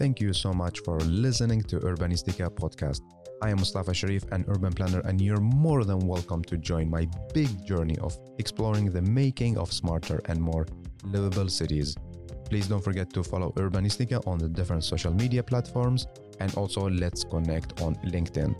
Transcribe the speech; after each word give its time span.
Thank 0.00 0.18
you 0.18 0.32
so 0.32 0.54
much 0.54 0.80
for 0.80 0.98
listening 1.00 1.60
to 1.64 1.78
Urbanistica 1.80 2.48
podcast. 2.48 3.02
I 3.42 3.50
am 3.50 3.58
Mustafa 3.58 3.92
Sharif, 3.92 4.24
an 4.32 4.46
urban 4.48 4.72
planner, 4.72 5.00
and 5.00 5.20
you're 5.20 5.42
more 5.42 5.84
than 5.84 5.98
welcome 5.98 6.42
to 6.44 6.56
join 6.56 6.88
my 6.88 7.06
big 7.34 7.50
journey 7.66 7.98
of 7.98 8.16
exploring 8.38 8.90
the 8.90 9.02
making 9.02 9.58
of 9.58 9.70
smarter 9.70 10.18
and 10.24 10.40
more 10.40 10.66
livable 11.04 11.50
cities. 11.50 11.94
Please 12.48 12.66
don't 12.66 12.82
forget 12.82 13.12
to 13.12 13.22
follow 13.22 13.52
Urbanistica 13.58 14.26
on 14.26 14.38
the 14.38 14.48
different 14.48 14.84
social 14.84 15.12
media 15.12 15.42
platforms 15.42 16.06
and 16.40 16.54
also 16.54 16.88
let's 16.88 17.22
connect 17.22 17.82
on 17.82 17.94
LinkedIn. 17.96 18.56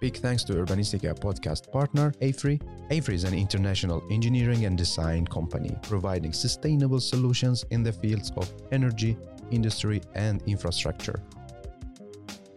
Big 0.00 0.16
thanks 0.16 0.44
to 0.44 0.54
Urbanistica 0.54 1.14
podcast 1.14 1.70
partner 1.70 2.10
AFRI. 2.22 2.58
AFRI 2.90 3.14
is 3.14 3.24
an 3.24 3.34
international 3.34 4.02
engineering 4.10 4.64
and 4.64 4.78
design 4.78 5.26
company 5.26 5.76
providing 5.82 6.32
sustainable 6.32 7.00
solutions 7.00 7.66
in 7.70 7.82
the 7.82 7.92
fields 7.92 8.32
of 8.38 8.50
energy, 8.72 9.16
industry, 9.52 10.00
and 10.14 10.42
infrastructure. 10.46 11.22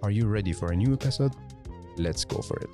Are 0.02 0.12
you 0.12 0.28
ready 0.28 0.54
for 0.54 0.72
a 0.72 0.76
new 0.76 0.94
episode? 0.94 1.36
Let's 1.98 2.26
go 2.26 2.42
for 2.42 2.58
it. 2.60 2.70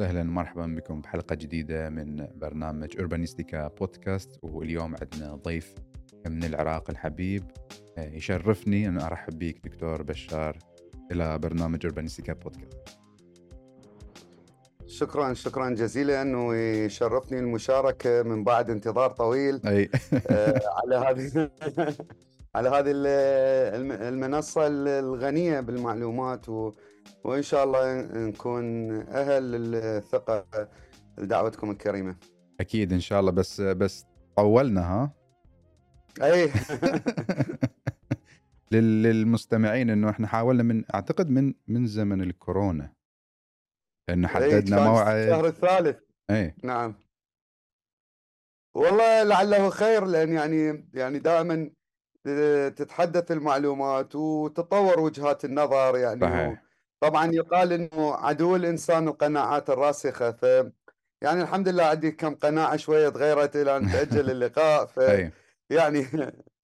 وسهلا. 0.00 0.22
مرحبا 0.22 0.66
بكم 0.66 1.00
بحلقه 1.00 1.34
جديدة 1.34 1.88
من 1.90 2.26
برنامج 2.34 2.96
اوربانيستيكا 2.98 3.68
بودكاست 3.68 4.38
واليوم 4.42 4.94
عندنا 5.02 5.34
ضيف 5.34 5.74
من 6.26 6.44
العراق 6.44 6.90
الحبيب. 6.90 7.44
آه، 7.98 8.10
يشرفني 8.10 8.88
أن 8.88 9.00
أرحب 9.00 9.38
بك 9.38 9.60
دكتور 9.64 10.02
بشار 10.02 10.58
إلى 11.12 11.38
برنامج 11.38 11.86
اوربانيستيكا 11.86 12.32
بودكاست 12.32 12.98
شكرا 14.86 15.34
شكرا 15.34 15.70
جزيلا. 15.70 16.36
ويشرفني 16.36 17.38
المشاركة 17.38 18.22
من 18.22 18.44
بعد 18.44 18.70
انتظار 18.70 19.10
طويل. 19.10 19.60
أي. 19.66 19.90
آه، 20.30 20.60
على 20.82 20.96
هذه 20.96 21.50
على 22.54 22.68
هذه 22.68 22.92
المنصة 24.08 24.66
الغنية 24.66 25.60
بالمعلومات 25.60 26.48
و 26.48 26.72
وإن 27.24 27.42
شاء 27.42 27.64
الله 27.64 28.00
نكون 28.28 28.90
أهل 29.00 29.42
للثقه 29.42 30.68
لدعوتكم 31.18 31.70
الكريمة. 31.70 32.16
أكيد 32.60 32.92
إن 32.92 33.00
شاء 33.00 33.20
الله 33.20 33.32
بس 33.32 33.60
بس 33.60 34.06
طولنا 34.36 34.80
ها؟ 34.80 35.12
اي 36.22 36.52
للمستمعين 38.72 39.90
إنه 39.90 40.10
إحنا 40.10 40.26
حاولنا 40.26 40.62
من 40.62 40.84
أعتقد 40.94 41.30
من 41.30 41.54
من 41.68 41.86
زمن 41.86 42.22
الكورونا 42.22 42.92
لأنه 44.08 44.28
حددنا 44.28 44.84
موعد 44.84 45.16
الشهر 45.16 45.46
الثالث 45.46 45.98
اي 46.30 46.54
نعم 46.64 46.94
والله 48.74 49.22
لعله 49.22 49.70
خير 49.70 50.04
لأن 50.04 50.32
يعني 50.32 50.88
يعني 50.94 51.18
دائما 51.18 51.70
تتحدث 52.76 53.32
المعلومات 53.32 54.14
وتطور 54.16 55.00
وجهات 55.00 55.44
النظر 55.44 55.98
يعني 55.98 56.20
صحيح. 56.20 56.67
طبعا 57.00 57.32
يقال 57.32 57.72
إنه 57.72 58.14
عدو 58.14 58.56
الإنسان 58.56 59.08
القناعات 59.08 59.70
الراسخة 59.70 60.32
ف 60.32 60.42
يعني 61.22 61.42
الحمد 61.42 61.68
لله 61.68 61.84
عندي 61.84 62.10
كم 62.10 62.34
قناعة 62.34 62.76
شوية 62.76 63.08
تغيرت 63.08 63.56
إلى 63.56 63.76
أن 63.76 63.92
تأجل 63.92 64.30
اللقاء 64.30 64.86
ف 64.86 64.96
يعني 65.70 66.06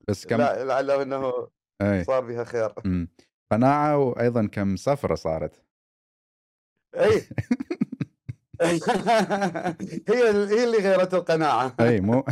بس 0.08 0.26
كم 0.26 0.36
لعله 0.40 1.02
إنه 1.02 1.48
أي. 1.82 2.04
صار 2.04 2.20
بها 2.20 2.44
خير. 2.44 2.74
مم. 2.84 3.08
قناعة 3.52 3.98
وأيضا 3.98 4.46
كم 4.46 4.76
سفرة 4.76 5.14
صارت؟ 5.14 5.62
أي. 6.94 7.22
هي 8.62 8.80
هي 10.08 10.64
اللي 10.64 10.78
غيرت 10.78 11.14
القناعة. 11.14 11.76
أي 11.80 12.00
مو 12.00 12.24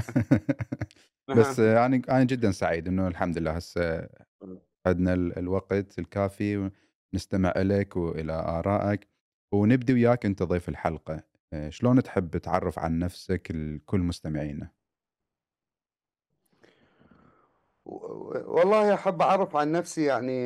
بس 1.36 1.58
يعني 1.58 2.02
أنا 2.08 2.24
جدا 2.24 2.50
سعيد 2.50 2.88
إنه 2.88 3.08
الحمد 3.08 3.38
لله 3.38 3.50
هسه 3.50 4.08
عندنا 4.86 5.14
الوقت 5.14 5.98
الكافي 5.98 6.70
نستمع 7.14 7.52
إليك 7.56 7.96
وإلى 7.96 8.32
آرائك 8.32 9.08
ونبدي 9.52 9.92
وياك 9.92 10.26
أنت 10.26 10.42
ضيف 10.42 10.68
الحلقة. 10.68 11.22
آه، 11.52 11.68
شلون 11.70 12.02
تحب 12.02 12.36
تعرف 12.36 12.78
عن 12.78 12.98
نفسك 12.98 13.48
لكل 13.50 14.00
مستمعينا؟ 14.00 14.70
والله 17.84 18.94
أحب 18.94 19.22
أعرف 19.22 19.56
عن 19.56 19.72
نفسي 19.72 20.04
يعني 20.04 20.40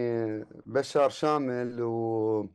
بشار 0.67 1.11
شامل 1.11 1.83
و 1.83 2.49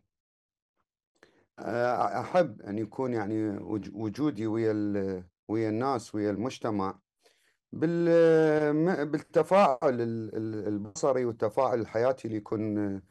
آه، 1.60 2.22
أحب 2.22 2.62
أن 2.62 2.78
يكون 2.78 3.14
يعني 3.14 3.58
وجودي 3.94 4.48
ويا 4.48 4.74
ويا 5.48 5.70
الناس 5.70 6.16
ويا 6.16 6.32
المجتمع. 6.32 7.00
بالتفاعل 9.04 10.02
البصري 10.68 11.26
والتفاعل 11.26 11.80
الحياتي 11.80 12.28
اللي 12.28 12.38
يكون 12.38 13.02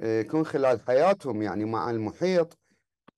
يكون 0.00 0.46
خلال 0.46 0.80
حياتهم 0.80 1.42
يعني 1.42 1.64
مع 1.64 1.90
المحيط 1.90 2.58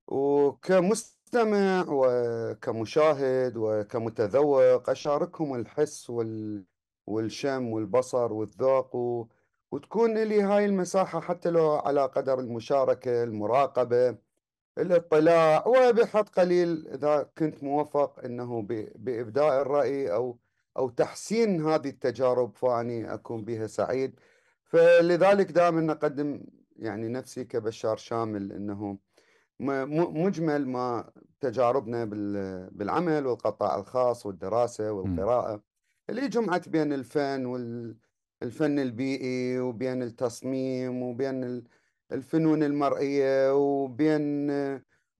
وكمستمع 0.06 1.84
وكمشاهد 1.88 3.56
وكمتذوق 3.56 4.90
أشاركهم 4.90 5.54
الحس 5.54 6.10
وال 6.10 6.64
والشم 7.06 7.68
والبصر 7.68 8.32
والذوق 8.32 8.96
و... 8.96 9.26
وتكون 9.72 10.18
لي 10.18 10.42
هاي 10.42 10.64
المساحة 10.64 11.20
حتى 11.20 11.50
لو 11.50 11.70
على 11.70 12.06
قدر 12.06 12.38
المشاركة 12.40 13.22
المراقبة 13.22 14.16
الاطلاع 14.78 15.66
وبحد 15.66 16.28
قليل 16.28 16.88
إذا 16.88 17.30
كنت 17.38 17.64
موفق 17.64 18.24
أنه 18.24 18.62
ب... 18.62 18.88
بإبداء 18.96 19.62
الرأي 19.62 20.12
أو 20.12 20.38
أو 20.76 20.90
تحسين 20.90 21.66
هذه 21.66 21.88
التجارب 21.88 22.56
فأني 22.56 23.14
أكون 23.14 23.44
بها 23.44 23.66
سعيد. 23.66 24.20
فلذلك 24.64 25.52
دائما 25.52 25.80
نقدم 25.80 26.40
يعني 26.76 27.08
نفسي 27.08 27.44
كبشار 27.44 27.96
شامل 27.96 28.52
إنه 28.52 28.98
مجمل 29.60 30.68
ما 30.68 31.10
تجاربنا 31.40 32.04
بالعمل 32.72 33.26
والقطاع 33.26 33.78
الخاص 33.78 34.26
والدراسة 34.26 34.92
والقراءة. 34.92 35.62
اللي 36.10 36.28
جمعت 36.28 36.68
بين 36.68 36.92
الفن 36.92 37.46
والفن 37.46 38.78
البيئي 38.78 39.58
وبين 39.58 40.02
التصميم 40.02 41.02
وبين 41.02 41.64
الفنون 42.12 42.62
المرئية 42.62 43.54
وبين 43.54 44.50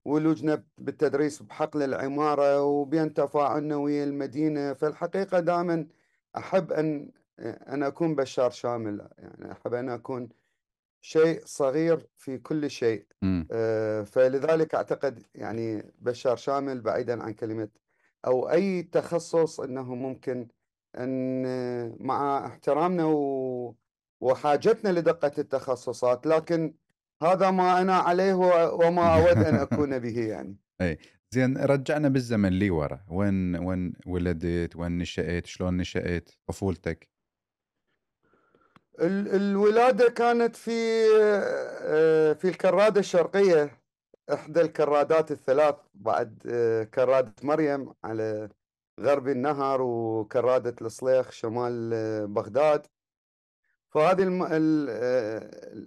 ولوجنا 0.05 0.63
بالتدريس 0.77 1.43
بحقل 1.43 1.83
العمارة 1.83 2.63
وبين 2.63 3.13
تفاعلنا 3.13 3.75
ويا 3.75 4.03
المدينة. 4.03 4.73
فالحقيقة 4.73 5.39
دائما 5.39 5.87
أحب 6.37 6.71
أن 6.71 7.11
أن 7.39 7.83
أكون 7.83 8.15
بشار 8.15 8.49
شامل. 8.51 9.07
يعني 9.17 9.51
أحب 9.51 9.73
أن 9.73 9.89
أكون 9.89 10.29
شيء 11.05 11.41
صغير 11.45 12.07
في 12.17 12.37
كل 12.37 12.69
شيء. 12.69 13.05
آه 13.51 14.01
فلذلك 14.01 14.75
أعتقد 14.75 15.23
يعني 15.35 15.93
بشار 15.99 16.35
شامل 16.35 16.81
بعيدا 16.81 17.23
عن 17.23 17.33
كلمة 17.33 17.69
أو 18.27 18.49
أي 18.49 18.83
تخصص 18.83 19.59
إنه 19.59 19.95
ممكن 19.95 20.47
أن 20.97 21.43
مع 21.99 22.45
احترامنا 22.47 23.05
و... 23.05 23.75
وحاجتنا 24.21 24.99
لدقة 24.99 25.31
التخصصات 25.37 26.27
لكن 26.27 26.73
هذا 27.23 27.51
ما 27.51 27.81
أنا 27.81 27.95
عليه 27.95 28.33
وما 28.73 29.07
أود 29.15 29.37
أن 29.37 29.55
أكون 29.55 29.99
به 29.99 30.19
يعني. 30.19 30.57
إي. 30.81 30.97
زين 31.31 31.57
رجعنا 31.57 32.09
بالزمن 32.09 32.49
لي 32.49 32.69
ورا. 32.69 33.05
وين 33.07 33.55
وين 33.55 33.93
ولدت؟ 34.05 34.75
وين 34.75 34.97
نشأت؟ 34.97 35.45
شلون 35.45 35.77
نشأت 35.77 36.29
طفولتك؟ 36.47 37.14
الولادة 38.99 40.09
كانت 40.09 40.55
في 40.55 40.71
آه، 41.81 42.33
في 42.33 42.49
الكرادة 42.49 42.99
الشرقية 42.99 43.81
إحدى 44.33 44.61
الكرادات 44.61 45.31
الثلاث 45.31 45.75
بعد 45.93 46.43
آه، 46.47 46.83
كرادة 46.83 47.33
مريم 47.43 47.93
على 48.03 48.49
غرب 48.99 49.27
النهر 49.27 49.81
وكرادة 49.81 50.75
الصليخ 50.81 51.31
شمال 51.31 51.91
آه، 51.93 52.25
بغداد. 52.25 52.87
فهذه 53.89 54.23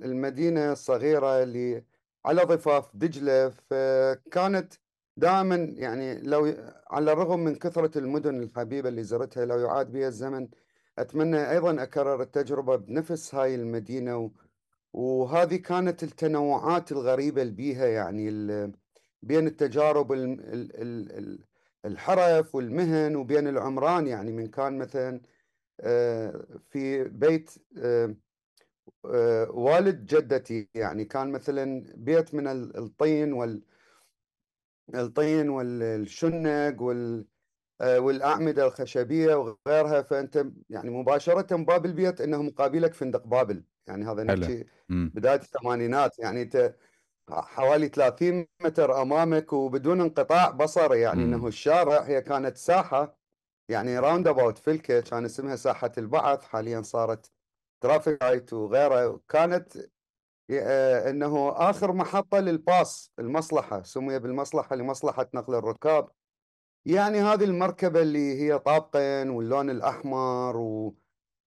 المدينة 0.04 0.72
الصغيرة 0.72 1.42
اللي 1.42 1.84
على 2.24 2.42
ضفاف 2.42 2.96
دجلة. 2.96 3.48
فكانت 3.48 4.74
دائما 5.16 5.56
يعني 5.56 6.20
لو 6.20 6.54
على 6.90 7.12
الرغم 7.12 7.40
من 7.40 7.54
كثرة 7.54 7.98
المدن 7.98 8.42
الحبيبة 8.42 8.88
اللي 8.88 9.02
زرتها 9.02 9.44
لو 9.44 9.58
يعاد 9.58 9.92
بها 9.92 10.08
الزمن 10.08 10.48
أتمنى 11.00 11.50
أيضا 11.50 11.82
أكرر 11.82 12.22
التجربة 12.22 12.76
بنفس 12.76 13.34
هاي 13.34 13.54
المدينة. 13.54 14.30
وهذه 14.92 15.56
كانت 15.56 16.02
التنوعات 16.02 16.92
الغريبة 16.92 17.42
اللي 17.42 17.52
بيها 17.52 17.86
يعني. 17.86 18.30
بين 19.22 19.46
التجارب 19.46 20.12
ال... 20.12 20.40
ال... 20.74 21.44
الحرف 21.84 22.54
والمهن 22.54 23.16
وبين 23.16 23.48
العمران 23.48 24.06
يعني 24.06 24.32
من 24.32 24.46
كان 24.46 24.78
مثلا 24.78 25.20
في 26.70 27.04
بيت 27.04 27.50
والد 29.48 30.06
جدتي 30.06 30.68
يعني 30.74 31.04
كان 31.04 31.32
مثلا 31.32 31.92
بيت 31.96 32.34
من 32.34 32.46
الطين 32.76 33.32
وال 33.32 33.62
الطين 34.94 35.48
والشنق 35.48 36.82
وال 36.82 37.26
والأعمدة 37.80 38.66
الخشبية 38.66 39.34
وغيرها 39.34 40.02
فأنت 40.02 40.46
يعني 40.70 40.90
مباشرة 40.90 41.56
باب 41.56 41.86
البيت 41.86 42.20
إنه 42.20 42.42
مقابلك 42.42 42.94
فندق 42.94 43.26
بابل. 43.26 43.64
يعني 43.86 44.04
هذا 44.04 44.24
نحكي 44.24 44.64
بداية 44.88 45.40
الثمانينات. 45.40 46.18
يعني 46.18 46.42
أنت 46.42 46.74
حوالي 47.30 47.88
30 47.88 48.46
متر 48.64 49.02
أمامك 49.02 49.52
وبدون 49.52 50.00
انقطاع 50.00 50.50
بصري 50.50 51.00
يعني 51.00 51.24
مم. 51.24 51.34
إنه 51.34 51.46
الشارع 51.46 52.02
هي 52.02 52.22
كانت 52.22 52.56
ساحة. 52.56 53.18
يعني 53.68 53.98
roundabout 53.98 54.58
فلكه 54.58 55.00
كان 55.00 55.24
اسمها 55.24 55.56
ساحة 55.56 55.92
البعث. 55.98 56.44
حاليا 56.44 56.82
صارت 56.82 57.32
traffic 57.80 58.22
light 58.22 58.52
وغيره 58.52 59.20
كانت 59.28 59.76
آه، 60.50 61.10
إنه 61.10 61.52
آخر 61.70 61.92
محطة 61.92 62.38
للباص 62.40 63.12
المصلحة 63.18 63.82
سمي 63.82 64.18
بالمصلحة 64.18 64.76
لمصلحة 64.76 65.28
نقل 65.34 65.54
الركاب. 65.54 66.08
يعني 66.86 67.20
هذه 67.20 67.44
المركبة 67.44 68.02
اللي 68.02 68.40
هي 68.42 68.58
طابقين 68.58 69.30
واللون 69.30 69.70
الأحمر 69.70 70.56
و... 70.56 70.94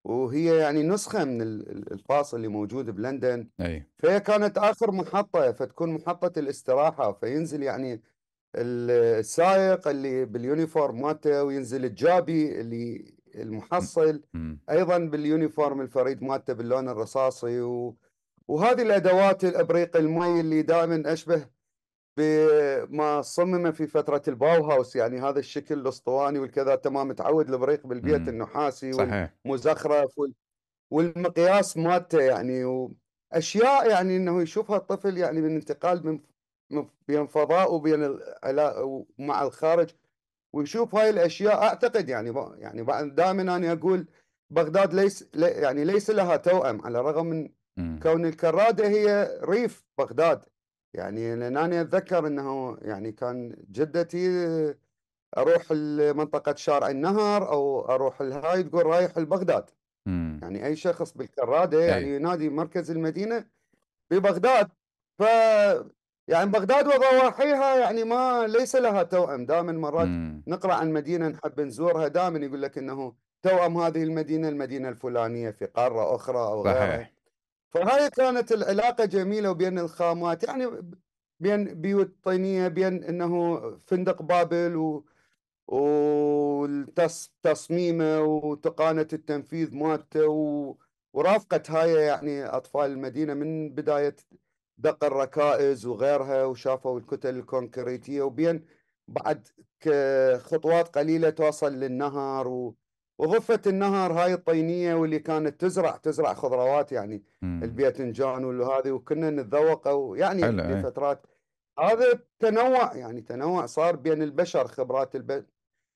وهي 0.03 0.57
يعني 0.57 0.83
نسخة 0.83 1.23
من 1.25 1.41
الباص 1.41 2.33
اللي 2.33 2.47
موجود 2.47 2.89
بلندن. 2.89 3.49
أي. 3.61 3.87
فهي 3.97 4.19
كانت 4.19 4.57
آخر 4.57 4.91
محطة 4.91 5.51
فتكون 5.51 5.93
محطة 5.93 6.39
الاستراحة 6.39 7.11
فينزل 7.13 7.63
يعني 7.63 8.01
السائق 8.55 9.87
اللي 9.87 10.25
بال 10.25 10.42
uniform 10.42 11.01
مالته 11.01 11.43
وينزل 11.43 11.85
الجابي 11.85 12.61
اللي 12.61 13.13
المحصل 13.35 14.21
أيضا 14.69 14.97
بال 14.97 15.16
uniform 15.16 15.81
الفريد 15.81 16.23
مالته 16.23 16.53
باللون 16.53 16.89
الرصاصي 16.89 17.61
و... 17.61 17.95
وهذه 18.47 18.81
الأدوات 18.81 19.45
الابريق 19.45 19.97
المي 19.97 20.39
اللي 20.39 20.61
دائما 20.61 21.13
أشبه 21.13 21.45
بما 22.17 23.21
صمم 23.21 23.71
في 23.71 23.87
فترة 23.87 24.21
ال 24.27 24.63
Bauhaus 24.63 24.95
يعني 24.95 25.19
هذا 25.21 25.39
الشكل 25.39 25.75
الأسطواني 25.79 26.39
والكذا 26.39 26.75
تمام 26.75 27.07
متعود 27.07 27.49
الابريق 27.49 27.87
بالبيت 27.87 28.27
النحاسي 28.27 28.93
صحيح. 28.93 29.33
والمزخرف 29.45 30.19
وال... 30.19 30.33
والمقياس 30.91 31.77
مالته 31.77 32.21
يعني 32.21 32.63
وأشياء 32.63 33.89
يعني 33.89 34.17
إنه 34.17 34.41
يشوفها 34.41 34.77
الطفل 34.77 35.17
يعني 35.17 35.41
من 35.41 35.55
انتقال 35.55 36.07
من 36.07 36.19
بين 37.07 37.27
فضاء 37.27 37.73
وبين 37.73 38.19
مع 39.19 39.43
الخارج 39.43 39.89
ويشوف 40.53 40.95
هاي 40.95 41.09
الأشياء. 41.09 41.63
أعتقد 41.63 42.09
يعني 42.09 42.33
يعني 42.57 42.83
دائما 43.09 43.41
أنا 43.41 43.71
أقول 43.71 44.07
بغداد 44.49 44.93
ليس 44.93 45.29
يعني 45.35 45.83
ليس 45.83 46.09
لها 46.09 46.35
توأم 46.35 46.81
على 46.81 46.99
الرغم 46.99 47.25
من 47.77 47.99
كون 47.99 48.25
الكرادة 48.25 48.87
هي 48.87 49.39
ريف 49.43 49.85
بغداد. 49.97 50.45
يعني 50.93 51.35
لأن 51.35 51.57
أنا 51.57 51.81
أتذكر 51.81 52.27
إنه 52.27 52.77
يعني 52.81 53.11
كان 53.11 53.55
جدتي 53.71 54.27
أروح 55.37 55.71
لمنطقة 55.71 56.55
شارع 56.55 56.89
النهر 56.89 57.51
أو 57.51 57.81
أروح 57.81 58.21
الهاي 58.21 58.63
تقول 58.63 58.85
رايح 58.85 59.17
لبغداد. 59.17 59.69
يعني 60.41 60.65
أي 60.65 60.75
شخص 60.75 61.13
بالكرادة 61.17 61.81
يعني 61.85 62.15
ينادي 62.15 62.49
مركز 62.49 62.91
المدينة 62.91 63.45
ببغداد. 64.11 64.69
ف 65.19 65.23
يعني 66.27 66.49
بغداد 66.51 66.87
وضواحيها 66.87 67.75
يعني 67.79 68.03
ما 68.03 68.47
ليس 68.47 68.75
لها 68.75 69.03
توأم. 69.03 69.45
دائما 69.45 69.71
مرات 69.71 70.07
مم. 70.07 70.43
نقرأ 70.47 70.73
عن 70.73 70.93
مدينة 70.93 71.27
نحب 71.27 71.59
نزورها 71.61 72.07
دائما 72.07 72.39
يقول 72.45 72.61
لك 72.61 72.77
إنه 72.77 73.13
توأم 73.43 73.77
هذه 73.77 74.03
المدينة 74.03 74.49
المدينة 74.49 74.89
الفلانية 74.89 75.51
في 75.51 75.65
قارة 75.65 76.15
أخرى 76.15 76.37
أو 76.37 76.61
غيرها. 76.63 77.09
فهاي 77.71 78.09
كانت 78.09 78.51
العلاقة 78.51 79.05
جميلة 79.05 79.51
وبين 79.51 79.79
الخامات. 79.79 80.43
يعني 80.43 80.67
بين 81.39 81.81
بيوت 81.81 82.15
طينية 82.23 82.67
بين 82.67 83.03
إنه 83.03 83.59
فندق 83.77 84.21
بابل 84.21 84.75
و 84.75 85.05
وتصميمه 86.87 88.21
وتقانة 88.21 89.07
التنفيذ 89.13 89.75
مالته 89.75 90.27
ورافقت 91.13 91.71
هاي 91.71 91.93
يعني 91.93 92.45
أطفال 92.45 92.91
المدينة 92.91 93.33
من 93.33 93.69
بداية 93.75 94.15
دق 94.77 95.03
الركائز 95.03 95.85
وغيرها 95.85 96.45
وشافوا 96.45 96.99
الكتل 96.99 97.37
الكونكريتية. 97.37 98.21
وبين 98.21 98.65
بعد 99.07 99.47
خطوات 100.37 100.97
قليلة 100.97 101.29
توصل 101.29 101.73
للنهر 101.73 102.47
و... 102.47 102.75
وضفة 103.17 103.61
النهر 103.67 104.13
هاي 104.13 104.33
الطينية 104.33 104.93
واللي 104.93 105.19
كانت 105.19 105.61
تزرع 105.61 105.97
تزرع 105.97 106.33
خضروات 106.33 106.91
يعني 106.91 107.23
مم. 107.41 107.63
البيتنجان 107.63 108.45
وهذه 108.45 108.91
وكنا 108.91 109.29
نتذوق 109.29 110.17
يعني 110.17 110.41
لفترات 110.41 111.25
هذا 111.79 112.19
تنوع 112.39 112.95
يعني 112.95 113.21
تنوع 113.21 113.65
صار 113.65 113.95
بين 113.95 114.21
البشر 114.21 114.67
خبرات 114.67 115.15
الب... 115.15 115.45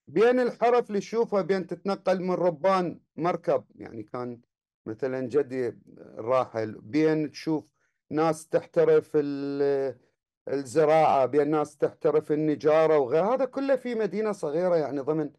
بين 0.07 0.39
الحرف 0.39 0.87
اللي 0.89 0.99
تشوفها 0.99 1.41
بين 1.41 1.67
تتنقل 1.67 2.21
من 2.21 2.31
ربان 2.31 2.99
مركب 3.15 3.63
يعني 3.75 4.03
كان 4.03 4.41
مثلا 4.85 5.27
جدي 5.27 5.77
الراحل 5.97 6.71
بين 6.81 7.31
تشوف 7.31 7.73
ناس 8.09 8.47
تحترف 8.47 9.17
الزراعة 10.47 11.25
بين 11.25 11.49
ناس 11.49 11.77
تحترف 11.77 12.31
النجارة 12.31 12.97
وغير 12.97 13.23
هذا 13.23 13.45
كله 13.45 13.75
في 13.75 13.95
مدينة 13.95 14.31
صغيرة 14.31 14.75
يعني 14.75 14.99
ضمن 14.99 15.31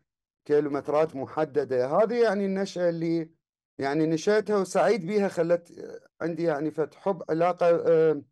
كيلومترات 0.47 1.17
محددة 1.17 1.87
هذه 1.87 2.23
يعني 2.23 2.47
النشأة 2.47 2.89
اللي 2.89 3.31
يعني 3.79 4.07
نشأتها 4.07 4.57
وسعيد 4.57 5.07
بها 5.07 5.29
خلت 5.29 5.73
عندي 6.21 6.43
يعني 6.43 6.71
فت 6.71 6.95
حب 6.95 7.23
علاقة 7.31 7.67
آه، 7.71 8.23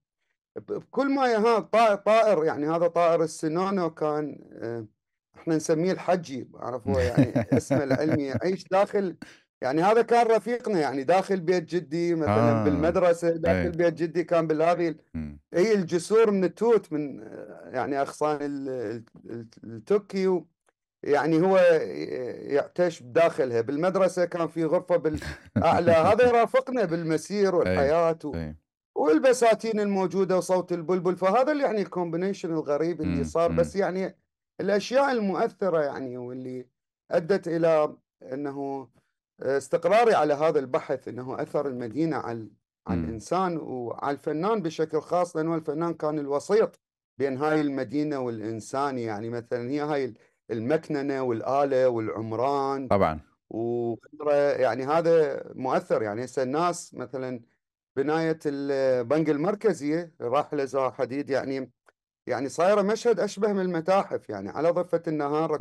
بكل 0.56 1.14
ما 1.14 1.36
ها 1.36 1.60
طائر 1.94 2.44
يعني 2.44 2.66
هذا 2.66 2.88
طائر 2.88 3.22
السنونو 3.22 3.90
كان 3.90 4.38
آه، 4.52 4.86
إحنا 5.36 5.56
نسميه 5.56 5.92
الحجي 5.92 6.48
عرفوا 6.54 7.00
يعني 7.00 7.32
اسمه 7.58 7.84
العلمي 7.84 8.24
يعيش 8.24 8.64
داخل 8.64 9.16
يعني 9.62 9.82
هذا 9.82 10.02
كان 10.02 10.26
رفيقنا 10.26 10.80
يعني 10.80 11.04
داخل 11.04 11.40
بيت 11.40 11.64
جدي 11.64 12.14
مثلا 12.14 12.60
آه. 12.60 12.64
بالمدرسة 12.64 13.30
داخل 13.30 13.58
أي. 13.58 13.70
بيت 13.70 13.94
جدي 13.94 14.24
كان 14.24 14.46
بالهذه 14.46 14.94
هي 15.54 15.74
الجسور 15.74 16.30
من 16.30 16.44
التوت 16.44 16.92
من 16.92 17.20
يعني 17.72 18.00
أغصان 18.00 18.38
التوكي 19.64 20.42
يعني 21.04 21.42
هو 21.42 21.58
يعرش 22.52 23.02
بداخلها. 23.02 23.60
بالمدرسة 23.60 24.24
كان 24.24 24.48
في 24.48 24.64
غرفة 24.64 24.96
بالأعلى. 24.96 25.92
هذا 26.10 26.28
يرافقنا 26.28 26.84
بالمسير 26.84 27.54
والحياة 27.54 28.18
و... 28.24 28.50
والبساتين 28.94 29.80
الموجودة 29.80 30.36
وصوت 30.36 30.72
البلبل. 30.72 31.16
فهذا 31.16 31.52
اللي 31.52 31.64
يعني 31.64 31.82
ال 31.82 31.88
combination 31.88 32.52
الغريب 32.52 33.00
اللي 33.00 33.24
صار. 33.24 33.52
بس 33.52 33.76
يعني 33.76 34.16
الأشياء 34.60 35.12
المؤثرة 35.12 35.82
يعني 35.82 36.16
واللي 36.16 36.66
أدت 37.10 37.48
إلى 37.48 37.96
أنه 38.22 38.88
استقراري 39.40 40.14
على 40.14 40.34
هذا 40.34 40.58
البحث 40.58 41.08
إنه 41.08 41.42
أثر 41.42 41.68
المدينة 41.68 42.16
على 42.16 42.48
على 42.86 43.00
الإنسان 43.00 43.56
وعلى 43.56 44.14
الفنان 44.14 44.62
بشكل 44.62 45.00
خاص 45.00 45.36
لأنه 45.36 45.54
الفنان 45.54 45.94
كان 45.94 46.18
الوسيط 46.18 46.80
بين 47.18 47.36
هاي 47.36 47.60
المدينة 47.60 48.18
والإنسان. 48.18 48.98
يعني 48.98 49.30
مثلا 49.30 49.70
هي 49.70 49.80
هاي 49.80 50.14
المكننة 50.50 51.22
والآلة 51.22 51.88
والعمران 51.88 52.88
طبعا. 52.88 53.20
وغيره. 53.50 54.32
يعني 54.34 54.84
هذا 54.84 55.42
مؤثر. 55.54 56.02
يعني 56.02 56.24
هسه 56.24 56.42
الناس 56.42 56.94
مثلا 56.94 57.40
بناية 57.96 58.38
البنك 58.46 59.30
المركزيه 59.30 60.14
راح 60.20 60.54
لزا 60.54 60.90
حديد. 60.90 61.30
يعني 61.30 61.72
يعني 62.26 62.48
صايره 62.48 62.82
مشهد 62.82 63.20
أشبه 63.20 63.52
من 63.52 63.60
المتاحف. 63.60 64.28
يعني 64.30 64.50
على 64.50 64.70
ضفة 64.70 65.02
النهار 65.08 65.56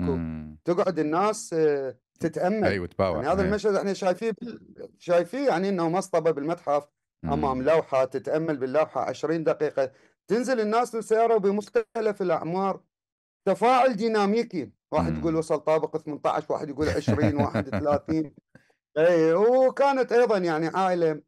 تقعد 0.66 1.00
الناس 1.00 1.54
آه، 1.54 1.98
تتأمل. 2.20 2.64
أيوه 2.64 2.88
تباوع 2.88 3.16
يعني 3.16 3.28
هذا 3.28 3.42
أيوة. 3.42 3.50
المشهد 3.50 3.76
إحنا 3.76 3.94
شايفيه 3.94 4.34
شايفيه 4.98 5.48
يعني 5.48 5.70
إنه 5.70 5.90
مصطبه 5.90 6.32
بالمتحف. 6.32 6.88
امام 7.26 7.62
لوحه 7.62 8.06
تتأمل 8.06 8.58
باللوحة 8.58 9.02
20 9.02 9.44
دقيقة. 9.44 9.92
تنزل 10.28 10.60
الناس 10.60 10.96
بالسياره 10.96 11.38
بمختلف 11.38 12.22
الأعمار. 12.22 12.80
تفاعل 13.46 13.96
ديناميكي. 13.96 14.72
واحد 14.92 15.18
يقول 15.18 15.36
وصل 15.36 15.60
طابق 15.60 15.98
18 15.98 16.54
واحد 16.54 16.70
يقول 16.70 16.90
20 16.98 17.36
واحد 17.42 17.70
30 17.70 18.34
إي 18.98 19.34
وكانت 19.34 20.12
أيضا 20.12 20.38
يعني 20.38 20.68
عائلة 20.68 21.22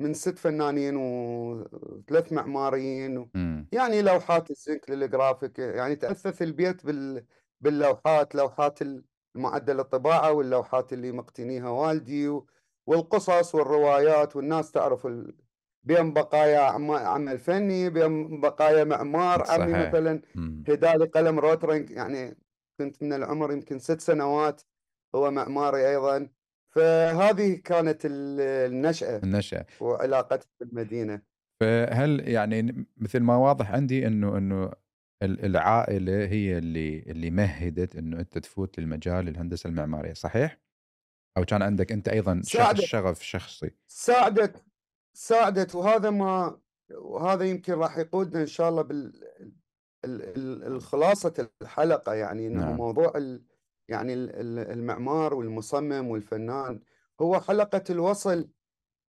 من 0.00 0.14
ست 0.14 0.38
فنانين 0.38 0.96
وثلاث 0.96 2.32
معماريين 2.32 3.18
و... 3.18 3.30
يعني 3.72 4.02
لوحات 4.02 4.50
الزنك 4.50 4.90
للجرافيك. 4.90 5.58
يعني 5.58 5.96
تاثث 5.96 6.42
البيت 6.42 6.86
بال... 6.86 7.24
باللوحات 7.60 8.34
لوحات 8.34 8.78
معدل 9.34 9.80
الطباعة 9.80 10.32
واللوحات 10.32 10.92
اللي 10.92 11.12
مقتنيها 11.12 11.68
والدي 11.68 12.40
والقصص 12.86 13.54
والروايات 13.54 14.36
والناس 14.36 14.72
تعرف 14.72 15.06
ال... 15.06 15.36
بين 15.82 16.12
بقايا 16.12 16.60
عمل 16.90 17.38
فني 17.38 17.90
بين 17.90 18.40
بقايا 18.40 18.84
معمار. 18.84 19.50
عمي 19.50 19.72
مثلا 19.72 20.22
هدالي 20.68 21.06
قلم 21.06 21.38
Rotring 21.38 21.90
يعني 21.90 22.36
كنت 22.78 23.02
من 23.02 23.12
العمر 23.12 23.52
يمكن 23.52 23.78
ست 23.78 24.00
سنوات 24.00 24.62
هو 25.14 25.30
معماري 25.30 25.90
أيضا. 25.90 26.28
فهذه 26.74 27.54
كانت 27.54 28.02
النشأة 28.04 29.18
النشأة. 29.18 29.66
وعلاقتي 29.80 30.48
بالمدينة. 30.60 31.22
فهل 31.60 32.28
يعني 32.28 32.86
مثل 32.96 33.20
ما 33.20 33.36
واضح 33.36 33.70
عندي 33.70 34.06
إنه 34.06 34.38
إنه 34.38 34.72
العائلة 35.22 36.24
هي 36.24 36.58
اللي 36.58 36.98
اللي 36.98 37.30
مهدت 37.30 37.96
إنه 37.96 38.20
أنت 38.20 38.38
تفوت 38.38 38.80
للمجال 38.80 39.28
الهندسة 39.28 39.68
المعمارية 39.68 40.12
صحيح؟ 40.12 40.58
أو 41.36 41.44
كان 41.44 41.62
عندك 41.62 41.92
أنت 41.92 42.08
أيضا 42.08 42.40
ساعدت. 42.44 42.80
شغف 42.80 43.22
شخصي؟ 43.22 43.70
ساعدت. 43.86 44.64
ساعدت 45.12 45.74
وهذا 45.74 46.10
ما 46.10 46.60
وهذا 46.90 47.44
يمكن 47.44 47.72
راح 47.72 47.98
يقودنا 47.98 48.40
إن 48.40 48.46
شاء 48.46 48.68
الله 48.68 48.82
بال 48.82 49.12
الخلاصه 50.66 51.48
الحلقة 51.62 52.14
يعني 52.14 52.46
إنه 52.46 52.60
نعم. 52.60 52.76
موضوع 52.76 53.12
ال 53.16 53.42
يعني 53.88 54.14
المعمار 54.14 55.34
والمصمم 55.34 56.08
والفنان 56.08 56.80
هو 57.20 57.40
حلقة 57.40 57.84
الوصل 57.90 58.48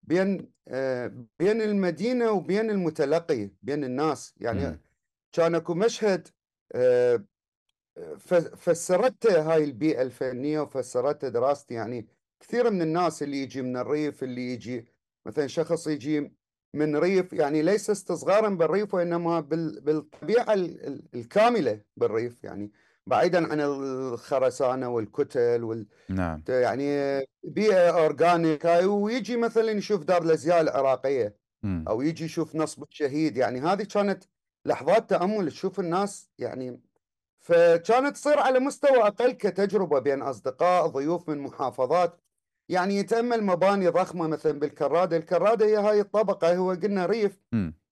بين 0.02 0.52
آه، 0.68 1.26
بين 1.38 1.62
المدينة 1.62 2.30
وبين 2.30 2.70
المتلقي 2.70 3.50
بين 3.62 3.84
الناس 3.84 4.34
يعني 4.36 4.66
م. 4.66 4.78
كان 5.32 5.54
أكو 5.54 5.74
مشهد 5.74 6.28
آه، 6.72 7.24
فسرته 8.56 9.52
هاي 9.52 9.64
البيئة 9.64 10.02
الفنية 10.02 10.60
وفسرته 10.60 11.28
دراستي 11.28 11.74
يعني 11.74 12.08
كثير 12.40 12.70
من 12.70 12.82
الناس 12.82 13.22
اللي 13.22 13.42
يجي 13.42 13.62
من 13.62 13.76
الريف 13.76 14.22
اللي 14.22 14.52
يجي 14.52 14.86
مثلا 15.26 15.46
شخص 15.46 15.86
يجي 15.86 16.32
من 16.74 16.96
ريف 16.96 17.32
يعني 17.32 17.62
ليس 17.62 17.90
استصغارا 17.90 18.48
بالريف 18.48 18.94
وإنما 18.94 19.40
بالطبيعة 19.40 20.54
الكاملة 21.14 21.80
بالريف 21.96 22.44
يعني 22.44 22.72
بعيدا 23.06 23.52
عن 23.52 23.60
الخرسانة 23.60 24.88
والكتل 24.88 25.64
وال 25.64 25.86
نعم 26.08 26.42
يعني 26.48 27.20
بيئة 27.44 27.90
organic 27.90 28.64
ويجي 28.84 29.36
مثلا 29.36 29.70
يشوف 29.70 30.04
دار 30.04 30.22
الأزياء 30.22 30.60
العراقية 30.60 31.36
م. 31.62 31.88
أو 31.88 32.02
يجي 32.02 32.24
يشوف 32.24 32.56
نصب 32.56 32.82
الشهيد 32.82 33.36
يعني 33.36 33.60
هذه 33.60 33.82
كانت 33.82 34.24
لحظات 34.64 35.10
تأمل 35.10 35.50
تشوف 35.50 35.80
الناس 35.80 36.30
يعني 36.38 36.80
فكانت 37.40 38.16
تصير 38.16 38.38
على 38.38 38.60
مستوى 38.60 38.98
أقل 38.98 39.32
كتجربة 39.32 39.98
بين 39.98 40.22
أصدقاء 40.22 40.86
ضيوف 40.86 41.28
من 41.28 41.38
محافظات 41.38 42.20
يعني 42.70 42.96
يتأمل 42.96 43.42
مباني 43.42 43.88
ضخمة 43.88 44.26
مثلا 44.26 44.58
بالكرادة، 44.58 45.16
الكرادة 45.16 45.66
هي 45.66 45.76
هاي 45.76 46.00
الطبقة 46.00 46.56
هو 46.56 46.70
قلنا 46.70 47.06
ريف. 47.06 47.40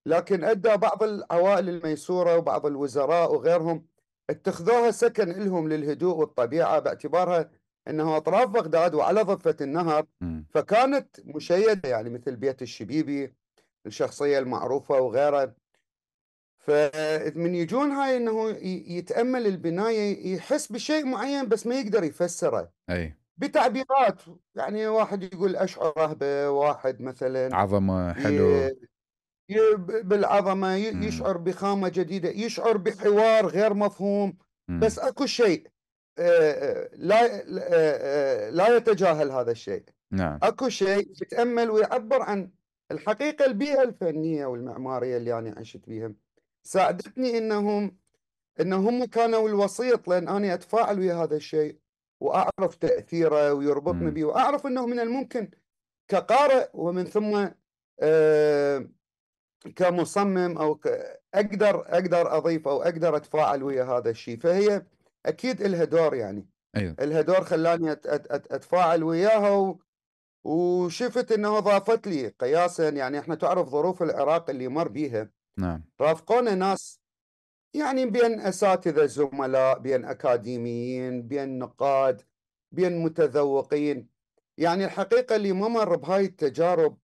لكن 0.07 0.45
أدى 0.45 0.77
بعض 0.77 1.03
العوائل 1.03 1.69
الميسورة 1.69 2.37
وبعض 2.37 2.67
الوزراء 2.67 3.35
وغيرهم 3.35 3.87
اتخذوها 4.31 4.91
سكن 4.91 5.29
لهم 5.29 5.69
للهدوء 5.69 6.17
والطبيعة 6.17 6.79
باعتبارها 6.79 7.51
إنها 7.89 8.17
أطراف 8.17 8.49
بغداد 8.49 8.95
وعلى 8.95 9.23
ضفه 9.23 9.57
النهر. 9.61 10.07
فكانت 10.51 11.09
مشيدة 11.25 11.89
يعني 11.89 12.11
مثل 12.11 12.37
بيت 12.37 12.63
الشبيبي 12.63 13.35
الشخصية 13.87 14.39
المعروفة 14.39 15.01
وغيره 15.01 15.55
فمن 16.59 17.55
يجون 17.55 17.91
هاي 17.91 18.17
إنه 18.17 18.49
يتأمل 18.97 19.47
البناية 19.47 20.35
يحس 20.35 20.73
بشيء 20.73 21.07
معين 21.07 21.49
بس 21.49 21.67
ما 21.67 21.75
يقدر 21.75 22.05
يفسره. 22.05 22.71
أي. 22.91 23.15
بتعبيرات. 23.39 24.23
يعني 24.55 24.87
واحد 24.87 25.23
يقول 25.23 25.57
اشعر 25.57 25.93
رهبه 25.99 26.51
واحد 26.51 27.03
مثلا 27.03 27.57
عظمة 27.57 28.13
حلو. 28.13 28.71
بالعظمة 30.03 30.77
يشعر 30.77 31.37
بخامة 31.37 31.89
جديدة 31.89 32.29
يشعر 32.29 32.77
بحوار 32.77 33.47
غير 33.47 33.75
مفهوم. 33.75 34.37
بس 34.69 34.99
أكو 34.99 35.27
شيء 35.27 35.67
لا 36.93 37.43
لا 38.51 38.77
يتجاهل 38.77 39.31
هذا 39.31 39.51
الشيء. 39.51 39.85
نعم. 40.13 40.39
أكو 40.43 40.69
شيء 40.69 41.11
يتامل 41.23 41.71
ويعبر 41.71 42.23
عن 42.23 42.51
الحقيقة 42.91 43.45
البيئة 43.45 43.83
الفنية 43.83 44.47
والمعمارية 44.47 45.17
اللي 45.17 45.39
أنا 45.39 45.55
عشت 45.59 45.89
بيها 45.89 46.13
ساعدتني 46.63 47.39
إنهم 47.39 47.97
إنهم 48.61 49.05
كانوا 49.05 49.49
الوسيط 49.49 50.09
لأن 50.09 50.29
أنا 50.29 50.55
أتفاعل 50.55 50.99
ويا 50.99 51.15
هذا 51.15 51.37
الشيء. 51.37 51.79
وأعرف 52.21 52.75
تأثيره 52.81 53.53
ويربطني 53.53 54.11
به 54.11 54.25
وأعرف 54.25 54.67
إنه 54.67 54.87
من 54.87 55.01
الممكن 55.01 55.51
كقارئ 56.09 56.69
ومن 56.75 57.05
ثم 57.05 57.49
آه 58.01 58.89
كمصمم 59.77 60.59
أو 60.59 60.81
أقدر 61.35 61.85
أقدر 61.87 62.37
أضيف 62.37 62.69
أو 62.69 62.83
أقدر 62.83 63.17
أتفاعل 63.17 63.63
ويا 63.63 63.85
هذا 63.85 64.11
الشيء. 64.11 64.39
فهي 64.39 64.83
أكيد 65.27 65.63
لها 65.63 65.85
دور 65.85 66.15
يعني. 66.15 66.47
أيوه. 66.77 66.97
لها 67.01 67.21
دور 67.21 67.45
خلاني 67.45 67.93
أتفاعل 67.93 69.03
وياها 69.03 69.51
و... 69.51 69.79
وشفت 70.45 71.33
انه 71.33 71.61
ضافت 71.61 72.07
لي 72.07 72.29
قياسا. 72.29 72.89
يعني 72.89 73.19
إحنا 73.19 73.35
تعرف 73.35 73.69
ظروف 73.69 74.03
العراق 74.03 74.51
اللي 74.51 74.69
مر 74.69 74.89
بيها. 74.89 75.31
نعم. 75.59 75.85
رافقونا 76.01 76.55
ناس 76.55 76.98
يعني 77.75 78.07
بين 78.07 78.41
أساتذة 78.41 79.07
زملاء 79.07 79.79
بين 79.79 80.05
أكاديميين 80.05 81.23
بين 81.23 81.59
نقاد 81.59 82.23
بين 82.73 82.99
متذوقين. 82.99 84.09
يعني 84.59 84.85
الحقيقة 84.85 85.37
اللي 85.37 85.53
ما 85.53 85.69
مر 85.69 85.97
بهاي 85.97 86.25
التجارب 86.25 86.99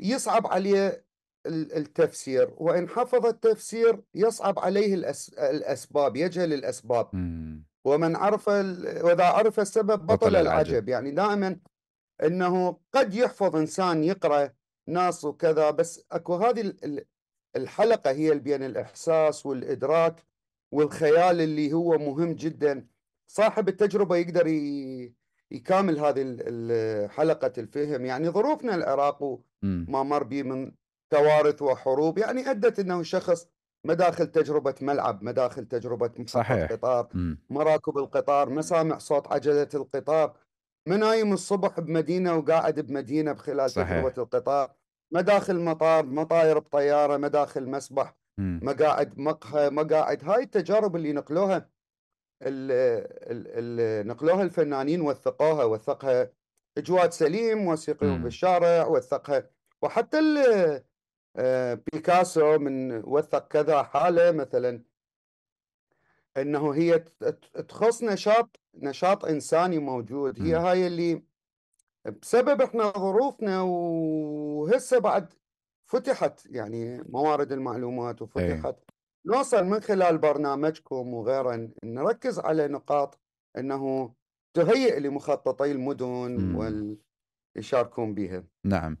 يصعب 0.00 0.46
عليه 0.46 1.04
التفسير 1.46 2.54
وإن 2.56 2.88
حفظ 2.88 3.26
التفسير 3.26 4.02
يصعب 4.14 4.58
عليه 4.58 4.94
الأسباب 5.38 6.16
يجهل 6.16 6.52
الأسباب. 6.52 7.08
ومن 7.84 8.16
عرف 8.16 8.48
وإذا 8.48 9.24
عرف 9.24 9.60
السبب 9.60 10.06
بطل, 10.06 10.16
بطل 10.16 10.36
العجب. 10.36 10.70
العجب. 10.70 10.88
يعني 10.88 11.10
دائما 11.10 11.56
أنه 12.22 12.76
قد 12.92 13.14
يحفظ 13.14 13.56
إنسان 13.56 14.04
يقرأ 14.04 14.50
نص 14.88 15.24
وكذا 15.24 15.70
بس 15.70 16.04
أكو 16.12 16.34
هذه 16.34 16.74
الحلقة 17.56 18.10
هي 18.10 18.38
بين 18.38 18.62
الإحساس 18.62 19.46
والإدراك 19.46 20.24
والخيال 20.72 21.40
اللي 21.40 21.72
هو 21.72 21.98
مهم 21.98 22.32
جدا. 22.32 22.86
صاحب 23.26 23.68
التجربة 23.68 24.16
يقدر 24.16 24.46
يكامل 25.50 25.98
هذه 25.98 26.36
حلقة 27.08 27.52
الفهم. 27.58 28.04
يعني 28.04 28.30
ظروفنا 28.30 28.74
العراق 28.74 29.22
وما 29.22 30.02
مر 30.02 30.22
به 30.22 30.42
من 30.42 30.72
كوارث 31.12 31.62
وحروب. 31.62 32.18
يعني 32.18 32.50
أدت 32.50 32.78
إنه 32.78 33.02
شخص 33.02 33.48
مداخل 33.86 34.26
تجربة 34.26 34.74
ملعب 34.80 35.22
مداخل 35.22 35.66
تجربة 35.66 36.24
صحيح. 36.26 36.72
قطار 36.72 37.08
مراكب 37.50 37.98
القطار 37.98 38.50
مسامع 38.50 38.98
صوت 38.98 39.32
عجلة 39.32 39.68
القطار 39.74 40.36
منايم 40.88 41.32
الصبح 41.32 41.80
بمدينة 41.80 42.36
وقاعد 42.36 42.80
بمدينة 42.80 43.32
بخلال 43.32 43.70
صحيح. 43.70 43.90
تجربة 43.90 44.22
القطار. 44.22 44.72
مداخل 45.12 45.60
مطار 45.60 46.06
مطاير 46.06 46.58
بطيارة 46.58 47.16
مداخل 47.16 47.68
مسبح 47.68 48.14
مقاعد 48.38 49.18
مقهى 49.18 49.70
مقاعد 49.70 50.24
هاي 50.24 50.42
التجارب 50.42 50.96
اللي 50.96 51.12
نقلوها 51.12 51.68
اللي 52.42 54.02
نقلوها 54.06 54.42
الفنانين 54.42 55.00
وثقوها 55.00 55.64
وثقها 55.64 56.30
جواد 56.78 57.12
سليم 57.12 57.58
موسيقي 57.58 58.06
بالشارع 58.18 58.86
وثقها. 58.86 59.50
وحتى 59.82 60.18
آه، 61.36 61.74
بيكاسو 61.92 62.58
من 62.58 63.04
وثق 63.04 63.48
كذا 63.48 63.82
حالة 63.82 64.30
مثلا 64.30 64.82
إنه 66.36 66.74
هي 66.74 66.98
تخص 67.68 68.02
نشاط 68.02 68.60
نشاط 68.74 69.24
إنساني 69.24 69.78
موجود. 69.78 70.42
هي 70.42 70.54
هاي 70.54 70.86
اللي 70.86 71.22
بسبب 72.22 72.62
إحنا 72.62 72.90
ظروفنا 72.90 73.60
وهسه 73.62 74.98
بعد 74.98 75.32
فتحت 75.84 76.46
يعني 76.46 77.02
موارد 77.08 77.52
المعلومات 77.52 78.22
وفتحت 78.22 78.64
أيه. 78.64 78.84
نوصل 79.26 79.64
من 79.64 79.80
خلال 79.80 80.18
برنامجكم 80.18 81.14
وغيره 81.14 81.70
نركز 81.84 82.38
على 82.38 82.68
نقاط 82.68 83.20
إنه 83.58 84.14
تهيئ 84.54 85.00
لمخططي 85.00 85.72
المدن 85.72 86.54
واليشاركون 87.56 88.14
بها. 88.14 88.44
نعم. 88.64 88.96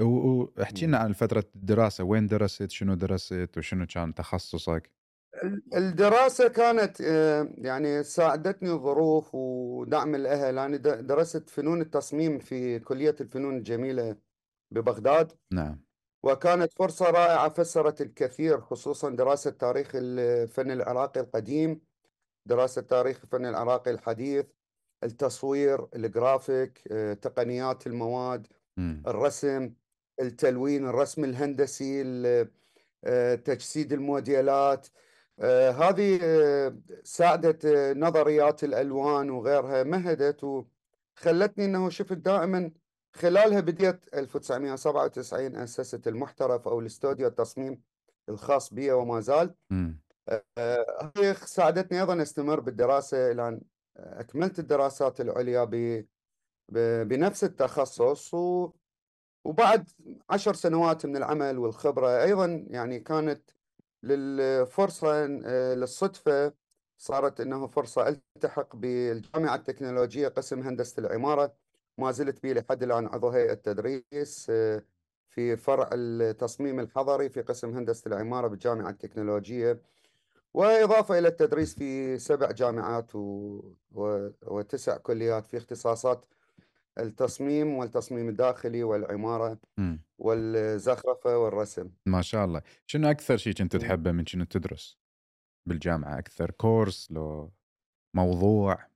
واحكي 0.00 0.86
لنا 0.86 0.98
عن 0.98 1.12
فترة 1.12 1.44
الدراسة 1.56 2.04
وين 2.04 2.26
درست 2.26 2.70
شنو 2.70 2.94
درست 2.94 3.58
وشنو 3.58 3.86
كان 3.86 4.14
تخصصك؟ 4.14 4.90
الدراسة 5.76 6.48
كانت 6.48 7.00
آه، 7.00 7.54
يعني 7.58 8.02
ساعدتني 8.02 8.70
الظروف 8.70 9.34
ودعم 9.34 10.14
الأهل. 10.14 10.58
أنا 10.58 10.76
درست 10.76 11.50
فنون 11.50 11.80
التصميم 11.80 12.38
في 12.38 12.78
كلية 12.78 13.16
الفنون 13.20 13.56
الجميلة 13.56 14.16
ببغداد. 14.70 15.32
نعم. 15.52 15.82
وكانت 16.22 16.72
فرصة 16.72 17.10
رائعة 17.10 17.48
فسرت 17.48 18.00
الكثير 18.00 18.60
خصوصا 18.60 19.10
دراسة 19.10 19.50
تاريخ 19.50 19.90
الفن 19.94 20.70
العراقي 20.70 21.20
القديم 21.20 21.80
دراسة 22.46 22.82
تاريخ 22.82 23.20
الفن 23.24 23.46
العراقي 23.46 23.90
الحديث 23.90 24.46
التصوير 25.04 25.86
الجرافيك 25.94 26.82
آه، 26.90 27.14
تقنيات 27.14 27.86
المواد 27.86 28.46
الرسم 29.06 29.72
التلوين 30.20 30.86
الرسم 30.86 31.24
الهندسي 31.24 32.02
آه، 33.04 33.34
تجسيد 33.34 33.92
الموديلات 33.92 34.88
هذه 35.70 36.18
آه، 36.22 36.76
ساعدت 37.04 37.64
آه، 37.64 37.92
نظريات 37.92 38.64
الألوان 38.64 39.30
وغيرها 39.30 39.82
مهدت 39.82 40.44
وخلتني 40.44 41.64
أنه 41.64 41.90
شفت 41.90 42.12
دائما 42.12 42.70
خلالها 43.14 43.60
بديت 43.60 44.14
1997 44.14 45.56
أسست 45.56 46.08
المحترف 46.08 46.68
أو 46.68 46.80
الاستوديو 46.80 47.26
التصميم 47.26 47.82
الخاص 48.28 48.74
بي 48.74 48.92
وما 48.92 49.20
زال. 49.20 49.54
هذه 50.58 51.32
ساعدتني 51.32 52.00
أيضا 52.00 52.22
أستمر 52.22 52.60
بالدراسة 52.60 53.30
إلى 53.32 53.48
أن 53.48 53.60
أكملت 53.96 54.58
الدراسات 54.58 55.20
العليا 55.20 55.64
بنفس 57.04 57.44
التخصص 57.44 58.34
و 58.34 58.70
وبعد 59.44 59.88
عشر 60.30 60.54
سنوات 60.54 61.06
من 61.06 61.16
العمل 61.16 61.58
والخبرة 61.58 62.22
أيضا 62.22 62.66
يعني 62.70 63.00
كانت 63.00 63.50
للفرصة 64.02 65.24
آه، 65.44 65.74
للصدفة 65.74 66.52
صارت 66.98 67.40
أنه 67.40 67.66
فرصة 67.66 68.08
ألتحق 68.08 68.76
بالجامعة 68.76 69.54
التكنولوجية 69.54 70.28
قسم 70.28 70.60
هندسة 70.60 71.00
العمارة. 71.00 71.54
ما 71.98 72.10
زلت 72.12 72.42
بي 72.42 72.54
لحد 72.54 72.82
الآن 72.82 73.06
عضو 73.06 73.28
هيئة 73.28 73.54
تدريس 73.54 74.46
آه، 74.50 74.82
في 75.28 75.56
فرع 75.56 75.90
التصميم 75.92 76.80
الحضري 76.80 77.28
في 77.28 77.42
قسم 77.42 77.76
هندسة 77.76 78.08
العمارة 78.08 78.48
بالجامعة 78.48 78.90
التكنولوجية. 78.90 79.82
وإضافة 80.54 81.18
إلى 81.18 81.28
التدريس 81.28 81.74
في 81.74 82.18
سبع 82.18 82.50
جامعات 82.50 83.14
و... 83.14 83.20
و... 83.92 84.28
وتسع 84.42 84.96
كليات 84.96 85.46
في 85.46 85.56
اختصاصات 85.56 86.24
التصميم 86.98 87.74
والتصميم 87.74 88.28
الداخلي 88.28 88.82
والعمارة 88.84 89.58
م. 89.78 89.96
والزخرفة 90.18 91.38
والرسم 91.38 91.90
ما 92.06 92.22
شاء 92.22 92.44
الله 92.44 92.62
شنو 92.86 93.10
أكثر 93.10 93.36
شيء 93.36 93.52
كنت 93.52 93.76
تحبه 93.76 94.12
من 94.12 94.26
شنو 94.26 94.44
تدرس 94.44 94.98
بالجامعة 95.68 96.18
أكثر 96.18 96.50
كورس 96.50 97.10
لو 97.10 97.52
موضوع 98.16 98.92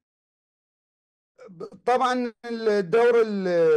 طبعا 1.85 2.33
الدور 2.45 3.23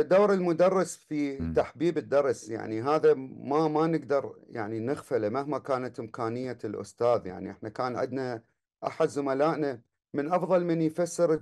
دور 0.01 0.33
المدرس 0.33 0.97
في 0.97 1.39
م. 1.39 1.53
تحبيب 1.53 1.97
الدرس 1.97 2.49
يعني 2.49 2.81
هذا 2.81 3.13
ما 3.13 3.67
ما 3.67 3.87
نقدر 3.87 4.35
يعني 4.49 4.79
نغفله 4.79 5.29
مهما 5.29 5.59
كانت 5.59 5.99
إمكانية 5.99 6.57
الأستاذ 6.65 7.25
يعني 7.25 7.51
إحنا 7.51 7.69
كان 7.69 7.95
عندنا 7.95 8.43
أحد 8.87 9.07
زملائنا 9.07 9.81
من 10.13 10.31
أفضل 10.33 10.65
من 10.65 10.81
يفسر. 10.81 11.39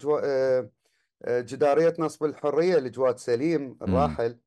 آه، 1.21 1.41
جدارية 1.41 1.93
نصب 1.99 2.25
الحرية 2.25 2.77
لجواد 2.77 3.17
سليم 3.17 3.77
الراحل. 3.81 4.37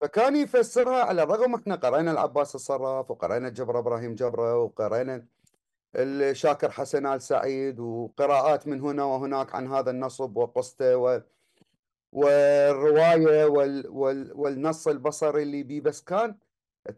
فكان 0.00 0.36
يفسرها 0.36 1.04
على 1.04 1.22
الرغم 1.22 1.54
إحنا 1.54 1.74
قرينا 1.74 2.12
العباس 2.12 2.54
الصراف 2.54 3.10
وقرينا 3.10 3.48
جبر 3.48 3.78
إبراهيم 3.78 4.14
جبره 4.14 4.58
وقرينا 4.58 5.26
الشاكر 5.96 6.70
حسن 6.70 7.06
آل 7.06 7.22
سعيد 7.22 7.80
وقراءات 7.80 8.68
من 8.68 8.80
هنا 8.80 9.04
وهناك 9.04 9.54
عن 9.54 9.66
هذا 9.68 9.90
النصب 9.90 10.36
وقصته 10.36 10.96
و 10.96 11.20
والرواية 12.12 13.44
وال 13.44 13.86
وال 13.88 14.32
والنص 14.34 14.88
البصري 14.88 15.42
اللي 15.42 15.62
بيه 15.62 15.80
بس 15.80 16.02
كان 16.02 16.36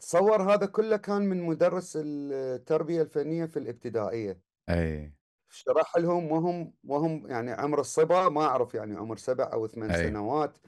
تصور 0.01 0.43
هذا 0.55 0.67
كله 0.67 0.97
كان 0.97 1.23
من 1.23 1.43
مدرس 1.43 1.99
التربية 2.03 3.03
الفنية 3.03 3.45
في 3.47 3.59
الابتدائية. 3.59 4.41
أي 4.69 5.13
شرح 5.51 5.97
لهم 5.97 6.33
وهم 6.33 6.73
وهم 6.85 7.27
يعني 7.27 7.53
عمر 7.53 7.81
الصبا 7.81 8.29
ما 8.29 8.45
أعرف 8.45 8.75
يعني 8.75 8.97
عمر 8.97 9.17
سبع 9.17 9.51
أو 9.53 9.67
ثمان 9.67 9.93
سنوات. 9.93 10.59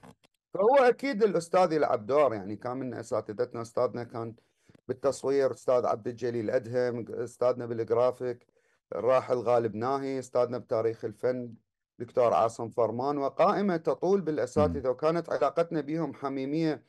فهو 0.55 0.77
أكيد 0.77 1.23
الأستاذ 1.23 1.73
يلعب 1.73 2.07
دور 2.07 2.35
يعني 2.35 2.57
كان 2.57 2.77
من 2.77 2.95
أساتذتنا 2.95 3.63
أستاذنا 3.63 4.05
كان 4.05 4.35
بالتصوير 4.89 5.51
أستاذ 5.51 5.87
عبد 5.87 6.09
الجليل 6.09 6.51
أدهم 6.51 7.05
أستاذنا 7.09 7.67
بالجرافيك 7.67 8.47
الراحل 8.95 9.37
غالب 9.37 9.75
ناهي 9.75 10.19
أستاذنا 10.19 10.59
بتاريخ 10.59 11.05
الفن 11.05 11.55
دكتور 11.99 12.35
عاصم 12.35 12.69
فرمان 12.69 13.19
وقائمة 13.19 13.77
تطول 13.77 14.21
بالأساتذة. 14.21 14.89
وكانت 14.89 15.31
علاقتنا 15.31 15.81
بهم 15.81 16.15
حميمية. 16.15 16.85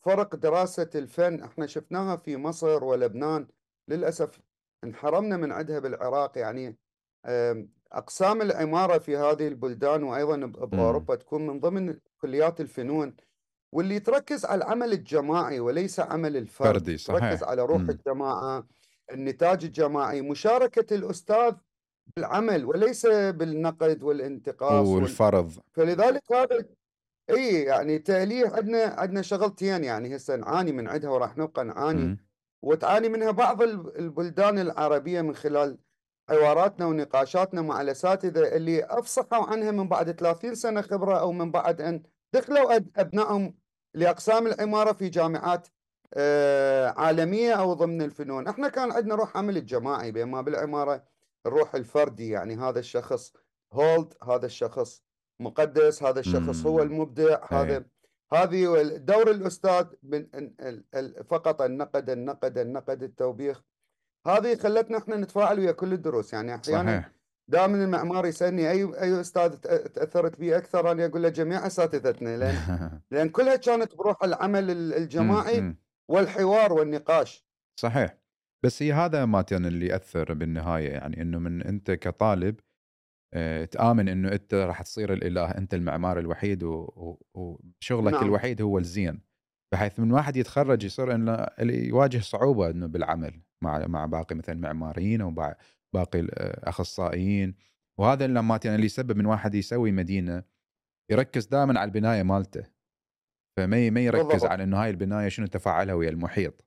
فرق 0.00 0.36
دراسة 0.36 0.90
الفن 0.94 1.42
إحنا 1.42 1.66
شفناها 1.66 2.16
في 2.16 2.36
مصر 2.36 2.84
ولبنان. 2.84 3.46
للأسف 3.88 4.40
انحرمنا 4.84 5.36
من 5.36 5.52
عندها 5.52 5.78
بالعراق 5.78 6.38
يعني 6.38 6.76
أقسام 7.92 8.42
العمارة 8.42 8.98
في 8.98 9.16
هذه 9.16 9.48
البلدان 9.48 10.02
وأيضا 10.02 10.36
بأوروبا 10.46 11.14
تكون 11.14 11.46
من 11.46 11.60
ضمن 11.60 11.98
كليات 12.20 12.60
الفنون 12.60 13.16
واللي 13.72 14.00
تركز 14.00 14.44
على 14.44 14.64
العمل 14.64 14.92
الجماعي 14.92 15.60
وليس 15.60 16.00
عمل 16.00 16.36
الفرد 16.36 16.68
فردي 16.68 16.96
صحيح 16.98 17.20
تركز 17.20 17.42
على 17.42 17.62
روح 17.62 17.80
م. 17.80 17.90
الجماعة 17.90 18.66
النتاج 19.12 19.64
الجماعي 19.64 20.20
مشاركة 20.22 20.94
الأستاذ 20.94 21.52
بالعمل 22.16 22.64
وليس 22.64 23.06
بالنقد 23.06 24.02
والانتقاص 24.02 24.86
والفرض 24.86 25.44
وال... 25.44 25.62
فلذلك 25.72 26.32
هذا 26.32 26.64
إي 27.30 27.62
يعني 27.62 27.98
تأليف 27.98 28.54
عندنا 28.54 28.84
عندنا 28.84 29.22
شغلتين 29.22 29.84
يعني 29.84 30.16
هسه 30.16 30.36
نعاني 30.36 30.72
من 30.72 30.88
عندها 30.88 31.10
وراح 31.10 31.36
نبقى 31.36 31.64
نعاني 31.64 32.02
م. 32.04 32.18
وتعاني 32.62 33.08
منها 33.08 33.30
بعض 33.30 33.62
البلدان 33.62 34.58
العربية 34.58 35.20
من 35.22 35.34
خلال 35.34 35.78
حواراتنا 36.28 36.86
ونقاشاتنا 36.86 37.62
مع 37.62 37.80
الأساتذة 37.80 38.56
اللي 38.56 38.84
أفصحوا 38.84 39.46
عنها 39.46 39.70
من 39.70 39.88
بعد 39.88 40.10
30 40.12 40.54
سنة 40.54 40.80
خبرة 40.82 41.18
أو 41.20 41.32
من 41.32 41.50
بعد 41.50 41.80
أن 41.80 42.02
دخلوا 42.32 42.76
أبنائهم 42.96 43.54
لأقسام 43.94 44.46
العمارة 44.46 44.92
في 44.92 45.08
جامعات 45.08 45.68
آه، 46.14 46.88
عالمية 46.96 47.52
أو 47.52 47.72
ضمن 47.72 48.02
الفنون. 48.02 48.48
إحنا 48.48 48.68
كان 48.68 48.92
عندنا 48.92 49.14
روح 49.14 49.36
عمل 49.36 49.56
الجماعي 49.56 50.12
بينما 50.12 50.40
بالعمارة 50.40 51.04
الروح 51.46 51.74
الفردي 51.74 52.30
يعني 52.30 52.56
هذا 52.56 52.78
الشخص 52.78 53.32
هولد 53.72 54.14
هذا 54.22 54.46
الشخص 54.46 55.02
مقدس 55.40 56.02
هذا 56.02 56.20
الشخص 56.20 56.66
هو 56.66 56.82
المبدع 56.82 57.38
هذا 57.50 57.84
هذه 58.32 58.82
دور 58.96 59.30
الأستاذ 59.30 59.86
من 60.02 60.26
فقط 61.28 61.62
النقد 61.62 62.10
النقد 62.10 62.58
النقد 62.58 63.02
التوبيخ. 63.02 63.62
هذه 64.26 64.56
خلتنا 64.56 64.98
إحنا 64.98 65.16
نتفاعل 65.16 65.58
ويا 65.58 65.72
كل 65.72 65.92
الدروس. 65.92 66.32
يعني 66.32 66.54
أحيانا 66.54 67.00
صحيح. 67.00 67.12
دائما 67.48 67.84
المعمار 67.84 68.26
يسألني 68.26 68.70
أي 68.70 69.02
أي 69.02 69.20
أستاذ 69.20 69.56
تأثرت 69.94 70.40
به 70.40 70.56
أكثر؟ 70.56 70.92
أنا 70.92 71.06
أقول 71.06 71.22
له 71.22 71.28
جميع 71.28 71.66
أساتذتنا 71.66 72.36
لأن 72.36 73.00
لأن 73.10 73.28
كلها 73.28 73.56
كانت 73.56 73.94
بروح 73.94 74.24
العمل 74.24 74.70
الجماعي 74.70 75.74
والحوار 76.10 76.72
والنقاش. 76.72 77.46
صحيح. 77.80 78.18
بس 78.64 78.82
هي 78.82 78.92
هذا 78.92 79.24
ماتن 79.24 79.66
اللي 79.66 79.86
يأثر 79.86 80.34
بالنهاية 80.34 80.90
يعني 80.90 81.22
إنه 81.22 81.38
من 81.38 81.62
أنت 81.62 81.90
كطالب 81.90 82.60
آه، 83.34 83.64
تآمن 83.64 84.08
إنه 84.08 84.32
أنت 84.32 84.54
راح 84.54 84.82
تصير 84.82 85.12
الإله 85.12 85.50
أنت 85.50 85.74
المعمار 85.74 86.18
الوحيد 86.18 86.62
وشغلك 86.64 88.12
نعم. 88.12 88.24
الوحيد 88.24 88.62
هو 88.62 88.78
الزين. 88.78 89.20
بحيث 89.72 90.00
من 90.00 90.12
واحد 90.12 90.36
يتخرج 90.36 90.84
يصير 90.84 91.14
إنه 91.14 91.46
يواجه 91.60 92.18
صعوبة 92.18 92.70
إنه 92.70 92.86
بالعمل. 92.86 93.40
مع 93.62 93.86
مع 93.86 94.06
باقي 94.06 94.34
مثلا 94.34 94.54
معماريين 94.54 95.20
أو 95.20 95.30
باقي 95.94 96.20
الاخصائيين 96.20 97.54
وهذا 97.98 98.26
لما 98.26 98.60
يعني 98.64 98.76
اللي 98.76 98.86
يسبب 98.86 99.16
من 99.16 99.26
واحد 99.26 99.54
يسوي 99.54 99.92
مدينة 99.92 100.42
يركز 101.10 101.46
دائما 101.46 101.80
على 101.80 101.88
البناية 101.88 102.22
مالته. 102.22 102.66
فما 103.56 103.90
ما 103.90 104.00
يركز 104.00 104.26
بالضبط. 104.26 104.50
على 104.50 104.64
إنه 104.64 104.82
هاي 104.82 104.90
البناية 104.90 105.28
شنو 105.28 105.46
تفاعلها 105.46 105.94
ويا 105.94 106.10
المحيط. 106.10 106.64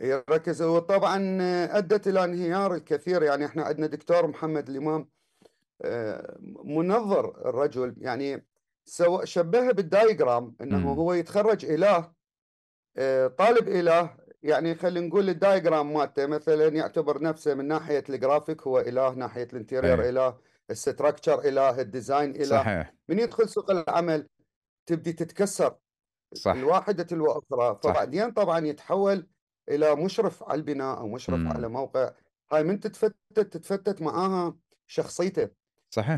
يركز. 0.00 0.62
وطبعا 0.62 1.38
أدت 1.78 2.08
إلى 2.08 2.24
انهيار 2.24 2.74
الكثير. 2.74 3.22
يعني 3.22 3.46
إحنا 3.46 3.62
عندنا 3.62 3.86
دكتور 3.86 4.26
محمد 4.26 4.68
الإمام 4.68 5.08
آه، 5.82 6.38
منظر 6.64 7.48
الرجل. 7.48 7.94
يعني 7.98 8.46
سو 8.84 9.24
شبهه 9.24 9.72
بال 9.72 9.91
diagram 9.91 10.56
إنه 10.60 10.78
م. 10.78 10.86
هو 10.86 11.12
يتخرج 11.12 11.64
إله 11.64 12.12
آه، 12.96 13.26
طالب 13.26 13.68
إله 13.68 14.16
يعني 14.44 14.74
خلينا 14.74 15.06
نقول 15.06 15.28
ال 15.28 15.36
diagram 15.36 15.94
مالته 15.94 16.26
مثلا 16.26 16.68
يعتبر 16.68 17.22
نفسه 17.22 17.54
من 17.54 17.68
ناحية 17.68 18.04
الجرافيك 18.08 18.62
هو 18.62 18.80
إله 18.80 19.10
ناحية 19.10 19.48
ال 19.52 19.58
interior 19.58 20.02
أيه. 20.02 20.10
إله 20.10 20.38
ال 20.70 20.77
structure 20.77 21.38
إله 21.44 21.80
ال 21.80 21.87
design 21.87 22.30
إله. 22.30 22.44
صحيح. 22.44 22.94
من 23.08 23.18
يدخل 23.18 23.48
سوق 23.48 23.70
العمل 23.70 24.28
تبدي 24.86 25.12
تتكسر 25.12 25.76
صح. 26.34 26.52
الواحدة 26.52 27.02
تلو 27.02 27.32
أخرى 27.32 27.78
فبعدين 27.82 28.30
طبعا 28.30 28.66
يتحول 28.66 29.26
إلى 29.68 29.96
مشرف 29.96 30.42
على 30.42 30.58
البناء 30.58 30.98
أو 30.98 31.08
مشرف 31.08 31.38
مم. 31.38 31.48
على 31.48 31.68
موقع. 31.68 32.10
هاي 32.52 32.64
من 32.64 32.80
تتفتت 32.80 33.14
تتفتت 33.36 34.02
معاها 34.02 34.56
شخصيته. 34.86 35.48
صحيح. 35.90 36.16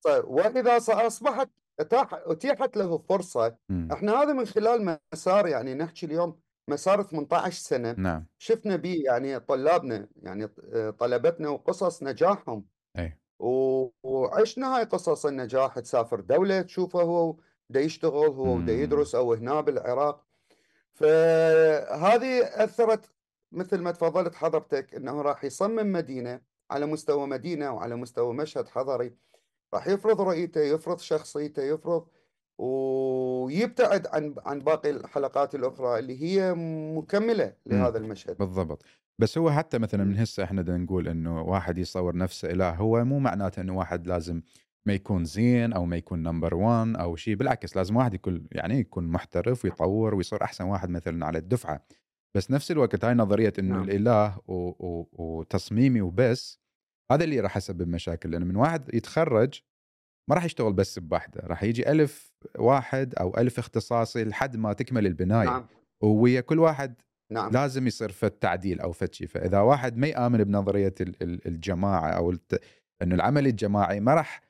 ف... 0.00 0.06
وإذا 0.06 0.76
اصبحت 0.76 1.50
أتيحت 1.80 2.76
له 2.76 2.98
فرصة. 2.98 3.56
مم. 3.68 3.88
إحنا 3.92 4.22
هذا 4.22 4.32
من 4.32 4.46
خلال 4.46 4.98
مسار 5.12 5.46
يعني 5.46 5.74
نحكي 5.74 6.06
اليوم 6.06 6.43
مسار 6.68 7.02
18 7.02 7.52
سنة. 7.62 7.94
نعم. 7.98 8.26
شفنا 8.38 8.76
به 8.76 9.02
يعني 9.04 9.40
طلابنا 9.40 10.08
يعني 10.22 10.46
طلبتنا 10.98 11.48
وقصص 11.48 12.02
نجاحهم. 12.02 12.66
أي. 12.98 13.18
وعشنا 14.02 14.76
هاي 14.76 14.84
قصص 14.84 15.26
النجاح 15.26 15.78
تسافر 15.78 16.20
دولة 16.20 16.62
تشوفه 16.62 17.02
هو 17.02 17.36
دا 17.70 17.80
يشتغل 17.80 18.28
هو 18.28 18.60
دا 18.60 18.72
يدرس 18.72 19.14
أو 19.14 19.34
هنا 19.34 19.60
بالعراق. 19.60 20.24
فهذه 20.94 22.42
أثرت 22.64 23.10
مثل 23.52 23.78
ما 23.78 23.90
تفضلت 23.90 24.34
حضرتك 24.34 24.94
إنه 24.94 25.22
راح 25.22 25.44
يصمم 25.44 25.92
مدينة 25.92 26.40
على 26.70 26.86
مستوى 26.86 27.26
مدينة 27.26 27.70
وعلى 27.70 27.96
مستوى 27.96 28.34
مشهد 28.34 28.68
حضري 28.68 29.14
راح 29.74 29.86
يفرض 29.86 30.20
رؤيته 30.20 30.60
يفرض 30.60 30.98
شخصيته 30.98 31.62
يفرض 31.62 32.06
ويبتعد 32.58 34.06
عن 34.06 34.34
عن 34.46 34.58
باقي 34.58 34.90
الحلقات 34.90 35.54
الأخرى 35.54 35.98
اللي 35.98 36.22
هي 36.22 36.54
مكملة 36.96 37.52
لهذا 37.66 37.98
المشهد. 37.98 38.38
بالضبط. 38.38 38.84
بس 39.18 39.38
هو 39.38 39.50
حتى 39.50 39.78
مثلا 39.78 40.04
من 40.04 40.16
هسه 40.16 40.44
إحنا 40.44 40.62
بدنا 40.62 40.76
نقول 40.76 41.08
إنه 41.08 41.42
واحد 41.42 41.78
يصور 41.78 42.16
نفسه 42.16 42.50
اله 42.50 42.70
هو 42.70 43.04
مو 43.04 43.18
معناته 43.18 43.60
إنه 43.60 43.78
واحد 43.78 44.06
لازم 44.06 44.42
ما 44.86 44.92
يكون 44.92 45.24
زين 45.24 45.72
أو 45.72 45.84
ما 45.84 45.96
يكون 45.96 46.22
نمبر 46.22 46.54
1 46.54 46.96
أو 46.96 47.16
شيء 47.16 47.34
بالعكس 47.34 47.76
لازم 47.76 47.96
واحد 47.96 48.14
يكون 48.14 48.46
يعني 48.52 48.78
يكون 48.78 49.06
محترف 49.06 49.64
ويطور 49.64 50.14
ويصير 50.14 50.42
أحسن 50.42 50.64
واحد 50.64 50.90
مثلا 50.90 51.26
على 51.26 51.38
الدفعة. 51.38 51.86
بس 52.36 52.50
نفس 52.50 52.70
الوقت 52.70 53.04
هاي 53.04 53.14
نظرية 53.14 53.52
إنه 53.58 53.74
نعم. 53.74 53.84
الإله 53.84 54.38
و... 54.46 54.54
و... 54.54 55.08
وتصميمي 55.12 56.00
وبس 56.00 56.60
هذا 57.10 57.24
اللي 57.24 57.40
راح 57.40 57.56
يسبب 57.56 57.88
مشاكل. 57.88 58.30
لأنه 58.30 58.44
من 58.44 58.56
واحد 58.56 58.94
يتخرج 58.94 59.60
ما 60.30 60.34
راح 60.34 60.44
يشتغل 60.44 60.72
بس 60.72 60.98
بواحده 60.98 61.40
راح 61.46 61.62
يجي 61.62 61.90
ألف 61.90 62.33
واحد 62.58 63.14
أو 63.14 63.36
ألف 63.38 63.58
اختصاصي 63.58 64.24
لحد 64.24 64.56
ما 64.56 64.72
تكمل 64.72 65.06
البناية. 65.06 65.46
نعم. 65.46 65.66
ويا 66.00 66.40
كل 66.40 66.58
واحد 66.58 66.94
نعم. 67.32 67.52
لازم 67.52 67.86
يصير 67.86 68.12
فد 68.12 68.30
تعديل 68.30 68.80
أو 68.80 68.92
فد 68.92 69.14
شيء 69.14 69.26
فإذا 69.26 69.60
واحد 69.60 69.96
ما 69.96 70.06
يامن 70.06 70.44
بنظرية 70.44 70.94
الجماعة 71.22 72.08
أو 72.08 72.30
الت... 72.30 72.60
إنه 73.02 73.14
العمل 73.14 73.46
الجماعي 73.46 74.00
ما 74.00 74.14
راح 74.14 74.42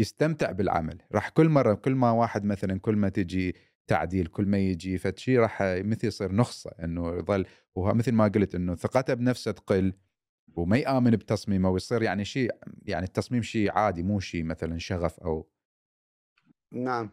يستمتع 0.00 0.50
بالعمل. 0.52 0.98
راح 1.12 1.28
كل 1.28 1.48
مرة 1.48 1.74
كل 1.74 1.94
ما 1.94 2.10
واحد 2.10 2.44
مثلا 2.44 2.78
كل 2.78 2.96
ما 2.96 3.08
تجي 3.08 3.54
تعديل 3.86 4.26
كل 4.26 4.46
ما 4.46 4.58
يجي 4.58 4.98
فد 4.98 5.18
شيء 5.18 5.38
راح 5.38 5.62
مثل 5.62 6.06
يصير 6.06 6.32
نخصه 6.32 6.70
إنه 6.84 7.14
يظل 7.14 7.46
وهو 7.74 7.94
مثل 7.94 8.12
ما 8.12 8.28
قلت 8.28 8.54
إنه 8.54 8.74
ثقته 8.74 9.14
بنفسه 9.14 9.52
تقل 9.52 9.92
وما 10.56 10.76
يامن 10.76 11.10
بتصميمه 11.10 11.70
ويصير 11.70 12.02
يعني 12.02 12.24
شيء 12.24 12.50
يعني 12.86 13.04
التصميم 13.04 13.42
شيء 13.42 13.70
عادي 13.70 14.02
مو 14.02 14.20
شيء 14.20 14.44
مثلا 14.44 14.78
شغف 14.78 15.20
أو 15.20 15.48
نعم. 16.72 17.10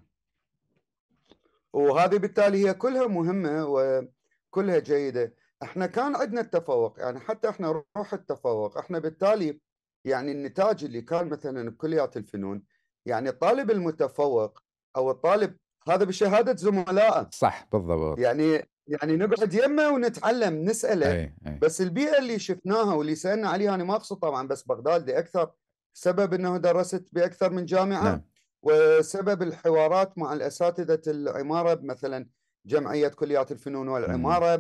وهذه 1.74 2.18
بالتالي 2.18 2.68
هي 2.68 2.74
كلها 2.74 3.08
مهمة 3.08 3.66
وكلها 3.68 4.80
جيدة. 4.80 5.34
إحنا 5.64 5.86
كان 5.86 6.16
عندنا 6.16 6.42
التفوق 6.42 7.00
يعني 7.00 7.20
حتى 7.20 7.50
إحنا 7.50 7.84
روح 7.98 8.14
التفوق 8.14 8.78
إحنا 8.78 9.00
بالتالي 9.00 9.60
يعني 10.06 10.32
النتاج 10.32 10.84
اللي 10.84 11.02
كان 11.02 11.30
مثلا 11.30 11.70
بكليات 11.70 12.18
الفنون 12.18 12.64
يعني 13.06 13.30
الطالب 13.30 13.72
المتفوق 13.72 14.60
أو 14.96 15.12
الطالب 15.12 15.58
هذا 15.90 16.06
بشهادة 16.06 16.56
زملائه 16.56 17.30
صح 17.32 17.68
بالضبط. 17.72 18.20
يعني 18.20 18.70
يعني 18.88 19.16
نقعد 19.18 19.54
يمه 19.54 19.90
ونتعلم 19.90 20.64
نسأله. 20.64 21.12
أي 21.12 21.34
أي. 21.48 21.60
بس 21.62 21.82
البيئة 21.82 22.18
اللي 22.18 22.40
شفناها 22.40 22.94
واللي 22.94 23.16
سألنا 23.16 23.50
عليها 23.50 23.76
أنا 23.76 23.84
ما 23.84 23.96
أقصد 23.96 24.16
طبعا 24.16 24.48
بس 24.48 24.64
بغداد 24.64 25.06
دي 25.06 25.20
أكثر 25.20 25.52
سبب 25.94 26.34
إنه 26.34 26.58
درست 26.58 27.10
بأكثر 27.14 27.50
من 27.50 27.66
جامعة. 27.66 28.04
نعم. 28.04 28.22
وسبب 28.68 29.42
الحوارات 29.42 30.18
مع 30.18 30.34
الأساتذة 30.34 31.02
العمارة 31.08 31.80
مثلا 31.82 32.28
جمعية 32.66 33.08
كليات 33.08 33.52
الفنون 33.52 33.88
والعمارة 33.88 34.56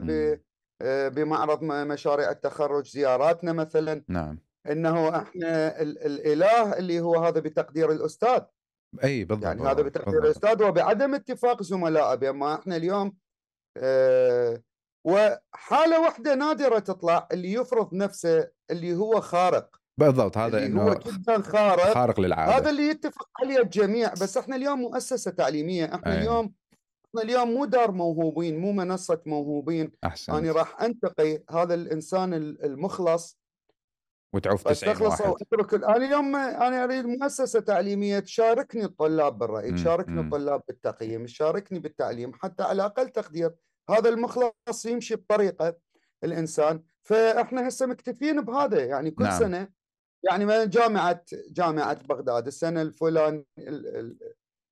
بمعرض 0.83 1.63
مشاريع 1.63 2.31
التخرج 2.31 2.87
زياراتنا 2.87 3.53
مثلا. 3.53 4.03
نعم. 4.07 4.39
إنه 4.69 5.17
إحنا 5.17 5.81
الإله 5.81 6.77
اللي 6.77 6.99
هو 6.99 7.15
هذا 7.15 7.39
بتقدير 7.39 7.91
الأستاذ. 7.91 8.41
أي 9.03 9.23
بالضبط 9.23 9.45
يعني 9.45 9.61
هذا 9.61 9.81
بتقدير 9.81 10.19
بالضبط. 10.19 10.45
الأستاذ 10.45 10.63
وبعدم 10.63 11.15
اتفاق 11.15 11.63
زملائه 11.63 12.15
بما 12.15 12.55
إحنا 12.55 12.75
اليوم 12.75 13.17
آه 13.77 14.61
وحالة 15.05 16.01
واحدة 16.01 16.35
نادرة 16.35 16.79
تطلع 16.79 17.27
اللي 17.31 17.53
يفرض 17.53 17.93
نفسه 17.93 18.47
اللي 18.71 18.95
هو 18.95 19.21
خارق. 19.21 19.81
بالضبط 19.99 20.37
هذا 20.37 20.65
إنه 20.65 20.81
هو 20.83 20.93
جدا 20.93 21.41
خارق. 21.41 21.93
خارق 21.93 22.19
للعادة. 22.19 22.57
هذا 22.57 22.69
اللي 22.69 22.87
يتفق 22.87 23.29
عليه 23.41 23.59
الجميع. 23.59 24.13
بس 24.13 24.37
إحنا 24.37 24.55
اليوم 24.55 24.79
مؤسسة 24.81 25.31
تعليمية. 25.31 25.85
إحنا 25.95 26.13
أي. 26.13 26.17
اليوم 26.17 26.53
إحنا 27.05 27.21
اليوم 27.21 27.51
مو 27.51 27.65
دار 27.65 27.91
موهوبين 27.91 28.59
مو 28.59 28.71
منصة 28.71 29.21
موهوبين. 29.25 29.91
احسن 30.03 30.33
أنا 30.33 30.51
راح 30.51 30.81
أنتقي 30.81 31.43
هذا 31.51 31.73
الإنسان 31.73 32.33
المخلص. 32.33 33.39
وتعوف 34.33 34.67
90 34.67 35.01
واحد. 35.01 35.25
واترك 35.25 35.73
أنا 35.73 35.95
اليوم 35.95 36.35
أنا 36.35 36.83
أريد 36.83 37.05
مؤسسة 37.05 37.59
تعليمية 37.59 38.19
تشاركني 38.19 38.83
الطلاب 38.83 39.37
بالراي 39.37 39.71
تشاركني 39.71 40.21
الطلاب 40.21 40.61
بالتقييم 40.67 41.25
تشاركني 41.25 41.79
بالتعليم 41.79 42.31
حتى 42.33 42.63
على 42.63 42.85
أقل 42.85 43.09
تقدير. 43.09 43.51
هذا 43.89 44.09
المخلص 44.09 44.85
يمشي 44.85 45.15
بطريقة 45.15 45.77
الإنسان. 46.23 46.83
فإحنا 47.03 47.67
هسه 47.67 47.85
مكتفين 47.85 48.41
بهذا. 48.41 48.85
يعني 48.85 49.11
كل 49.11 49.23
نعم. 49.23 49.39
سنة 49.39 49.76
يعني 50.23 50.45
مثلا 50.45 50.65
جامعه 50.65 51.21
جامعة 51.49 52.03
بغداد 52.03 52.47
السنة 52.47 52.81
الفلان 52.81 53.43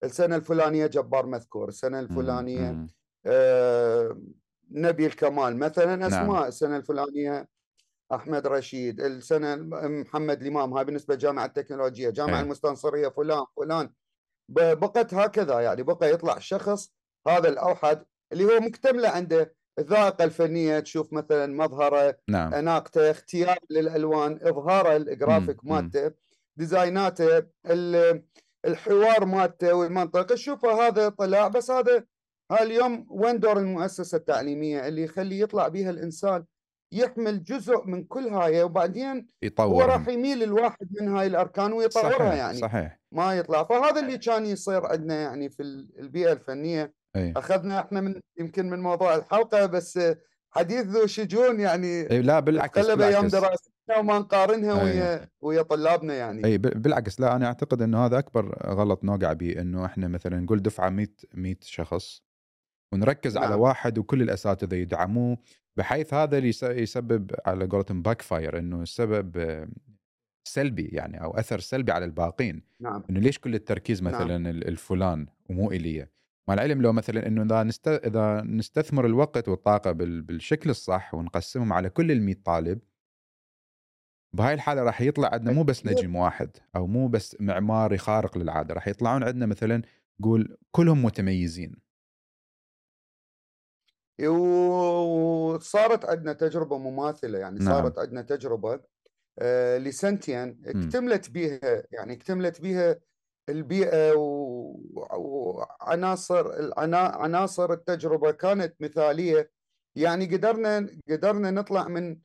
السنة 0.03 0.35
الفلانية 0.35 0.87
جبار 0.87 1.25
مذكور 1.25 1.67
السنة 1.69 1.99
الفلانية 1.99 2.87
آه 3.25 4.17
نبي 4.71 5.05
الكمال 5.05 5.57
مثلا 5.57 5.95
نعم. 5.95 6.03
أسماء 6.13 6.39
نعم. 6.39 6.43
السنة 6.43 6.77
الفلانية 6.77 7.47
أحمد 8.13 8.47
رشيد 8.47 9.01
السنة 9.01 9.55
محمد 9.87 10.41
الإمام 10.41 10.73
هاي 10.73 10.85
بالنسبة 10.85 11.15
لجامعة 11.15 11.45
التكنولوجيا 11.45 12.09
جامعة 12.09 12.41
المستنصرية 12.41 13.07
فلان 13.07 13.45
فلان 13.57 13.89
بقت 14.49 15.13
هكذا 15.13 15.59
يعني 15.59 15.83
بقى 15.83 16.11
يطلع 16.11 16.39
شخص 16.39 16.93
هذا 17.27 17.49
الأوحد 17.49 18.05
اللي 18.31 18.45
هو 18.45 18.59
مكتمله 18.59 19.09
عنده 19.09 19.55
الذائقة 19.79 20.23
الفنية 20.23 20.79
تشوف 20.79 21.13
مثلا 21.13 21.53
مظهره 21.53 22.17
نعم. 22.29 22.53
أناقته 22.53 23.11
اختيار 23.11 23.57
للألوان 23.69 24.39
إظهاره 24.41 24.95
الجرافيك 24.95 25.65
مالته 25.65 26.11
ديزايناته 26.57 27.43
الحوار 28.65 29.25
مالته 29.25 29.73
والمنطق 29.73 30.25
تشوفه 30.25 30.87
هذا 30.87 31.09
طلع 31.09 31.47
بس 31.47 31.71
هذا 31.71 32.03
اليوم 32.61 33.05
وين 33.09 33.39
دور 33.39 33.59
المؤسسة 33.59 34.17
التعليمية 34.17 34.87
اللي 34.87 35.03
يخلي 35.03 35.39
يطلع 35.39 35.67
بها 35.67 35.89
الإنسان 35.89 36.43
يحمل 36.91 37.43
جزء 37.43 37.85
من 37.85 38.03
كل 38.03 38.27
هاي 38.27 38.63
وبعدين 38.63 39.27
يطور 39.41 39.83
هو 39.83 39.89
راح 39.89 40.07
يميل 40.07 40.43
الواحد 40.43 40.87
من 41.01 41.07
هاي 41.07 41.27
الأركان 41.27 41.73
ويطورها 41.73 42.11
صحيح 42.11 42.33
يعني 42.33 42.57
صحيح. 42.57 42.99
ما 43.11 43.37
يطلع. 43.37 43.63
فهذا 43.63 43.99
اللي 43.99 44.17
كان 44.17 44.45
يصير 44.45 44.85
عندنا 44.85 45.21
يعني 45.21 45.49
في 45.49 45.63
البيئة 45.99 46.31
الفنية. 46.31 46.93
أي. 47.15 47.33
أخذنا 47.37 47.79
إحنا 47.79 48.01
من 48.01 48.21
يمكن 48.39 48.69
من 48.69 48.79
موضوع 48.79 49.15
الحلقة 49.15 49.65
بس 49.65 49.99
حديث 50.51 50.85
ذو 50.85 51.07
شجون 51.07 51.59
يعني 51.59 52.11
أي 52.11 52.21
لا 52.21 52.39
بالعكس 52.39 52.79
قلب 52.79 53.01
أيام 53.01 53.27
دراستنا 53.27 53.97
وما 53.99 54.19
نقارنها 54.19 54.83
ويا 54.83 55.29
ويا 55.41 55.61
طلابنا 55.61 56.13
يعني 56.13 56.45
اي 56.45 56.57
بالعكس 56.57 57.19
لا 57.19 57.35
أنا 57.35 57.45
أعتقد 57.45 57.81
إنه 57.81 58.05
هذا 58.05 58.19
أكبر 58.19 58.59
غلط 58.65 59.03
نوقع 59.03 59.33
به 59.33 59.61
إنه 59.61 59.85
إحنا 59.85 60.07
مثلا 60.07 60.39
نقول 60.39 60.61
دفعة 60.61 60.89
100 60.89 61.07
100 61.33 61.55
شخص 61.61 62.21
ونركز 62.93 63.35
نعم. 63.35 63.43
على 63.43 63.55
واحد 63.55 63.97
وكل 63.97 64.21
الأساتذة 64.21 64.75
يدعموه 64.75 65.37
بحيث 65.77 66.13
هذا 66.13 66.37
اللي 66.37 66.53
يسبب 66.63 67.31
على 67.45 67.65
قولتهم 67.65 68.01
backfire 68.01 68.59
إنه 68.59 68.81
السبب 68.81 69.65
سلبي 70.47 70.85
يعني 70.85 71.23
أو 71.23 71.37
أثر 71.37 71.59
سلبي 71.59 71.91
على 71.91 72.05
الباقين 72.05 72.63
نعم. 72.79 73.03
إنه 73.09 73.19
ليش 73.19 73.39
كل 73.39 73.55
التركيز 73.55 74.03
نعم. 74.03 74.13
مثلا 74.13 74.37
نعم. 74.37 74.55
الفلان 74.55 75.27
ومو 75.49 75.71
الي 75.71 76.07
مع 76.47 76.53
العلم 76.53 76.81
لو 76.81 76.93
مثلا 76.93 77.27
إنه 77.27 77.43
إذا 77.43 77.63
نست... 77.63 77.87
إذا 77.87 78.41
نستثمر 78.41 79.05
الوقت 79.05 79.49
والطاقة 79.49 79.91
بال... 79.91 80.21
بالشكل 80.21 80.69
الصح 80.69 81.13
ونقسمهم 81.13 81.73
على 81.73 81.89
كل 81.89 82.11
ال 82.11 82.21
100 82.21 82.35
طالب 82.45 82.79
بهاي 84.33 84.53
الحالة 84.53 84.83
راح 84.83 85.01
يطلع 85.01 85.29
عندنا 85.33 85.51
مو 85.51 85.63
بس 85.63 85.85
نجم 85.85 86.15
واحد 86.15 86.57
أو 86.75 86.87
مو 86.87 87.07
بس 87.07 87.37
معماري 87.39 87.97
خارق 87.97 88.37
للعادة 88.37 88.73
راح 88.73 88.87
يطلعون 88.87 89.23
عندنا 89.23 89.45
مثلا 89.45 89.81
قول 90.23 90.57
كلهم 90.71 91.05
متميزين 91.05 91.75
وصارت 94.27 96.05
عندنا 96.05 96.33
تجربة 96.33 96.77
مماثلة 96.77 97.39
يعني 97.39 97.59
نعم. 97.59 97.73
صارت 97.73 97.99
عندنا 97.99 98.21
تجربة 98.21 98.79
آه، 99.39 99.77
لسنتين 99.77 100.61
اكتملت 100.65 101.29
بها 101.29 101.83
يعني 101.91 102.13
اكتملت 102.13 102.61
بها 102.61 102.99
البيئة 103.49 104.13
وعناصر 105.13 106.71
عناصر 107.21 107.73
التجربة 107.73 108.31
كانت 108.31 108.75
مثالية. 108.79 109.51
يعني 109.95 110.25
قدرنا 110.25 110.89
قدرنا 111.09 111.51
نطلع 111.51 111.87
من 111.87 112.17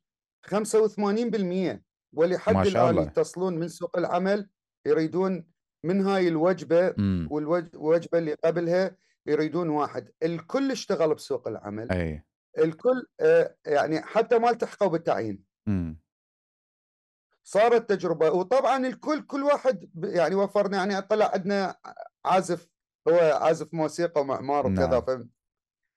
85% 0.47 1.83
ولحد 2.13 2.55
الآن 2.67 2.99
يتصلون 3.03 3.59
من 3.59 3.69
سوق 3.69 3.99
العمل 3.99 4.49
يريدون 4.87 5.47
من 5.85 6.01
هاي 6.07 6.29
الوجبة 6.29 6.95
والوجبه 7.31 8.19
اللي 8.19 8.35
قبلها 8.35 8.97
يريدون 9.27 9.69
واحد. 9.69 10.11
الكل 10.23 10.71
اشتغل 10.71 11.15
بسوق 11.15 11.49
العمل. 11.49 11.93
أي. 11.93 12.25
الكل 12.59 13.07
آه، 13.21 13.57
يعني 13.67 14.03
حتى 14.03 14.39
ما 14.39 14.51
التحقوا 14.51 14.89
بالتعيين. 14.89 15.45
صارت 17.45 17.91
تجربة. 17.91 18.31
وطبعا 18.31 18.87
الكل 18.87 19.23
كل 19.23 19.43
واحد 19.43 19.91
يعني 20.05 20.35
وفرنا 20.35 20.77
يعني 20.77 21.03
طلع 21.03 21.31
عندنا 21.35 21.77
عازف 22.25 22.69
هو 23.09 23.39
عازف 23.43 23.75
موسيقى 23.75 24.21
ومعمار 24.21 24.67
وكذا 24.67 25.05
نعم. 25.09 25.29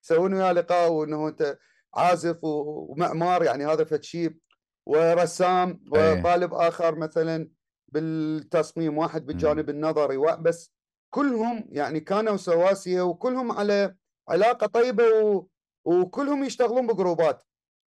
يسوون 0.03 0.33
وياه 0.33 0.51
لقاء 0.51 0.91
وإنه 0.91 1.27
أنت 1.27 1.57
عازف 1.95 2.43
ومعمار 2.43 3.43
يعني 3.43 3.65
هذا 3.65 3.83
فد 3.83 4.03
شيء 4.03 4.37
ورسام 4.85 5.83
إيه. 5.95 6.19
وطالب 6.19 6.53
آخر 6.53 6.95
مثلا 6.95 7.49
بالتصميم 7.87 8.97
واحد 8.97 9.25
بالجانب 9.25 9.69
النظري 9.69 10.17
بس 10.17 10.73
كلهم 11.13 11.65
يعني 11.69 11.99
كانوا 11.99 12.37
سواسية 12.37 13.01
وكلهم 13.01 13.51
على 13.51 13.95
علاقة 14.29 14.67
طيبة 14.67 15.03
و... 15.03 15.47
وكلهم 15.85 16.43
يشتغلون 16.43 16.87
ب 16.87 16.94
groupات. 16.94 17.43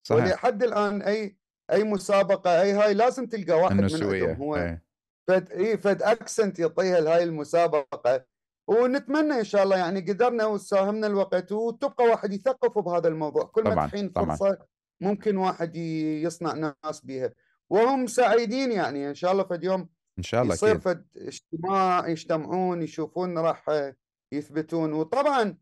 صحيح. 0.07 0.25
ولحد 0.25 0.63
الآن 0.63 1.03
أي 1.03 1.39
أي 1.73 1.85
مسابقة 1.85 2.63
أي 2.63 2.73
هاي 2.73 2.95
لازم 2.95 3.27
تلقى 3.27 3.53
واحد 3.61 3.75
من 3.75 3.85
عندهم 3.85 4.37
هو 4.43 4.57
إيه. 4.57 4.85
فد 5.29 5.53
اي 5.53 5.79
فد 5.79 6.03
accent 6.03 6.59
يعطيها 6.59 7.01
لهاي 7.01 7.23
المسابقة. 7.23 8.25
ونتمنى 8.69 9.39
إن 9.39 9.45
شاء 9.45 9.63
الله 9.63 9.77
يعني 9.77 10.01
قدرنا 10.01 10.47
وساهمنا 10.47 11.07
الوقت 11.07 11.53
وتبقى 11.53 12.05
واحد 12.05 12.33
يثقف 12.33 12.79
بهذا 12.79 13.09
الموضوع. 13.09 13.45
كل 13.45 13.63
ما 13.63 13.87
تحين 13.87 14.11
فرصة 14.11 14.59
ممكن 15.01 15.37
واحد 15.37 15.77
يصنع 15.77 16.75
ناس 16.85 17.01
بها 17.05 17.33
وهم 17.71 18.07
سعيدين 18.07 18.73
يعني 18.73 19.09
إن 19.09 19.15
شاء 19.15 19.33
الله 19.33 19.45
فد 19.45 19.65
يوم 19.65 19.89
إن 20.19 20.23
شاء 20.23 20.43
الله 20.43 20.55
يصير 20.55 20.79
فد 20.79 21.07
اجتماع 21.17 22.09
يجتمعون 22.09 22.83
يشوفون 22.83 23.39
راح 23.39 23.91
يثبتون. 24.33 24.93
وطبعا 24.93 25.57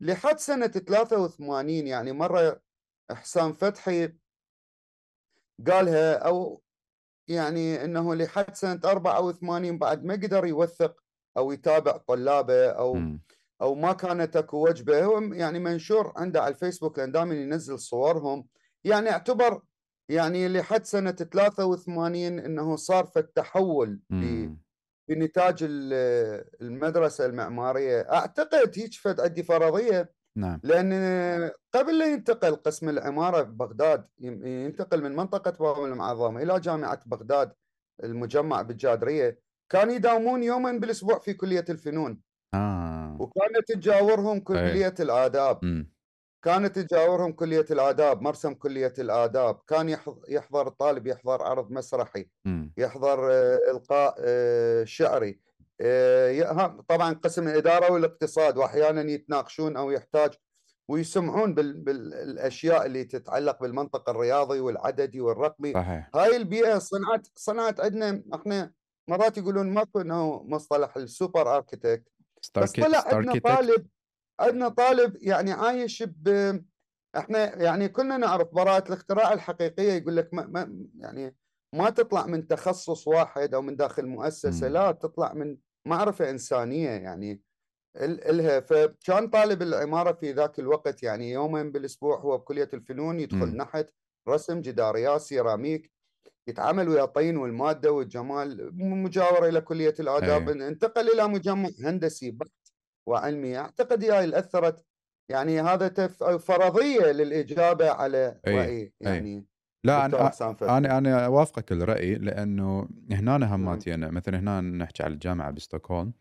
لحد 0.00 0.38
سنة 0.38 0.66
83 0.66 1.70
يعني 1.70 2.12
مرة 2.12 2.60
إحسان 3.10 3.52
فتحي 3.52 4.12
قالها 5.66 6.14
أو 6.14 6.62
يعني 7.28 7.84
إنه 7.84 8.14
لحد 8.14 8.54
سنة 8.54 8.80
84 8.84 9.78
بعد 9.78 10.04
ما 10.04 10.14
قدر 10.14 10.46
يوثق 10.46 10.96
أو 11.36 11.52
يتابع 11.52 11.96
طلابه 11.96 12.66
أو 12.66 12.94
م. 12.94 13.20
أو 13.62 13.74
ما 13.74 13.92
كانت 13.92 14.36
أكو 14.36 14.68
وجبة. 14.68 15.04
هو 15.04 15.18
يعني 15.20 15.58
منشور 15.58 16.12
عنده 16.16 16.42
على 16.42 16.54
الفيسبوك 16.54 16.98
لأن 16.98 17.12
دائما 17.12 17.34
ينزل 17.34 17.78
صورهم. 17.78 18.46
يعني 18.84 19.10
اعتبر 19.10 19.62
يعني 20.08 20.48
لحد 20.48 20.84
سنة 20.84 21.10
83 21.10 22.38
إنه 22.38 22.76
صار 22.76 23.06
في 23.06 23.18
التحول 23.18 24.00
بنتاج 25.08 25.58
المدرسة 26.60 27.26
المعمارية. 27.26 28.00
أعتقد 28.12 28.78
هيك 28.78 28.94
فد 28.94 29.20
عندي 29.20 29.42
فرضية. 29.42 30.12
نعم 30.36 30.60
لأن 30.64 30.92
قبل 31.74 31.98
لا 31.98 32.06
ينتقل 32.12 32.56
قسم 32.56 32.88
العمارة 32.88 33.42
ببغداد 33.42 34.08
ينتقل 34.20 35.02
من 35.02 35.16
منطقة 35.16 35.50
باب 35.50 35.84
المعظم 35.84 36.38
إلى 36.38 36.60
جامعة 36.60 37.00
بغداد 37.06 37.52
المجمع 38.04 38.62
بالجادرية 38.62 39.40
كانوا 39.68 39.94
يداومون 39.94 40.42
يوما 40.42 40.72
بالأسبوع 40.72 41.18
في 41.18 41.34
كلية 41.34 41.64
الفنون 41.70 42.20
آه. 42.54 43.16
وكانت 43.20 43.68
تجاورهم 43.72 44.40
كلية 44.40 44.94
أي. 45.00 45.04
الآداب 45.04 45.64
م. 45.64 45.90
كانت 46.44 46.78
تجاورهم 46.78 47.32
كلية 47.32 47.64
الآداب 47.70 48.22
مرسم 48.22 48.54
كلية 48.54 48.92
الآداب 48.98 49.60
كان 49.66 49.88
يحضر 50.28 50.66
الطالب 50.66 51.06
يحضر 51.06 51.42
عرض 51.42 51.70
مسرحي 51.70 52.30
م. 52.44 52.68
يحضر 52.76 53.32
آه، 53.32 53.58
إلقاء 53.70 54.14
آه، 54.20 54.84
شعري 54.84 55.40
طبعا 56.88 57.12
قسم 57.12 57.48
الاداره 57.48 57.92
والاقتصاد 57.92 58.56
واحيانا 58.56 59.10
يتناقشون 59.10 59.76
أو 59.76 59.90
يحتاج 59.90 60.30
ويسمعون 60.88 61.54
بالأشياء 61.54 62.86
اللي 62.86 63.04
تتعلق 63.04 63.60
بالمنطق 63.60 64.08
الرياضي 64.08 64.60
والعددي 64.60 65.20
والرقمي 65.20 65.72
صحيح. 65.72 66.10
هاي 66.14 66.36
البيئة 66.36 66.78
صنعت 66.78 67.26
صنعت 67.34 67.80
عندنا 67.80 68.22
إحنا 68.34 68.72
مرات 69.08 69.38
يقولون 69.38 69.70
ماكو 69.70 70.00
إنه 70.00 70.42
مصطلح 70.42 70.96
السوبر 70.96 71.56
أركيتكت 71.56 72.12
بس 72.56 72.72
طلع 72.72 73.04
عندنا 73.06 73.38
طالب 73.38 73.86
عندنا 74.40 74.68
طالب 74.68 75.16
يعني 75.20 75.52
عايش 75.52 76.02
ب 76.02 76.28
إحنا 77.16 77.62
يعني 77.62 77.88
كلنا 77.88 78.16
نعرف 78.16 78.48
براءة 78.54 78.88
الاختراع 78.88 79.32
الحقيقية 79.32 79.92
يقول 79.92 80.16
لك 80.16 80.34
ما, 80.34 80.46
ما 80.46 80.86
يعني 80.98 81.36
ما 81.72 81.90
تطلع 81.90 82.26
من 82.26 82.48
تخصص 82.48 83.08
واحد 83.08 83.54
أو 83.54 83.62
من 83.62 83.76
داخل 83.76 84.06
مؤسسة 84.06 84.68
م. 84.68 84.72
لا 84.72 84.92
تطلع 84.92 85.32
من 85.32 85.56
معرفة 85.86 86.30
إنسانية 86.30 86.90
يعني 86.90 87.42
إلها 87.96 88.60
فكان 88.60 89.28
طالب 89.28 89.62
العمارة 89.62 90.12
في 90.12 90.32
ذاك 90.32 90.58
الوقت 90.58 91.02
يعني 91.02 91.30
يومين 91.30 91.72
بالأسبوع 91.72 92.20
هو 92.20 92.38
بكلية 92.38 92.68
الفنون 92.74 93.20
يدخل 93.20 93.46
م. 93.46 93.56
نحت 93.56 93.90
رسم 94.28 94.60
جداريات 94.60 95.20
سيراميك 95.20 95.92
يتعامل 96.48 96.88
ويا 96.88 97.04
الطين 97.04 97.36
والمادة 97.36 97.92
والجمال 97.92 98.70
مجاورة 98.78 99.48
إلى 99.48 99.60
كلية 99.60 99.94
الآداب 100.00 100.48
أيه. 100.48 100.68
انتقل 100.68 101.08
إلى 101.08 101.28
مجمع 101.28 101.68
هندسي 101.80 102.30
بحت 102.30 102.50
وعلمي 103.08 103.58
أعتقد 103.58 104.04
هي 104.04 104.24
اللي 104.24 104.38
اثرت 104.38 104.84
يعني 105.28 105.60
هذا 105.60 106.08
فرضية 106.38 107.12
للإجابة 107.12 107.90
على 107.90 108.40
أيه. 108.46 108.56
راي 108.56 108.92
يعني 109.00 109.34
أيه. 109.34 109.55
لا 109.86 110.06
أنا 110.06 110.32
أنا 110.62 110.98
أنا 110.98 111.26
أوافقك 111.26 111.72
الرأي 111.72 112.14
لأنه 112.14 112.88
هنا 113.10 113.54
هماتي 113.54 113.94
أنا 113.94 114.10
مثلا 114.10 114.38
هنا 114.38 114.60
نحكي 114.60 115.02
على 115.02 115.14
الجامعة 115.14 115.50
بستوكهولم. 115.50 116.12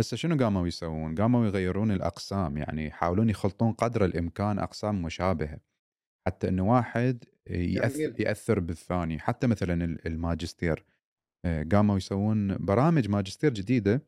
هسه 0.00 0.16
شنو 0.16 0.44
قاموا 0.44 0.66
يسوون؟ 0.66 1.14
قاموا 1.14 1.46
يغيرون 1.46 1.90
الأقسام 1.90 2.58
يعني 2.58 2.86
يحاولون 2.86 3.30
يخلطون 3.30 3.72
قدر 3.72 4.04
الإمكان 4.04 4.58
أقسام 4.58 5.02
مشابهة 5.02 5.60
حتى 6.26 6.48
إنه 6.48 6.70
واحد 6.70 7.24
يأثر, 7.46 8.20
يأثر 8.20 8.60
بالثاني. 8.60 9.18
حتى 9.18 9.46
مثلا 9.46 9.84
الماجستير. 10.06 10.84
آه، 11.44 11.66
قاموا 11.72 11.96
يسوون 11.96 12.56
برامج 12.56 13.08
ماجستير 13.08 13.54
جديدة 13.54 14.02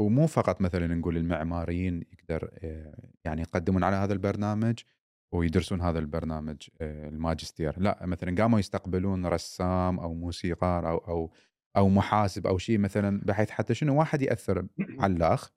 ومو 0.00 0.26
فقط 0.26 0.60
مثلا 0.60 0.86
نقول 0.94 1.16
المعماريين 1.16 2.04
يقدر 2.12 2.50
آه، 2.62 3.10
يعني 3.24 3.42
يقدمون 3.42 3.84
على 3.84 3.96
هذا 3.96 4.12
البرنامج. 4.12 4.78
ويدرسون 5.32 5.80
هذا 5.80 5.98
البرنامج 5.98 6.56
آه، 6.80 7.08
الماجستير. 7.08 7.80
لا 7.80 8.06
مثلا 8.06 8.42
قاموا 8.42 8.58
يستقبلون 8.58 9.26
رسام 9.26 10.00
أو 10.00 10.14
موسيقار 10.14 10.88
أو 10.88 10.98
أو 10.98 11.32
أو 11.76 11.88
محاسب 11.88 12.46
أو 12.46 12.58
شيء 12.58 12.78
مثلا 12.78 13.20
بحيث 13.24 13.50
حتى 13.50 13.74
شنو 13.74 13.98
واحد 13.98 14.22
يأثر 14.22 14.66
على 15.00 15.16
الأخ 15.16 15.50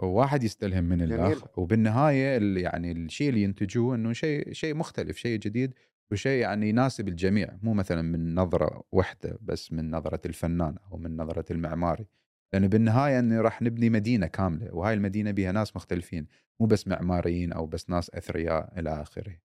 وواحد 0.00 0.42
يستلهم 0.44 0.84
من 0.84 1.02
الأخ. 1.02 1.58
وبالنهاية 1.58 2.56
يعني 2.62 2.92
الشيء 2.92 3.28
اللي 3.28 3.42
ينتجوه 3.42 3.94
إنه 3.94 4.12
شيء 4.12 4.52
شيء 4.52 4.74
مختلف 4.74 5.16
شيء 5.16 5.38
جديد 5.38 5.74
وشيء 6.10 6.40
يعني 6.42 6.68
يناسب 6.68 7.08
الجميع. 7.08 7.48
مو 7.62 7.74
مثلا 7.74 8.02
من 8.02 8.34
نظرة 8.34 8.82
واحدة 8.92 9.38
بس 9.42 9.72
من 9.72 9.90
نظرة 9.90 10.20
الفنان 10.26 10.76
أو 10.92 10.96
من 10.96 11.16
نظرة 11.16 11.44
المعماري. 11.50 12.06
لأنه 12.52 12.66
بالنهاية 12.66 13.18
انه 13.18 13.40
راح 13.40 13.62
نبني 13.62 13.90
مدينة 13.90 14.26
كاملة 14.26 14.74
وهاي 14.74 14.94
المدينة 14.94 15.30
بها 15.30 15.52
ناس 15.52 15.76
مختلفين 15.76 16.26
مو 16.60 16.66
بس 16.66 16.88
معماريين 16.88 17.52
أو 17.52 17.66
بس 17.66 17.90
ناس 17.90 18.10
أثرياء 18.14 18.78
إلى 18.78 19.02
آخره. 19.02 19.38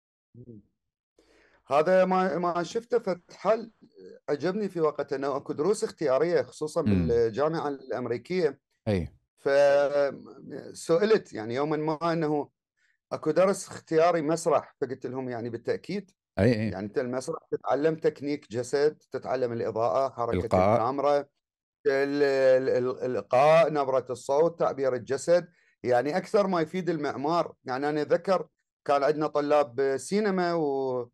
هذا 1.67 2.05
ما 2.05 2.39
ما 2.39 2.63
شفته 2.63 2.99
فتحل 2.99 3.71
عجبني 4.29 4.69
في 4.69 4.81
وقت 4.81 5.13
إنه 5.13 5.37
أكو 5.37 5.53
دروس 5.53 5.85
اختيارية 5.85 6.43
خصوصا 6.43 6.83
م. 6.83 6.85
بالجامعة 6.85 7.69
الأمريكية. 7.69 8.61
أي. 8.89 9.09
فسئلت 9.39 11.33
يعني 11.33 11.55
يوما 11.55 11.77
ما 11.77 12.13
إنه 12.13 12.49
أكو 13.13 13.31
درس 13.31 13.69
اختياري 13.69 14.23
مسرح 14.23 14.77
فقلت 14.81 15.07
لهم 15.07 15.29
يعني 15.29 15.51
بالتأكيد. 15.51 16.11
أي 16.39 16.45
أي. 16.45 16.69
يعني 16.71 16.87
انت 16.87 16.99
المسرح 16.99 17.39
تتعلم 17.51 17.95
تكنيك 17.95 18.51
جسد 18.51 18.99
تتعلم 19.11 19.53
الإضاءة 19.53 20.11
حركة 20.15 20.45
إلقاء. 20.45 20.75
الكاميرا. 20.75 21.25
الالقاء 21.87 23.73
نبرة 23.73 24.07
الصوت 24.11 24.59
تعبير 24.59 24.95
الجسد 24.95 25.49
يعني 25.83 26.17
أكثر 26.17 26.47
ما 26.47 26.61
يفيد 26.61 26.91
المعمار. 26.91 27.55
يعني 27.65 27.89
أنا 27.89 28.05
ذكر 28.05 28.47
كان 28.85 29.03
عندنا 29.05 29.27
طلاب 29.27 29.97
سينما 29.97 30.55
و 30.55 31.09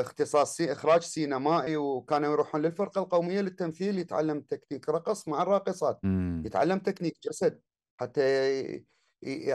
اختصاص 0.00 0.60
إخراج 0.60 1.02
سينمائي 1.02 1.76
وكانوا 1.76 2.32
يروحون 2.32 2.62
للفرقة 2.62 2.98
القومية 3.02 3.40
للتمثيل 3.40 3.98
يتعلم 3.98 4.40
تكنيك 4.40 4.88
رقص 4.88 5.28
مع 5.28 5.42
الراقصات 5.42 5.98
يتعلم 6.46 6.78
تكنيك 6.78 7.16
جسد 7.24 7.60
حتى 8.00 8.84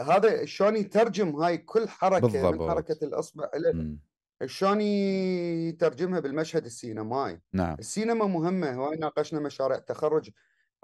هذا 0.06 0.44
شلون 0.44 0.76
يترجم 0.76 1.36
هاي 1.36 1.58
كل 1.58 1.88
حركة 1.88 2.26
بالضبط. 2.26 2.60
من 2.60 2.70
حركة 2.70 3.04
الأصبع 3.04 3.50
له 3.54 3.96
شلون 4.46 4.80
يترجمها 4.80 6.20
بالمشهد 6.20 6.64
السينمائي؟ 6.64 7.40
نعم. 7.52 7.76
السينما 7.78 8.26
مهمة 8.26 8.72
هواي 8.74 8.96
ناقشنا 8.96 9.40
مشاريع 9.40 9.78
تخرج 9.78 10.30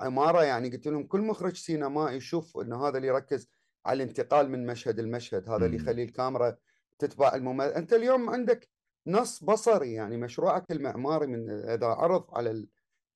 عمارة 0.01 0.43
يعني 0.43 0.69
قلت 0.69 0.87
لهم 0.89 1.07
كل 1.07 1.21
مخرج 1.21 1.57
سينمائي 1.57 2.17
يشوف 2.17 2.59
إنه 2.59 2.89
هذا 2.89 2.97
اللي 2.97 3.09
يركز 3.09 3.49
على 3.87 4.03
الانتقال 4.03 4.51
من 4.51 4.67
مشهد 4.67 5.01
لمشهد 5.01 5.49
هذا 5.49 5.67
اللي 5.67 5.77
يخلي 5.77 6.03
الكاميرا 6.03 6.57
تتبع 6.99 7.35
الممثل 7.35 7.71
أنت 7.71 7.93
اليوم 7.93 8.31
عندك 8.31 8.69
نص 9.07 9.45
بصري 9.45 9.93
يعني 9.93 10.17
مشروعك 10.17 10.73
المعماري 10.73 11.27
من 11.27 11.51
إذا 11.51 11.87
عرض 11.87 12.25
على 12.33 12.67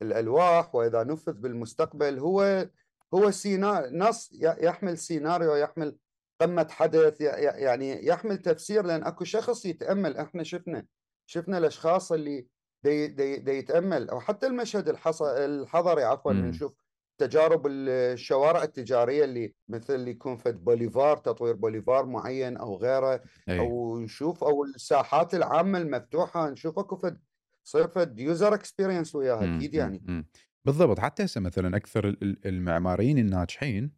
الألواح 0.02 0.74
وإذا 0.74 1.04
نفذ 1.04 1.32
بالمستقبل 1.32 2.18
هو 2.18 2.68
هو 3.14 3.30
سينا 3.30 3.90
نص 3.92 4.30
يحمل 4.42 4.98
سيناريو 4.98 5.54
يحمل 5.54 5.96
قمه 6.42 6.66
حدث 6.70 7.20
يعني 7.20 8.06
يحمل 8.06 8.38
تفسير 8.38 8.84
لأن 8.84 9.04
أكو 9.04 9.24
شخص 9.24 9.66
يتأمل. 9.66 10.16
إحنا 10.16 10.42
شفنا 10.42 10.86
شفنا 11.26 11.58
الأشخاص 11.58 12.12
اللي 12.12 12.46
دي 12.84 13.06
دي 13.06 13.36
دي 13.36 13.52
يتأمل. 13.52 14.10
أو 14.10 14.20
حتى 14.20 14.46
المشهد 14.46 14.88
الحضري 15.22 16.04
عفوا 16.04 16.32
نشوف 16.32 16.72
تجارب 17.18 17.66
الشوارع 17.66 18.62
التجارية 18.62 19.24
اللي 19.24 19.54
مثل 19.68 19.94
اللي 19.94 20.10
يكون 20.10 20.36
فد 20.36 20.64
بوليفار 20.64 21.16
تطوير 21.16 21.54
بوليفار 21.54 22.06
معين 22.06 22.56
أو 22.56 22.76
غيره. 22.76 23.22
أي. 23.48 23.58
أو 23.58 23.98
نشوف 23.98 24.44
أو 24.44 24.64
الساحات 24.64 25.34
العامة 25.34 25.78
المفتوحة. 25.78 26.50
نشوف 26.50 26.78
أكو 26.78 26.96
فد 26.96 27.20
تصير 27.64 27.88
فد 27.88 28.18
user 28.18 28.54
experience 28.54 29.14
وياها 29.14 29.56
أكيد 29.56 29.74
يعني. 29.74 30.02
مم. 30.04 30.26
بالضبط. 30.64 30.98
حتى 30.98 31.24
هسه 31.24 31.40
مثلا 31.40 31.76
أكثر 31.76 32.08
ال- 32.08 32.22
ال- 32.22 32.46
المعماريين 32.46 33.18
الناجحين 33.18 33.90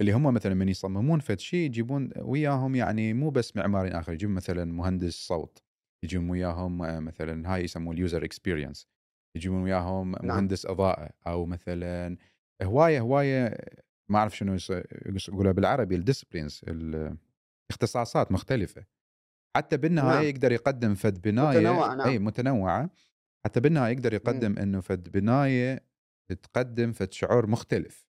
اللي 0.00 0.12
هم 0.12 0.34
مثلا 0.34 0.54
من 0.54 0.68
يصممون 0.68 1.20
فد 1.20 1.40
شيء 1.40 1.60
يجيبون 1.60 2.10
وياهم 2.16 2.74
يعني 2.74 3.14
مو 3.14 3.30
بس 3.30 3.56
معماريين 3.56 3.94
آخر 3.94 4.12
يجيبون 4.12 4.34
مثلا 4.34 4.64
مهندس 4.64 5.26
صوت 5.26 5.62
يجيبون 6.04 6.30
وياهم 6.30 6.82
آه، 6.82 7.00
مثلا 7.00 7.54
هاي 7.54 7.64
يسموه 7.64 7.94
ال 7.94 8.00
user 8.00 8.24
experience 8.24 8.88
يجيبون 9.36 9.62
وياهم 9.62 10.12
نعم. 10.12 10.26
مهندس 10.26 10.66
أضاءة 10.66 11.10
أو 11.26 11.46
مثلا 11.46 12.16
هواية 12.62 13.00
هواية 13.00 13.58
ما 14.08 14.18
أعرف 14.18 14.36
شنو 14.36 14.56
يقولها 15.28 15.52
بالعربي 15.52 15.94
ال 15.94 15.99
disciplines 15.99 16.60
الاختصاصات 16.68 18.32
مختلفة. 18.32 18.84
حتى 19.56 19.76
بالنهايه 19.76 20.16
نعم. 20.16 20.24
يقدر 20.24 20.52
يقدم 20.52 20.94
فد 20.94 21.20
بناية 21.20 21.58
متنوعة 21.58 21.90
أي 21.92 21.96
نعم 21.96 22.24
متنوعة 22.24 22.90
حتى 23.44 23.60
بالنهايه 23.60 23.92
يقدر. 23.92 24.12
يقدم 24.12 24.58
إنه 24.58 24.80
فد 24.80 25.08
بناية 25.08 25.86
تقدم 26.42 26.92
فد 26.92 27.12
شعور 27.12 27.46
مختلف. 27.46 28.05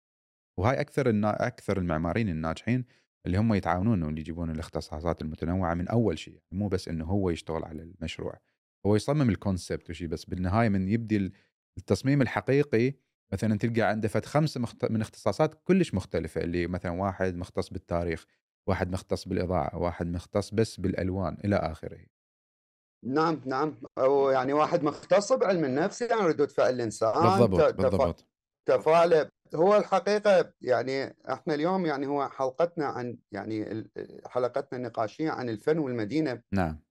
وهاي 0.59 0.81
أكثر 0.81 1.09
النا... 1.09 1.47
أكثر 1.47 1.79
المعماريين 1.79 2.29
الناجحين 2.29 2.85
اللي 3.27 3.39
هم 3.39 3.55
يتعاونون 3.55 4.03
واللي 4.03 4.21
يجيبون 4.21 4.51
الاختصاصات 4.51 5.23
المتنوعة 5.23 5.75
من 5.75 5.89
أول 5.89 6.19
شيء 6.19 6.35
يعني 6.35 6.63
مو 6.63 6.69
بس 6.69 6.89
إنه 6.89 7.05
هو 7.05 7.31
يشتغل 7.31 7.65
على 7.65 7.83
المشروع. 7.83 8.39
هو 8.87 8.97
يصمم 8.97 9.31
الكونسبت 9.31 9.91
وشي 9.91 10.07
بس 10.07 10.25
بالنهاية 10.25 10.69
من 10.69 10.89
يبدي 10.89 11.33
التصميم 11.79 12.23
الحقيقي 12.23 12.95
مثلا 13.33 13.59
تلقى 13.59 13.83
عنده 13.83 14.09
فد 14.09 14.25
خمسة 14.25 14.61
مخت... 14.61 14.91
من 14.91 15.01
اختصاصات 15.01 15.55
كلش 15.65 15.95
مختلفة 15.95 16.41
اللي 16.41 16.67
مثلا 16.67 16.93
واحد 16.93 17.37
مختص 17.37 17.71
بالتاريخ 17.71 18.27
واحد 18.69 18.93
مختص 18.93 19.29
بالإضاءة 19.29 19.77
واحد 19.77 20.07
مختص 20.07 20.51
بس 20.55 20.81
بالألوان 20.81 21.37
إلى 21.45 21.57
آخره. 21.57 22.07
نعم 23.05 23.41
نعم. 23.47 23.77
أو 23.99 24.31
يعني 24.31 24.53
واحد 24.53 24.83
مختص 24.83 25.33
بعلم 25.33 25.65
النفس 25.65 26.03
يعني 26.03 26.21
ردود 26.21 26.51
فعل 26.51 26.75
الإنسان 26.75 27.13
بالضبط. 27.13 27.75
بالضبط. 27.75 28.27
تفاعله 28.69 29.31
هو 29.55 29.77
الحقيقة 29.77 30.53
يعني 30.61 31.17
إحنا 31.33 31.55
اليوم 31.55 31.87
يعني 31.87 32.07
هو 32.07 32.29
حلقتنا 32.29 32.87
عن 32.87 33.19
يعني 33.33 33.85
حلقتنا 34.27 34.79
النقاشية 34.79 35.31
عن 35.31 35.49
الفن 35.49 35.79
والمدينة. 35.79 36.43
نعم. 36.53 36.83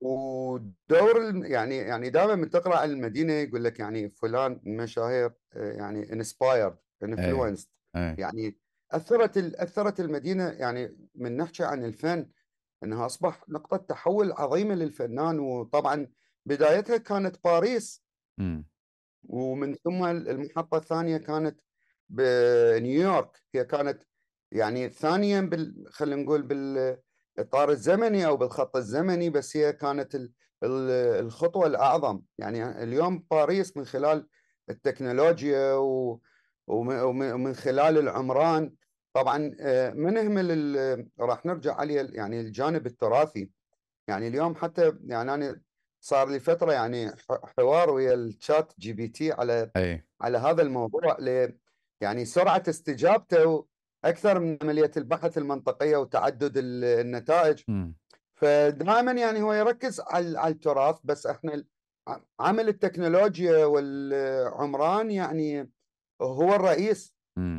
ودور 0.00 1.46
يعني 1.46 1.76
يعني 1.76 2.10
دائما 2.10 2.34
من 2.34 2.50
تقرا 2.50 2.76
عن 2.76 2.90
المدينة 2.90 3.32
يقول 3.32 3.64
لك 3.64 3.78
يعني 3.78 4.08
فلان 4.08 4.60
من 4.64 4.72
المشاهير 4.72 5.32
آه، 5.52 5.72
يعني 5.72 6.12
انسبايرد 6.12 6.76
اي 7.02 7.08
influenced 7.08 7.68
اي 7.96 8.14
يعني 8.18 8.58
أثرت 8.90 9.36
أثرت 9.36 10.00
المدينة 10.00 10.48
يعني 10.48 11.08
من 11.14 11.36
نحكي 11.36 11.64
عن 11.64 11.84
الفن 11.84 12.30
إنها 12.84 13.06
أصبح 13.06 13.48
نقطة 13.48 13.76
تحول 13.76 14.32
عظيمة 14.32 14.74
للفنان. 14.74 15.38
وطبعا 15.40 16.06
بدايتها 16.46 16.96
كانت 16.96 17.36
باريس. 17.44 18.04
امم 18.40 18.68
ومن 19.22 19.74
ثم 19.74 20.04
المحطة 20.04 20.76
الثانية 20.76 21.16
كانت 21.16 21.60
بنيويورك. 22.08 23.42
هي 23.54 23.64
كانت 23.64 24.02
يعني 24.52 24.88
ثانيا 24.88 25.40
بال 25.40 25.84
خلينا 25.90 26.22
نقول 26.22 26.42
بالإطار 26.42 27.70
الزمني 27.70 28.26
أو 28.26 28.36
بالخط 28.36 28.76
الزمني 28.76 29.30
بس 29.30 29.56
هي 29.56 29.72
كانت 29.72 30.14
ال- 30.14 30.32
ال- 30.64 31.24
الخطوة 31.26 31.66
الأعظم. 31.66 32.20
يعني 32.38 32.82
اليوم 32.82 33.24
باريس 33.30 33.76
من 33.76 33.84
خلال 33.84 34.28
التكنولوجيا 34.70 35.72
و- 35.74 36.20
وم- 36.66 36.88
وم- 37.02 37.32
ومن 37.32 37.54
خلال 37.54 37.98
العمران. 37.98 38.74
طبعا 39.12 39.56
آه، 39.60 39.90
ما 39.90 40.10
نهمل 40.10 41.08
راح 41.20 41.46
نرجع 41.46 41.74
عليه 41.74 42.08
يعني 42.12 42.40
الجانب 42.40 42.86
التراثي. 42.86 43.50
يعني 44.08 44.28
اليوم 44.28 44.54
حتى 44.54 44.92
يعني 45.04 45.34
أنا 45.34 45.60
صار 46.00 46.28
لي 46.28 46.40
فترة 46.40 46.72
يعني 46.72 47.10
حوار 47.58 47.90
ويا 47.90 48.14
ال 48.14 48.72
ChatGPT 48.78 49.32
على 49.32 49.70
أي. 49.76 50.06
على 50.20 50.38
هذا 50.38 50.62
الموضوع 50.62 51.16
ل 51.20 51.52
يعني 52.00 52.24
سرعة 52.24 52.62
استجابته 52.68 53.66
أكثر 54.04 54.38
من 54.40 54.58
عملية 54.62 54.90
البحث 54.96 55.38
المنطقية 55.38 55.96
وتعدد 55.96 56.56
ال- 56.56 56.84
النتائج. 56.84 57.62
امم 57.68 57.94
فدائما 58.34 59.12
يعني 59.12 59.42
هو 59.42 59.52
يركز 59.52 60.00
على 60.00 60.48
التراث 60.48 60.96
بس 61.04 61.26
إحنا 61.26 61.64
عمل 62.40 62.68
التكنولوجيا 62.68 63.64
والعمران 63.64 65.10
يعني 65.10 65.70
هو 66.22 66.54
الرئيس. 66.54 67.14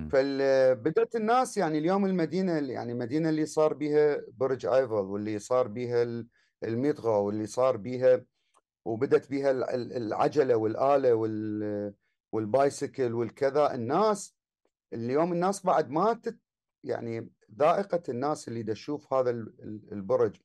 فبدأت 0.09 1.15
الناس 1.15 1.57
يعني 1.57 1.77
اليوم 1.77 2.05
المدينة 2.05 2.57
اللي- 2.57 2.73
يعني 2.73 2.91
المدينة 2.91 3.29
اللي 3.29 3.45
صار 3.45 3.73
بها 3.73 4.17
برج 4.37 4.65
أيفل 4.65 4.93
واللي 4.93 5.39
صار 5.39 5.67
بها 5.67 6.03
ال- 6.03 6.27
الميتغا 6.63 7.17
واللي 7.17 7.45
صار 7.45 7.77
بها 7.77 8.21
وبدت 8.85 9.29
بها 9.31 9.51
ال- 9.51 9.63
ال- 9.63 9.93
العجلة 9.93 10.55
والآلة 10.55 11.13
وال 11.13 11.93
والبايسكل 12.31 13.13
والكذا 13.13 13.73
الناس 13.73 14.35
اليوم 14.93 15.33
الناس 15.33 15.65
بعد 15.65 15.89
ما 15.89 16.13
تت 16.13 16.39
يعني 16.83 17.29
ذائقة 17.59 18.03
الناس 18.09 18.47
اللي 18.47 18.63
دا 18.63 18.73
تشوف 18.73 19.13
هذا 19.13 19.29
ال- 19.29 19.53
ال- 19.59 19.91
البرج 19.91 20.35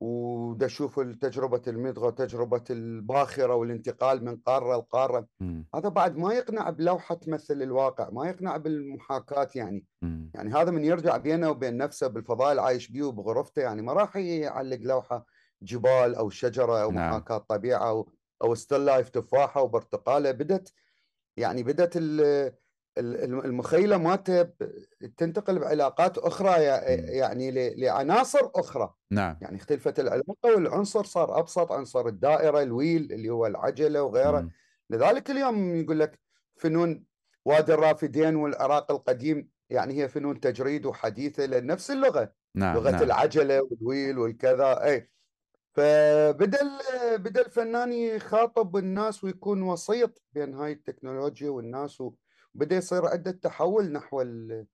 ودا 0.00 0.66
تشوف 0.66 1.00
تجربة 1.00 1.62
المترو 1.66 2.10
تجربة 2.10 2.64
الباخرة 2.70 3.54
والانتقال 3.54 4.24
من 4.24 4.36
قارة 4.36 4.76
لقارة. 4.76 5.26
امم 5.40 5.66
هذا 5.74 5.88
بعد 5.88 6.16
ما 6.16 6.34
يقنع 6.34 6.70
بلوحة 6.70 7.14
تمثل 7.14 7.62
الواقع 7.62 8.10
ما 8.10 8.28
يقنع 8.28 8.56
بالمحاكاة 8.56 9.48
يعني. 9.54 9.86
امم 10.02 10.30
يعني 10.34 10.54
هذا 10.54 10.70
من 10.70 10.84
يرجع 10.84 11.16
بينه 11.16 11.50
وبين 11.50 11.76
نفسه 11.76 12.06
بالفضاء 12.06 12.50
اللي 12.50 12.62
عايش 12.62 12.90
بيه 12.90 13.02
وبغرفته 13.02 13.62
يعني 13.62 13.82
ما 13.82 13.92
راح 13.92 14.16
يعلق 14.16 14.78
لوحة 14.80 15.26
جبال 15.62 16.14
أو 16.14 16.30
شجرة 16.30 16.82
أو 16.82 16.90
نعم. 16.90 17.10
محاكاة 17.10 17.38
طبيعة 17.38 17.88
أو 17.88 18.10
أو 18.42 18.54
still 18.54 18.84
life 18.84 19.08
تفاحة 19.08 19.62
وبرتقالة 19.62 20.30
بدت 20.30 20.72
يعني 21.40 21.62
ال- 22.98 23.44
المخيلة 23.46 23.96
مالته 23.96 24.42
تنتقل 25.16 25.58
بعلاقات 25.58 26.18
أخرى 26.18 26.48
يع- 26.64 26.88
يعني 26.90 27.74
لعناصر 27.74 28.50
أخرى. 28.54 28.94
نعم. 29.10 29.36
يعني 29.40 29.56
اختلفت 29.56 30.00
العلاقة 30.00 30.54
والعنصر 30.54 31.04
صار 31.04 31.38
أبسط 31.38 31.72
عنصر 31.72 32.06
الدائرة 32.06 32.62
الويل 32.62 33.12
اللي 33.12 33.28
هو 33.30 33.46
العجلة 33.46 34.02
وغيره. 34.02 34.48
لذلك 34.90 35.30
اليوم 35.30 35.74
يقول 35.76 36.00
لك 36.00 36.20
فنون 36.56 37.04
وادي 37.44 37.74
الرافدين 37.74 38.36
والعراق 38.36 38.92
القديم 38.92 39.48
يعني 39.70 40.02
هي 40.02 40.08
فنون 40.08 40.40
تجريد 40.40 40.86
وحديثة 40.86 41.46
لأن 41.46 41.66
نفس 41.66 41.90
اللغة. 41.90 42.32
نعم 42.54 42.76
لغة 42.76 42.90
نعم. 42.90 43.02
العجلة 43.02 43.60
والويل 43.62 44.18
والكذا. 44.18 44.84
أي 44.84 45.10
فبدأ 45.72 46.58
ال- 46.62 47.18
بدأ 47.18 47.40
الفنان 47.46 47.92
يخاطب 47.92 48.76
الناس 48.76 49.24
ويكون 49.24 49.62
وسيط 49.62 50.22
بين 50.32 50.54
هاي 50.54 50.72
التكنولوجيا 50.72 51.50
والناس 51.50 52.00
وبدأ 52.00 52.76
يصير 52.76 53.06
عنده 53.06 53.30
تحول 53.30 53.92
نحو 53.92 54.20
ال- 54.20 54.66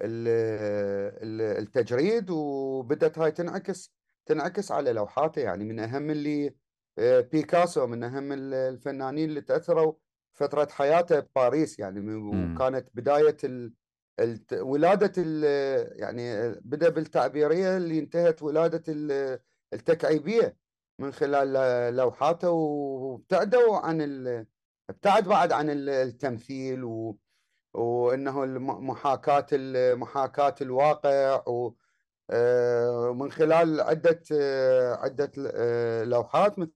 ال- 0.00 0.28
ال- 1.22 1.58
التجريد 1.62 2.30
وبدأت 2.30 3.18
هاي 3.18 3.30
تنعكس 3.30 3.94
تنعكس 4.26 4.72
على 4.72 4.92
لوحاته. 4.92 5.40
يعني 5.40 5.64
من 5.64 5.80
أهم 5.80 6.10
اللي 6.10 6.54
آه، 6.98 7.20
بيكاسو 7.20 7.86
من 7.86 8.04
ال- 8.32 8.54
الفنانين 8.54 9.28
اللي 9.28 9.40
تأثروا 9.40 9.92
فترة 10.34 10.68
حياته 10.70 11.20
بباريس. 11.20 11.78
يعني 11.78 12.14
وكانت 12.14 12.88
بداية 12.94 13.36
ال... 13.44 13.72
الت... 14.20 14.52
ولادة 14.52 15.12
ال... 15.18 15.44
يعني 16.00 16.54
بدأ 16.64 16.88
بالتعبيرية 16.88 17.76
اللي 17.76 17.98
انتهت 17.98 18.42
ولادة 18.42 18.82
ال... 18.88 19.38
التكعيبية 19.72 20.56
من 20.98 21.12
خلال 21.12 21.52
لوحاته 21.96 22.50
وابتعدوا 22.50 23.76
عن 23.78 24.02
ال... 24.02 24.46
ابتعد 24.90 25.28
بعد 25.28 25.52
عن 25.52 25.70
ال- 25.70 25.88
التمثيل 25.88 26.84
و... 26.84 27.18
وإنه 27.74 28.44
ال- 28.44 28.60
محاكاة 29.96 30.54
الواقع 30.60 31.42
و 31.48 31.74
آه، 32.30 33.10
ومن 33.10 33.32
خلال 33.32 33.80
عدة 33.80 34.22
عدة 35.00 35.32
آه، 35.54 36.04
لوحات 36.04 36.56
مثل 36.58 36.72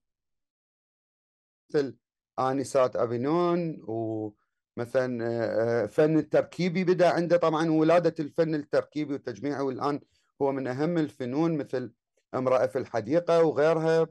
آنسات 2.39 2.97
أفينون 2.97 3.83
ومثلا 3.89 5.19
آه، 5.23 5.87
فن 5.87 6.19
التركيبي 6.19 6.85
بدأ 6.85 7.09
عنده. 7.09 7.37
طبعا 7.37 7.71
ولادة 7.71 8.15
الفن 8.21 8.55
التركيبي 8.55 9.13
والتجميعي 9.13 9.61
والآن 9.63 10.01
هو 10.43 10.53
من 10.53 10.67
أهم 10.67 10.99
الفنون 10.99 11.57
مثل 11.59 11.93
امرأة 12.35 12.67
في 12.67 12.79
الحديقة 12.79 13.45
وغيرها. 13.45 14.09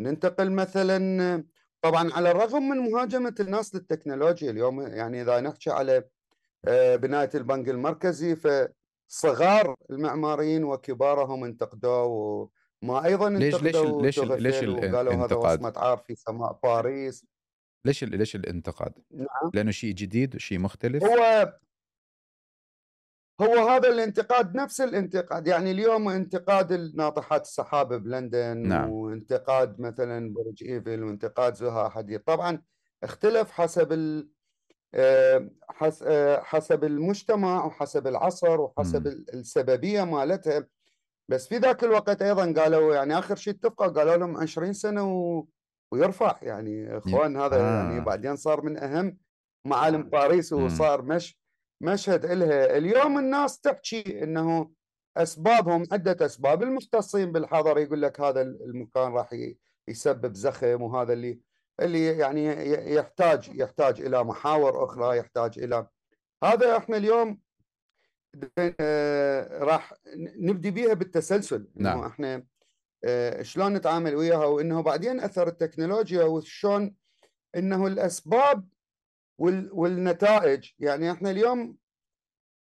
ننتقل 0.00 0.50
مثلا 0.52 1.44
طبعا 1.82 2.12
على 2.12 2.30
الرغم 2.30 2.62
من 2.68 2.76
مهاجمة 2.76 3.34
الناس 3.40 3.74
للتكنولوجيا 3.74 4.50
اليوم 4.50 4.80
يعني 4.80 5.22
إذا 5.22 5.40
نحكي 5.40 5.70
على 5.70 6.04
آه، 6.64 6.96
بناية 6.96 7.30
البنك 7.34 7.68
المركزي 7.68 8.36
فصغار 8.36 9.74
المعماريين 9.90 10.64
وكبارهم 10.64 11.44
انتقدوا 11.44 12.46
وما 12.82 13.04
أيضا 13.04 13.30
ليش 13.30 13.54
ليش 13.62 13.76
انتقدوا 13.76 14.02
ليش 14.02 14.18
ليش 14.18 14.28
Tour 14.28 14.45
Eiffel 14.45 14.70
وقالوا 14.70 15.14
هذا 15.14 15.36
وصمة 15.36 15.72
عار 15.76 15.98
في 15.98 16.14
سماء 16.14 16.58
باريس. 16.62 17.26
ليش 17.84 18.04
ليش 18.04 18.36
الانتقاد؟ 18.36 18.92
نعم. 19.10 19.50
لأنه 19.54 19.70
شيء 19.70 19.94
جديد 19.94 20.34
وشيء 20.34 20.58
مختلف؟ 20.58 21.04
هو 21.04 21.52
هو 23.42 23.68
هذا 23.68 23.88
الانتقاد 23.88 24.56
نفس 24.56 24.80
الانتقاد. 24.80 25.46
يعني 25.46 25.70
اليوم 25.70 26.08
انتقاد 26.08 26.72
ناطحات 26.94 27.42
السحابة 27.42 27.96
بلندن 27.96 28.68
نعم. 28.68 28.90
وانتقاد 28.90 29.80
مثلا 29.80 30.34
برج 30.34 30.64
إيفل 30.64 31.02
وانتقاد 31.02 31.54
زها 31.54 31.88
حديد. 31.88 32.20
طبعا 32.20 32.62
اختلف 33.02 33.50
حسب 33.50 33.92
ال 33.92 34.28
آه، 34.94 35.50
آه، 36.02 36.40
حسب 36.40 36.84
المجتمع 36.84 37.64
وحسب 37.64 38.06
العصر 38.06 38.60
وحسب 38.60 39.08
م. 39.08 39.24
السببية 39.34 40.04
مالتها. 40.04 40.66
بس 41.28 41.48
في 41.48 41.56
ذاك 41.56 41.84
الوقت 41.84 42.22
أيضا 42.22 42.52
قالوا 42.62 42.94
يعني 42.94 43.18
آخر 43.18 43.36
شيء 43.36 43.54
اتفقوا 43.54 43.86
قالوا 43.86 44.16
لهم 44.16 44.36
20 44.36 44.72
سنة 44.72 45.14
و... 45.14 45.46
ويرفع. 45.92 46.38
يعني 46.42 46.98
إخوان 46.98 47.36
هذا 47.36 47.56
يعني 47.56 47.88
آه. 47.88 47.92
يعني 47.92 48.04
بعدين 48.04 48.36
صار 48.36 48.62
من 48.62 48.76
أهم. 48.76 49.18
معالم 49.64 50.02
باريس 50.02 50.52
وصار 50.52 51.02
مش 51.02 51.39
مشهد 51.80 52.24
إلها 52.24 52.76
اليوم 52.76 53.18
الناس 53.18 53.60
تحكي 53.60 54.22
إنه 54.22 54.70
أسبابهم 55.16 55.84
عدة 55.92 56.26
أسباب. 56.26 56.62
المختصين 56.62 57.32
بالحضر 57.32 57.78
يقول 57.78 58.02
لك 58.02 58.20
هذا 58.20 58.42
المكان 58.42 59.12
راح 59.12 59.30
يسبب 59.88 60.34
زخم 60.34 60.82
وهذا 60.82 61.12
اللي 61.12 61.40
اللي 61.80 62.06
يعني 62.06 62.44
يحتاج 62.94 63.50
يحتاج 63.54 64.00
إلى 64.00 64.24
محاور 64.24 64.84
أخرى 64.84 65.16
يحتاج 65.18 65.58
إلى 65.58 65.86
هذا 66.44 66.76
إحنا 66.76 66.96
اليوم 66.96 67.40
آه، 68.80 69.64
راح 69.64 69.94
نبدي 70.16 70.70
بيها 70.70 70.94
بالتسلسل. 70.94 71.68
نعم. 71.76 71.98
انه 71.98 72.06
إحنا 72.06 72.44
آه، 73.04 73.42
شلون 73.42 73.74
نتعامل 73.74 74.14
وياها 74.16 74.44
وإنه 74.44 74.82
بعدين 74.82 75.20
أثر 75.20 75.48
التكنولوجيا 75.48 76.24
وشلون 76.24 76.94
إنه 77.56 77.86
الأسباب 77.86 78.68
والنتائج. 79.72 80.70
يعني 80.78 81.10
إحنا 81.12 81.30
اليوم 81.30 81.76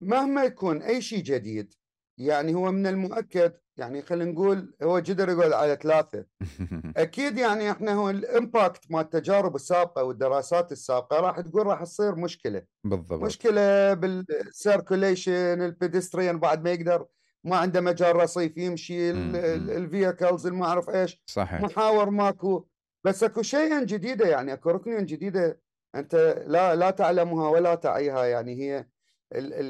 مهما 0.00 0.44
يكون 0.44 0.82
أي 0.82 1.02
شيء 1.02 1.22
جديد 1.22 1.74
يعني 2.18 2.54
هو 2.54 2.72
من 2.72 2.86
المؤكد 2.86 3.52
يعني 3.76 4.02
خلينا 4.02 4.30
نقول 4.30 4.74
هو 4.82 4.98
جدر 4.98 5.28
يقول 5.28 5.52
على 5.52 5.78
ثلاثة. 5.82 6.24
أكيد 6.96 7.38
يعني 7.38 7.70
إحنا 7.70 7.92
هو 7.92 8.10
ال 8.10 8.22
impact 8.22 8.90
مال 8.90 9.00
التجارب 9.00 9.54
السابقة 9.54 10.04
والدراسات 10.04 10.72
السابقة 10.72 11.20
راح 11.20 11.40
تقول 11.40 11.66
راح 11.66 11.82
تصير 11.82 12.14
مشكلة. 12.14 12.62
بالضبط. 12.84 13.22
مشكلة 13.22 13.94
بال 13.94 14.20
circulation 14.20 15.62
ال 15.62 15.69
pedestrian 15.69 16.38
بعد 16.38 16.64
ما 16.64 16.70
يقدر 16.70 17.06
ما 17.44 17.56
عنده 17.56 17.80
مجال 17.80 18.16
رصيف 18.16 18.56
يمشي 18.56 19.10
ال 19.10 19.25
vehicles 19.25 20.46
ما 20.46 20.66
اعرف 20.66 20.90
إيش. 20.90 21.22
صحيح. 21.26 21.60
محاور 21.60 22.10
ماكو. 22.10 22.66
بس 23.04 23.24
أكو 23.24 23.42
شيء 23.42 23.84
جديدة 23.84 24.28
يعني 24.28 24.52
أكو 24.52 24.70
ركن 24.70 25.06
جديدة 25.06 25.60
أنت 25.94 26.44
لا 26.46 26.74
لا 26.74 26.90
تعلمها 26.90 27.48
ولا 27.48 27.74
تعيها 27.74 28.24
يعني 28.24 28.54
هي 28.54 28.86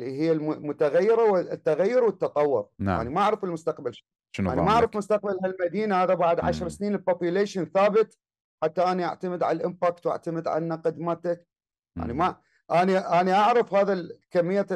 هي 0.02 0.32
المتغيره 0.32 1.30
والتغير 1.30 2.04
والتطور. 2.04 2.68
نعم. 2.78 2.96
يعني 2.96 3.10
ما 3.10 3.20
أعرف 3.20 3.44
المستقبل 3.44 3.92
شنو 4.32 4.48
يعني 4.48 4.62
ما 4.62 4.70
أعرف 4.70 4.96
مستقبل 4.96 5.38
هالمدينة 5.44 6.02
هذا 6.02 6.14
بعد 6.14 6.40
عشر 6.40 6.68
سنين 6.68 6.94
ال 6.94 7.01
population 7.01 7.64
ثابت 7.64 8.18
حتى 8.62 8.82
أنا 8.82 9.04
أعتمد 9.04 9.42
على 9.42 9.56
ال 9.56 9.63
impact 9.63 10.06
وأعتمد 10.06 10.48
على 10.48 10.62
النقد 10.62 10.98
مالتك 10.98 11.48
يعني 11.96 12.12
ما 12.12 12.36
أنا 12.70 13.20
أنا 13.20 13.34
أعرف 13.34 13.74
هذا 13.74 14.08
كمية 14.30 14.66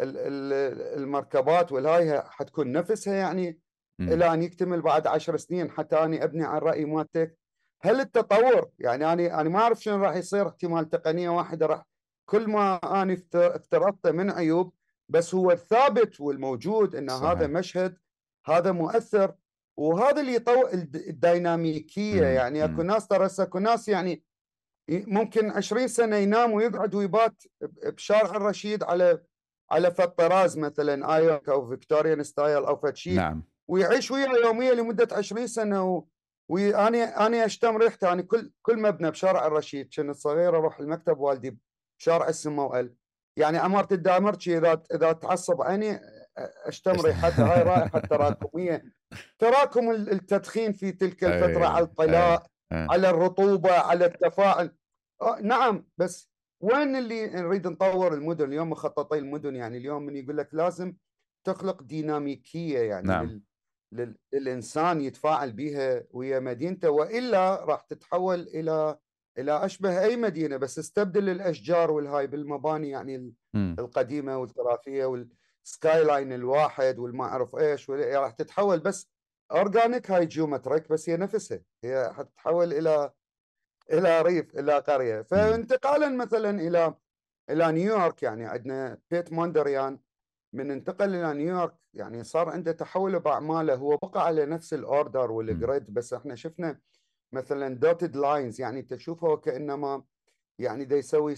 المركبات 0.00 1.72
والهاي 1.72 2.22
حتكون 2.22 2.72
نفسها 2.72 3.14
يعني 3.14 3.60
مم. 3.98 4.08
إلى 4.08 4.34
أن 4.34 4.42
يكتمل 4.42 4.82
بعد 4.82 5.06
عشر 5.06 5.36
سنين 5.36 5.70
حتى 5.70 6.04
اني 6.04 6.24
أبني 6.24 6.44
على 6.44 6.58
الرأي 6.58 6.84
مالتك. 6.84 7.38
هل 7.82 8.00
التطور 8.00 8.70
يعني 8.78 9.12
أنا 9.12 9.40
أنا 9.40 9.48
ما 9.48 9.58
أعرف 9.58 9.82
شنو 9.82 10.04
راح 10.04 10.16
يصير 10.16 10.48
احتمال 10.48 10.88
تقنية 10.90 11.30
واحدة 11.30 11.66
راح 11.66 11.86
كل 12.26 12.48
ما 12.50 12.76
أنا 13.02 13.16
افترضته 13.34 14.10
من 14.10 14.30
عيوب 14.30 14.72
بس 15.08 15.34
هو 15.34 15.50
الثابت 15.50 16.20
والموجود 16.20 16.96
إن 16.96 17.08
صحيح. 17.08 17.30
هذا 17.30 17.46
مشهد 17.46 17.96
هذا 18.46 18.72
مؤثر 18.72 19.34
وهذا 19.76 20.20
اللي 20.20 20.34
يطور 20.34 20.70
الديناميكية 20.72 22.20
مم. 22.20 22.26
يعني 22.26 22.64
أكو 22.64 22.82
ناس 22.82 23.08
ترى 23.08 23.28
أكو 23.38 23.58
ناس 23.58 23.88
يعني 23.88 24.22
ممكن 24.90 25.50
20 25.50 25.88
سنة 25.88 26.16
ينام 26.16 26.52
ويقعد 26.52 26.94
ويبات 26.94 27.42
بشارع 27.84 28.36
الرشيد 28.36 28.82
على 28.82 29.22
على 29.70 29.90
فد 29.90 30.08
طراز 30.08 30.58
مثلا 30.58 31.16
باروك 31.16 31.48
أو 31.48 31.68
Victorian 31.68 32.22
style 32.22 32.64
أو 32.64 32.76
فد 32.76 32.96
شيء 32.96 33.14
نعم 33.14 33.44
ويعيش 33.68 34.10
ويا 34.10 34.26
يوميا 34.44 34.74
لمدة 34.74 35.16
20 35.16 35.46
سنة 35.46 36.04
و... 36.50 36.54
وأنا 36.54 37.26
أنا 37.26 37.44
أشتم 37.44 37.76
ريحته. 37.76 38.06
يعني 38.06 38.22
كل 38.22 38.52
كل 38.62 38.78
مبنى 38.78 39.10
بشارع 39.10 39.46
الرشيد 39.46 39.88
كنت 39.96 40.16
صغير 40.16 40.56
أروح 40.56 40.80
المكتب 40.80 41.18
والدي 41.18 41.58
بشارع 41.98 42.28
السموئل 42.28 42.94
يعني 43.36 43.58
عمارة 43.58 43.94
الدامرشي 43.94 44.58
إذا 44.58 44.82
إذا 44.94 45.12
تعصب 45.12 45.62
عيني 45.62 46.00
أشتم 46.66 47.00
ريحتها. 47.06 47.54
هاي 47.54 47.62
رائحة 47.62 47.98
تراكمية. 47.98 48.84
تراكم 49.38 49.90
التدخين 49.90 50.72
في 50.72 50.92
تلك 50.92 51.24
الفترة 51.24 51.66
على 51.66 51.84
الطلاء 51.84 52.46
على 52.72 53.10
الرطوبة 53.10 53.72
على 53.72 54.04
التفاعل. 54.04 54.74
نعم 55.42 55.86
بس 55.98 56.30
وين 56.60 56.96
اللي 56.96 57.26
نريد 57.26 57.66
نطور 57.66 58.14
المدن؟ 58.14 58.44
اليوم 58.44 58.70
مخططي 58.70 59.18
المدن 59.18 59.56
يعني 59.56 59.76
اليوم 59.78 60.02
من 60.02 60.16
يقول 60.16 60.38
لك 60.38 60.48
لازم 60.54 60.94
تخلق 61.46 61.82
ديناميكية 61.82 62.78
يعني 62.78 63.08
نعم. 63.08 63.42
للإنسان 64.32 65.00
يتفاعل 65.00 65.52
بها 65.52 66.04
ويا 66.10 66.40
مدينته 66.40 66.90
وإلا 66.90 67.64
راح 67.64 67.80
تتحول 67.80 68.40
إلى 68.40 68.98
إلى 69.38 69.64
أشبه 69.64 70.02
أي 70.04 70.16
مدينة 70.16 70.56
بس 70.56 70.78
استبدل 70.78 71.28
الأشجار 71.28 71.90
والهاي 71.90 72.26
بالمباني 72.26 72.90
يعني 72.90 73.34
م. 73.54 73.74
القديمة 73.78 74.38
والتراثية 74.38 75.04
وال 75.04 76.04
skyline 76.04 76.32
الواحد 76.32 76.98
والما 76.98 77.24
أعرف 77.24 77.56
إيش 77.56 77.90
راح 77.90 78.30
تتحول 78.30 78.80
بس 78.80 79.10
organic 79.52 80.10
هاي 80.10 80.26
geometric 80.26 80.88
بس 80.92 81.08
هي 81.08 81.16
نفسها 81.16 81.60
هي 81.84 82.12
حتتحول 82.16 82.72
إلى 82.72 83.12
إلى 83.92 84.22
ريف 84.22 84.58
إلى 84.58 84.78
قرية 84.78 85.22
فانتقالا 85.22 86.08
مثلا 86.08 86.50
إلى 86.50 86.94
إلى 87.50 87.72
نيويورك 87.72 88.22
يعني 88.22 88.46
عندنا 88.46 88.98
بيت 89.10 89.32
موندريان 89.32 89.98
من 90.52 90.70
انتقل 90.70 91.14
إلى 91.14 91.34
نيويورك 91.34 91.74
يعني 91.94 92.24
صار 92.24 92.48
عنده 92.48 92.72
تحول 92.72 93.20
بأعماله. 93.20 93.74
هو 93.74 93.96
بقى 93.96 94.26
على 94.26 94.46
نفس 94.46 94.74
ال 94.74 94.83
order 94.83 95.30
وال 95.30 95.51
grid 95.51 95.94
بس 95.94 96.12
إحنا 96.12 96.34
شفنا 96.34 96.80
مثلا 97.32 97.74
dotted 97.74 98.16
lines 98.16 98.60
يعني 98.60 98.82
تشوفه 98.82 99.28
وكانما 99.28 100.02
يعني 100.58 100.84
دا 100.84 100.96
يسوي 100.96 101.34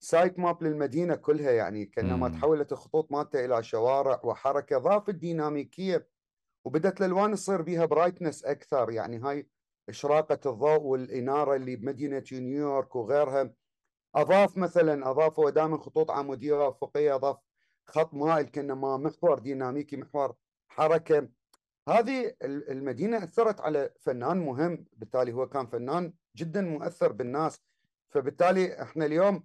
site 0.00 0.38
map 0.38 0.62
للمدينة 0.62 1.14
كلها 1.14 1.50
يعني 1.50 1.84
كأنما 1.86 2.28
تحولت 2.28 2.72
الخطوط 2.72 3.12
مالته 3.12 3.44
إلى 3.44 3.62
شوارع 3.62 4.20
وحركة 4.24 4.78
ضافت 4.78 5.14
ديناميكية 5.14 6.08
وبدت 6.64 7.00
الألوان 7.00 7.34
تصير 7.34 7.62
بها 7.62 7.84
brightness 7.84 8.44
أكثر. 8.44 8.90
يعني 8.90 9.18
هاي 9.18 9.48
إشراقة 9.88 10.50
الضوء 10.50 10.80
والإنارة 10.80 11.56
اللي 11.56 11.76
بمدينة 11.76 12.24
نيويورك 12.32 12.96
وغيرها. 12.96 13.52
أضاف 14.14 14.56
مثلا 14.56 15.10
اضاف 15.10 15.40
دائما 15.40 15.78
خطوط 15.78 16.10
عمودية 16.10 16.52
وافقيه 16.66 17.14
أضاف 17.14 17.36
خط 17.90 18.14
مائل 18.14 18.46
كانما 18.46 18.96
محور 18.96 19.38
ديناميكي 19.38 19.96
محور 19.96 20.34
حركة. 20.68 21.28
هذه 21.88 22.34
المدينة 22.42 23.24
أثرت 23.24 23.60
على 23.60 23.90
فنان 24.00 24.38
مهم 24.38 24.84
بالتالي 24.92 25.32
هو 25.32 25.48
كان 25.48 25.66
فنان 25.66 26.12
جدا 26.36 26.60
مؤثر 26.60 27.12
بالناس. 27.12 27.62
فبالتالي 28.10 28.82
إحنا 28.82 29.06
اليوم 29.06 29.44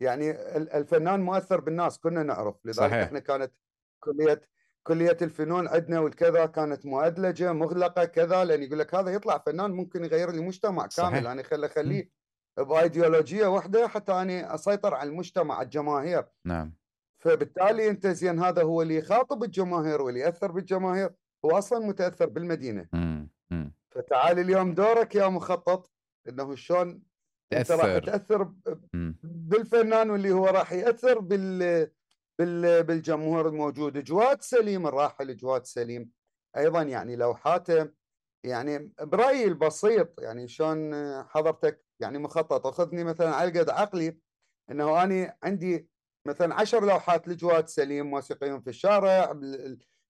يعني 0.00 0.30
الفنان 0.56 1.20
مؤثر 1.20 1.60
بالناس 1.60 1.98
كنا 1.98 2.22
نعرف. 2.22 2.56
لذلك 2.64 2.76
صحيح. 2.76 2.94
إحنا 2.94 3.18
كانت 3.18 3.52
كلية 4.00 4.40
كلية 4.82 5.16
الفنون 5.22 5.68
عندنا 5.68 6.00
والكذا 6.00 6.46
كانت 6.46 6.86
مؤدلجة 6.86 7.52
مغلقة 7.52 8.04
كذا. 8.04 8.44
لأن 8.44 8.62
يقول 8.62 8.78
لك 8.78 8.94
هذا 8.94 9.10
يطلع 9.10 9.38
فنان 9.38 9.70
ممكن 9.70 10.04
يغير 10.04 10.30
المجتمع 10.30 10.86
كامل. 10.86 10.90
صحيح. 10.90 11.24
يعني 11.24 11.42
خلي 11.42 11.68
خليه 11.68 12.10
بأيديولوجية 12.56 13.46
واحدة 13.46 13.88
حتى 13.88 14.12
أنا 14.12 14.54
أسيطر 14.54 14.94
على 14.94 15.10
المجتمع 15.10 15.54
على 15.54 15.64
الجماهير. 15.64 16.24
نعم. 16.44 16.74
فبالتالي 17.24 17.90
أنت 17.90 18.06
زين 18.06 18.38
هذا 18.38 18.62
هو 18.62 18.82
اللي 18.82 18.96
يخاطب 18.96 19.44
الجماهير 19.44 20.02
واللي 20.02 20.20
يأثر 20.20 20.52
بالجماهير 20.52 21.10
هو 21.44 21.58
أصلا 21.58 21.86
متأثر 21.86 22.28
بالمدينة. 22.28 22.88
فتعال 23.90 24.38
اليوم 24.38 24.74
دورك 24.74 25.14
يا 25.14 25.28
مخطط 25.28 25.90
إنه 26.28 26.54
شلون 26.54 27.02
تاثر 27.50 27.76
راح 27.76 27.98
تأثر. 27.98 28.52
بالفنان 29.22 30.10
واللي 30.10 30.32
هو 30.32 30.46
راح 30.46 30.72
يأثر 30.72 31.18
بال 31.18 31.90
بالجمهور 32.82 33.48
الموجود. 33.48 34.04
جواد 34.04 34.42
سليم 34.42 34.86
الراحل 34.86 35.36
جواد 35.36 35.64
سليم 35.64 36.10
أيضا 36.56 36.82
يعني 36.82 37.16
لوحاته 37.16 37.88
يعني 38.44 38.92
برأيي 39.00 39.44
البسيط 39.44 40.20
يعني 40.20 40.48
شلون 40.48 40.94
حضرتك 41.24 41.84
يعني 42.00 42.18
مخطط 42.18 42.66
أخذني 42.66 43.04
مثلا 43.04 43.34
على 43.34 43.60
قد 43.60 43.70
عقلي 43.70 44.18
إنه 44.70 45.02
اني 45.02 45.38
عندي 45.42 45.88
مثلا 46.26 46.54
عشر 46.54 46.84
لوحات 46.84 47.28
لجواد 47.28 47.68
سليم 47.68 48.10
موسيقيون 48.10 48.60
في 48.60 48.70
الشارع 48.70 49.40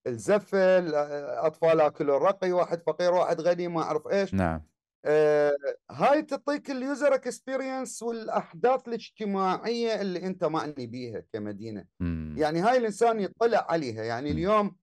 الزفه 0.06 0.78
الاطفال 0.78 1.80
اكلوا 1.80 2.16
الرقي 2.16 2.52
واحد 2.52 2.82
فقير 2.82 3.14
واحد 3.14 3.40
غني 3.40 3.68
ما 3.68 3.82
أعرف 3.82 4.06
إيش 4.06 4.34
نعم 4.34 4.62
آه 5.04 5.56
هاي 5.90 6.22
تعطيك 6.22 6.70
ال 6.70 6.79
user 6.79 7.14
experience 7.14 8.02
والأحداث 8.02 8.88
الاجتماعية 8.88 10.00
اللي 10.00 10.26
أنت 10.26 10.44
معني 10.44 10.86
بيها 10.86 11.20
كمدينة 11.32 11.84
مم. 12.00 12.34
يعني 12.38 12.60
هاي 12.60 12.76
الإنسان 12.76 13.20
يطلع 13.20 13.66
عليها 13.68 14.04
يعني 14.04 14.30
مم. 14.30 14.36
اليوم 14.36 14.76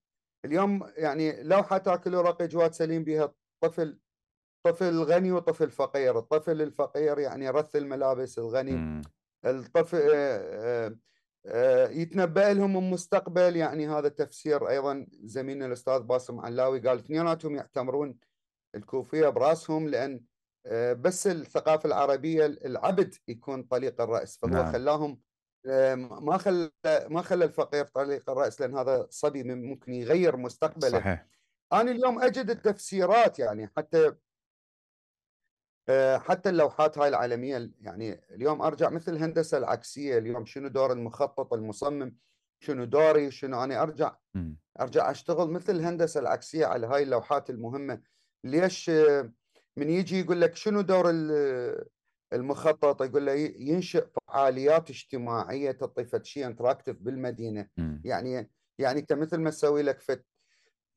اليوم 0.44 0.90
يعني 0.96 1.42
لوحة 1.42 1.78
آكلي 1.78 2.14
الرقي 2.14 2.46
جواد 2.46 2.72
سليم 2.72 3.04
بها 3.04 3.34
طفل 3.60 3.98
طفل 4.66 5.02
غني 5.02 5.32
وطفل 5.32 5.70
فقير 5.70 6.18
الطفل 6.18 6.62
الفقير 6.62 7.18
يعني 7.18 7.50
رث 7.50 7.76
الملابس 7.76 8.38
الغني 8.38 8.72
مم. 8.72 9.02
الطفل 9.44 10.10
آه، 10.14 10.86
آه، 10.86 10.96
يتنبأ 11.90 12.52
لهم 12.52 12.76
المستقبل 12.76 13.56
يعني 13.56 13.88
هذا 13.88 14.08
تفسير 14.08 14.68
أيضا 14.68 15.06
زميلنا 15.10 15.66
الأستاذ 15.66 16.00
باسم 16.00 16.40
علاوي. 16.40 16.80
قال 16.80 16.98
اثنيناتهم 16.98 17.54
يعتمرون 17.54 18.16
الكوفية 18.74 19.28
براسهم 19.28 19.88
لأن 19.88 20.20
آه، 20.66 20.92
بس 20.92 21.26
الثقافة 21.26 21.86
العربية 21.86 22.46
العبد 22.46 23.14
يكون 23.28 23.62
طليق 23.62 24.00
الرأس. 24.00 24.38
فهو 24.38 24.50
نعم. 24.50 24.72
خلاهم 24.72 25.20
ما 26.00 26.38
خلى 26.38 26.70
ما 26.86 27.22
خلى 27.22 27.44
الفقير 27.44 27.84
طليق 27.84 28.30
الرأس 28.30 28.60
لأن 28.60 28.76
هذا 28.76 29.06
صبي 29.10 29.42
ممكن 29.42 29.92
يغير 29.92 30.36
مستقبله. 30.36 30.98
صحيح. 30.98 31.26
أنا 31.72 31.90
اليوم 31.90 32.22
أجد 32.22 32.50
التفسيرات 32.50 33.38
يعني 33.38 33.70
حتى 33.76 34.12
حتى 36.16 36.48
اللوحات 36.48 36.98
هاي 36.98 37.08
العالمية 37.08 37.70
يعني 37.80 38.20
اليوم 38.30 38.62
أرجع 38.62 38.90
مثل 38.90 39.12
الهندسة 39.12 39.58
العكسية 39.58 40.18
اليوم 40.18 40.44
شنو 40.44 40.68
دور 40.68 40.92
المخطط 40.92 41.54
المصمم؟ 41.54 42.16
شنو 42.60 42.84
دوري؟ 42.84 43.30
شنو 43.30 43.64
أنا 43.64 43.82
أرجع. 43.82 44.16
أرجع 44.80 45.10
أشتغل 45.10 45.50
مثل 45.50 45.76
الهندسة 45.76 46.20
العكسية 46.20 46.66
على 46.66 46.86
هاي 46.86 47.02
اللوحات 47.02 47.50
المهمة. 47.50 48.00
ليش 48.44 48.90
من 49.76 49.90
يجي 49.90 50.20
يقول 50.20 50.40
لك 50.40 50.56
شنو 50.56 50.80
دور 50.80 51.10
المخطط؟ 52.32 53.02
يقول 53.02 53.26
له 53.26 53.32
ينشئ 53.58 54.06
فعاليات 54.06 54.90
اجتماعية 54.90 55.70
تعطي 55.70 56.24
شيء 56.24 56.46
انتراكتيف 56.46 56.96
بالمدينة. 57.00 57.68
يعني 58.04 58.50
يعني 58.78 59.00
أنت 59.00 59.12
مثل 59.12 59.36
ما 59.36 59.50
تسوي 59.50 59.82
لك 59.82 60.00
فد 60.00 60.22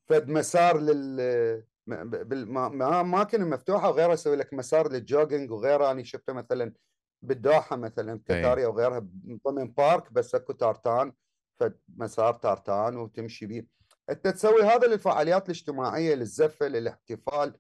فد 0.10 0.30
مسار 0.30 0.80
لل 0.80 1.64
أماكن 1.92 3.50
مفتوحة 3.50 3.90
وغيرها 3.90 4.14
يسوي 4.14 4.36
لك 4.36 4.54
مسار 4.54 4.92
لل 4.92 5.05
jogging 5.05 5.52
وغيرها. 5.52 5.92
أنا 5.92 6.04
شفته 6.04 6.34
مثلا 6.34 6.74
بالدوحة 7.22 7.76
مثلا 7.76 8.22
كتاريا 8.26 8.68
وغيرها 8.68 9.08
ضمن 9.48 9.72
park 9.72 10.14
بس 10.14 10.36
أكو 10.36 10.54
tartan 10.54 11.14
فمسار 11.60 12.34
tartan 12.34 12.98
وتمشي 12.98 13.46
به 13.46 13.64
أنت 14.10 14.28
تسوي 14.28 14.64
هذا 14.64 14.88
للفعاليات 14.88 15.46
الاجتماعية 15.46 16.16
للزفة 16.16 16.68
للاحتفال 16.68 17.54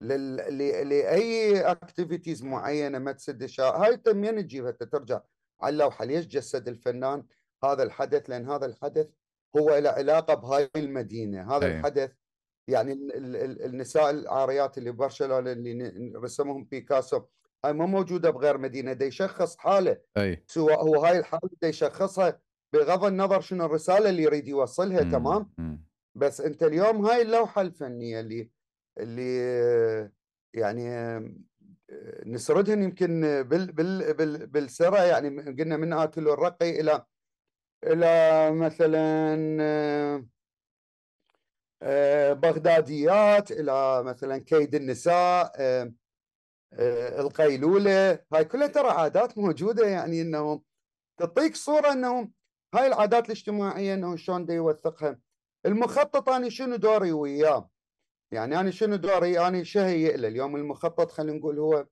لل... 0.00 0.36
لأي 0.88 1.60
activities 1.60 2.44
معينة 2.44 2.98
ما 2.98 3.12
تسد 3.12 3.60
هاي 3.60 3.94
انت 3.94 4.08
منين 4.08 4.42
تجيبها 4.42 4.70
ترجع 4.70 5.20
على 5.60 5.72
اللوحه 5.72 6.04
ليش 6.04 6.26
جسد 6.26 6.68
الفنان 6.68 7.24
هذا 7.64 7.82
الحدث؟ 7.82 8.30
لأن 8.30 8.50
هذا 8.50 8.66
الحدث 8.66 9.08
هو 9.56 9.78
له 9.78 9.90
علاقة 9.90 10.34
بهاي 10.34 10.70
المدينة. 10.76 11.56
هذا 11.56 11.66
أي. 11.66 11.78
الحدث 11.78 12.12
يعني 12.68 12.92
النساء 13.66 14.10
العاريات 14.10 14.78
اللي 14.78 14.90
ببرشلونه 14.90 15.52
اللي 15.52 16.12
رسمهم 16.16 16.64
بيكاسو 16.64 17.22
هاي 17.64 17.72
ما 17.72 17.86
موجودة 17.86 18.30
بغير 18.30 18.58
مدينة 18.58 18.92
دا 18.92 19.06
يشخص 19.06 19.56
حالة 19.56 19.96
أي 20.16 20.44
سواء 20.46 20.82
هو 20.82 21.04
هاي 21.04 21.18
الحالة 21.18 21.50
دا 21.62 21.68
يشخصها 21.68 22.40
بغض 22.72 23.04
النظر 23.04 23.40
شنو 23.40 23.64
الرسالة 23.64 24.10
اللي 24.10 24.22
يريد 24.22 24.48
يوصلها 24.48 25.02
مم. 25.04 25.10
تمام 25.10 25.50
مم. 25.58 25.84
بس 26.14 26.40
أنت 26.40 26.62
اليوم 26.62 27.06
هاي 27.06 27.22
اللوحة 27.22 27.62
الفنية 27.62 28.20
اللي 28.20 28.50
اللي 28.98 30.10
يعني 30.54 30.88
نسردهن 32.26 32.82
يمكن 32.82 33.20
بال 33.42 33.72
بال 33.72 34.14
بال 34.14 34.46
بالسرى 34.46 35.08
يعني 35.08 35.28
قلنا 35.52 35.76
من 35.76 35.92
اتل 35.92 36.28
الرقي 36.28 36.80
إلى 36.80 37.04
إلى 37.84 38.50
مثلا 38.52 39.36
بغداديات 42.32 43.50
إلى 43.50 44.02
مثلا 44.02 44.38
كيد 44.38 44.74
النساء 44.74 45.52
آه، 45.56 45.92
آه، 46.72 47.20
القيلولة. 47.20 48.18
هاي 48.32 48.44
كلها 48.44 48.66
ترى 48.66 48.88
عادات 48.88 49.38
موجودة 49.38 49.88
يعني 49.88 50.22
إنه 50.22 50.62
تعطيك 51.20 51.56
صورة 51.56 51.92
إنه 51.92 52.28
هاي 52.74 52.86
العادات 52.86 53.26
الاجتماعية 53.26 53.94
إنه 53.94 54.16
شلون 54.16 54.50
يوثقها. 54.50 55.18
المخطط 55.66 56.28
أنا 56.28 56.48
شنو 56.48 56.76
دوري 56.76 57.12
وياه؟ 57.12 57.70
يعني 58.32 58.60
أنا 58.60 58.70
شنو 58.70 58.96
دوري؟ 58.96 59.46
أنا 59.46 59.62
شهي 59.62 60.16
له 60.16 60.28
اليوم 60.28 60.56
المخطط؟ 60.56 61.10
خلينا 61.10 61.38
نقول 61.38 61.58
هو 61.58 61.86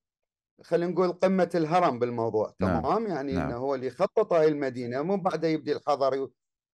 خلينا 0.62 0.93
نقول 0.93 1.12
قمة 1.12 1.51
الهرم 1.55 1.99
بالموضوع. 1.99 2.55
نعم. 2.61 2.82
تمام؟ 2.82 3.07
يعني 3.07 3.32
نعم. 3.32 3.47
إنه 3.47 3.57
هو 3.57 3.74
اللي 3.74 3.86
يخطط 3.86 4.32
هاي 4.32 4.49
المدينة 4.49 5.03
مو 5.03 5.16
بعده 5.16 5.49
يبدي 5.49 5.72
الحضري 5.72 6.28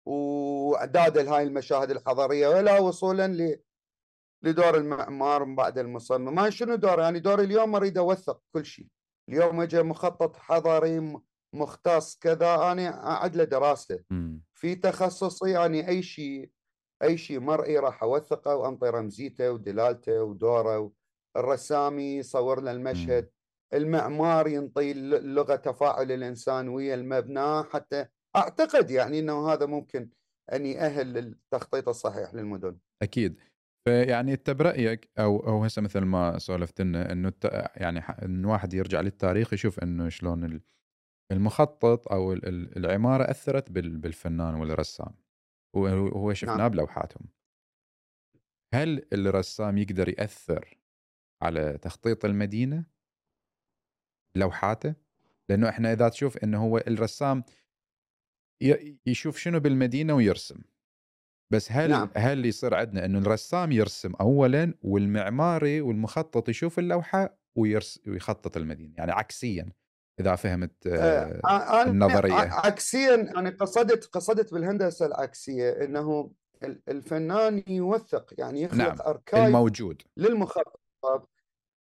وأعداد 0.06 1.28
هاي 1.28 1.42
المشاهد 1.42 1.90
الحضاريه 1.90 2.48
ولا 2.48 2.78
وصولا 2.78 3.56
لدور 4.42 4.76
المعمار 4.76 5.44
من 5.44 5.56
بعد 5.56 5.78
المصمم. 5.78 6.34
ما 6.34 6.50
شنو 6.50 6.74
دور؟ 6.74 7.00
يعني 7.00 7.20
دور 7.20 7.40
اليوم 7.40 7.74
أريد 7.74 7.98
أوثق 7.98 8.40
كل 8.54 8.64
شيء. 8.64 8.86
اليوم 9.28 9.60
اجى 9.60 9.82
مخطط 9.82 10.36
حضاري 10.36 11.16
مختص 11.54 12.18
كذا 12.18 12.72
أنا 12.72 13.10
أعد 13.10 13.36
له 13.36 13.44
دراسته 13.44 13.98
في 14.54 14.74
تخصصي 14.74 15.50
يعني 15.50 15.88
أي 15.88 16.02
شيء 16.02 16.50
أي 17.02 17.18
شيء 17.18 17.40
مرئي 17.40 17.78
راح 17.78 18.02
أوثقه 18.02 18.56
وانطي 18.56 18.88
رمزيته 18.88 19.50
ودلالته 19.52 20.22
ودوره 20.22 20.92
الرسامي 21.36 22.16
يصور 22.16 22.60
له 22.60 22.70
المشهد. 22.70 23.30
المعمار 23.74 24.48
ينطي 24.48 24.92
اللغة 24.92 25.56
تفاعل 25.56 26.12
الإنسان 26.12 26.68
ويا 26.68 26.94
المبنى 26.94 27.62
حتى 27.62 28.06
أعتقد 28.36 28.90
يعني 28.90 29.18
إنه 29.18 29.48
هذا 29.48 29.66
ممكن 29.66 30.10
أن 30.52 30.66
يأهل 30.66 31.12
للتخطيط 31.12 31.88
الصحيح 31.88 32.34
للمدن. 32.34 32.78
أكيد. 33.02 33.40
فيعني 33.84 34.32
أنت 34.32 34.50
برأيك 34.50 35.10
أو 35.18 35.46
أو 35.46 35.64
هسه 35.64 35.82
مثل 35.82 36.00
ما 36.00 36.38
سولفت 36.38 36.80
لنا 36.80 37.12
إنه 37.12 37.32
يعني 37.76 37.98
إن 38.00 38.44
واحد 38.44 38.74
يرجع 38.74 39.00
للتاريخ 39.00 39.52
يشوف 39.52 39.78
إنه 39.78 40.08
شلون 40.08 40.60
المخطط 41.32 42.12
أو 42.12 42.32
العمارة 42.32 43.30
أثرت 43.30 43.70
بالفنان 43.72 44.54
والرسام 44.54 45.14
وهو 45.76 46.34
شفناه 46.34 46.56
نعم. 46.56 46.68
بلوحاتهم. 46.68 47.28
هل 48.74 49.06
الرسام 49.12 49.78
يقدر 49.78 50.08
يأثر 50.08 50.78
على 51.42 51.78
تخطيط 51.78 52.24
المدينة 52.24 52.86
بلوحاته؟ 54.36 54.94
لأنه 55.48 55.68
إحنا 55.68 55.92
إذا 55.92 56.08
تشوف 56.08 56.36
إنه 56.36 56.62
هو 56.64 56.78
الرسام 56.78 57.44
يشوف 59.06 59.38
شنو 59.38 59.60
بالمدينة 59.60 60.14
ويرسم 60.14 60.58
بس 61.52 61.72
هل 61.72 61.90
نعم. 61.90 62.10
هل 62.16 62.46
يصير 62.46 62.74
عندنا 62.74 63.04
إنه 63.04 63.18
الرسام 63.18 63.72
يرسم 63.72 64.12
اولا 64.20 64.74
والمعماري 64.82 65.80
والمخطط 65.80 66.48
يشوف 66.48 66.78
اللوحة 66.78 67.38
ويرس 67.54 68.00
ويخطط 68.06 68.56
المدينة 68.56 68.94
يعني 68.96 69.12
عكسيا 69.12 69.72
إذا 70.20 70.34
فهمت 70.34 70.86
آه, 70.86 71.40
آه 71.44 71.82
النظرية 71.82 72.32
عكسيا 72.34 73.14
أنا 73.14 73.50
قصدت 73.50 74.04
قصدت 74.04 74.54
بالهندسة 74.54 75.06
العكسية 75.06 75.70
إنه 75.70 76.30
الفنان 76.88 77.62
يوثق 77.68 78.34
يعني 78.38 78.62
يخلق 78.62 78.84
نعم. 78.84 78.96
اركايف 79.06 79.46
الموجود 79.46 80.02
للمخطط 80.16 80.80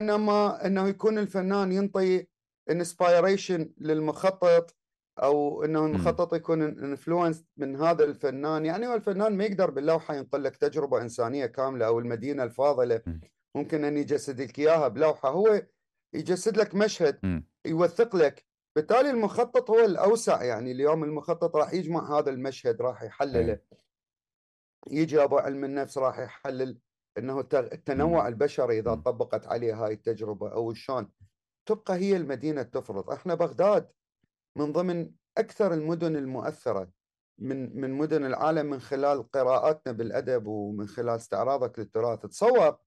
إنما 0.03 0.67
إنه 0.67 0.89
يكون 0.89 1.19
الفنان 1.19 1.73
ينطي 1.73 2.27
inspiration 2.71 3.73
للمخطط 3.79 4.77
أو 5.23 5.65
إنه 5.65 5.87
المخطط 5.87 6.35
يكون 6.35 6.63
influenced 6.63 7.45
من 7.57 7.77
هذا 7.77 8.05
الفنان. 8.05 8.67
يعني 8.67 8.87
هو 8.87 8.95
الفنان 8.95 9.37
ما 9.37 9.45
يقدر 9.45 9.71
باللوحة 9.71 10.15
ينقل 10.15 10.45
لك 10.45 10.57
تجربة 10.57 11.03
إنسانية 11.03 11.47
كاملة 11.47 11.87
أو 11.87 11.99
المدينة 11.99 12.43
الفاضلة. 12.43 13.03
ممكن 13.55 13.85
إن 13.85 13.97
يجسد 13.97 14.41
لك 14.41 14.59
إياها 14.59 14.89
بلوحة. 14.89 15.29
هو 15.31 15.63
يجسد 16.15 16.57
لك 16.57 16.75
مشهد 16.75 17.45
يوثق 17.67 18.17
لك. 18.17 18.47
بالتالي 18.77 19.11
المخطط 19.11 19.71
هو 19.71 19.85
الأوسع. 19.85 20.43
يعني 20.43 20.73
اليوم 20.73 21.05
المخطط 21.05 21.57
راح 21.57 21.75
يجمع 21.75 22.19
هذا 22.19 22.31
المشهد 22.31 22.83
راح 22.83 23.03
يحلله. 23.03 23.59
يجي 24.91 25.23
أبو 25.23 25.39
علم 25.39 25.65
النفس 25.65 25.99
راح 25.99 26.19
يحلل 26.19 26.79
إنه 27.19 27.41
التنوع 27.55 28.29
البشري 28.29 28.79
إذا 28.79 28.95
طبقت 28.95 29.47
عليه 29.47 29.85
هاي 29.85 29.93
التجربة 29.93 30.53
أو 30.53 30.75
شلون. 30.75 31.11
تبقى 31.67 31.95
هي 31.95 32.17
المدينة 32.17 32.63
تفرض. 32.63 33.11
إحنا 33.11 33.35
بغداد 33.35 33.89
من 34.57 34.73
ضمن 34.73 35.11
أكثر 35.39 35.75
المدن 35.75 36.17
المؤثرة 36.17 36.91
من 37.39 37.81
من 37.81 37.91
مدن 37.91 38.25
العالم 38.25 38.67
من 38.67 38.81
خلال 38.81 39.31
قراءاتنا 39.31 39.93
بالأدب 39.93 40.47
ومن 40.47 40.87
خلال 40.87 41.17
استعراضك 41.17 41.79
للتراث. 41.79 42.27
تصور 42.27 42.79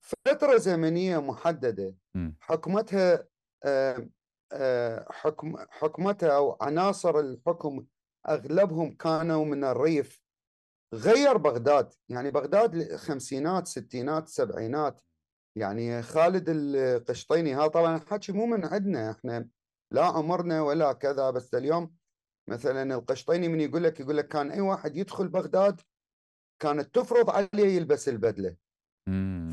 فترة 0.00 0.56
زمنية 0.56 1.18
محددة 1.18 1.94
حكمتها 2.40 3.28
حكم 5.10 5.56
حكمتها 5.70 6.36
أو 6.36 6.58
عناصر 6.60 7.18
الحكم 7.18 7.86
أغلبهم 8.28 8.96
كانوا 8.96 9.44
من 9.44 9.64
الريف. 9.64 10.22
غير 10.94 11.36
بغداد 11.36 11.92
يعني 12.08 12.30
بغداد 12.30 12.74
الخمسينات 12.74 13.66
ستينات 13.66 14.28
سبعينات. 14.28 15.00
يعني 15.56 16.02
خالد 16.02 16.44
القشطيني 16.48 17.54
هذا 17.54 17.66
طبعا 17.66 17.98
حكي 17.98 18.32
مو 18.32 18.46
من 18.46 18.64
عندنا 18.64 19.10
إحنا 19.10 19.48
لا 19.90 20.04
عمرنا 20.04 20.62
ولا 20.62 20.92
كذا 20.92 21.30
بس 21.30 21.54
اليوم 21.54 21.94
مثلا 22.48 22.94
القشطيني 22.94 23.48
من 23.48 23.60
يقول 23.60 23.84
لك 23.84 24.00
يقول 24.00 24.16
لك 24.16 24.28
كان 24.28 24.50
أي 24.50 24.60
واحد 24.60 24.96
يدخل 24.96 25.28
بغداد 25.28 25.80
كانت 26.62 26.94
تفرض 26.94 27.30
عليه 27.30 27.76
يلبس 27.76 28.08
البدلة 28.08 28.56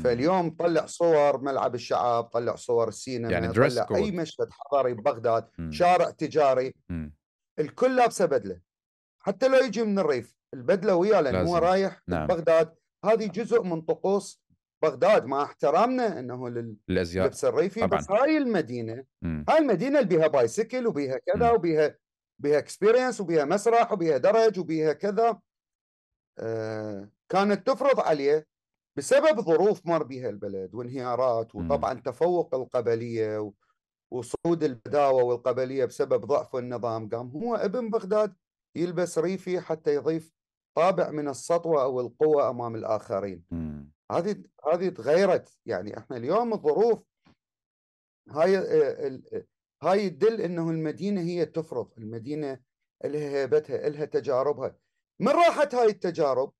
فاليوم 0.04 0.50
طلع 0.50 0.86
صور 0.86 1.40
ملعب 1.40 1.74
الشعب 1.74 2.24
طلع 2.24 2.54
صور 2.54 2.88
السينما 2.88 3.32
يعني 3.32 3.52
طلع 3.52 3.84
كود. 3.84 3.96
أي 3.96 4.10
مشهد 4.10 4.48
حضاري 4.50 4.94
ببغداد 4.94 5.48
شارع 5.70 6.10
تجاري 6.10 6.74
مم. 6.88 7.14
الكل 7.58 7.96
لابسه 7.96 8.26
بدلة 8.26 8.60
حتى 9.20 9.48
لو 9.48 9.58
يجي 9.58 9.82
من 9.82 9.98
الريف 9.98 10.36
البدلة 10.54 10.94
وياه 10.94 11.20
لأن 11.20 11.46
هو. 11.46 11.56
رايح 11.58 12.02
نعم. 12.08 12.26
بغداد 12.26 12.74
هذه 13.04 13.26
جزء 13.26 13.62
من 13.62 13.80
طقوس 13.80 14.42
بغداد 14.82 15.24
مع 15.24 15.42
احترامنا 15.42 16.18
إنه 16.18 16.46
الازياء 16.90 17.24
للبس 17.24 17.44
الريفي 17.44 17.80
طبعاً. 17.80 17.98
بس 18.00 18.10
هاي 18.10 18.36
المدينة 18.38 19.04
مم. 19.22 19.44
هاي 19.48 19.58
المدينة 19.58 19.98
اللي 19.98 20.16
بيها 20.16 20.26
bicycle 20.26 20.86
وبيها 20.86 21.18
كذا 21.18 21.48
مم. 21.50 21.54
وبيها 21.54 21.98
بيها 22.38 22.58
experience 22.58 23.20
وبيها 23.20 23.44
مسرح 23.44 23.92
وبيها 23.92 24.16
درج 24.18 24.58
وبيها 24.58 24.92
كذا 24.92 25.40
آه 26.38 27.10
كانت 27.28 27.66
تفرض 27.66 28.00
عليه 28.00 28.46
بسبب 28.98 29.40
ظروف 29.40 29.86
مر 29.86 30.02
بها 30.02 30.28
البلد 30.28 30.74
وانهيارات 30.74 31.56
مم. 31.56 31.70
وطبعا 31.70 31.94
تفوق 31.94 32.54
القبلية 32.54 33.38
و- 33.38 33.52
وصعود 34.12 34.64
البداوة 34.64 35.22
والقبلية 35.22 35.84
بسبب 35.84 36.24
ضعف 36.24 36.56
النظام 36.56 37.08
قام 37.08 37.28
هو 37.30 37.54
ابن 37.56 37.90
بغداد 37.90 38.34
يلبس 38.76 39.18
ريفي 39.18 39.60
حتى 39.60 39.94
يضيف 39.94 40.32
طابع 40.78 41.10
من 41.10 41.28
السطوة 41.28 41.82
أو 41.82 42.00
القوة 42.00 42.50
أمام 42.50 42.74
الآخرين. 42.74 43.44
هذه 44.12 44.42
هذه 44.72 44.88
تغيرت. 44.88 45.58
يعني 45.66 45.98
إحنا 45.98 46.16
اليوم 46.16 46.52
الظروف 46.52 47.02
هاي 48.30 48.58
آه، 48.58 49.06
ال- 49.06 49.44
هاي 49.82 50.10
تدل 50.10 50.40
إنه 50.40 50.70
المدينة 50.70 51.20
هي 51.20 51.46
تفرض. 51.46 51.88
المدينة 51.98 52.60
لها 53.04 53.28
هيبتها 53.28 53.88
لها 53.88 54.04
تجاربها. 54.04 54.76
من 55.20 55.28
راحت 55.28 55.74
هاي 55.74 55.86
التجارب؟ 55.86 56.52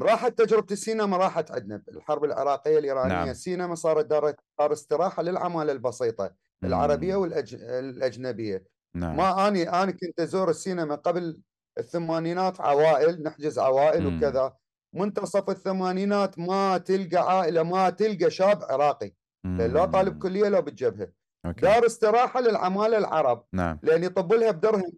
راحت 0.00 0.38
تجربة 0.38 0.66
السينما 0.72 1.16
راحت 1.16 1.50
عندنا. 1.50 1.82
الحرب 1.88 2.24
العراقية 2.24 2.78
الإيرانية 2.78 3.14
نعم. 3.14 3.28
السينما 3.28 3.74
صارت 3.74 4.06
دار 4.06 4.34
دار 4.58 4.72
استراحة 4.72 5.22
للعماله 5.22 5.72
البسيطة 5.72 6.34
العربية 6.64 7.14
مم. 7.16 7.20
والاجنبيه 7.22 8.64
نعم. 8.94 9.16
ما 9.16 9.48
أني 9.48 9.68
أنا 9.68 9.90
كنت 9.92 10.20
أزور 10.20 10.50
السينما 10.50 10.94
قبل 10.94 11.40
الثمانينات 11.78 12.60
عوائل 12.60 13.22
نحجز 13.22 13.58
عوائل 13.58 14.02
مم. 14.10 14.16
وكذا. 14.16 14.56
منتصف 14.94 15.50
الثمانينات 15.50 16.38
ما 16.38 16.78
تلقى 16.78 17.16
عائلة 17.16 17.62
ما 17.62 17.90
تلقى 17.90 18.30
شاب 18.30 18.62
عراقي. 18.62 19.12
لا 19.44 19.84
طالب. 19.84 20.18
كلية 20.18 20.48
لا 20.48 20.60
بالجبهه 20.60 21.08
أوكي. 21.46 21.60
دار 21.60 21.86
استراحة 21.86 22.40
للعمالة 22.40 22.98
العرب. 22.98 23.44
نعم. 23.52 23.78
لأن 23.82 24.04
يطب 24.04 24.32
لها 24.32 24.50
بدرهم. 24.50 24.92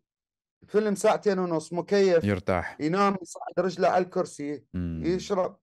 فيلم 0.69 0.95
ساعتين 0.95 1.39
ونص 1.39 1.73
مكيف. 1.73 2.25
يرتاح. 2.25 2.77
ينام 2.81 3.17
يصعد 3.23 3.53
رجله 3.59 3.89
على 3.89 4.05
الكرسي. 4.05 4.65
مم. 4.75 5.03
يشرب. 5.05 5.57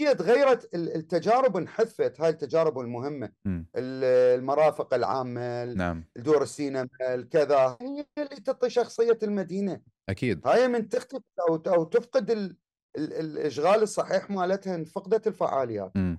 هي 0.00 0.14
تغيرت 0.14 0.74
ال- 0.74 0.94
التجارب 0.96 1.56
انحذفت 1.56 2.20
هاي 2.20 2.30
التجارب 2.30 2.78
المهمة. 2.78 3.32
ال- 3.46 3.68
المرافق 4.38 4.94
العامة 4.94 5.64
نعم. 5.64 6.04
دور 6.16 6.42
السينما 6.42 6.88
الكذا 7.02 7.76
هي 7.80 8.06
اللي 8.18 8.40
تعطي 8.44 8.70
شخصية 8.70 9.18
المدينة. 9.22 9.80
أكيد. 10.08 10.46
هاي 10.46 10.68
من 10.68 10.88
تختفي 10.88 11.22
أو 11.48 11.56
أو 11.56 11.84
تفقد 11.84 12.30
ال 12.30 12.56
ال 12.98 13.12
الإشغال 13.12 13.82
الصحيح 13.82 14.30
مالتها 14.30 14.84
فقدت 14.84 15.26
الفعاليات. 15.26 15.92
مم. 15.96 16.18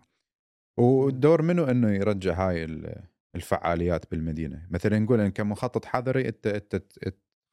والدور 0.80 1.42
منه 1.42 1.72
إنه 1.72 1.92
يرجع 1.92 2.34
هاي 2.50 2.64
ال- 2.64 3.04
الفعاليات 3.36 4.12
بالمدينة؟ 4.12 4.68
مثلا 4.70 5.00
نقول 5.00 5.20
إن 5.20 5.32
كمخطط 5.32 5.86
حضري 5.86 6.32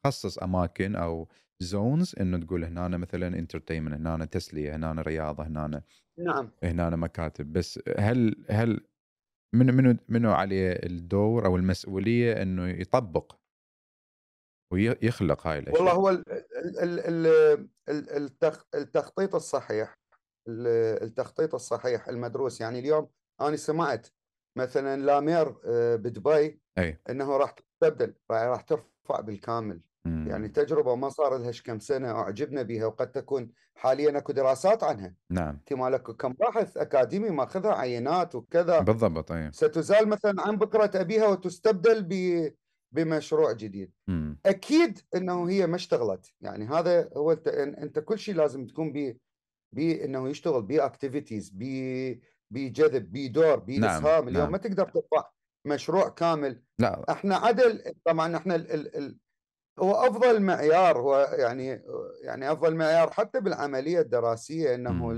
تخصص 0.03 0.37
أماكن 0.37 0.95
أو 0.95 1.27
zones 1.59 2.15
انه 2.19 2.37
تقول 2.45 2.63
هنا 2.65 2.97
مثلا 2.97 3.27
entertainment 3.27 4.07
هنا 4.07 4.25
تسلية 4.25 4.75
هنا 4.75 5.01
رياضة 5.01 5.43
هنا 5.43 5.81
نعم. 6.19 6.51
هنا 6.63 6.89
مكاتب. 6.95 7.53
بس 7.53 7.79
هل 7.97 8.45
هل 8.49 8.87
من 9.55 9.73
منو 9.75 9.97
منو 10.09 10.31
عليه 10.31 10.71
الدور 10.71 11.45
أو 11.45 11.55
المسؤولية 11.55 12.41
إنه 12.41 12.67
يطبق 12.69 13.35
ويخلق 14.73 15.47
هاي 15.47 15.59
الأشياء؟ 15.59 15.77
والله 15.81 15.93
هو 15.93 16.09
ال- 16.09 16.23
ال- 16.83 16.99
ال- 16.99 17.67
ال- 17.89 18.29
التخ- 18.29 18.65
التخطيط 18.75 19.35
الصحيح 19.35 19.95
ال- 20.47 21.03
التخطيط 21.03 21.55
الصحيح 21.55 22.07
المدروس. 22.07 22.61
يعني 22.61 22.79
اليوم 22.79 23.09
أنا 23.41 23.55
سمعت 23.55 24.07
مثلا 24.57 25.01
لامير 25.01 25.55
آه، 25.65 25.95
بدبي 25.95 26.59
أي. 26.77 26.99
إنه 27.09 27.37
راح 27.37 27.51
تستبدل 27.51 28.13
راح 28.31 28.41
راح 28.41 28.61
ترفع 28.61 29.19
بالكامل. 29.21 29.81
مم. 30.05 30.27
يعني 30.27 30.47
تجربة 30.47 30.95
ما 30.95 31.09
صار 31.09 31.37
لها 31.37 31.51
كم 31.65 31.79
سنة 31.79 32.11
أعجبنا 32.11 32.61
بها 32.61 32.85
وقد 32.85 33.11
تكون 33.11 33.51
حاليا 33.75 34.17
أكو 34.17 34.33
دراسات 34.33 34.83
عنها. 34.83 35.13
نعم. 35.29 35.55
احتمال 35.55 35.93
أكو 35.93 36.13
كم 36.13 36.33
باحث 36.33 36.77
أكاديمي 36.77 37.29
ماخذها 37.29 37.73
عينات 37.73 38.35
وكذا. 38.35 38.79
بالضبط 38.79 39.31
أي. 39.31 39.51
ستزال 39.51 40.09
مثلا 40.09 40.41
عن 40.41 40.57
بكرة 40.57 41.01
ابيها 41.01 41.27
وتستبدل 41.27 42.03
ب 42.09 42.13
بمشروع 42.91 43.51
جديد. 43.51 43.91
مم. 44.07 44.39
أكيد 44.45 44.99
إنه 45.15 45.49
هي 45.49 45.67
ما 45.67 45.75
اشتغلت. 45.75 46.33
يعني 46.41 46.65
هذا 46.65 47.09
هو 47.17 47.31
انت 47.31 47.47
أنت 47.47 47.99
كل 47.99 48.19
شيء 48.19 48.35
لازم 48.35 48.67
تكون 48.67 48.91
ب 48.93 49.17
بانه 49.75 50.29
يشتغل 50.29 50.61
باكتيفيتيز 50.61 51.53
بجذب 52.51 53.11
بدور 53.11 53.55
باسهام 53.55 54.27
اليوم 54.27 54.43
نعم. 54.43 54.51
ما 54.51 54.57
تقدر 54.57 54.85
ترفع 54.85 55.29
مشروع 55.65 56.09
كامل. 56.09 56.61
لا. 56.79 57.05
إحنا 57.09 57.35
عدل 57.35 57.83
طبعا 58.05 58.37
إحنا 58.37 58.55
ال 58.55 58.71
ال 58.71 58.97
ال 58.97 59.17
هو 59.79 59.91
أفضل 59.91 60.41
معيار 60.41 60.97
هو 60.99 61.29
يعني 61.37 61.83
يعني 62.21 62.51
أفضل 62.51 62.75
معيار 62.75 63.11
حتى 63.11 63.39
بالعملية 63.39 63.99
الدراسية 63.99 64.75
إنه 64.75 65.11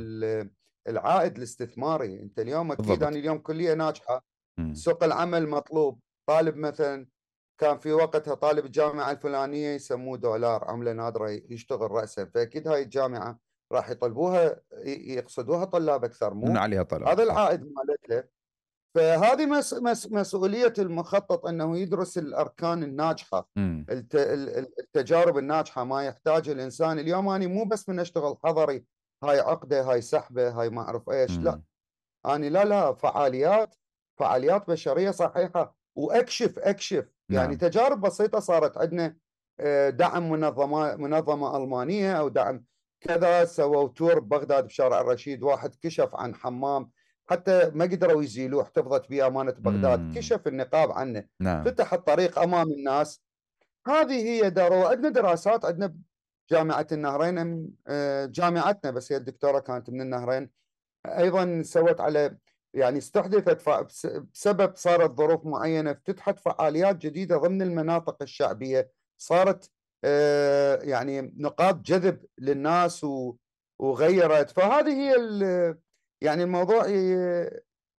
العائد 0.87 1.37
الاستثماري 1.37 2.19
أنت 2.21 2.39
اليوم 2.39 2.71
أكيد 2.71 2.85
بالضبط. 2.85 3.03
أنا 3.07 3.17
اليوم 3.17 3.37
كلية 3.37 3.73
ناجحة. 3.73 4.25
سوق 4.73 5.03
العمل 5.03 5.49
مطلوب 5.49 5.99
طالب 6.25 6.55
مثلا 6.57 7.07
كان 7.57 7.77
في 7.77 7.93
وقتها 7.93 8.33
طالب 8.33 8.65
الجامعة 8.65 9.11
الفلانية 9.11 9.75
يسموه 9.75 10.17
دولار 10.17 10.63
عملة 10.65 10.93
نادرة 10.93 11.29
يشتغل 11.29 11.91
راسا 11.91 12.25
فأكيد 12.25 12.67
هاي 12.67 12.81
الجامعة 12.81 13.39
راح 13.71 13.89
يطلبوها 13.89 14.61
يقصدوها 14.85 15.65
طلاب 15.65 16.03
أكثر 16.03 16.33
مو 16.33 16.57
عليها 16.57 16.83
طلب 16.83 17.07
هذا. 17.07 17.23
العائد 17.23 17.61
مالتها 17.61 18.29
فهذه 18.97 19.45
مس 19.45 19.73
مس 19.73 20.11
مسؤولية 20.11 20.73
المخطط 20.79 21.45
أنه 21.45 21.77
يدرس 21.77 22.17
الأركان 22.17 22.83
الناجحة. 22.83 23.49
الت 23.57 24.15
ال- 24.15 24.49
ال- 24.57 24.73
التجارب 24.79 25.37
الناجحة 25.37 25.83
ما 25.83 26.03
يحتاجه 26.03 26.51
الإنسان 26.51 26.99
اليوم 26.99 27.29
أنا 27.29 27.47
مو 27.47 27.65
بس 27.65 27.89
من 27.89 27.99
أشتغل 27.99 28.37
حضري 28.43 28.85
هاي 29.23 29.39
عقدة 29.39 29.81
هاي 29.83 30.01
سحبة 30.01 30.49
هاي 30.49 30.69
ما 30.69 30.81
أعرف 30.81 31.09
إيش 31.09 31.37
لا. 31.37 31.61
أنا 32.25 32.45
لا 32.45 32.65
لا 32.65 32.93
فعاليات 32.93 33.75
فعاليات 34.19 34.67
بشرية 34.69 35.11
صحيحة 35.11 35.75
وأكشف 35.95 36.59
أكشف 36.59 37.05
يعني 37.29 37.47
نعم. 37.47 37.57
تجارب 37.57 38.01
بسيطة 38.01 38.39
صارت 38.39 38.77
عندنا 38.77 39.17
آه، 39.59 39.89
دعم 39.89 40.29
منظمة 40.31 40.95
منظمة 40.95 41.57
ألمانية 41.57 42.13
أو 42.19 42.27
دعم 42.27 42.65
كذا 43.01 43.45
سووا 43.45 43.87
تور 43.87 44.19
ببغداد 44.19 44.65
بشارع 44.65 45.01
الرشيد 45.01 45.43
واحد 45.43 45.75
كشف 45.75 46.15
عن 46.15 46.35
حمام 46.35 46.91
حتى 47.29 47.71
ما 47.73 47.85
قدروا 47.85 48.23
يزيلوه 48.23 48.63
احتفظت 48.63 49.09
به 49.09 49.27
أمانة 49.27 49.51
بغداد. 49.51 49.99
مم. 49.99 50.13
كشف 50.15 50.47
النقاب 50.47 50.91
عنه. 50.91 51.23
نعم. 51.39 51.63
فتح 51.63 51.93
الطريق 51.93 52.39
أمام 52.39 52.71
الناس. 52.71 53.21
هذه 53.87 54.13
هي 54.13 54.49
دار 54.49 54.73
وعندنا 54.73 55.09
دراسات 55.09 55.65
عندنا 55.65 55.95
جامعة 56.51 56.87
النهرين. 56.91 57.69
آه، 57.87 58.25
جامعتنا 58.25 58.91
بس 58.91 59.11
هي 59.11 59.17
الدكتورة 59.17 59.59
كانت 59.59 59.89
من 59.89 60.01
النهرين. 60.01 60.49
أيضا 61.07 61.61
سوت 61.61 62.01
على 62.01 62.37
يعني 62.73 62.97
استحدثت 62.97 63.69
بسبب 64.33 64.75
صارت 64.75 65.17
ظروف 65.17 65.45
معينة 65.45 65.91
افتتحت 65.91 66.39
فعاليات 66.39 66.95
جديدة 66.95 67.37
ضمن 67.37 67.61
المناطق 67.61 68.21
الشعبية. 68.21 68.91
صارت 69.17 69.71
آه، 70.03 70.75
يعني 70.75 71.33
نقاط 71.37 71.75
جذب 71.75 72.25
للناس 72.39 73.05
وغيرت. 73.79 74.49
فهذه 74.49 74.93
هي 74.93 75.15
يعني 76.21 76.43
الموضوع 76.43 76.85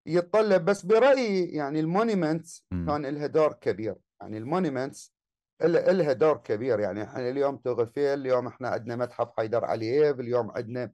يتطلب 0.06 0.66
بس 0.66 0.86
برأيي 0.86 1.46
يعني 1.46 1.80
المونيمنتس. 1.80 2.66
كان 2.72 3.06
لها 3.06 3.28
دور 3.28 3.54
كبير. 3.54 3.96
يعني 4.22 4.38
ال 4.38 4.45
monuments 4.45 5.14
لها 5.62 6.14
دور 6.14 6.38
كبير. 6.38 6.80
يعني 6.80 7.04
إحنا 7.04 7.30
اليوم 7.30 7.58
توغفيل 7.58 8.20
اليوم 8.20 8.48
إحنا 8.48 8.70
عندنا 8.70 8.96
متحف 8.96 9.30
حيدر 9.38 9.66
علييف 9.66 10.20
اليوم 10.20 10.52
عندنا 10.52 10.92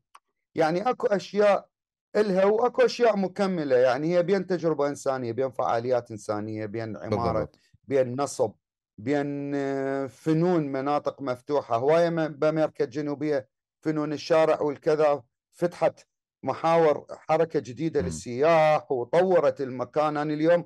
يعني 0.56 0.90
أكو 0.90 1.08
أشياء 1.08 1.68
الها 2.16 2.46
وأكو 2.46 2.82
أشياء 2.82 3.18
مكملة. 3.18 3.76
يعني 3.76 4.16
هي 4.16 4.24
بين 4.24 4.48
تجربة 4.48 4.88
إنسانية 4.88 5.32
بين 5.32 5.50
فعاليات 5.52 6.12
إنسانية 6.12 6.66
بين 6.66 6.98
عمارة 6.98 7.34
بالضبط. 7.34 7.60
بين 7.84 8.22
نصب 8.22 8.52
بين 8.98 9.56
آه، 9.56 10.06
فنون 10.06 10.72
مناطق 10.72 11.22
مفتوحة 11.22 11.78
هواية 11.78 12.10
بامريكا 12.28 12.84
الجنوبيه 12.84 13.48
فنون 13.82 14.14
الشارع 14.14 14.62
والكذا 14.62 15.24
فتحت 15.52 16.08
محاور 16.44 17.06
حركة 17.10 17.60
جديدة. 17.60 18.02
للسياح 18.02 18.92
وطورت 18.92 19.62
المكان. 19.62 20.18
أنا 20.18 20.34
اليوم 20.34 20.66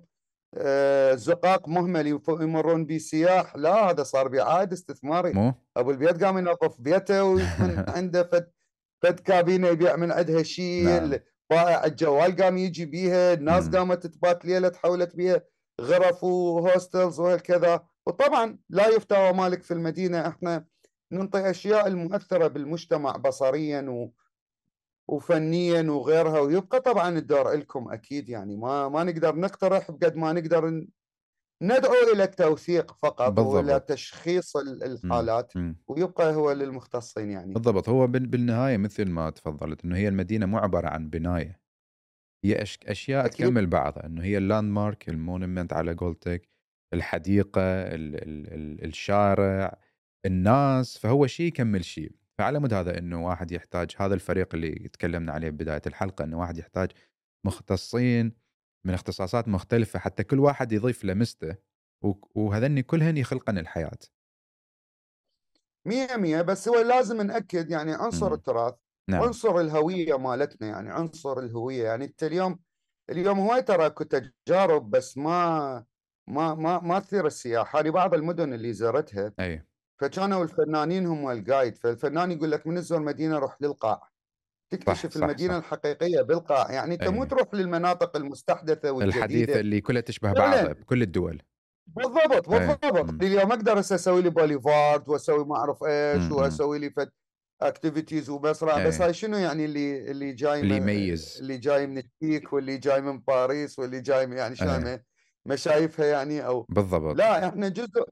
آه، 0.55 1.15
زقاق 1.15 1.67
مهمل 1.67 2.19
يمرون 2.29 2.85
به 2.85 2.97
سياح. 2.97 3.55
لا 3.55 3.89
هذا 3.89 4.03
صار 4.03 4.27
بعائد 4.27 4.73
استثماري. 4.73 5.33
مو. 5.33 5.53
أبو 5.77 5.91
البيت 5.91 6.23
قام 6.23 6.37
ينظف 6.37 6.81
بيته 6.81 7.23
ومن 7.23 7.83
عنده 7.95 8.23
فد 8.23 8.51
فد 9.03 9.19
كابينة 9.19 9.67
يبيع 9.67 9.95
من 9.95 10.11
عندها 10.11 10.43
شيء 10.43 10.83
نعم. 10.85 11.13
بائع 11.49 11.85
الجوال 11.85 12.35
قام 12.35 12.57
يجي 12.57 12.85
بيها. 12.85 13.33
الناس 13.33 13.69
قامت 13.69 14.07
تبات 14.07 14.45
ليلة 14.45 14.69
تحولت 14.69 15.15
بيها. 15.15 15.41
غرف 15.81 16.23
وهوستلز 16.23 17.19
وهكذا 17.19 17.83
وطبعا 18.07 18.57
لا 18.69 18.87
يفتى 18.87 19.31
مالك 19.31 19.63
في 19.63 19.73
المدينة. 19.73 20.27
إحنا 20.27 20.65
ننطي 21.11 21.49
أشياء 21.49 21.87
المؤثرة 21.87 22.47
بالمجتمع 22.47 23.11
بصريا 23.11 23.81
و 23.89 24.11
وفنيا 25.07 25.91
وغيرها 25.91 26.39
ويبقى 26.39 26.81
طبعا 26.81 27.17
الدور 27.17 27.51
لكم 27.53 27.91
أكيد 27.91 28.29
يعني 28.29 28.55
ما 28.57 28.89
ما 28.89 29.03
نقدر 29.03 29.35
نقترح 29.35 29.91
بقد 29.91 30.15
ما 30.15 30.33
نقدر 30.33 30.87
ندعو 31.61 31.93
إلى 32.13 32.23
التوثيق 32.23 32.91
فقط 32.91 33.31
بالضبط. 33.31 33.55
وإلى 33.55 33.79
تشخيص 33.79 34.55
الحالات 34.57 35.57
م. 35.57 35.59
م. 35.59 35.75
ويبقى 35.87 36.35
هو 36.35 36.51
للمختصين 36.51 37.31
يعني 37.31 37.53
بالضبط 37.53 37.89
هو 37.89 38.07
بالنهاية 38.07 38.77
مثل 38.77 39.09
ما 39.09 39.29
تفضلت 39.29 39.85
إنه 39.85 39.95
هي 39.95 40.07
المدينة 40.07 40.45
مو 40.45 40.57
عبارة 40.57 40.87
عن 40.87 41.09
بناية 41.09 41.59
هي 42.45 42.63
أشياء 42.87 43.25
أكيد. 43.25 43.47
تكمل 43.47 43.67
بعضها 43.67 44.05
إنه 44.05 44.23
هي 44.23 44.37
ال 44.37 44.71
landmark 44.71 45.09
ال 45.09 45.16
monument 45.16 45.73
على 45.73 45.93
قولتك 45.93 46.49
الحديقة 46.93 47.61
ال 47.61 48.15
ال 48.15 48.53
ال 48.53 48.85
الشارع 48.85 49.79
الناس 50.25 50.97
فهو 50.97 51.27
شيء 51.27 51.47
يكمل 51.47 51.85
شيء 51.85 52.11
فعلى 52.37 52.59
مود 52.59 52.73
هذا 52.73 52.97
إنه 52.97 53.25
واحد 53.27 53.51
يحتاج 53.51 53.95
هذا 53.97 54.13
الفريق 54.13 54.55
اللي 54.55 54.89
تكلمنا 54.89 55.31
عليه 55.31 55.49
ببداية 55.49 55.81
الحلقة 55.87 56.23
إنه 56.23 56.39
واحد 56.39 56.57
يحتاج 56.57 56.91
مختصين 57.45 58.31
من 58.85 58.93
اختصاصات 58.93 59.47
مختلفة 59.47 59.99
حتى 59.99 60.23
كل 60.23 60.39
واحد 60.39 60.71
يضيف 60.71 61.05
لمسته 61.05 61.55
وهذني 62.35 62.83
كلهن 62.83 63.17
يخلقن 63.17 63.57
الحياة 63.57 63.99
مية 65.85 66.15
مية 66.15 66.41
بس 66.41 66.69
هو 66.69 66.81
لازم 66.81 67.21
نأكد 67.21 67.69
يعني 67.69 67.93
عنصر 67.93 68.33
التراث 68.33 68.73
نعم. 69.09 69.21
عنصر 69.21 69.59
الهوية 69.59 70.17
مالتنا 70.17 70.67
يعني 70.67 70.89
عنصر 70.89 71.39
الهوية 71.39 71.83
يعني 71.83 72.05
أنت 72.05 72.23
اليوم 72.23 72.59
اليوم 73.09 73.39
هواي 73.39 73.61
ترى 73.61 73.89
تجارب 73.89 74.89
بس 74.89 75.17
ما 75.17 75.85
ما 76.29 76.55
ما 76.55 76.79
ما 76.79 76.99
تثير 76.99 77.25
السياحة 77.25 77.81
لبعض 77.81 78.13
المدن 78.13 78.53
اللي 78.53 78.73
زرتها 78.73 79.33
أي. 79.39 79.63
فكانوا 79.99 80.43
الفنانين 80.43 81.05
هم 81.05 81.29
الجايد 81.29 81.75
فالفنان 81.75 82.31
يقول 82.31 82.51
لك 82.51 82.67
من 82.67 82.75
تزور 82.75 82.99
مدينة 82.99 83.37
روح 83.37 83.57
للقاع. 83.61 84.09
تكتشف 84.69 85.11
صح 85.11 85.23
المدينة 85.23 85.53
صح. 85.53 85.57
الحقيقية 85.57 86.21
بالقاع. 86.21 86.71
يعني 86.71 86.93
أنت 86.93 87.07
مو 87.07 87.23
تروح 87.23 87.53
للمناطق 87.53 88.15
المستحدثة 88.15 88.91
والجديدة. 88.91 89.17
الحديثه 89.17 89.59
اللي 89.59 89.81
كلها 89.81 90.01
تشبه 90.01 90.33
بعضها 90.33 90.73
بكل 90.73 91.01
الدول. 91.01 91.41
بالضبط 91.87 92.49
بالضبط. 92.49 93.23
اليوم 93.23 93.51
أقدر 93.51 93.79
أسوي 93.79 94.21
لي 94.21 94.29
بوليفارد 94.29 95.09
وأسوي 95.09 95.45
ما 95.45 95.55
أعرف 95.55 95.83
إيش 95.83 96.31
وأسوي 96.31 96.79
لي 96.79 96.89
فد 96.89 97.09
activities 97.61 98.29
وبسرعة. 98.29 98.87
بس 98.87 99.01
هاي 99.01 99.13
شنو 99.13 99.37
يعني 99.37 99.65
اللي 99.65 100.11
اللي 100.11 100.33
جاي 100.33 100.59
اللي 100.59 100.75
يميز. 100.75 101.37
اللي 101.41 101.57
جاي 101.57 101.87
من 101.87 101.97
التشيك 101.97 102.53
واللي 102.53 102.77
جاي 102.77 103.01
من 103.01 103.19
باريس 103.19 103.79
واللي 103.79 104.01
جاي 104.01 104.27
من 104.27 104.37
يعني 104.37 104.55
شو 104.55 104.65
مشايفها 105.45 106.05
يعني 106.05 106.45
أو 106.45 106.65
بالضبط. 106.69 107.17
لا 107.17 107.47
إحنا 107.47 107.67
جزء 107.67 108.03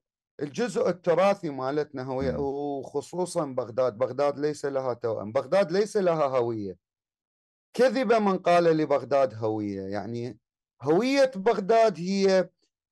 الجزء 0.42 0.90
التراثي 0.90 1.50
مالتنا 1.50 2.04
هو 2.04 2.22
وخصوصا 2.40 3.46
بغداد. 3.46 3.98
بغداد 3.98 4.40
ليس 4.40 4.66
لها 4.66 4.94
توأم. 4.94 5.32
بغداد 5.32 5.72
ليس 5.72 5.98
لها 5.98 6.26
هوية. 6.26 6.78
كذب 7.74 8.14
من 8.14 8.38
قال 8.38 8.64
لبغداد 8.64 9.34
هوية. 9.34 9.82
يعني 9.82 10.38
هوية 10.82 11.32
بغداد 11.36 12.00
هي 12.00 12.50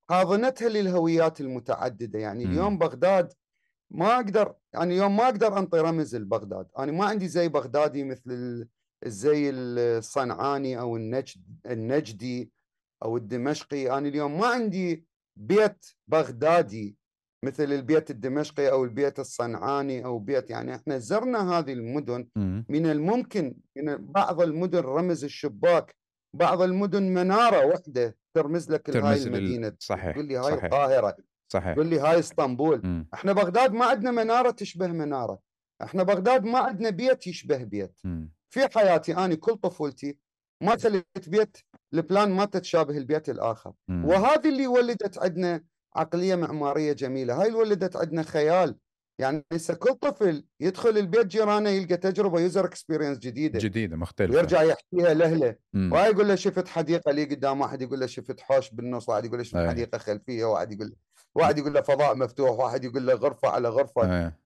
حاضنتها 0.10 0.70
للهويات 0.70 1.42
المتعددة. 1.42 2.20
يعني 2.20 2.44
اليوم 2.44 2.78
بغداد 2.78 3.34
ما 3.92 4.16
أقدر 4.16 4.56
يعني 4.74 4.94
اليوم 4.94 5.18
ما 5.18 5.24
أقدر 5.24 5.58
أنطي 5.58 5.80
رمز 5.80 6.16
لبغداد. 6.16 6.68
أنا 6.80 6.92
ما 6.92 7.06
عندي 7.06 7.28
زي 7.28 7.48
بغدادي 7.48 8.04
مثل 8.04 8.68
الزي 9.06 9.50
الصنعاني 9.50 10.80
أو 10.80 10.96
النجد 10.98 11.42
النجدي 11.66 12.52
أو 13.04 13.18
الدمشقي. 13.18 13.98
أنا 13.98 14.08
اليوم 14.08 14.40
ما 14.40 14.48
عندي 14.48 15.06
بيت 15.36 15.86
بغدادي 16.08 16.98
مثل 17.44 17.64
البيت 17.64 18.12
الدمشقي 18.12 18.72
أو 18.72 18.84
البيت 18.84 19.20
الصنعاني 19.20 20.06
أو 20.06 20.20
بيت 20.20 20.50
يعني 20.50 20.76
إحنا 20.76 20.98
زرنا 20.98 21.60
هذه 21.60 21.74
المدن 21.74 22.28
من 22.70 22.86
الممكن 22.86 23.56
من 23.78 23.98
بعض 23.98 24.42
المدن 24.42 24.80
رمز 24.80 25.24
الشباك 25.24 25.96
بعض 26.36 26.62
المدن 26.62 27.04
منارة 27.04 27.66
واحدة 27.66 28.18
ترمز 28.34 28.72
لك 28.72 28.86
ترمز 28.86 29.06
هاي 29.06 29.24
المدينة 29.24 29.76
صحيح 29.80 30.12
تقول 30.12 30.28
لي 30.28 30.36
هاي 30.38 30.44
صحيح. 30.44 30.64
القاهرة 30.64 31.16
صحيح 31.54 31.74
تقول 31.74 31.88
لي 31.88 32.00
هاي 32.00 32.20
إسطنبول 32.20 32.82
م. 32.88 33.08
إحنا 33.14 33.34
بغداد 33.34 33.74
ما 33.74 33.86
عندنا 33.86 34.12
منارة 34.12 34.52
تشبه 34.52 34.88
منارة 34.88 35.40
إحنا 35.84 36.04
بغداد 36.04 36.44
ما 36.44 36.60
عندنا 36.60 36.90
بيت 36.90 37.28
يشبه 37.28 37.64
بيت 37.64 38.00
م. 38.04 38.26
في 38.54 38.68
حياتي 38.74 39.18
أنا 39.18 39.36
كل 39.36 39.56
طفولتي 39.56 40.18
ما 40.64 40.78
خليت 40.78 41.30
بيت 41.30 41.58
ال 41.94 42.01
plan 42.01 42.32
ما 42.32 42.46
تتشابه 42.46 42.98
البيت 42.98 43.30
الآخر 43.30 43.74
م. 43.88 44.06
وهذه 44.06 44.50
اللي 44.50 44.68
ولدت 44.68 45.18
عندنا 45.24 45.64
عقلية 45.96 46.36
معمارية 46.36 46.94
جميلة 46.94 47.42
هاي 47.42 47.48
اللي 47.48 47.58
ولدت 47.58 47.96
عندنا 47.96 48.24
خيال 48.24 48.76
يعني 49.20 49.46
هسه 49.54 49.74
كل 49.74 49.94
طفل 49.94 50.44
يدخل 50.60 50.90
البيت 50.90 51.28
جيرانه 51.28 51.70
يلقى 51.70 51.98
تجربة 51.98 52.40
user 52.40 52.66
experience 52.66 53.18
جديدة 53.18 53.60
جديدة 53.60 53.98
مختلفة 53.98 54.34
ويرجع 54.34 54.64
يحكيها 54.64 55.14
لأهله 55.14 55.56
وهاي 55.76 56.12
يقول 56.12 56.28
له 56.28 56.36
شفت 56.36 56.68
حديقة 56.68 57.12
لي 57.12 57.24
قدام 57.24 57.62
واحد 57.62 57.82
يقول 57.82 58.00
له 58.00 58.06
شفت 58.06 58.40
حوش 58.40 58.70
بالنص 58.70 59.10
واحد 59.10 59.26
يقول 59.26 59.38
له 59.38 59.44
شفت 59.44 59.56
أيه. 59.56 59.70
حديقة 59.70 59.98
خلفية 59.98 60.46
واحد 60.46 60.72
يقول 60.72 60.88
له 60.88 60.96
واحد 61.36 61.58
يقول 61.58 61.74
له 61.74 61.82
فضاء 61.82 62.16
مفتوح 62.16 62.60
واحد 62.60 62.84
يقول 62.84 63.08
له 63.08 63.14
غرفة 63.14 63.50
على 63.50 63.70
غرفة 63.70 64.24
أيه. 64.24 64.38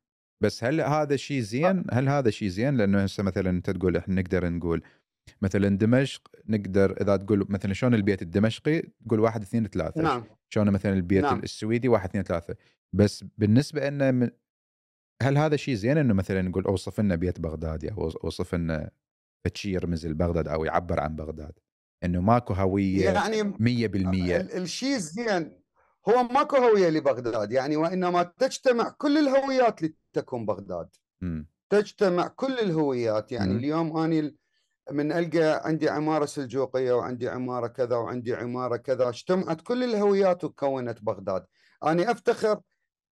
بس 0.41 0.63
هل 0.63 0.81
هذا 0.81 1.15
شيء 1.15 1.39
زين؟ 1.39 1.83
هل 1.91 2.09
هذا 2.09 2.29
شيء 2.29 2.47
زين؟ 2.47 2.77
لأنه 2.77 3.03
هسه 3.03 3.23
مثلا 3.23 3.49
أنت 3.49 3.69
تقول 3.69 3.97
إحنا 3.97 4.21
نقدر 4.21 4.49
نقول 4.49 4.81
مثلا 5.41 5.78
دمشق 5.78 6.21
نقدر 6.47 7.01
إذا 7.01 7.15
تقول 7.15 7.45
مثلا 7.49 7.73
شلون 7.73 7.93
البيت 7.93 8.21
الدمشقي؟ 8.21 8.82
تقول 9.07 9.19
واحد 9.19 9.41
اثنين 9.41 9.67
ثلاثة. 9.67 10.01
نعم. 10.01 10.23
شلون 10.49 10.69
مثلا 10.69 10.93
البيت 10.93 11.23
نعم. 11.23 11.39
السويدي؟ 11.39 11.88
واحد 11.88 12.09
اثنين 12.09 12.23
ثلاثة. 12.23 12.55
بس 12.93 13.25
بالنسبة 13.38 13.88
إنه 13.88 14.11
من 14.11 14.30
هل 15.21 15.38
هذا 15.38 15.55
شيء 15.55 15.75
زين 15.75 15.97
إنه 15.97 16.13
مثلا 16.13 16.41
نقول 16.41 16.63
أوصف 16.63 16.99
لنا 16.99 17.15
بيت 17.15 17.39
بغداد؟ 17.39 17.86
أو 17.86 18.11
أوصف 18.23 18.55
لنا 18.55 18.91
شيء 19.53 19.73
يرمز 19.73 20.07
لبغداد 20.07 20.47
أو 20.47 20.65
يعبر 20.65 20.99
عن 20.99 21.15
بغداد؟ 21.15 21.59
إنه 22.03 22.21
ماكو 22.21 22.53
هوية 22.53 23.05
يعني 23.05 23.43
100% 23.43 23.55
الشيء 24.55 24.95
الزين 24.95 25.61
هو 26.09 26.23
ماكو 26.23 26.55
هوية 26.55 26.89
لبغداد 26.89 27.51
يعني 27.51 27.78
وإنما 27.78 28.23
تجتمع 28.23 28.89
كل 28.89 29.17
الهويات 29.17 29.82
لتكون 29.84 30.45
بغداد. 30.45 30.89
م. 31.21 31.43
تجتمع 31.69 32.28
كل 32.28 32.59
الهويات 32.59 33.32
يعني 33.32 33.53
م. 33.53 33.57
اليوم 33.57 33.97
اني 33.97 34.38
من 34.91 35.11
ألقى 35.11 35.61
عندي 35.65 35.89
عمارة 35.89 36.25
سلجوقية 36.25 36.93
وعندي 36.93 37.29
عمارة 37.29 37.67
كذا 37.67 37.95
وعندي 37.95 38.35
عمارة 38.35 38.77
كذا 38.77 39.09
اجتمعت 39.09 39.61
كل 39.61 39.83
الهويات 39.83 40.43
وكونت 40.43 41.01
بغداد. 41.01 41.45
أنا 41.83 42.11
أفتخر 42.11 42.59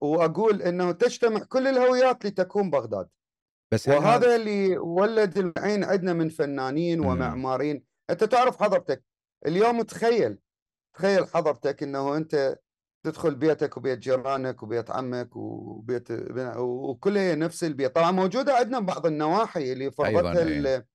وأقول 0.02 0.62
إنه 0.62 0.92
تجتمع 0.92 1.40
كل 1.40 1.68
الهويات 1.68 2.26
لتكون 2.26 2.70
بغداد. 2.70 3.08
بس 3.72 3.88
وهذا 3.88 4.36
اللي 4.36 4.78
ولد 4.78 5.38
العين 5.38 5.84
عندنا 5.84 6.14
من 6.14 6.30
فنانين 6.30 7.00
ومعماريين 7.00 7.84
أنت 8.10 8.24
تعرف 8.24 8.64
حضرتك 8.64 9.04
اليوم 9.46 9.82
تخيل 9.82 10.38
تخيل 10.94 11.28
حضرتك 11.28 11.84
إنه 11.84 12.18
أنت 12.18 12.60
تدخل 13.04 13.36
بيتك 13.36 13.78
وبيت 13.78 14.00
جيرانك 14.00 14.64
وبيت 14.64 14.92
عمك 14.92 15.36
وبيت 15.36 16.08
وكلها 16.58 17.36
نفس 17.36 17.64
البيت. 17.64 17.96
طبعا 17.96 18.12
موجودة 18.12 18.56
عندنا 18.56 18.80
بعض 18.80 19.06
النواحي 19.06 19.74
اللي 19.74 19.92
فرضتها 19.92 20.44
أيضاً 20.44 20.86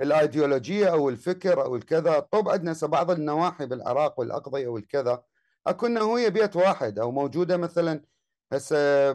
الأيديولوجية 0.00 0.86
أو 0.86 1.08
الفكر 1.08 1.64
أو 1.64 1.76
الكذا. 1.76 2.18
طب 2.20 2.48
عندنا 2.48 2.74
بعض 2.82 3.10
النواحي 3.10 3.66
بالعراق 3.66 4.20
والأقضية 4.20 4.68
والكذا. 4.68 5.22
أكو 5.66 5.86
هويه 5.86 6.28
بيت 6.28 6.56
واحد 6.56 6.98
أو 6.98 7.10
موجودة 7.10 7.56
مثلا 7.56 8.04
هسه 8.52 9.12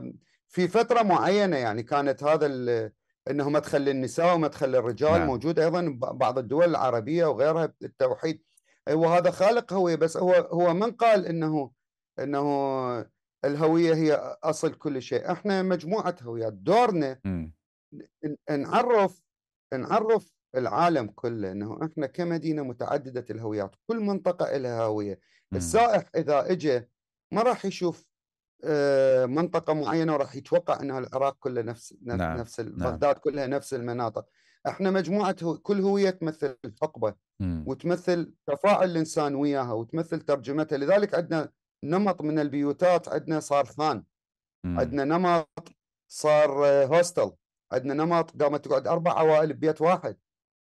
في 0.48 0.68
فترة 0.68 1.02
معينة 1.04 1.58
يعني 1.58 1.84
كانت 1.84 2.24
هذا 2.24 2.46
إنه 3.30 3.50
مدخل 3.50 3.82
للنساء 3.82 4.36
ومدخل 4.36 4.70
للرجال 4.70 5.12
نعم. 5.12 5.28
موجود 5.28 5.60
أيضا 5.60 5.98
بعض 6.00 6.38
الدول 6.38 6.70
العربية 6.70 7.26
وغيرها 7.26 7.74
التوحيد 7.84 8.44
أيوه 8.88 9.18
هذا 9.18 9.32
خالق 9.32 9.74
هويه 9.74 9.96
بس 9.96 10.18
هو 10.18 10.34
هو 10.34 10.74
من 10.74 10.92
قال 10.92 11.26
انه 11.26 11.72
إنه 12.20 13.06
الهوية 13.46 13.94
هي 13.94 14.38
أصل 14.44 14.74
كل 14.74 15.02
شيء. 15.02 15.32
إحنا 15.32 15.62
مجموعة 15.62 16.16
هويات. 16.22 16.54
دورنا 16.54 17.20
م. 17.26 17.52
نعرف 18.50 19.22
نعرف 19.74 20.34
العالم 20.58 21.08
كله 21.08 21.52
إنه 21.52 21.80
إحنا 21.84 22.08
كمدينة 22.08 22.64
متعددة 22.64 23.26
الهويات 23.30 23.76
كل 23.88 24.00
منطقة 24.00 24.58
لها 24.58 24.84
هوية. 24.84 25.20
السائح 25.54 26.04
إذا 26.16 26.52
اجى 26.52 26.90
ما 27.32 27.42
راح 27.42 27.66
يشوف 27.66 28.06
آه، 28.64 29.26
منطقة 29.26 29.74
معينة 29.74 30.14
وراح 30.14 30.36
يتوقع 30.36 30.80
انها 30.82 31.00
العراق 31.00 31.38
كله 31.40 31.62
نفس 31.62 31.96
نعم. 32.02 32.38
نفس 32.38 32.60
نعم. 32.60 32.76
بغداد 32.76 33.16
كلها 33.16 33.48
نفس 33.48 33.74
المناطق. 33.74 34.26
إحنا 34.68 34.92
مجموعة 34.92 35.36
هو 35.44 35.58
كل 35.58 35.82
هوية 35.82 36.10
تمثل 36.10 36.58
حقبه 36.82 37.14
وتمثل 37.42 38.34
تفاعل 38.48 38.92
الإنسان 38.92 39.36
وياها 39.36 39.74
وتمثل 39.74 40.22
ترجمتها. 40.22 40.78
لذلك 40.78 41.16
عندنا 41.16 41.50
نمط 41.84 42.22
من 42.22 42.40
البيوتات 42.40 43.10
عندنا 43.10 43.40
صار 43.40 43.66
خان 43.66 44.04
عندنا 44.66 45.04
نمط 45.04 45.70
صار 46.08 46.66
هوستل 46.66 47.32
عندنا 47.72 47.94
نمط 47.94 48.42
قامت 48.44 48.66
تقعد 48.66 48.88
أربع 48.88 49.12
عوائل 49.12 49.54
ببيت 49.54 49.82
واحد. 49.82 50.18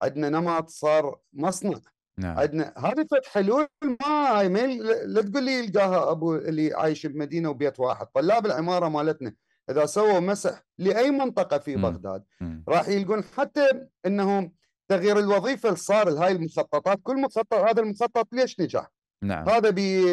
عندنا 0.01 0.29
نمط 0.29 0.69
صار 0.69 1.19
مصنع 1.33 1.79
نعم. 2.19 2.37
عندنا 2.37 2.73
هذه 2.77 3.05
فت 3.11 3.25
حلول 3.25 3.67
ما 3.83 4.39
هاي 4.39 4.77
لا 5.05 5.21
تقول 5.21 5.43
لي 5.43 5.59
يلقاها 5.59 6.11
أبو 6.11 6.35
اللي 6.35 6.73
عايش 6.73 7.05
بمدينة 7.05 7.49
وبيت 7.49 7.79
واحد 7.79 8.05
طلاب 8.05 8.45
العمارة 8.45 8.89
مالتنا 8.89 9.33
إذا 9.69 9.85
سووا 9.85 10.19
مسح 10.19 10.63
لأي 10.77 11.11
منطقة 11.11 11.57
في 11.57 11.75
م. 11.75 11.81
بغداد. 11.81 12.23
راح 12.69 12.87
يلقون 12.87 13.23
حتى 13.23 13.87
إنهم 14.05 14.53
تغيير 14.87 15.19
الوظيفة 15.19 15.73
صار 15.73 16.09
لهاي 16.09 16.31
المخططات 16.31 16.99
كل 17.03 17.21
مخطط 17.21 17.53
هذا 17.53 17.81
المخطط 17.81 18.27
ليش 18.31 18.59
نجح؟ 18.59 18.91
نعم. 19.23 19.49
هذا 19.49 19.69
بي 19.69 20.05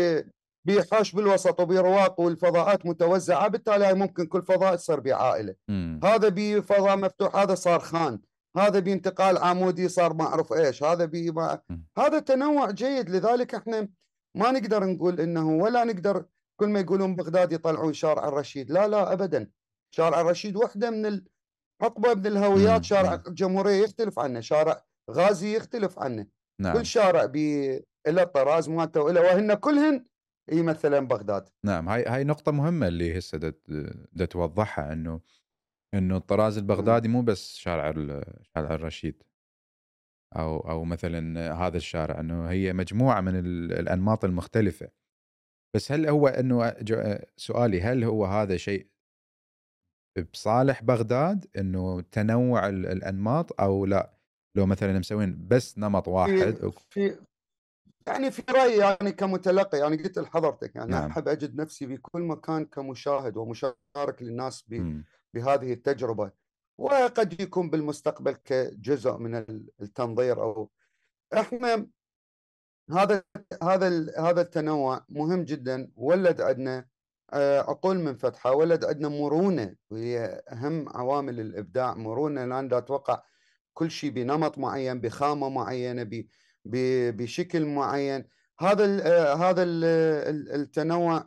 بيحاش 0.64 1.12
بالوسط 1.12 1.61
وبرواق 1.61 2.20
والفضاءات 2.20 2.87
متوزعة 2.87 3.49
بالتالي 3.49 3.95
ممكن 3.95 4.26
كل 4.26 4.43
فضاء 4.43 4.74
يصير 4.74 5.01
بعائلة. 5.01 5.55
هذا 6.05 6.28
بفضاء 6.28 6.97
مفتوح 6.97 7.37
هذا 7.37 7.55
صار 7.55 7.80
خان 7.80 8.20
هذا 8.57 8.79
بانتقال 8.79 9.39
عمودي 9.39 9.89
صار 9.89 10.13
ما 10.15 10.25
أعرف 10.25 10.53
إيش 10.53 10.83
هذا 10.83 11.05
بي 11.05 11.31
ما... 11.31 11.61
هذا 11.99 12.19
تنوع 12.19 12.71
جيد. 12.71 13.11
لذلك 13.11 13.55
إحنا 13.55 13.89
ما 14.37 14.51
نقدر 14.51 14.85
نقول 14.85 15.21
إنه 15.21 15.49
ولا 15.49 15.85
نقدر 15.85 16.25
كل 16.61 16.69
ما 16.69 16.81
يقولون 16.81 17.17
بغداد 17.17 17.53
يطلعون 17.53 17.93
شارع 17.93 18.29
الرشيد. 18.29 18.71
لا 18.71 18.89
لا 18.89 19.13
ابدا. 19.13 19.51
شارع 19.95 20.21
الرشيد 20.21 20.57
وحده 20.57 20.91
من 20.91 21.07
الحقبه 21.07 22.15
من 22.15 22.27
الهويات 22.27 22.85
شارع 22.85 23.23
الجمهوريه 23.27 23.85
يختلف 23.85 24.19
عنه 24.19 24.41
شارع 24.41 24.83
غازي 25.11 25.57
يختلف 25.57 25.99
عنه. 25.99 26.27
نعم. 26.61 26.77
كل 26.77 26.87
شارع 26.87 27.25
بي 27.25 27.77
له 28.07 28.23
الطراز 28.23 28.69
مالته 28.69 29.03
وله 29.03 29.21
وهن 29.21 29.55
كلهن 29.55 30.05
يمثلن 30.53 31.07
بغداد. 31.07 31.49
نعم 31.65 31.89
هاي 31.89 32.05
هاي 32.05 32.25
نقطة 32.25 32.53
مهمة 32.53 32.89
اللي 32.89 33.19
هسه 33.19 33.53
توضحها 34.31 34.93
إنه 34.93 35.21
إنه 35.99 36.16
الطراز 36.16 36.59
البغدادي 36.59 37.09
مو 37.09 37.22
بس 37.22 37.57
شارع 37.57 37.92
شارع 38.55 38.74
الرشيد 38.74 39.22
أو 40.36 40.70
أو 40.70 40.84
مثلا 40.84 41.53
هذا 41.55 41.76
الشارع 41.76 42.20
إنه 42.20 42.51
هي 42.51 42.72
مجموعة 42.72 43.20
من 43.20 43.38
الأنماط 43.72 44.24
المختلفة 44.24 44.90
بس 45.76 45.92
هل 45.92 46.09
هو 46.09 46.28
إنه 46.28 46.74
سؤالي 47.36 47.80
هل 47.80 48.05
هو 48.05 48.24
هذا 48.24 48.57
شيء 48.57 48.86
بصالح 50.32 50.82
بغداد 50.82 51.47
إنه 51.59 52.01
تنوع 52.01 52.68
الأنماط 52.68 53.61
أو 53.61 53.86
لا 53.86 54.16
لو 54.57 54.66
مثلا 54.66 54.99
مسوين 54.99 55.49
بس 55.49 55.78
نمط 55.78 56.09
واحد 56.09 56.55
في, 56.55 56.72
في 56.90 57.18
يعني 58.07 58.30
في 58.30 58.42
رأيي 58.51 58.78
يعني 58.78 59.12
كمتلقي 59.12 59.78
يعني 59.78 59.97
قلت 59.97 60.18
لحضرتك 60.18 60.76
يعني 60.76 60.90
نعم. 60.90 61.11
أحب 61.11 61.28
أجد 61.28 61.57
نفسي 61.61 61.86
بكل 61.86 62.22
مكان 62.22 62.64
كمشاهد 62.64 63.36
ومشارك 63.36 64.22
للناس 64.22 64.62
ب 64.68 64.74
م. 64.74 65.05
بهذه 65.37 65.72
التجربة 65.72 66.30
وقد 66.78 67.41
يكون 67.41 67.70
بالمستقبل 67.70 68.32
كجزء 68.32 69.16
من 69.16 69.34
التنظير 69.80 70.43
أو 70.43 70.70
إحنا 71.34 71.87
هذا 72.91 73.22
هذا 73.62 73.89
هذا 74.18 74.41
التنوع 74.41 75.05
مهم 75.09 75.45
جدا. 75.45 75.93
ولد 75.97 76.41
عندنا 76.41 76.87
آه، 77.32 77.61
عقول 77.61 77.99
منفتحه 77.99 78.55
ولد 78.55 78.84
عندنا 78.84 79.09
مرونة 79.09 79.76
وهي 79.91 80.43
أهم 80.53 80.89
عوامل 80.89 81.41
الإبداع. 81.41 81.95
مرونة 81.95 82.45
لأن 82.45 82.72
أتوقع 82.72 83.22
كل 83.74 83.91
شيء 83.91 84.11
بنمط 84.11 84.59
معين 84.59 85.01
بخامة 85.01 85.49
معينة 85.49 86.24
بشكل 86.64 87.66
معين. 87.66 88.24
هذا 88.61 88.84
آه، 89.07 89.34
هذا 89.34 89.62
التنوع 90.55 91.26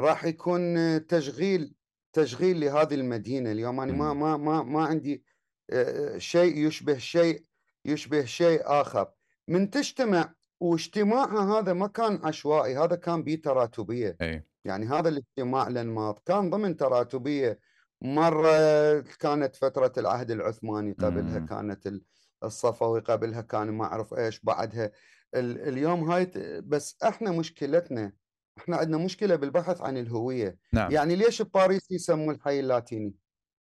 راح 0.00 0.24
يكون 0.24 1.06
تشغيل 1.06 1.77
تشغيل 2.12 2.60
لهذه 2.60 2.94
المدينة 2.94 3.52
اليوم. 3.52 3.80
أنا 3.80 3.92
ما 3.92 4.12
ما 4.12 4.36
ما 4.36 4.62
ما 4.62 4.84
عندي 4.84 5.24
آه، 5.70 6.18
شيء 6.18 6.66
يشبه 6.66 6.98
شيء 6.98 7.44
يشبه 7.84 8.24
شيء 8.24 8.60
آخر. 8.64 9.10
من 9.48 9.70
تجتمع 9.70 10.34
واجتماعها 10.60 11.58
هذا 11.58 11.72
ما 11.72 11.86
كان 11.86 12.20
عشوائي 12.24 12.78
هذا 12.78 12.96
كان 12.96 13.22
بتراتبية. 13.22 14.16
أي. 14.20 14.44
يعني 14.64 14.86
هذا 14.86 15.08
الاجتماع 15.08 15.66
الانماط 15.66 16.22
كان 16.26 16.50
ضمن 16.50 16.76
تراتبية. 16.76 17.58
مرة 18.02 19.00
كانت 19.00 19.56
فترة 19.56 19.92
العهد 19.98 20.30
العثماني 20.30 20.92
قبلها 20.92 21.38
كانت 21.38 22.00
الصفوي 22.44 23.00
قبلها 23.00 23.40
كان 23.40 23.70
ما 23.70 23.84
أعرف 23.84 24.14
إيش 24.14 24.40
بعدها 24.40 24.90
اليوم 25.34 26.10
هاي 26.10 26.32
بس 26.64 26.96
إحنا 27.02 27.30
مشكلتنا 27.30 28.12
إحنا 28.58 28.76
عندنا 28.76 28.98
مشكلة 28.98 29.36
بالبحث 29.36 29.80
عن 29.80 29.96
الهوية. 29.96 30.58
نعم. 30.72 30.92
يعني 30.92 31.16
ليش 31.16 31.42
بباريس 31.42 31.90
يسموا 31.90 32.32
الحي 32.32 32.60
اللاتيني؟ 32.60 33.14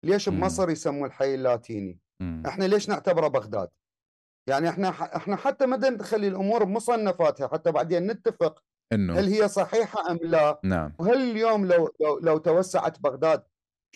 ليش 0.03 0.29
بمصر 0.29 0.69
يسموا 0.69 1.07
الحي 1.07 1.35
اللاتيني؟ 1.35 1.99
مم. 2.19 2.43
إحنا 2.47 2.65
ليش 2.65 2.89
نعتبره 2.89 3.27
بغداد؟ 3.27 3.69
يعني 4.49 4.69
إحنا 4.69 4.89
إحنا 4.89 5.35
حتى 5.35 5.65
ما 5.65 5.89
نخلي 5.89 6.27
الأمور 6.27 6.63
بمصنفاتها 6.63 7.47
حتى 7.47 7.71
بعدين 7.71 8.07
نتفق 8.07 8.63
إنه. 8.93 9.19
هل 9.19 9.27
هي 9.27 9.47
صحيحة 9.47 10.11
أم 10.11 10.19
لا. 10.21 10.59
نعم. 10.63 10.93
وهل 10.99 11.31
اليوم 11.31 11.65
لو 11.65 11.93
لو, 12.01 12.19
لو 12.19 12.37
توسعت 12.37 12.99
بغداد 12.99 13.43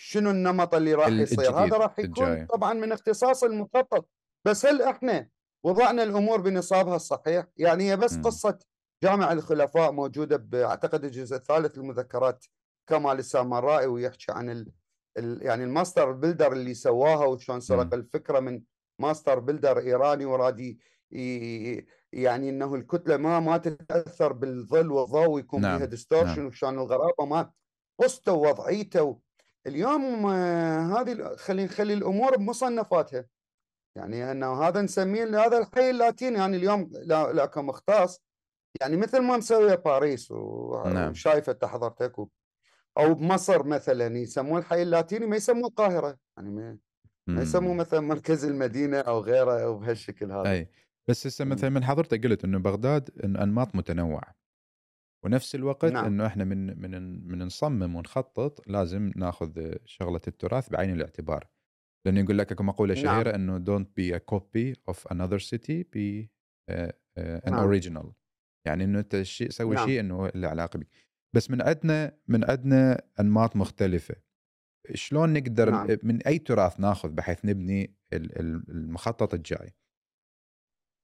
شنو 0.00 0.30
النمط 0.30 0.74
اللي 0.74 0.94
راح 0.94 1.08
يصير؟ 1.08 1.50
هذا 1.50 1.76
راح 1.76 1.98
يكون 1.98 2.26
الجاي. 2.26 2.46
طبعا 2.46 2.72
من 2.72 2.92
اختصاص 2.92 3.44
المخطط. 3.44 4.08
بس 4.44 4.66
هل 4.66 4.82
إحنا 4.82 5.28
وضعنا 5.64 6.02
الأمور 6.02 6.40
بنصابها 6.40 6.96
الصحيح؟ 6.96 7.46
يعني 7.56 7.90
هي 7.90 7.96
بس 7.96 8.16
م. 8.16 8.22
قصة 8.22 8.58
جامع 9.02 9.32
الخلفاء 9.32 9.92
موجودة 9.92 10.66
أعتقد 10.66 11.04
الجزء 11.04 11.36
الثالث 11.36 11.78
المذكرات 11.78 12.44
كمال 12.86 13.18
السامرائي 13.18 13.86
ويحكي 13.86 14.32
عن 14.32 14.50
ال 14.50 14.72
ال 15.18 15.42
يعني 15.42 15.64
ال 15.64 15.71
master 15.71 16.12
builder 16.12 16.52
اللي 16.52 16.74
سواها 16.74 17.24
وشلون 17.24 17.60
سرق 17.60 17.94
الفكرة 17.94 18.40
من 18.40 18.62
master 18.98 19.38
builder 19.38 19.78
إيراني 19.78 20.24
ورادي 20.24 20.80
يعني 22.12 22.48
إنه 22.48 22.74
الكتلة 22.74 23.16
ما 23.16 23.40
ما 23.40 23.56
تتأثر 23.56 24.32
بالظل 24.32 24.92
والضوء 24.92 25.28
ويكون 25.28 25.60
نعم. 25.60 25.78
فيها 25.78 25.86
distortion 25.86 26.36
نعم. 26.36 26.46
وشان 26.46 26.74
الغرابة 26.74 27.24
ما 27.24 27.50
قصته 27.98 28.32
ووضعيته 28.32 29.20
اليوم 29.66 30.26
آه، 30.26 31.00
هذه 31.00 31.36
خلينا 31.36 31.68
نخلي 31.68 31.94
الأمور 31.94 32.36
بمصنفاتها 32.36 33.24
يعني 33.96 34.30
إنه 34.30 34.62
هذا 34.62 34.82
نسميه 34.82 35.46
هذا 35.46 35.58
الحي 35.58 35.90
اللاتيني 35.90 36.38
يعني 36.38 36.56
اليوم 36.56 36.90
لا, 36.92 37.32
لا 37.32 37.46
كمختص 37.46 38.20
يعني 38.80 38.96
مثل 38.96 39.22
ما 39.22 39.36
مسوية 39.36 39.74
باريس 39.74 40.32
نعم. 40.86 41.10
وشايفة 41.10 41.52
أنت 41.52 41.64
حضرتك 41.64 42.18
أو 42.98 43.14
بمصر 43.14 43.66
مثلا 43.66 44.18
يسموه 44.18 44.58
الحي 44.58 44.82
اللاتيني 44.82 45.26
ما 45.26 45.36
يسموه 45.36 45.68
القاهرة 45.68 46.18
يعني 46.36 46.50
ما, 46.50 46.78
ما 47.26 47.42
يسموه 47.42 47.74
مثلا 47.74 48.00
مركز 48.00 48.44
المدينة 48.44 48.98
أو 48.98 49.20
غيره 49.20 49.64
أو 49.64 49.78
بهالشكل 49.78 50.32
هذا 50.32 50.50
أي 50.50 50.68
بس 51.08 51.26
هسه 51.26 51.44
مثلا 51.44 51.70
من 51.70 51.84
حضرتك 51.84 52.26
قلت 52.26 52.44
إنه 52.44 52.58
بغداد 52.58 53.10
إن 53.24 53.36
أنماط 53.36 53.74
متنوعة 53.74 54.34
ونفس 55.24 55.54
الوقت 55.54 55.84
نعم. 55.84 56.04
إنه 56.04 56.26
إحنا 56.26 56.44
من 56.44 56.80
من 56.80 57.28
من 57.28 57.42
نصمم 57.42 57.96
ونخطط 57.96 58.68
لازم 58.68 59.12
ناخذ 59.16 59.74
شغلة 59.84 60.20
التراث 60.28 60.70
بعين 60.70 60.92
الاعتبار 60.92 61.48
لأنه 62.06 62.20
يقول 62.20 62.38
لك 62.38 62.52
أكو 62.52 62.62
مقولة 62.62 62.94
نعم. 62.94 63.04
شهيرة 63.04 63.30
نعم. 63.30 63.40
انه 63.40 63.58
don't 63.58 63.96
be 63.96 64.16
a 64.16 64.18
copy 64.18 64.76
of 64.88 65.06
another 65.12 65.38
city 65.38 65.82
be 65.82 66.30
an 67.18 67.54
original 67.54 68.12
يعني 68.64 68.84
إنه 68.84 68.98
أنت 68.98 69.22
شيء 69.22 69.50
سوي 69.50 69.74
نعم. 69.74 69.86
شيء 69.86 70.00
إنه 70.00 70.28
له 70.34 70.48
علاقة 70.48 70.78
بك 70.78 70.88
بس 71.34 71.50
من 71.50 71.62
عندنا 71.62 72.18
من 72.28 72.50
عندنا 72.50 73.02
أنماط 73.20 73.56
مختلفة. 73.56 74.14
شلون 74.94 75.32
نقدر 75.32 75.70
نعم. 75.70 75.98
من 76.02 76.22
أي 76.22 76.38
تراث 76.38 76.80
ناخذ 76.80 77.08
بحيث 77.08 77.44
نبني 77.44 77.96
المخطط 78.12 79.34
الجاي؟ 79.34 79.74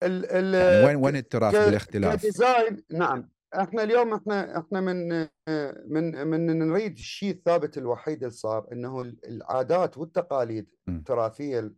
ال 0.03 0.27
ال 0.27 0.55
يعني 0.55 0.87
وين 0.87 0.97
وين 0.97 1.17
التراث 1.17 1.55
بالاختلاف؟ 1.55 2.23
ك 2.22 2.31
design 2.31 2.85
نعم. 2.91 3.31
إحنا 3.55 3.83
اليوم 3.83 4.15
إحنا 4.15 4.59
إحنا 4.59 4.81
من 4.81 5.09
من 5.87 6.27
من 6.27 6.59
نريد 6.59 6.93
الشيء 6.93 7.31
الثابت 7.31 7.79
الوحيد 7.79 8.17
اللي 8.17 8.31
صار 8.31 8.73
إنه 8.73 9.01
العادات 9.03 9.99
والتقاليد 9.99 10.75
التراثية 10.89 11.73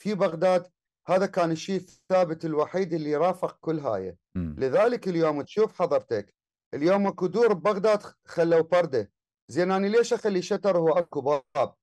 في 0.00 0.14
بغداد 0.14 0.66
هذا 1.08 1.26
كان 1.26 1.50
الشيء 1.50 1.76
الثابت 1.76 2.44
الوحيد 2.44 2.92
اللي 2.94 3.16
رافق 3.16 3.58
كل 3.60 3.78
هاي. 3.78 4.16
لذلك 4.58 5.08
اليوم 5.08 5.42
تشوف 5.42 5.82
حضرتك 5.82 6.34
اليوم 6.74 7.06
اكو 7.06 7.26
دور 7.26 7.52
ببغداد 7.52 8.02
خلوا 8.24 8.60
برده 8.60 9.10
زين 9.48 9.70
أنا 9.70 9.86
ليش 9.86 10.12
أخلي 10.12 10.42
shutter 10.42 10.78
هو 10.78 10.88
أكو 10.88 11.20
باب؟ 11.20 11.74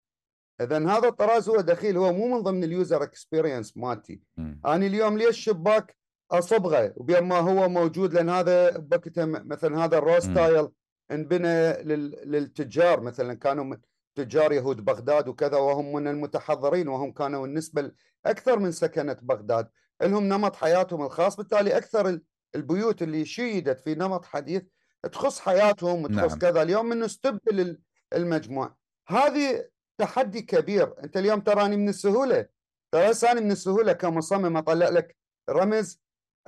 اذا 0.62 0.78
هذا 0.78 1.08
الطراز 1.08 1.50
هو 1.50 1.62
دخيل 1.62 1.98
هو 1.98 2.14
مو 2.14 2.36
من 2.36 2.44
ضمن 2.44 2.64
ال 2.64 2.72
user 2.72 3.04
experience 3.04 3.78
مالتي. 3.78 4.22
أنا 4.66 4.86
اليوم 4.86 5.18
ليش 5.18 5.38
شباك 5.38 5.96
أصبغه؟ 6.32 6.94
وبين 6.96 7.24
ما 7.24 7.40
هو 7.40 7.70
موجود 7.70 8.14
لأن 8.14 8.30
هذا 8.30 8.78
بوقتها 8.78 9.26
مثلا 9.26 9.86
هذا 9.86 9.98
الروز 9.98 10.26
تايل 10.34 10.70
انبنى 11.12 11.84
للتجار 12.24 13.02
مثلا 13.02 13.34
كانوا 13.34 13.76
تجار 14.16 14.52
يهود 14.52 14.86
بغداد 14.86 15.28
وكذا 15.28 15.58
وهم 15.58 15.94
من 15.94 16.08
المتحضرين 16.08 16.88
وهم 16.88 17.12
كانوا 17.12 17.48
النسبة 17.48 17.92
أكثر 18.26 18.60
من 18.60 18.72
سكنة 18.72 19.18
بغداد. 19.22 19.70
لهم 20.02 20.24
نمط 20.24 20.56
حياتهم 20.56 21.02
الخاص 21.02 21.36
بالتالي 21.36 21.78
أكثر 21.78 22.20
البيوت 22.56 23.02
اللي 23.02 23.26
شيدت 23.26 23.80
في 23.80 23.96
نمط 23.96 24.26
حديث 24.26 24.64
تخص 25.12 25.40
حياتهم 25.40 26.04
وتخص 26.04 26.32
نعم. 26.32 26.40
كذا. 26.40 26.62
اليوم 26.62 26.92
انه 26.92 27.06
استبدل 27.06 27.80
المجموع. 28.14 28.76
هذه 29.08 29.66
تحدي 29.98 30.42
كبير. 30.42 31.04
أنت 31.04 31.18
اليوم 31.18 31.40
تراني 31.40 31.78
من 31.78 31.90
السهولة 31.90 32.46
ترى 32.92 33.32
أنا 33.32 33.42
من 33.42 33.52
السهولة 33.52 33.94
كمصمم 33.94 34.58
أطلع 34.58 34.90
لك 34.90 35.18
رمز 35.50 36.02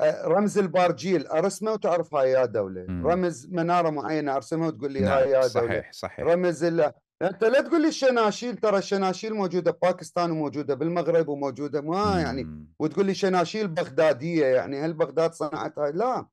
رمز 0.03 0.57
البارجيل 0.57 1.27
أرسمه 1.27 1.71
وتعرف 1.71 2.15
هاي 2.15 2.31
يا 2.31 2.45
دولة. 2.45 2.85
مم. 2.87 3.07
رمز 3.07 3.47
منارة 3.51 3.89
معينة 3.89 4.35
ارسمها 4.35 4.67
وتقول 4.67 4.91
لي 4.91 4.99
نعم. 4.99 5.11
هاي 5.11 5.29
يا 5.29 5.47
دولة. 5.47 5.47
صحيح 5.47 5.91
صحيح. 5.91 6.19
رمز 6.19 6.63
ال... 6.63 6.93
أنت 7.21 7.43
لا 7.43 7.61
تقول 7.61 7.81
لي 7.81 7.87
الشناشيل 7.87 8.57
ترى 8.57 8.77
الشناشيل 8.77 9.33
موجودة 9.33 9.71
بباكستان 9.71 10.31
وموجودة 10.31 10.75
بالمغرب 10.75 11.27
وموجودة 11.27 11.81
ما 11.81 12.21
يعني. 12.21 12.65
وتقول 12.79 13.05
لي 13.05 13.13
شناشيل 13.13 13.67
بغدادية 13.67 14.45
يعني 14.45 14.79
هل 14.79 14.93
بغداد 14.93 15.33
صنعت 15.33 15.79
هاي؟ 15.79 15.91
لا. 15.91 16.27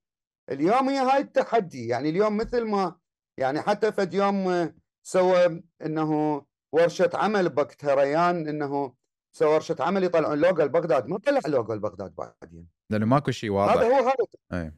اليوم 0.51 0.89
هي 0.89 0.99
هاي 0.99 1.21
التحدي 1.21 1.89
يعني 1.89 2.09
اليوم 2.11 2.37
مثل 2.37 2.65
ما 2.65 2.97
يعني 3.39 3.61
حتى 3.61 3.93
فد 3.93 4.15
يوم 4.15 4.73
سوى 5.03 5.63
إنه 5.87 6.43
ورشة 6.73 7.11
عمل 7.15 7.49
بكتريان 7.49 8.49
إنه 8.49 8.95
سوى 9.33 9.55
ورشة 9.55 9.77
عمل 9.81 10.05
يطلعون 10.05 10.39
لوجو 10.39 10.63
لبغداد. 10.63 11.07
ما 11.07 11.19
طلع 11.19 11.41
لوجو 11.47 11.75
لبغداد 11.75 12.15
بعدين. 12.15 12.67
لأنه 12.91 13.07
ماكو 13.07 13.31
شيء 13.31 13.51
واضح. 13.51 13.73
هذا 13.73 13.87
هو 13.87 14.09
هذا 14.09 14.27
أي. 14.53 14.73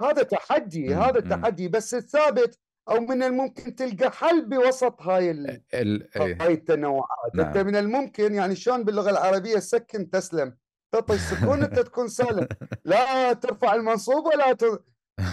هذا 0.00 0.22
تحدي 0.22 0.94
هذا 0.94 1.18
التحدي 1.18 1.68
بس 1.68 1.94
الثابت 1.94 2.58
أو 2.90 3.00
من 3.00 3.22
الممكن 3.22 3.74
تلقى 3.74 4.10
حل 4.12 4.46
بوسط 4.46 5.02
هاي 5.02 5.30
ال... 5.30 5.62
ال... 5.74 6.08
هاي 6.16 6.52
التنوعات. 6.52 7.34
نعم. 7.34 7.46
انت 7.46 7.58
من 7.58 7.76
الممكن 7.76 8.34
يعني 8.34 8.56
شلون 8.56 8.84
باللغة 8.84 9.10
العربية 9.10 9.58
سكن 9.58 10.10
تسلم؟ 10.10 10.56
تعطي 10.92 11.14
السكون 11.14 11.62
أنت 11.62 11.78
تكون 11.78 12.08
سالم. 12.08 12.48
لا 12.84 13.32
ترفع 13.32 13.74
المنصوب 13.74 14.26
ولا 14.26 14.52
ت... 14.52 14.64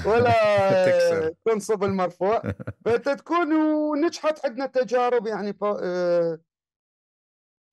ولا 0.05 0.33
تنصب 1.45 1.83
المرفوع. 1.83 2.41
فأنت 2.85 3.09
تكون 3.09 3.53
ونجحت 3.53 4.45
عندنا 4.45 4.65
تجارب 4.65 5.27
يعني 5.27 5.57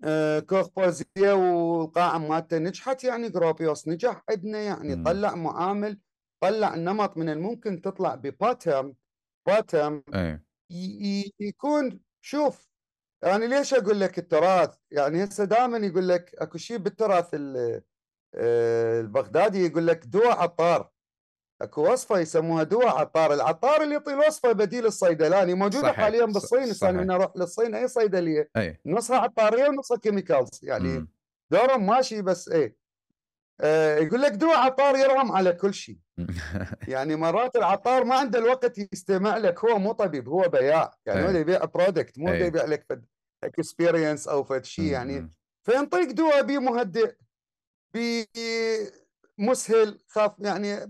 آه... 0.04 0.36
آه... 0.36 0.40
كوخ 0.40 0.68
بوزيا 0.76 1.32
والقاعه 1.32 2.18
مالته 2.18 2.58
نجحت 2.58 3.04
يعني 3.04 3.28
جروبيوس 3.28 3.88
نجح. 3.88 4.22
عندنا 4.30 4.58
يعني 4.58 4.96
م. 4.96 5.04
طلع 5.04 5.34
معامل 5.34 6.00
طلع 6.40 6.74
نمط 6.74 7.16
من 7.16 7.28
الممكن 7.28 7.80
تطلع 7.80 8.14
بباترن 8.14 8.94
باترن 9.46 10.02
يكون 11.40 12.00
شوف 12.20 12.68
يعني 13.22 13.46
ليش 13.46 13.74
أقول 13.74 14.00
لك 14.00 14.18
التراث؟ 14.18 14.76
يعني 14.90 15.24
هسه 15.24 15.44
دائما 15.44 15.78
يقول 15.78 16.08
لك 16.08 16.34
أكو 16.34 16.58
شيء 16.58 16.76
بالتراث 16.76 17.34
آه، 18.34 19.00
البغدادي 19.00 19.66
يقول 19.66 19.86
لك 19.86 20.06
دواء 20.06 20.38
عطار. 20.38 20.90
اكو 21.62 21.92
وصفة 21.92 22.18
يسموها 22.18 22.62
دواء 22.62 22.88
عطار. 22.88 23.32
العطار 23.34 23.82
اللي 23.82 23.94
يعطي 23.94 24.12
الوصفه 24.12 24.52
بديل 24.52 24.86
الصيدلاني 24.86 25.54
موجودة 25.54 25.82
صحيح. 25.82 25.96
حاليا 25.96 26.24
بالصين 26.24 26.72
صحيح. 26.72 26.92
من 26.94 27.10
أروح 27.10 27.32
للصين 27.36 27.74
أي 27.74 27.88
صيدلية. 27.88 28.50
أي. 28.56 28.80
نصها 28.86 29.18
عطارية 29.18 29.68
ونصها 29.68 29.96
chemicals 29.96 30.60
يعني 30.62 31.06
دورهم 31.50 31.86
ماشي 31.86 32.22
بس 32.22 32.48
إيه. 32.48 32.76
آه 33.60 33.98
يقول 33.98 34.22
لك 34.22 34.32
دواء 34.32 34.58
عطار 34.58 34.96
يرغم 34.96 35.32
على 35.32 35.52
كل 35.52 35.74
شيء. 35.74 35.98
يعني 36.88 37.16
مرات 37.16 37.56
العطار 37.56 38.04
ما 38.04 38.14
عنده 38.14 38.38
الوقت 38.38 38.78
يستمع 38.92 39.36
لك 39.36 39.64
هو 39.64 39.78
مو 39.78 39.92
طبيب 39.92 40.28
هو 40.28 40.48
بياع. 40.48 40.94
يعني 41.06 41.24
هو 41.24 41.30
يبيع 41.30 41.64
product 41.64 42.18
مو 42.18 42.32
يبيع 42.32 42.64
لك 42.64 42.86
فد 42.88 43.04
experience 43.44 44.28
أو 44.28 44.44
فد 44.44 44.64
شيء 44.64 44.84
يعني. 44.84 45.30
فينطيك 45.66 46.08
دواء 46.08 46.42
بي 46.42 46.58
مهدئ 46.58 47.14
بمسهل 49.38 49.98
خاف 50.08 50.32
يعني 50.38 50.86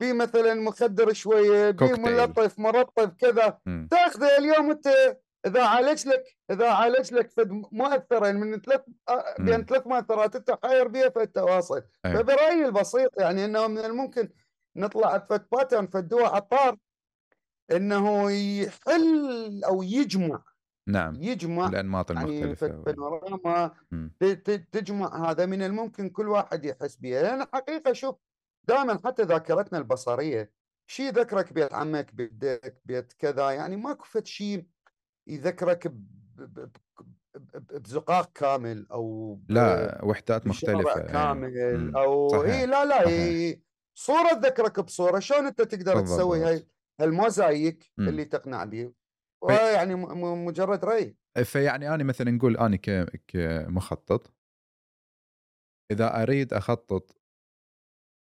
ب 0.00 0.04
بمثلا 0.04 0.54
مخدر 0.54 1.12
شوية 1.12 1.70
بملطف 1.70 2.58
مرطب 2.58 3.16
كذا. 3.16 3.58
تاخذه 3.90 4.38
اليوم 4.38 4.70
انت 4.70 5.16
إذا 5.46 5.62
عالج 5.62 6.08
لك 6.08 6.36
إذا 6.50 6.70
عالج 6.70 7.14
لك 7.14 7.30
فد 7.30 7.50
مؤثرين 7.72 8.36
من 8.36 8.60
ثلاث 8.60 8.80
بين 9.38 9.64
ثلاث 9.64 9.86
مؤثرات 9.86 10.36
انت 10.36 10.58
خير 10.66 10.88
بها 10.88 11.08
فانت 11.08 11.38
واصل 11.38 11.82
أيوه. 12.06 12.22
فبرأيي 12.22 12.66
البسيط 12.66 13.20
يعني 13.20 13.44
إنه 13.44 13.66
من 13.66 13.78
الممكن 13.78 14.28
نطلع 14.76 15.18
فد 15.18 15.46
pattern 15.52 15.86
فد 15.86 16.08
دواء 16.08 16.34
عطار 16.34 16.76
إنه 17.70 18.30
يحل 18.30 19.64
أو 19.64 19.82
يجمع. 19.82 20.42
نعم. 20.88 21.14
يجمع 21.20 21.68
الأنماط 21.68 22.10
يعني 22.10 22.24
المختلفة. 22.24 22.66
يعني 22.66 22.82
بانوراما 22.82 23.70
تجمع 24.72 25.30
هذا 25.30 25.46
من 25.46 25.62
الممكن 25.62 26.08
كل 26.08 26.28
واحد 26.28 26.64
يحس 26.64 26.96
بها 26.96 27.22
لأن 27.22 27.46
حقيقة 27.52 27.92
شوف 27.92 28.16
دائما 28.68 29.00
حتى 29.04 29.22
ذاكرتنا 29.22 29.78
البصرية 29.78 30.52
شيء 30.86 31.12
ذكرك 31.12 31.52
بيت 31.52 31.74
عمك 31.74 32.14
بيت 32.14 32.80
بيت 32.84 33.12
كذا؟ 33.12 33.50
يعني 33.50 33.76
ماكو 33.76 34.04
فد 34.04 34.26
شيء 34.26 34.66
يذكرك 35.26 35.92
بزقاق 37.70 38.32
كامل 38.32 38.86
أو 38.92 39.38
لا 39.48 40.00
وحدات 40.04 40.46
مختلفة 40.46 41.00
إيه. 41.00 41.06
كامل 41.06 41.96
أو 41.96 42.44
اي 42.44 42.66
لا 42.66 42.84
لا 42.84 43.04
صحيح. 43.04 43.58
صورة 43.94 44.32
تذكرك 44.32 44.80
بصورة 44.80 45.18
شلون 45.18 45.46
أنت 45.46 45.62
تقدر 45.62 46.00
تسوي 46.00 46.44
هاي 46.44 46.66
الموزايك 47.00 47.92
اللي 47.98 48.24
تقنع 48.24 48.64
به 48.64 48.92
يعني 49.50 49.94
مجرد 50.46 50.84
رأي. 50.84 51.16
فيعني 51.44 51.94
أنا 51.94 52.04
مثلا 52.04 52.30
نقول 52.30 52.56
أنا 52.56 52.76
كمخطط 53.28 54.34
إذا 55.90 56.22
أريد 56.22 56.54
أخطط 56.54 57.23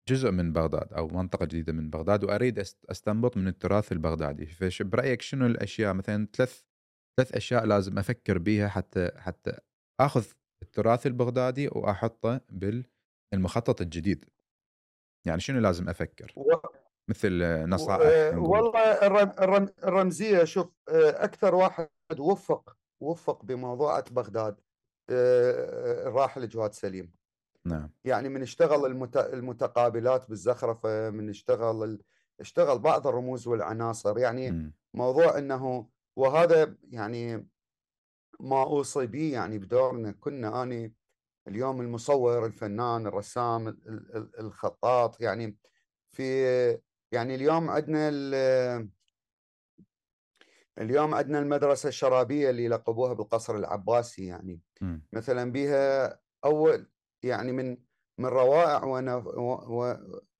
جزء 0.07 0.31
من 0.31 0.53
بغداد 0.53 0.93
أو 0.93 1.07
منطقة 1.07 1.45
جديدة 1.45 1.73
من 1.73 1.89
بغداد 1.89 2.23
وأريد 2.23 2.59
أستنبط 2.89 3.37
من 3.37 3.47
التراث 3.47 3.91
البغدادي. 3.91 4.45
فش 4.45 4.81
برأيك 4.81 5.21
شنو 5.21 5.45
الأشياء؟ 5.45 5.93
مثلا 5.93 6.27
ثلاث 6.35 6.61
ثلاث 7.19 7.35
أشياء 7.35 7.65
لازم 7.65 7.97
أفكر 7.99 8.37
بيها 8.37 8.67
حتى 8.67 9.11
حتى 9.15 9.59
أخذ 10.01 10.25
التراث 10.63 11.07
البغدادي 11.07 11.67
وأحطه 11.67 12.41
بالمخطط 12.49 13.81
الجديد. 13.81 14.25
يعني 15.27 15.39
شنو 15.39 15.59
لازم 15.59 15.89
أفكر؟ 15.89 16.33
و... 16.35 16.53
مثل 17.09 17.43
نصائح 17.69 18.35
والله 18.37 19.33
الرمزية 19.83 20.43
شوف 20.43 20.67
آه، 20.89 21.23
أكثر 21.23 21.55
واحد 21.55 21.89
وفق 22.19 22.77
وفق 23.03 23.45
بموضوعة 23.45 24.03
بغداد 24.11 24.61
آه، 25.09 26.07
الراحل 26.07 26.49
جواد 26.49 26.73
سليم. 26.73 27.13
نعم 27.67 27.89
يعني 28.03 28.29
من 28.29 28.41
اشتغل 28.41 28.85
المتقابلات 29.15 30.29
بالزخرفة 30.29 31.09
من 31.09 31.29
اشتغل 31.29 32.03
اشتغل 32.39 32.79
بعض 32.79 33.07
الرموز 33.07 33.47
والعناصر 33.47 34.17
يعني 34.17 34.51
م. 34.51 34.73
موضوع 34.93 35.37
إنه 35.37 35.89
وهذا 36.15 36.75
يعني 36.89 37.47
ما 38.39 38.63
أوصي 38.63 39.07
به 39.07 39.33
يعني 39.33 39.57
بدورنا 39.57 40.11
كنا 40.11 40.63
أني 40.63 40.95
اليوم 41.47 41.81
المصور 41.81 42.45
الفنان 42.45 43.07
الرسام 43.07 43.67
الخطاط 44.39 45.21
يعني 45.21 45.57
في 46.11 46.23
يعني 47.11 47.35
اليوم 47.35 47.69
عندنا 47.69 48.09
اليوم 50.77 51.13
عندنا 51.15 51.39
المدرسة 51.39 51.89
الشرابية 51.89 52.49
اللي 52.49 52.67
لقبوها 52.67 53.13
بالقصر 53.13 53.55
العباسي 53.55 54.25
يعني 54.25 54.61
م. 54.81 54.99
مثلا 55.13 55.51
بها 55.51 56.19
أول 56.45 56.91
يعني 57.23 57.51
من 57.51 57.77
من 58.17 58.25
روائع 58.25 58.83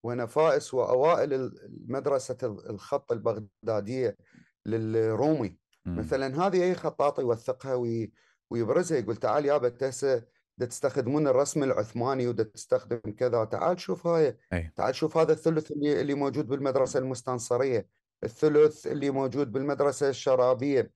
ونفائس 0.03 0.73
وأوائل 0.73 1.51
مدرسة 1.87 2.37
الخط 2.69 3.11
البغدادية 3.11 4.17
للرومي 4.65 5.57
م. 5.85 5.99
مثلا 5.99 6.47
هذه 6.47 6.63
أي 6.63 6.75
خطاط 6.75 7.19
يوثقها 7.19 8.01
ويبرزها 8.49 8.97
يقول 8.97 9.15
تعال 9.15 9.45
يابا 9.45 9.89
هسه 9.89 10.23
تستخدمون 10.59 11.27
الرسم 11.27 11.63
العثماني 11.63 12.27
ودا 12.27 12.43
تستخدم 12.43 12.99
كذا 13.17 13.43
تعال 13.45 13.79
شوف 13.79 14.07
هاي 14.07 14.37
أي. 14.53 14.71
تعال 14.75 14.95
شوف 14.95 15.17
هذا 15.17 15.33
الثلث 15.33 15.71
اللي, 15.71 16.01
اللي 16.01 16.13
موجود 16.13 16.47
بالمدرسة 16.47 16.99
المستنصرية 16.99 17.87
الثلث 18.23 18.87
اللي 18.87 19.09
موجود 19.09 19.51
بالمدرسة 19.51 20.09
الشرابية 20.09 20.91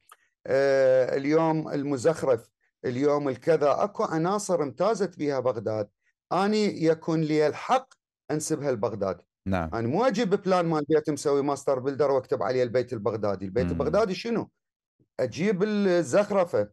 آه 0.47 1.17
اليوم 1.17 1.69
المزخرف 1.69 2.49
اليوم 2.85 3.29
الكذا 3.29 3.83
أكو 3.83 4.03
عناصر 4.03 4.63
امتازت 4.63 5.19
بها 5.19 5.39
بغداد. 5.39 5.89
أني 6.33 6.83
يكون 6.83 7.21
لي 7.21 7.47
الحق 7.47 7.93
انسبها 8.31 8.71
لبغداد 8.71 9.21
نعم. 9.45 9.69
أنا 9.73 9.87
مو 9.87 10.03
أجيب 10.03 10.29
plan 10.29 10.65
مال 10.65 10.85
بيت 10.89 11.09
مسوي 11.09 11.41
master 11.43 11.79
builder 11.79 12.11
وأكتب 12.11 12.43
عليه 12.43 12.63
البيت 12.63 12.93
البغدادي. 12.93 13.45
البيت 13.45 13.65
مم. 13.65 13.71
البغدادي 13.71 14.15
شنو؟ 14.15 14.49
أجيب 15.19 15.63
الزخرفة 15.63 16.69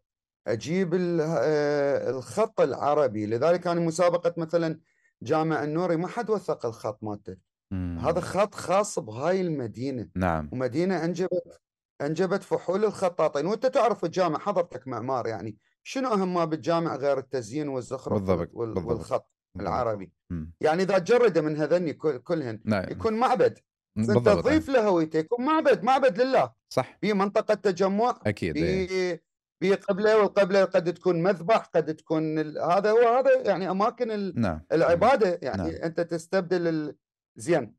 أجيب 0.46 0.94
آه، 1.20 2.10
الخط 2.10 2.60
العربي. 2.60 3.26
لذلك 3.26 3.60
كان 3.60 3.84
مسابقة 3.86 4.34
مثلا 4.36 4.78
جامع 5.22 5.64
النوري 5.64 5.96
ما 5.96 6.08
حد 6.08 6.30
وثق 6.30 6.66
الخط 6.66 6.98
مالته. 7.02 7.36
هذا 7.72 8.20
خط 8.20 8.54
خاص 8.54 8.98
بهاي 8.98 9.40
المدينة. 9.40 10.08
نعم. 10.16 10.48
ومدينة 10.52 11.04
أنجبت 11.04 11.60
أنجبت 12.00 12.42
فحول 12.42 12.84
الخطاطين. 12.84 13.46
وأنت 13.46 13.66
تعرف 13.66 14.04
الجامع 14.04 14.38
حضرتك 14.38 14.88
معمار 14.88 15.26
يعني. 15.26 15.56
شنو 15.88 16.12
أهم 16.12 16.34
ما 16.34 16.44
بالجامع 16.44 16.96
غير 16.96 17.18
التزيين 17.18 17.68
والزخرف 17.68 18.12
بالضبط 18.18 18.50
وال- 18.52 18.74
بالضبط. 18.74 18.92
والخط 18.92 19.32
بالضبط. 19.54 19.68
العربي؟ 19.72 20.12
مم. 20.30 20.52
يعني 20.60 20.82
إذا 20.82 20.98
تجرده 20.98 21.40
من 21.40 21.56
هذني 21.56 21.92
كل- 21.92 22.18
كلهن 22.18 22.60
نعم. 22.64 22.84
يكون 22.90 23.14
معبد. 23.14 23.58
إنت 23.98 24.10
تضيف 24.10 24.68
له 24.68 24.88
هويته 24.88 25.16
يكون 25.18 25.44
معبد 25.44 25.82
معبد 25.82 26.20
لله. 26.20 26.52
صح. 26.68 26.98
في 27.00 27.12
منطقة 27.12 27.54
تجمع 27.54 28.20
أكيد 28.26 28.56
إيه. 28.56 28.86
في 28.88 29.20
في 29.60 29.74
قبلة 29.74 30.18
والقبلة 30.18 30.64
قد 30.64 30.94
تكون 30.94 31.22
مذبح 31.22 31.56
قد 31.56 31.94
تكون 31.96 32.38
ال... 32.38 32.58
هذا 32.58 32.90
هو 32.90 33.08
هذا 33.18 33.42
يعني 33.48 33.70
أماكن 33.70 34.10
ال... 34.10 34.40
نعم. 34.40 34.60
العبادة. 34.72 35.38
يعني 35.42 35.62
نعم. 35.70 35.82
أنت 35.82 36.00
تستبدل 36.00 36.68
ال... 36.68 36.96
زين 37.36 37.74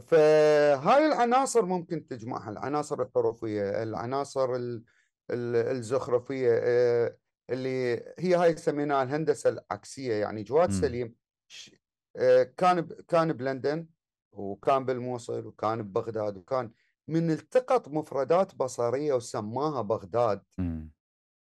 فهاي 0.00 1.06
العناصر 1.06 1.64
ممكن 1.64 2.06
تجمعها 2.06 2.50
العناصر 2.50 3.02
الحروفية 3.02 3.82
العناصر 3.82 4.54
ال... 4.54 4.84
ال... 5.30 5.56
الزخرفية 5.56 6.50
اللي 7.50 8.04
هي 8.18 8.34
هاي 8.34 8.56
سميناها 8.56 9.02
الهندسة 9.02 9.50
العكسية 9.50 10.14
يعني 10.14 10.42
جواد 10.42 10.70
مم. 10.70 10.80
سليم 10.80 11.14
كان. 12.56 12.88
كان 13.08 13.32
بلندن 13.32 13.86
وكان 14.32 14.84
بالموصل 14.84 15.46
وكان 15.46 15.82
ببغداد 15.82 16.36
وكان 16.36 16.70
من 17.08 17.30
التقط 17.30 17.88
مفردات 17.88 18.54
بصرية 18.54 19.14
وسماها 19.14 19.82
بغداد 19.82 20.42
مم. 20.58 20.94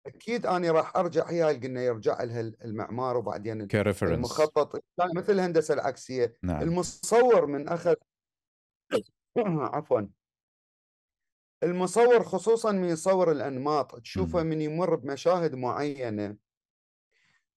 أكيد 0.07 0.47
أنا 0.47 0.73
راح 0.73 0.97
أرجع 0.97 1.31
هي 1.31 1.43
قلنا 1.43 1.83
يرجع 1.83 2.23
لها 2.23 2.41
المعمار 2.41 3.17
وبعدين 3.17 3.67
كريفرنس 3.67 4.15
المخطط 4.15 4.85
مثل 5.15 5.33
الهندسة 5.33 5.75
العكسية 5.75 6.35
نعم 6.43 6.63
المصور 6.63 7.47
من 7.47 7.69
أخذ 7.69 7.95
عفوا 9.75 10.01
المصور 11.63 12.23
خصوصا 12.23 12.73
من 12.73 12.85
يصور 12.85 13.33
الأنماط 13.33 14.01
تشوفه. 14.01 14.43
من 14.43 14.61
يمر 14.61 14.95
بمشاهد 14.95 15.55
معينة 15.55 16.37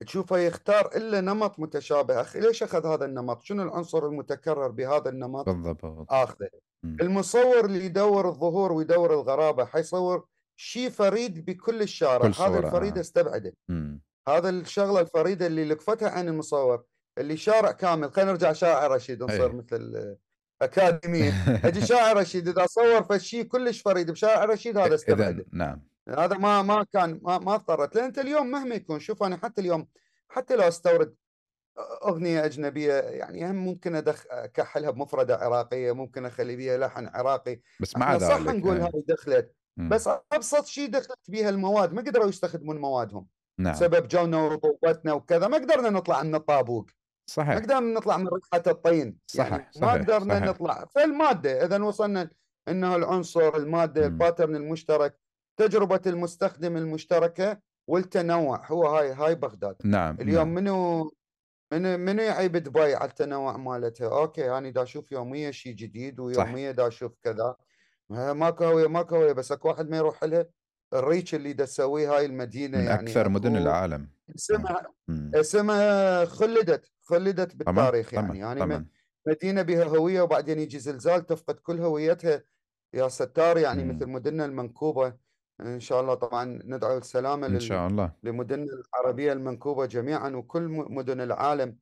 تشوفه 0.06 0.38
يختار 0.38 0.90
إلا 0.96 1.22
نمط 1.22 1.60
متشابه 1.60 2.22
أخي 2.22 2.40
ليش 2.40 2.64
أخذ 2.64 2.86
هذا 2.86 3.06
النمط 3.06 3.42
شنو 3.44 3.64
العنصر 3.64 4.06
المتكرر 4.06 4.68
بهذا 4.68 5.10
النمط 5.10 5.50
بالضبط 5.50 6.12
آخذه. 6.12 6.50
المصور 6.84 7.66
اللي 7.66 7.86
يدور 7.86 8.30
الظهور 8.30 8.72
ويدور 8.72 9.14
الغرابة 9.14 9.66
حيصور 9.66 10.26
شيء 10.56 10.90
فريد 10.90 11.46
بكل 11.46 11.82
الشارع 11.82 12.30
كل 12.30 12.44
هذا 12.44 12.60
الفريد 12.60 12.98
آه. 12.98 13.02
أستبعده. 13.02 13.56
هذا 14.28 14.50
الشغلة 14.50 15.00
الفريدة 15.00 15.48
اللي 15.48 15.66
لقفتها 15.66 16.10
عن 16.10 16.28
المصور 16.28 16.84
اللي 17.18 17.38
شارع 17.38 17.72
كامل 17.72 18.12
خلينا 18.12 18.32
نرجع 18.32 18.54
شارع 18.54 18.88
رشيد 18.88 19.24
نصير 19.24 19.46
أي. 19.46 19.54
مثل 19.54 20.16
الاكاديميه 20.62 21.34
أجي 21.68 21.86
شارع 21.86 22.12
رشيد 22.14 22.48
إذا 22.48 22.66
صور 22.66 23.04
فشي 23.04 23.44
كلش 23.44 23.82
فريد 23.82 24.12
بشارع 24.12 24.46
رشيد 24.46 24.78
هذا 24.78 24.88
اذا 24.88 24.96
استبعده 24.96 25.46
نعم. 25.52 25.82
هذا 26.10 26.38
ما 26.38 26.62
ما 26.62 26.86
كان 26.94 27.20
ما, 27.24 27.38
ما 27.38 27.56
اضطرت. 27.56 27.96
لأن 27.96 28.06
أنت 28.06 28.20
اليوم 28.20 28.48
مهما 28.48 28.76
يكون 28.76 29.00
شوف 29.00 29.24
أنا 29.24 29.38
حتى 29.38 29.62
اليوم 29.62 29.88
حتى 30.30 30.56
لو 30.56 30.68
أستورد 30.68 31.16
أغنية 32.06 32.46
أجنبية 32.46 32.94
يعني 32.94 33.50
هم 33.50 33.56
ممكن 33.56 33.96
أدخ 33.96 34.24
أكحلها 34.30 34.92
بمفردة 34.92 35.36
عراقية 35.36 35.92
ممكن 35.92 36.26
أخلي 36.26 36.56
بيها 36.56 36.78
لحن 36.78 37.08
عراقي. 37.08 37.60
بس 37.80 37.98
مع 37.98 38.08
إحنا 38.08 38.28
صح 38.28 38.38
ذلك 38.38 38.48
نقول 38.48 38.78
إيه. 38.78 38.84
هاي 38.84 39.04
دخلت 39.08 39.56
مم. 39.78 39.90
بس 39.90 40.10
أبسط 40.34 40.66
شيء 40.66 40.90
دخلت 40.90 41.30
بيها 41.30 41.50
المواد 41.50 41.94
ما 41.94 42.02
قدروا 42.02 42.30
يستخدمون 42.30 42.78
موادهم. 42.78 43.28
نعم. 43.58 43.74
سبب 43.74 44.08
جونا 44.08 44.38
ورطوبتنا 44.38 45.14
وكذا 45.14 45.48
ما 45.48 45.58
قدرنا 45.58 45.90
نطلع 45.90 46.24
من 46.24 46.36
الطابوق. 46.36 46.90
ما 47.22 47.34
صحيح. 47.34 47.56
قدرنا 47.56 47.80
نطلع 48.00 48.18
من 48.18 48.28
ريحه 48.28 48.64
الطين. 48.68 49.18
صحيح، 49.28 49.52
يعني 49.52 49.64
ما 49.76 49.88
صحيح، 49.88 50.02
قدرنا 50.02 50.34
صحيح. 50.36 50.48
نطلع. 50.50 50.86
فالمادة 50.96 51.66
إذا 51.66 51.84
وصلنا 51.84 52.30
إنه 52.68 52.96
العنصر 52.96 53.56
المادة. 53.56 54.06
ال 54.06 54.12
pattern 54.12 54.56
المشترك 54.56 55.18
تجربة 55.58 56.02
المستخدم 56.08 56.78
المشتركة 56.78 57.60
والتنوع. 57.88 58.66
هو 58.72 58.88
هاي 58.88 59.12
هاي 59.14 59.36
بغداد. 59.36 59.76
نعم 59.84 60.18
اليوم 60.22 60.48
نعم. 60.48 60.54
منو 60.54 61.12
منو 61.74 61.98
منو 61.98 62.22
يعيب 62.24 62.58
دبي 62.58 62.96
على 62.96 63.10
التنوع 63.10 63.58
مالتها 63.58 64.08
okay 64.20 64.58
أنا 64.58 64.70
دا 64.70 64.84
أشوف 64.84 65.12
يوميا 65.12 65.52
شيء 65.52 65.74
جديد 65.76 66.20
ويوميا 66.20 66.72
دا 66.72 66.88
أشوف 66.88 67.12
كذا. 67.24 67.56
ما- 68.10 68.34
ماكو 68.34 68.64
هوية 68.64 68.88
ماكو 68.88 69.16
هوية 69.16 69.32
بس 69.34 69.52
أكو 69.52 69.68
واحد 69.68 69.90
ما 69.90 69.98
يروح 69.98 70.24
لها 70.24 70.46
ال 70.94 71.01
reach 71.01 71.36
اللي 71.36 71.54
تسويه 71.54 72.16
هاي 72.16 72.26
المدينة 72.26 72.78
من 72.78 72.84
يعني 72.84 73.10
أكثر 73.10 73.30
مدن 73.30 73.56
العالم. 73.56 74.10
اسمها 74.36 74.84
مم. 75.08 75.32
اسمها 75.36 76.26
خلدت 76.26 76.92
خلدت 77.02 77.56
بالتاريخ 77.56 78.12
طبعا 78.12 78.24
يعني. 78.24 78.40
يعني 78.40 78.60
م- 78.60 78.64
طبعا 78.66 78.86
مدينة 79.28 79.62
بها 79.62 79.84
هوية 79.84 80.22
وبعدين 80.22 80.60
يجي 80.60 80.80
زلزال 80.80 81.26
تفقد 81.26 81.56
كل 81.56 81.80
هويتها. 81.80 82.44
يا 82.94 83.08
ستار 83.08 83.58
يعني 83.58 83.84
مم. 83.84 83.96
مثل 83.96 84.06
مدننا 84.08 84.46
المنكوبة. 84.46 85.14
إن 85.62 85.80
شاء 85.80 86.02
الله 86.02 86.14
طبعا 86.14 86.60
ندعو 86.66 86.98
السلامة 86.98 87.48
إن. 87.48 87.60
شاء 87.60 87.88
الله. 87.88 88.12
لمدننا 88.24 88.68
العربية 88.96 89.34
المنكوبة 89.34 89.86
جميعا 89.86 90.30
وكل 90.30 90.62
مدن 90.70 91.22
العالم 91.22 91.78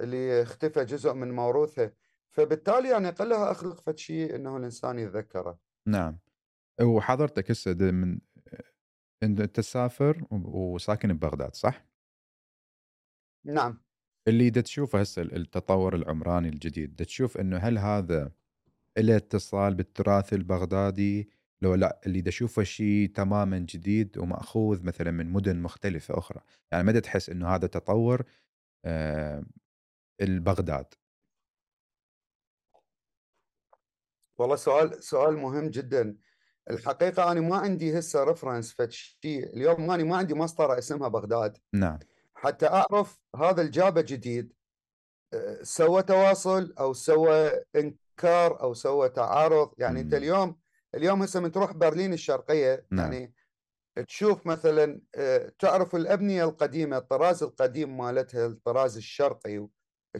اللي 0.00 0.42
اختفى 0.42 0.84
جزء 0.84 1.12
من 1.12 1.30
موروثها. 1.30 1.92
فبالتالي 2.30 2.88
يعني 2.88 3.10
قلها 3.10 3.50
أخلق 3.50 3.80
فد 3.80 3.98
شيء 3.98 4.34
إنه 4.34 4.56
الإنسان 4.56 4.98
يتذكره. 4.98 5.58
نعم. 5.86 6.18
وحضرتك 6.82 7.50
هسه 7.50 7.74
من 7.74 8.18
أنت 9.22 9.42
تسافر 9.42 10.26
وساكن 10.30 11.12
ببغداد 11.12 11.54
صح؟ 11.54 11.86
نعم. 13.44 13.82
اللي 14.28 14.50
دا 14.50 14.60
تشوفه 14.60 15.00
هسه 15.00 15.22
التطور 15.22 15.94
العمراني 15.94 16.48
الجديد 16.48 16.96
دا 16.96 17.04
تشوف 17.04 17.38
إنه 17.38 17.56
هل 17.56 17.78
هذا 17.78 18.32
له 18.98 19.16
اتصال 19.16 19.74
بالتراث 19.74 20.32
البغدادي 20.32 21.30
لو 21.62 21.74
لأ 21.74 22.00
اللي 22.06 22.20
دا 22.20 22.28
أشوفه 22.28 22.62
شيء 22.62 23.08
تماما 23.08 23.58
جديد 23.58 24.18
ومأخوذ 24.18 24.86
مثلا 24.86 25.10
من 25.10 25.32
مدن 25.32 25.62
مختلفة 25.62 26.18
أخرى 26.18 26.40
يعني 26.72 26.84
ما 26.84 27.00
تحس 27.00 27.30
إنه 27.30 27.48
هذا 27.48 27.66
تطور 27.66 28.24
آه 28.84 29.44
البغداد؟ 30.20 30.94
والله 34.38 34.56
سؤال 34.56 35.02
سؤال 35.04 35.36
مهم 35.36 35.70
جدا. 35.70 36.16
الحقيقة 36.70 37.32
أنا 37.32 37.40
ما 37.40 37.56
عندي 37.56 37.98
هسه 37.98 38.24
ريفرنس 38.24 38.72
فد 38.72 38.90
شيء. 38.90 39.46
اليوم 39.56 39.90
أنا 39.90 40.04
ما 40.04 40.16
عندي 40.16 40.34
مسطرة 40.34 40.78
اسمها 40.78 41.08
بغداد. 41.08 41.58
نعم. 41.72 41.98
حتى 42.34 42.66
أعرف 42.66 43.18
هذا 43.36 43.62
الجابه 43.62 44.00
جديد 44.00 44.52
أه، 45.34 45.62
سوى 45.62 46.02
تواصل 46.02 46.74
أو 46.78 46.92
سوى 46.92 47.50
إنكار 47.76 48.60
أو 48.60 48.74
سوى 48.74 49.08
تعارض. 49.08 49.74
يعني 49.78 50.00
أنت 50.00 50.14
مم. 50.14 50.20
اليوم 50.20 50.56
اليوم 50.94 51.22
هسه 51.22 51.40
من 51.40 51.52
تروح 51.52 51.72
برلين 51.72 52.12
الشرقية 52.12 52.86
نعم. 52.90 53.12
يعني 53.12 53.34
تشوف 54.06 54.46
مثلا 54.46 55.00
أه، 55.14 55.52
تعرف 55.58 55.96
الأبنية 55.96 56.44
القديمة 56.44 56.96
الطراز 56.96 57.42
القديم 57.42 57.98
مالتها 57.98 58.46
الطراز 58.46 58.96
الشرقي 58.96 59.58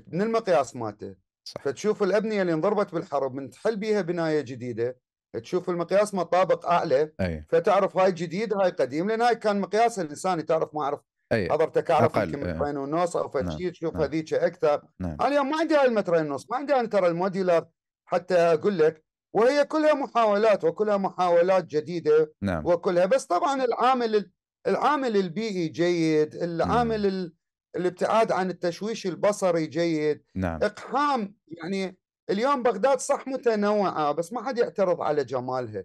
من 0.07 0.23
المقياس 0.23 0.77
مالته. 0.77 1.15
صح. 1.45 1.63
فتشوف 1.63 2.03
الأبنية 2.03 2.43
اللي 2.43 2.53
انضربت 2.53 2.95
بالحرب 2.95 3.35
من 3.35 3.51
تحل 3.51 3.77
بيها 3.77 4.01
بناية 4.01 4.41
جديدة. 4.41 4.99
تشوف 5.39 5.71
المقياس 5.71 6.15
مطابق 6.15 6.67
أعلى 6.67 7.13
أي. 7.21 7.45
فتعرف 7.49 7.97
هاي 7.97 8.13
جديد 8.13 8.55
هاي 8.55 8.71
قديم 8.71 9.09
لأن 9.09 9.23
هاي 9.23 9.35
كان 9.37 9.61
مقياس 9.61 9.99
الانساني 9.99 10.43
تعرف 10.43 10.75
ما 10.75 10.83
أعرف. 10.83 11.01
أي. 11.33 11.51
حضرتك 11.51 11.91
اعرف. 11.91 12.19
مترين 12.19 12.77
ونص 12.77 13.17
أو 13.17 13.29
فد 13.29 13.45
نعم، 13.45 13.71
تشوف 13.71 13.95
نعم. 13.95 14.03
هذيك 14.03 14.35
أكثر. 14.35 14.83
نعم. 15.01 15.17
أنا 15.21 15.29
اليوم 15.29 15.51
ما 15.51 15.57
عندي 15.59 15.75
هاي 15.75 15.87
المترين 15.87 16.31
ونص 16.31 16.51
ما 16.51 16.57
عندي 16.57 16.75
أنا 16.75 16.89
ترى 16.89 17.07
الموديلر 17.07 17.67
حتى 18.07 18.35
أقول 18.35 18.79
لك 18.79 19.05
وهي 19.35 19.65
كلها 19.65 19.95
محاولات 19.95 20.65
وكلها 20.65 20.97
محاولات 20.97 21.65
جديدة 21.65 22.33
نعم. 22.43 22.67
وكلها. 22.67 23.07
بس 23.07 23.27
طبعا 23.27 23.65
العامل 23.65 24.31
العامل 24.67 25.17
البيئي 25.17 25.69
جيد 25.69 26.35
العامل 26.35 27.07
ال- 27.07 27.35
الابتعاد 27.77 28.33
عن 28.33 28.51
التشويش 28.51 29.07
البصري 29.07 29.67
جيد. 29.67 30.23
نعم. 30.35 30.63
إقحام 30.63 31.35
يعني 31.49 31.97
اليوم 32.31 32.63
بغداد 32.63 32.99
صح 32.99 33.27
متنوعة 33.29 34.13
بس 34.13 34.33
ما 34.33 34.43
حد 34.43 34.59
يعترض 34.59 35.01
على 35.03 35.25
جمالها. 35.25 35.85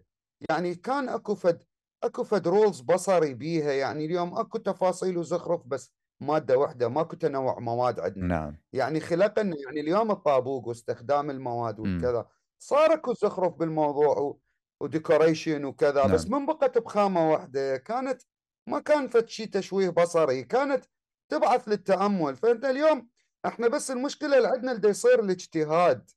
يعني 0.49 0.75
كان 0.75 1.09
أكو 1.09 1.35
فد 1.35 1.63
أكو 2.03 2.23
فد 2.23 2.47
rules 2.47 2.81
بصري 2.81 3.33
بيها 3.33 3.71
يعني 3.71 4.05
اليوم 4.05 4.37
أكو 4.37 4.57
تفاصيل 4.57 5.17
وزخرف 5.17 5.61
بس 5.67 5.91
مادة 6.21 6.57
واحدة 6.57 6.87
ماكو 6.89 7.15
تنوع 7.15 7.59
مواد 7.59 7.99
عندنا. 7.99 8.27
نعم. 8.27 8.57
يعني 8.73 8.99
خلقنا 8.99 9.55
يعني 9.65 9.79
اليوم 9.79 10.11
الطابوق 10.11 10.67
واستخدام 10.67 11.29
المواد 11.29 11.79
مم. 11.79 11.93
والكذا 11.93 12.27
صار 12.59 12.93
أكو 12.93 13.13
زخرف 13.13 13.53
بالموضوع 13.53 14.17
و- 14.17 14.39
و 14.83 14.91
decoration 14.91 15.65
وكذا 15.65 16.05
بس 16.07 16.27
نعم. 16.27 16.39
من 16.41 16.45
بقت 16.45 16.77
بخامة 16.77 17.31
واحدة. 17.31 17.77
كانت 17.77 18.21
ما 18.69 18.79
كان 18.79 19.07
فد 19.07 19.27
شيء 19.29 19.47
تشويه 19.47 19.89
بصري 19.89 20.43
كانت 20.43 20.85
تبعث 21.31 21.67
للتأمل. 21.69 22.35
فانت 22.35 22.65
اليوم 22.65 23.07
إحنا 23.45 23.67
بس 23.67 23.91
المشكلة 23.91 24.37
اللي 24.37 24.47
عندنا 24.47 24.71
اللي 24.71 24.89
يصير 24.89 25.19
الاجتهاد. 25.19 26.11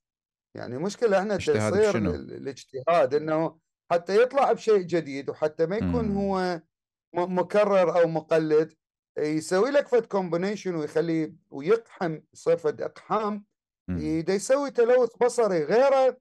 يعني 0.59 0.77
المشكلة 0.77 1.23
إحنا؟ 1.91 2.11
ال- 2.11 2.33
الاجتهاد 2.33 3.15
إنه 3.15 3.59
حتى 3.91 4.23
يطلع 4.23 4.53
بشيء 4.53 4.79
جديد 4.79 5.31
وحتى 5.31 5.67
ما 5.67 5.77
يكون 5.77 6.05
مم. 6.09 6.17
هو 6.19 6.61
مكرر 7.15 8.01
أو 8.03 8.09
مقلد 8.09 8.75
يسوي 9.19 9.71
لك 9.71 9.89
فد 9.89 10.07
كومبينيشن 10.07 10.75
ويخلي 10.75 11.35
ويقحم 11.51 12.21
يصير 12.35 12.57
فد 12.57 12.83
اقحام. 12.83 13.45
يدا 13.91 14.35
يسوي 14.35 14.71
تلوث 14.71 15.11
بصري 15.23 15.65
غيره 15.65 16.17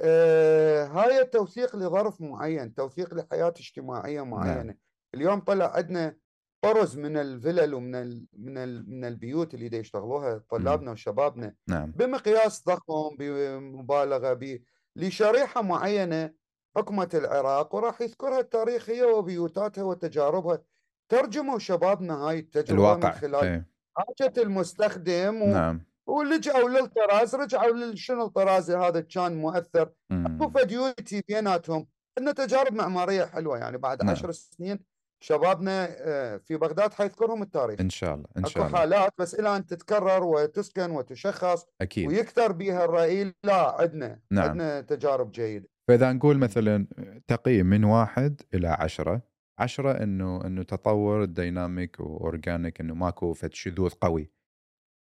آه 0.00 0.84
هاي 0.84 1.20
التوثيق 1.20 1.76
لظرف 1.76 2.20
معين 2.20 2.74
توثيق 2.74 3.14
لحياة 3.14 3.48
اجتماعية 3.60 4.18
نعم. 4.20 4.30
معينة 4.30 4.62
نعم. 4.62 4.78
اليوم 5.14 5.40
طلع 5.40 5.76
عندنا 5.76 6.16
طرز 6.60 6.98
من 6.98 7.16
الفلل 7.16 7.74
ومن 7.74 7.94
ال 7.94 8.26
من 8.32 8.58
ال 8.58 8.90
من 8.90 9.04
البيوت 9.04 9.54
اللي 9.54 9.68
دا 9.68 9.78
يشتغلوها 9.78 10.42
طلابنا 10.50 10.90
وشبابنا 10.90 11.54
نعم. 11.68 11.92
بمقياس 11.92 12.64
ضخم 12.66 13.16
بمبالغة 13.18 14.60
لشريحة 14.96 15.62
معينة 15.62 16.32
حكمة 16.76 17.08
العراق 17.14 17.74
وراح 17.74 18.00
يذكرها 18.00 18.40
التاريخ 18.40 18.90
هي 18.90 19.04
وبيوتاتها 19.04 19.84
وتجاربها 19.84 20.62
ترجموا 21.08 21.58
شبابنا 21.58 22.14
هاي 22.14 22.38
التجربة 22.38 22.72
الواقع. 22.72 23.08
من 23.08 23.14
خلال 23.14 23.44
إيه. 23.44 23.68
حاجة 23.96 24.32
المستخدم 24.38 25.42
و... 25.42 25.46
نعم 25.46 25.86
ولجأوا 26.06 26.68
للطراز 26.68 27.34
رجعوا 27.34 27.94
شنو 27.94 28.26
الطراز 28.26 28.70
هذا 28.70 29.00
كان 29.00 29.36
مؤثر 29.36 29.92
اكو 30.12 30.50
فد 30.50 30.94
بيناتهم 31.28 31.86
عندنا 32.18 32.32
تجارب 32.32 32.74
معمارية 32.74 33.24
حلوة 33.24 33.58
يعني 33.58 33.78
بعد 33.78 34.02
نعم. 34.02 34.10
عشر 34.10 34.32
سنين 34.32 34.95
شبابنا 35.26 35.88
آه، 35.90 36.36
في 36.36 36.56
بغداد 36.56 36.94
حيذكرهم 36.94 37.42
التاريخ. 37.42 37.80
إن 37.80 37.90
شاء 37.90 38.14
الله 38.14 38.26
إن 38.38 38.44
شاء 38.44 38.66
الله. 38.66 38.78
حالات 38.78 39.12
بس 39.18 39.34
إلى 39.34 39.56
أن 39.56 39.66
تتكرر 39.66 40.24
وتسكن 40.24 40.90
وتشخص 40.90 41.66
أكيد. 41.80 42.08
ويكثر 42.08 42.52
بها 42.52 42.84
الرأي 42.84 43.34
لا 43.44 43.80
عندنا 43.80 44.20
نعم. 44.30 44.48
عندنا 44.48 44.80
تجارب 44.80 45.32
جيدة. 45.32 45.68
فإذا 45.88 46.12
نقول 46.12 46.38
مثلا 46.38 46.86
تقييم 47.28 47.66
من 47.66 47.84
واحد 47.84 48.42
إلى 48.54 48.68
عشرة 48.68 49.22
عشرة 49.58 50.02
إنه 50.02 50.46
إنه 50.46 50.62
تطور 50.62 51.24
ديناميك 51.24 52.00
وأورجانيك 52.00 52.80
إنه 52.80 52.94
ماكو 52.94 53.32
فد 53.32 53.54
شذوذ 53.54 53.90
قوي. 53.90 54.30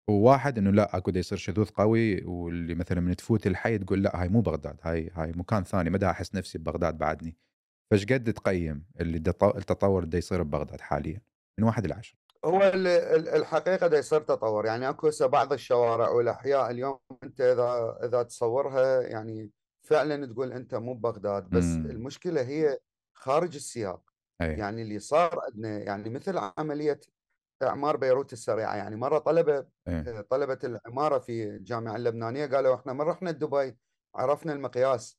وواحد 0.09 0.57
إنه 0.57 0.71
لا 0.71 0.97
أكو 0.97 1.11
يصير 1.15 1.37
شذوذ 1.37 1.69
قوي 1.69 2.23
واللي 2.23 2.75
مثلا 2.75 3.01
من 3.01 3.15
تفوت 3.15 3.47
الحي 3.47 3.77
تقول 3.77 4.03
لا 4.03 4.21
هاي 4.21 4.29
مو 4.29 4.41
بغداد 4.41 4.79
هاي 4.81 5.09
هاي 5.13 5.31
مكان 5.31 5.63
ثاني 5.63 5.89
ما 5.89 6.11
أحس 6.11 6.35
نفسي 6.35 6.57
ببغداد 6.57 6.97
بعدني. 6.97 7.35
فايش 7.91 8.05
قد 8.05 8.33
تقيم 8.33 8.85
اللي 8.99 9.17
التطور 9.43 10.03
اللي 10.03 10.17
يصير 10.17 10.43
ببغداد 10.43 10.81
حاليا 10.81 11.21
من 11.59 11.63
واحد 11.63 11.85
إلى 11.85 11.93
عشرة 11.93 12.19
هو 12.45 12.61
الحقيقة 13.35 13.87
دا 13.87 13.97
يصير 13.97 14.21
تطور 14.21 14.65
يعني 14.65 14.89
أكو 14.89 15.09
بعض 15.21 15.53
الشوارع 15.53 16.09
والأحياء 16.09 16.71
اليوم 16.71 16.99
أنت 17.23 17.41
إذا 17.41 17.97
إذا 18.03 18.23
تصورها 18.23 19.01
يعني 19.01 19.51
فعلا 19.81 20.25
تقول 20.25 20.53
أنت 20.53 20.75
مو 20.75 20.93
ببغداد 20.93 21.49
بس 21.49 21.63
مم. 21.63 21.85
المشكلة 21.85 22.41
هي 22.41 22.79
خارج 23.13 23.55
السياق 23.55 24.01
أي. 24.41 24.53
يعني 24.53 24.81
اللي 24.81 24.99
صار 24.99 25.39
عندنا 25.45 25.79
يعني 25.79 26.09
مثل 26.09 26.37
عملية 26.57 26.99
إعمار 27.63 27.97
بيروت 27.97 28.33
السريعة 28.33 28.75
يعني 28.75 28.95
مرة 28.95 29.17
طلبة 29.19 29.65
أي. 29.87 30.23
طلبة 30.23 30.59
العمارة 30.63 31.19
في 31.19 31.43
الجامعة 31.43 31.95
اللبنانية 31.95 32.45
قالوا 32.45 32.75
إحنا 32.75 32.93
من 32.93 33.01
رحنا 33.01 33.31
دبي 33.31 33.77
عرفنا 34.15 34.53
المقياس 34.53 35.18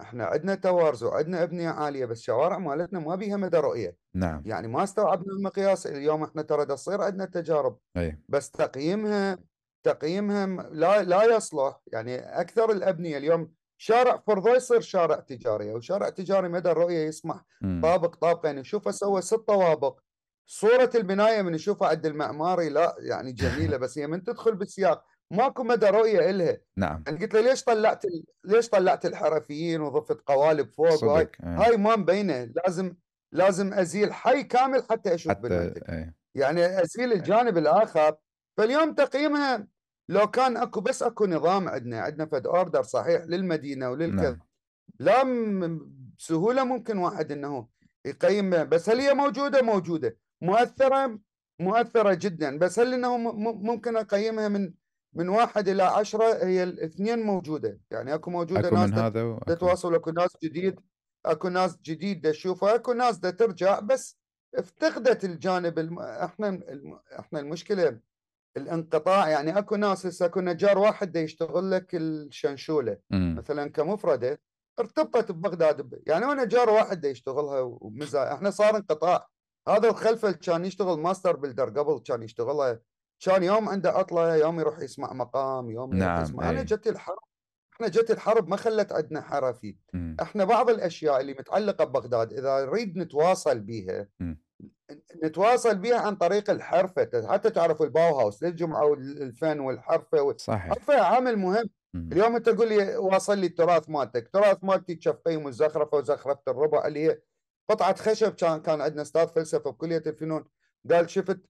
إحنا 0.00 0.24
عندنا 0.24 0.54
تورز 0.54 1.04
وعندنا 1.04 1.42
أبنية 1.42 1.68
عالية 1.68 2.04
بس 2.04 2.20
شوارع 2.20 2.58
مالتنا 2.58 3.00
ما 3.00 3.14
بيها 3.14 3.36
مدى 3.36 3.56
رؤية. 3.56 3.96
نعم. 4.14 4.42
يعني 4.46 4.68
ما 4.68 4.84
استوعبنا 4.84 5.32
المقياس 5.32 5.86
اليوم 5.86 6.22
إحنا 6.22 6.42
ترى 6.42 6.66
تصير 6.66 7.00
عندنا 7.02 7.24
تجارب. 7.24 7.78
أي. 7.96 8.18
بس 8.28 8.50
تقييمها 8.50 9.38
تقييمها 9.82 10.46
لا 10.72 11.02
لا 11.02 11.36
يصلح. 11.36 11.80
يعني 11.92 12.40
أكثر 12.40 12.72
الأبنية 12.72 13.16
اليوم 13.18 13.52
شارع 13.78 14.22
فرضه 14.26 14.50
يصير 14.54 14.80
شارع 14.80 15.20
تجاري 15.20 15.74
وشارع 15.74 16.08
تجاري 16.08 16.48
مدى 16.48 16.70
الرؤية 16.70 17.06
يسمح. 17.06 17.44
م. 17.60 17.82
طابق 17.82 18.14
طابقين 18.16 18.56
نشوفه 18.56 18.90
سوى 18.90 19.20
ست 19.22 19.34
طوابق. 19.34 19.98
صورة 20.46 20.90
البناية 20.94 21.42
من 21.42 21.52
نشوفها 21.52 21.88
عند 21.88 22.06
المعماري 22.06 22.68
لا 22.68 22.96
يعني 22.98 23.32
جميلة 23.32 23.76
بس 23.82 23.98
هي 23.98 24.06
من 24.06 24.24
تدخل 24.24 24.54
بالسياق. 24.54 25.04
ماكو 25.30 25.62
مدى 25.64 25.86
رؤية 25.86 26.30
إلها. 26.30 26.58
نعم. 26.76 27.02
يعني 27.06 27.18
قلت 27.18 27.34
له 27.34 27.40
ليش 27.40 27.64
طلعت 27.64 28.04
ال... 28.04 28.24
ليش 28.44 28.68
طلعت 28.68 29.06
الحرفيين 29.06 29.80
وضفت 29.80 30.20
قوالب 30.26 30.70
فوق؟ 30.70 31.04
وهاي 31.04 31.28
آه. 31.42 31.46
هاي 31.46 31.76
ما 31.76 31.96
مبينة. 31.96 32.44
لازم 32.44 32.94
لازم 33.32 33.74
أزيل 33.74 34.12
حي 34.12 34.42
كامل 34.42 34.82
حتى 34.90 35.14
أشوف 35.14 35.32
حتى 35.32 35.72
إيه. 35.88 36.14
يعني 36.34 36.82
أزيل 36.82 37.12
الجانب 37.12 37.58
الآخر. 37.58 38.16
فاليوم 38.56 38.94
تقييمها 38.94 39.66
لو 40.08 40.26
كان 40.30 40.56
اكو 40.56 40.80
بس 40.80 41.02
أكو 41.02 41.26
نظام 41.26 41.68
عندنا 41.68 42.00
عندنا 42.00 42.26
فد 42.26 42.46
أوردر 42.46 42.82
صحيح 42.82 43.22
للمدينة 43.22 43.90
وللكذا. 43.90 44.30
نعم. 44.30 44.40
لا 44.98 45.22
بسهولة 46.18 46.64
ممكن 46.64 46.98
واحد 46.98 47.32
إنه 47.32 47.68
يقيم 48.04 48.50
بس 48.50 48.90
هل 48.90 49.00
هي 49.00 49.14
موجودة؟ 49.14 49.62
موجودة. 49.62 50.16
مؤثرة؟ 50.40 51.18
مؤثرة 51.60 52.14
جدا. 52.14 52.58
بس 52.58 52.78
هل 52.78 52.94
إنه 52.94 53.16
ممكن 53.52 53.96
أقيمها 53.96 54.48
من 54.48 54.72
من 55.14 55.28
واحد 55.28 55.68
إلى 55.68 55.82
عشرة 55.82 56.44
هي 56.44 56.62
الاثنين 56.62 57.18
موجودة 57.18 57.80
يعني 57.90 58.14
أكو 58.14 58.30
موجودة 58.30 58.68
أكو 58.68 58.74
ناس 58.76 58.90
من 58.90 58.98
هذا 58.98 59.22
وأكو. 59.22 59.44
تتواصل 59.54 59.94
أكو 59.94 60.10
ناس 60.10 60.36
جديد 60.42 60.80
أكو 61.26 61.48
ناس 61.48 61.78
جديد 61.82 62.30
تشوفها 62.30 62.74
أكو 62.74 62.92
ناس 62.92 63.18
دا 63.18 63.30
ترجع 63.30 63.80
بس 63.80 64.18
افتقدت 64.54 65.24
الجانب 65.24 65.78
الم... 65.78 65.98
إحنا 65.98 66.48
الم... 66.48 67.00
إحنا 67.18 67.40
المشكلة 67.40 68.00
الانقطاع 68.56 69.28
يعني 69.28 69.58
أكو 69.58 69.76
ناس 69.76 70.06
هسه 70.06 70.26
أكو 70.26 70.40
نجار 70.40 70.78
واحد 70.78 71.12
دا 71.12 71.20
يشتغل 71.20 71.70
لك 71.70 71.94
الشنشولة 71.94 72.96
م. 73.10 73.34
مثلا 73.34 73.70
كمفردة 73.70 74.40
ارتبطت 74.80 75.32
ببغداد 75.32 76.02
يعني 76.06 76.26
هو 76.26 76.32
نجار 76.32 76.70
واحد 76.70 77.00
دا 77.00 77.08
يشتغلها 77.08 77.60
ومزايا 77.60 78.34
إحنا 78.34 78.50
صار 78.50 78.76
انقطاع 78.76 79.28
هذا 79.68 79.88
الخلفة 79.88 80.32
كان 80.32 80.64
يشتغل 80.64 81.00
master 81.00 81.36
builder 81.36 81.68
قبل 81.68 82.00
كان 82.00 82.22
يشتغلها 82.22 82.80
كان 83.20 83.42
يوم 83.42 83.68
عنده 83.68 83.90
عطلة 83.90 84.36
يوم 84.36 84.60
يروح 84.60 84.78
يسمع 84.78 85.12
مقام 85.12 85.70
يوم 85.70 85.92
يروح 85.92 86.08
نعم 86.08 86.22
يسمع. 86.22 86.50
أنا 86.50 86.62
جت 86.62 86.86
الحرب 86.86 87.18
إحنا 87.74 87.88
جت 87.88 88.10
الحرب 88.10 88.48
ما 88.48 88.56
خلت 88.56 88.92
عندنا 88.92 89.20
حرفي. 89.20 89.76
إحنا 90.22 90.44
بعض 90.44 90.70
الأشياء 90.70 91.20
اللي 91.20 91.32
متعلقة 91.32 91.84
ببغداد 91.84 92.32
إذا 92.32 92.64
نريد 92.64 92.98
نتواصل 92.98 93.60
بها 93.60 94.08
نتواصل 95.24 95.78
بها 95.78 95.98
عن 95.98 96.16
طريق 96.16 96.50
الحرفة. 96.50 97.28
حتى 97.28 97.50
تعرفوا 97.50 97.86
الباو 97.86 98.18
هاوس 98.18 98.42
للجمعة 98.42 98.84
والفن 98.84 99.60
والحرفة 99.60 100.22
وال... 100.22 100.40
صحيح. 100.40 100.64
الحرفه 100.64 101.00
عامل 101.00 101.36
مهم. 101.36 101.70
مم. 101.94 102.10
اليوم 102.12 102.36
أنت 102.36 102.48
تقول 102.48 102.68
لي 102.68 102.96
واصل 102.96 103.38
لي 103.38 103.46
التراث 103.46 103.90
مالتك 103.90 104.26
التراث 104.26 104.58
مالتي 104.62 104.94
تشفقيم 104.94 105.44
والزخرفه 105.44 105.98
وزخرفة 105.98 106.42
الربع 106.48 106.86
اللي 106.86 107.06
هي 107.06 107.20
قطعة 107.70 107.94
خشب 107.94 108.34
كان 108.34 108.60
كان 108.60 108.80
عندنا 108.80 109.02
أستاذ 109.02 109.26
فلسفة 109.26 109.70
بكلية 109.70 110.02
الفنون. 110.06 110.44
قال 110.90 111.10
شفت 111.10 111.40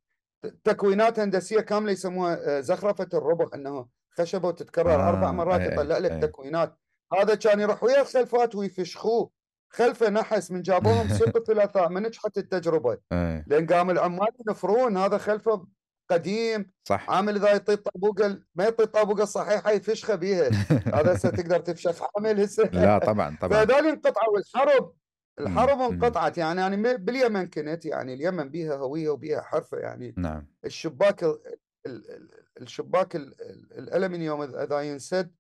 تكوينات 0.64 1.18
هندسية 1.18 1.60
كاملة 1.60 1.92
يسموها 1.92 2.58
آه، 2.58 2.60
زخرفة 2.60 3.08
الربع 3.14 3.46
إنه 3.54 3.86
خشبة 4.18 4.48
وتتكرر 4.48 5.00
آه 5.00 5.08
أربع 5.08 5.32
مرات 5.32 5.60
أي 5.60 5.66
يطلع 5.66 5.98
لك 5.98 6.10
أي 6.10 6.20
تكوينات. 6.20 6.78
هذا 7.12 7.34
كان 7.34 7.60
يروح 7.60 7.82
ويا 7.82 8.00
الخلفات 8.00 8.54
ويفشخوه. 8.54 9.30
خلفه 9.70 10.08
نحس 10.10 10.50
من 10.50 10.62
جابوهم 10.62 11.08
سوق 11.18 11.36
الثلاثاء 11.36 11.88
ما 11.88 12.00
نجحت 12.00 12.38
التجربة. 12.38 12.98
أي. 13.12 13.44
لأن 13.46 13.66
قام 13.66 13.90
العمال 13.90 14.28
ينفرون 14.48 14.96
هذا 14.96 15.18
خلفه 15.18 15.66
قديم 16.10 16.70
صح. 16.84 17.10
عامل 17.10 17.36
إذا 17.36 17.48
يعطي 17.48 17.72
الطابوقه 17.72 18.38
ما 18.54 18.64
يعطي 18.64 18.82
الطابوقه 18.82 19.22
الصحيحه 19.22 19.70
يفشخه 19.70 20.14
بيها. 20.14 20.48
هذا 20.96 21.14
هسه 21.14 21.30
تقدر 21.30 21.60
تفشخ 21.60 22.02
عامل 22.16 22.40
هسه. 22.40 22.64
لا 22.72 22.98
طبعا 22.98 23.36
طبعا. 23.40 23.64
فهذول 23.64 23.86
انقطعوا 23.86 24.38
الحرب. 24.38 24.92
الحرب 25.40 25.80
انقطعت 25.80 26.38
يعني 26.38 26.60
يعني 26.60 26.96
باليمن 26.96 27.46
كنت 27.46 27.84
يعني 27.84 28.14
اليمن 28.14 28.48
بيها 28.48 28.74
هوية 28.74 29.08
وبيها 29.08 29.40
حرفة 29.40 29.78
يعني 29.78 30.14
نعم. 30.16 30.46
الشباك 30.64 31.24
الشباك 32.60 33.16
الألمنيوم 33.16 34.42
اذا 34.42 34.80
ينسد 34.80 35.30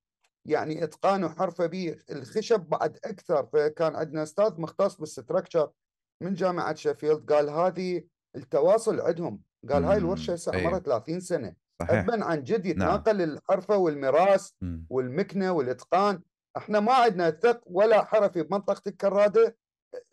يعني 0.44 0.84
إتقان 0.84 1.24
وحرفة 1.24 1.66
به 1.66 1.96
الخشب 2.10 2.60
بعد 2.60 2.98
أكثر 3.04 3.46
فكان 3.46 3.96
عندنا 3.96 4.22
أستاذ 4.22 4.60
مختص 4.60 4.96
بال 4.96 5.10
structure 5.10 5.70
من 6.22 6.34
جامعة 6.34 6.74
شيفيلد 6.74 7.32
قال 7.32 7.50
هذه 7.50 8.02
التواصل 8.36 9.00
عندهم 9.00 9.40
قال 9.70 9.84
هاي 9.84 9.96
الورشة 9.96 10.32
هسه 10.32 10.56
عمرها 10.56 10.78
30 10.78 11.20
سنة. 11.20 11.54
ابا 11.80 12.24
عن 12.24 12.44
جد 12.44 12.60
نعم. 12.60 12.70
يتناقل 12.70 13.18
نعم. 13.18 13.30
الحرفة 13.30 13.76
والميراث 13.76 14.50
والمكنة 14.90 15.52
والإتقان. 15.52 16.20
إحنا 16.56 16.80
ما 16.80 16.92
عندنا 16.92 17.30
ثق 17.30 17.60
ولا 17.66 18.04
حرفي 18.04 18.42
بمنطقه 18.42 18.82
الكراده 18.86 19.56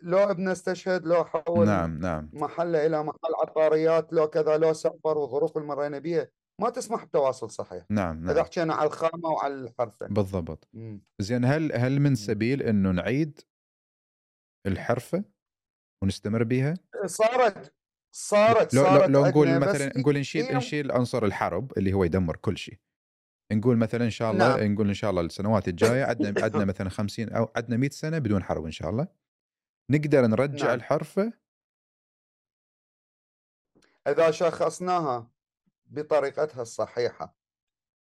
لو 0.06 0.18
ابنه 0.18 0.52
استشهد 0.52 1.06
لو 1.06 1.26
حول 1.26 1.66
نعم 1.66 2.00
نعم. 2.00 2.30
محله 2.34 2.86
إلى 2.86 3.04
محل 3.04 3.36
عطاريات 3.42 4.14
لو 4.14 4.28
كذا 4.28 4.58
لو 4.58 4.74
سفر 4.74 5.18
والظروف 5.18 5.58
اللي 5.58 5.68
مرينا 5.68 6.00
بها 6.00 6.28
ما 6.62 6.70
تسمح 6.70 7.06
بتواصل 7.06 7.52
صحيح. 7.52 7.86
نعم 7.90 8.20
نعم. 8.20 8.30
إذا 8.30 8.44
حكينا 8.44 8.74
على 8.74 8.88
الخامة 8.88 9.30
وعلى 9.30 9.54
الحرفه 9.54 10.08
بالضبط. 10.08 10.70
زين 11.20 11.46
هل 11.46 11.72
هل 11.74 12.00
من 12.00 12.16
سبيل 12.16 12.64
إنه 12.64 12.92
نعيد 12.92 13.40
الحرفة 14.68 15.24
ونستمر 16.04 16.44
بها؟ 16.44 16.74
صارت 17.06 17.74
صارت 18.16 18.74
لو 18.74 18.84
صارت 18.84 19.10
لو, 19.10 19.22
لو 19.22 19.30
نقول 19.30 19.60
مثلا 19.60 19.98
نقول 19.98 20.20
نشيل 20.20 20.56
نشيل 20.56 20.92
عنصر 20.92 21.26
الحرب 21.26 21.78
اللي 21.78 21.94
هو 21.94 22.04
يدمر 22.04 22.36
كل 22.36 22.58
شيء. 22.58 22.78
نقول 23.54 23.78
مثلا 23.78 24.06
إن 24.06 24.10
شاء 24.10 24.32
الله 24.32 24.58
نعم. 24.58 24.74
نقول 24.74 24.88
إن 24.88 24.94
شاء 24.94 25.10
الله 25.10 25.22
السنوات 25.22 25.68
الجاية 25.68 26.04
عندنا 26.10 26.44
عندنا 26.44 26.66
مثلا 26.66 26.90
50 26.90 27.30
أو 27.30 27.52
عندنا 27.56 27.78
100 27.78 27.90
سنة 27.90 28.20
بدون 28.20 28.44
حرب 28.44 28.66
إن 28.66 28.72
شاء 28.72 28.90
الله. 28.90 29.25
نقدر 29.90 30.22
نرجع 30.28 30.68
نعم. 30.68 30.76
الحرفة؟ 30.76 31.34
إذا 34.08 34.32
شخصناها 34.32 35.32
بطريقتها 35.86 36.62
الصحيحة 36.62 37.36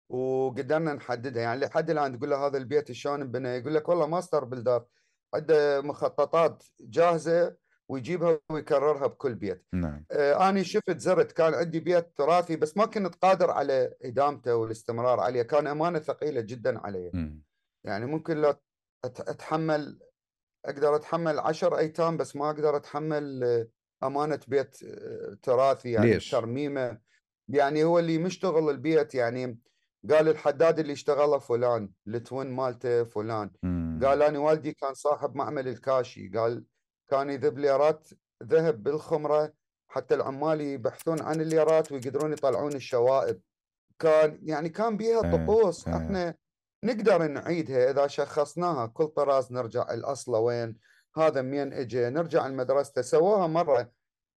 وقدرنا 0.09 0.93
نحددها 0.93 1.43
يعني 1.43 1.59
لحد 1.59 1.89
الآن 1.89 2.17
تقول 2.17 2.29
له 2.29 2.47
هذا 2.47 2.57
البيت 2.57 2.91
شلون 2.91 3.21
انبنى 3.21 3.49
يقول 3.49 3.75
لك 3.75 3.89
والله 3.89 4.07
ماستر 4.07 4.43
بلدر 4.43 4.85
عنده 5.33 5.81
مخططات 5.81 6.63
جاهزة 6.79 7.55
ويجيبها 7.87 8.39
ويكررها 8.51 9.07
بكل 9.07 9.35
بيت. 9.35 9.65
نعم. 9.73 10.05
آه 10.11 10.49
أنا 10.49 10.63
شفت 10.63 10.97
زرت 10.97 11.31
كان 11.31 11.53
عندي 11.53 11.79
بيت 11.79 12.17
تراثي 12.17 12.55
بس 12.55 12.77
ما 12.77 12.85
كنت 12.85 13.15
قادر 13.15 13.51
على 13.51 13.95
إدامته 14.01 14.55
والاستمرار 14.55 15.19
عليه 15.19 15.41
كان 15.41 15.67
أمانة 15.67 15.99
ثقيلة 15.99 16.41
جدا 16.41 16.79
علي. 16.79 17.11
م. 17.13 17.41
يعني 17.83 18.05
ممكن 18.05 18.37
لو 18.37 18.53
أتحمل 19.05 19.99
أقدر 20.65 20.95
أتحمل 20.95 21.39
عشر 21.39 21.77
أيتام 21.77 22.17
بس 22.17 22.35
ما 22.35 22.49
أقدر 22.49 22.75
أتحمل 22.75 23.43
آه، 23.43 23.67
أمانة 24.07 24.39
بيت 24.47 24.83
آه، 24.83 25.37
تراثي 25.43 25.91
يعني 25.91 26.13
ليش؟ 26.13 26.31
ترميمه 26.31 26.99
يعني 27.49 27.83
هو 27.83 27.99
اللي 27.99 28.17
مشتغل 28.17 28.69
البيت 28.69 29.15
يعني 29.15 29.59
قال 30.09 30.29
الحداد 30.29 30.79
اللي 30.79 30.93
اشتغله 30.93 31.39
فلان 31.39 31.89
التوين 32.07 32.51
مالته 32.51 33.03
فلان 33.03 33.51
م. 33.63 34.05
قال 34.05 34.21
أنا 34.21 34.39
والدي 34.39 34.73
كان 34.73 34.93
صاحب 34.93 35.35
معمل 35.35 35.67
الكاشي 35.67 36.27
قال 36.29 36.63
كان 37.07 37.29
يذب 37.29 37.57
ليرات 37.57 38.07
ذهب 38.43 38.83
بالخمرة 38.83 39.53
حتى 39.87 40.15
العمال 40.15 40.61
يبحثون 40.61 41.21
عن 41.21 41.41
الليرات 41.41 41.91
ويقدرون 41.91 42.33
يطلعون 42.33 42.73
الشوائب 42.73 43.41
كان 43.99 44.39
يعني 44.43 44.69
كان 44.69 44.97
بيها 44.97 45.21
طقوس 45.21 45.87
آه. 45.87 45.97
إحنا 45.97 46.35
نقدر 46.83 47.27
نعيدها 47.27 47.91
إذا 47.91 48.07
شخصناها. 48.07 48.85
كل 48.85 49.07
طراز 49.07 49.53
نرجع 49.53 49.93
الاصله 49.93 50.39
وين؟ 50.39 50.77
هذا 51.17 51.41
منين 51.41 51.73
اجى 51.73 52.09
نرجع 52.09 52.47
لمدرسته 52.47 53.01
سووها 53.01 53.47
مرة 53.47 53.91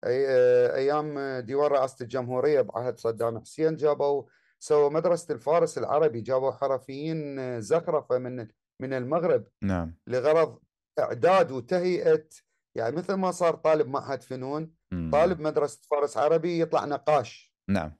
أي 0.05 0.27
أيام 0.75 1.39
ديوان 1.39 1.71
رئاسة 1.71 2.03
الجمهورية 2.03 2.61
بعهد 2.61 2.99
صدام 2.99 3.39
حسين 3.39 3.75
جابوا 3.75 4.23
سووا 4.59 4.89
مدرسة 4.89 5.33
الفارس 5.33 5.77
العربي. 5.77 6.21
جابوا 6.21 6.51
حرفيين 6.51 7.61
زخرفة 7.61 8.17
من 8.17 8.47
من 8.79 8.93
المغرب. 8.93 9.47
نعم. 9.61 9.95
لغرض 10.07 10.59
إعداد 10.99 11.51
وتهيئة. 11.51 12.27
يعني 12.75 12.95
مثل 12.95 13.13
ما 13.13 13.31
صار 13.31 13.55
طالب 13.55 13.87
معهد 13.87 14.23
فنون. 14.23 14.73
طالب 15.11 15.39
مدرسة 15.39 15.81
فارس 15.91 16.17
عربي 16.17 16.61
يطلع 16.61 16.85
نقاش. 16.85 17.53
نعم. 17.69 17.97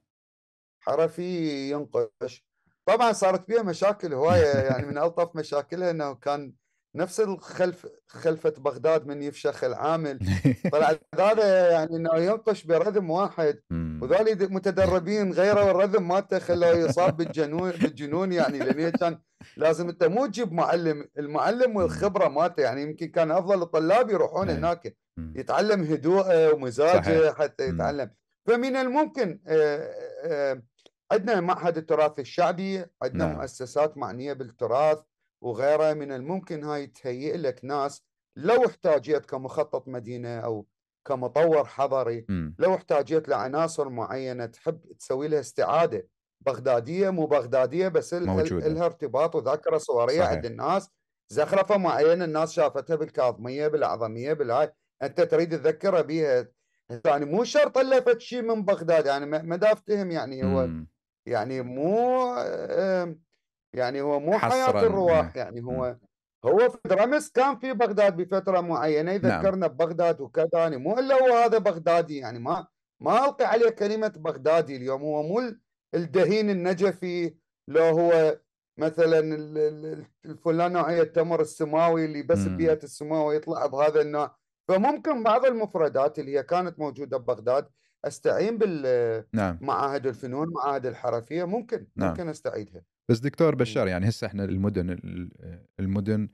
حرفي 0.80 1.70
ينقش. 1.70 2.46
طبعا 2.86 3.12
صارت 3.12 3.48
بيها 3.48 3.62
مشاكل 3.62 4.12
هواية 4.14 4.56
يعني 4.70 4.86
من 4.86 4.98
ألطف 4.98 5.36
مشاكلها 5.36 5.90
إنه 5.90 6.14
كان 6.14 6.52
نفس 6.96 7.20
الخلف 7.20 7.86
خلفة 8.06 8.50
بغداد 8.58 9.06
من 9.06 9.22
يفشخ 9.22 9.64
العامل. 9.64 10.18
طلع 10.72 10.98
هذا 11.18 11.70
يعني 11.70 11.96
إنه 11.96 12.16
ينقش 12.16 12.64
برذم 12.64 13.10
واحد. 13.10 13.60
وذولي 14.02 14.34
متدربين 14.34 15.32
غيره 15.32 15.64
والرذم 15.64 16.08
مالته 16.08 16.38
خلوه 16.38 16.70
يصاب 16.70 17.16
بالجنون 17.18 17.70
بالجنون 17.70 18.32
يعني 18.32 18.58
لأن 18.58 18.90
كان 18.90 19.18
لازم 19.56 19.88
أنت 19.88 20.04
مو 20.04 20.26
تجيب 20.26 20.52
معلم 20.52 21.08
المعلم 21.18 21.76
والخبرة 21.76 22.28
مالته 22.28 22.60
يعني 22.60 22.82
يمكن 22.82 23.06
كان 23.06 23.30
أفضل 23.30 23.62
الطلاب 23.62 24.10
يروحون 24.10 24.48
إيه. 24.48 24.58
هناك. 24.58 24.96
يتعلم 25.18 25.82
هدوءه 25.82 26.52
ومزاجه 26.52 27.32
حتى 27.32 27.68
يتعلم. 27.68 28.10
فمن 28.46 28.76
الممكن 28.76 29.40
آه، 29.46 29.90
آه، 30.24 30.62
عندنا 31.12 31.40
معهد 31.40 31.76
التراث 31.76 32.18
الشعبي 32.18 32.84
عندنا 33.02 33.26
نعم. 33.26 33.36
مؤسسات 33.36 33.98
معنية 33.98 34.32
بالتراث 34.32 34.98
وغيرها 35.40 35.94
من 35.94 36.12
الممكن 36.12 36.64
هاي 36.64 36.86
تهيئ 36.86 37.36
لك 37.36 37.64
ناس 37.64 38.04
لو 38.36 38.66
احتاجيت 38.66 39.26
كمخطط 39.26 39.88
مدينة 39.88 40.38
أو 40.38 40.66
كمطور 41.04 41.64
حضري 41.64 42.26
م. 42.28 42.54
لو 42.58 42.74
احتاجيت 42.74 43.28
لعناصر 43.28 43.88
معينة 43.88 44.46
تحب 44.46 44.92
تسوي 44.98 45.28
لها 45.28 45.40
استعادة 45.40 46.08
بغدادية 46.40 47.10
مو 47.10 47.26
بغدادية 47.26 47.88
بس 47.88 48.14
لها 48.14 48.86
ارتباط 48.86 49.34
وذاكرة 49.34 49.78
صورية 49.78 50.18
صحيح. 50.18 50.30
عند 50.30 50.46
الناس 50.46 50.90
زخرفة 51.28 51.76
معينة 51.76 52.24
الناس 52.24 52.52
شافتها 52.52 52.96
بالكاظمية 52.96 53.68
بالاعظميه 53.68 54.32
بالهاي 54.32 54.72
أنت 55.02 55.20
تريد 55.20 55.58
تذكرها 55.58 56.00
بها 56.00 56.48
يعني 57.04 57.24
مو 57.24 57.44
شرط 57.44 57.78
لفت 57.78 58.20
شيء 58.20 58.42
من 58.42 58.64
بغداد 58.64 59.06
يعني 59.06 59.26
ما 59.26 59.56
دافتهم 59.56 60.10
يعني 60.10 60.44
هو 60.44 60.66
م. 60.66 60.86
يعني 61.26 61.62
مو 61.62 62.34
يعني 63.72 64.00
هو 64.00 64.20
مو 64.20 64.38
حياة 64.38 64.70
الرواح 64.70 65.36
يعني 65.36 65.64
هو 65.64 65.96
هو 66.44 66.58
في 66.70 66.78
رمز 66.90 67.30
كان 67.30 67.58
في 67.58 67.72
بغداد 67.72 68.16
بفترة 68.16 68.60
معينة 68.60 69.12
نعم. 69.12 69.14
يذكرنا 69.14 69.66
نعم. 69.66 69.76
ببغداد 69.76 70.20
وكذا 70.20 70.48
يعني 70.52 70.76
مو 70.76 70.98
إلا 70.98 71.14
هو 71.14 71.36
هذا 71.36 71.58
بغدادي 71.58 72.16
يعني 72.16 72.38
ما 72.38 72.66
ما 73.00 73.24
ألقي 73.24 73.44
عليه 73.44 73.70
كلمة 73.70 74.12
بغدادي 74.16 74.76
اليوم 74.76 75.02
هو 75.02 75.22
مو 75.22 75.54
الدهين 75.94 76.50
النجفي 76.50 77.34
لو 77.68 77.82
هو 77.82 78.38
مثلا 78.78 79.18
الفلان 80.24 80.72
نوعية 80.72 81.02
التمر 81.02 81.40
السماوي 81.40 82.04
اللي 82.04 82.22
بس 82.22 82.38
بيئة 82.38 82.78
السماوي 82.84 83.36
يطلع 83.36 83.66
بهذا 83.66 84.00
النوع 84.00 84.36
فممكن 84.68 85.22
بعض 85.22 85.44
المفردات 85.44 86.18
اللي 86.18 86.38
هي 86.38 86.42
كانت 86.42 86.78
موجودة 86.78 87.16
ببغداد 87.16 87.68
أستعين 88.06 88.58
بالمعاهد 88.58 90.02
نعم. 90.02 90.06
الفنون 90.06 90.48
معاهد 90.52 90.86
الحرفية 90.86 91.44
ممكن 91.44 91.86
نعم. 91.96 92.08
ممكن 92.08 92.28
أستعيدها. 92.28 92.82
بس 93.08 93.18
دكتور 93.18 93.54
بشار 93.54 93.88
يعني 93.88 94.08
هسه 94.08 94.26
إحنا 94.26 94.44
المدن 94.44 94.98
المدن 95.80 96.28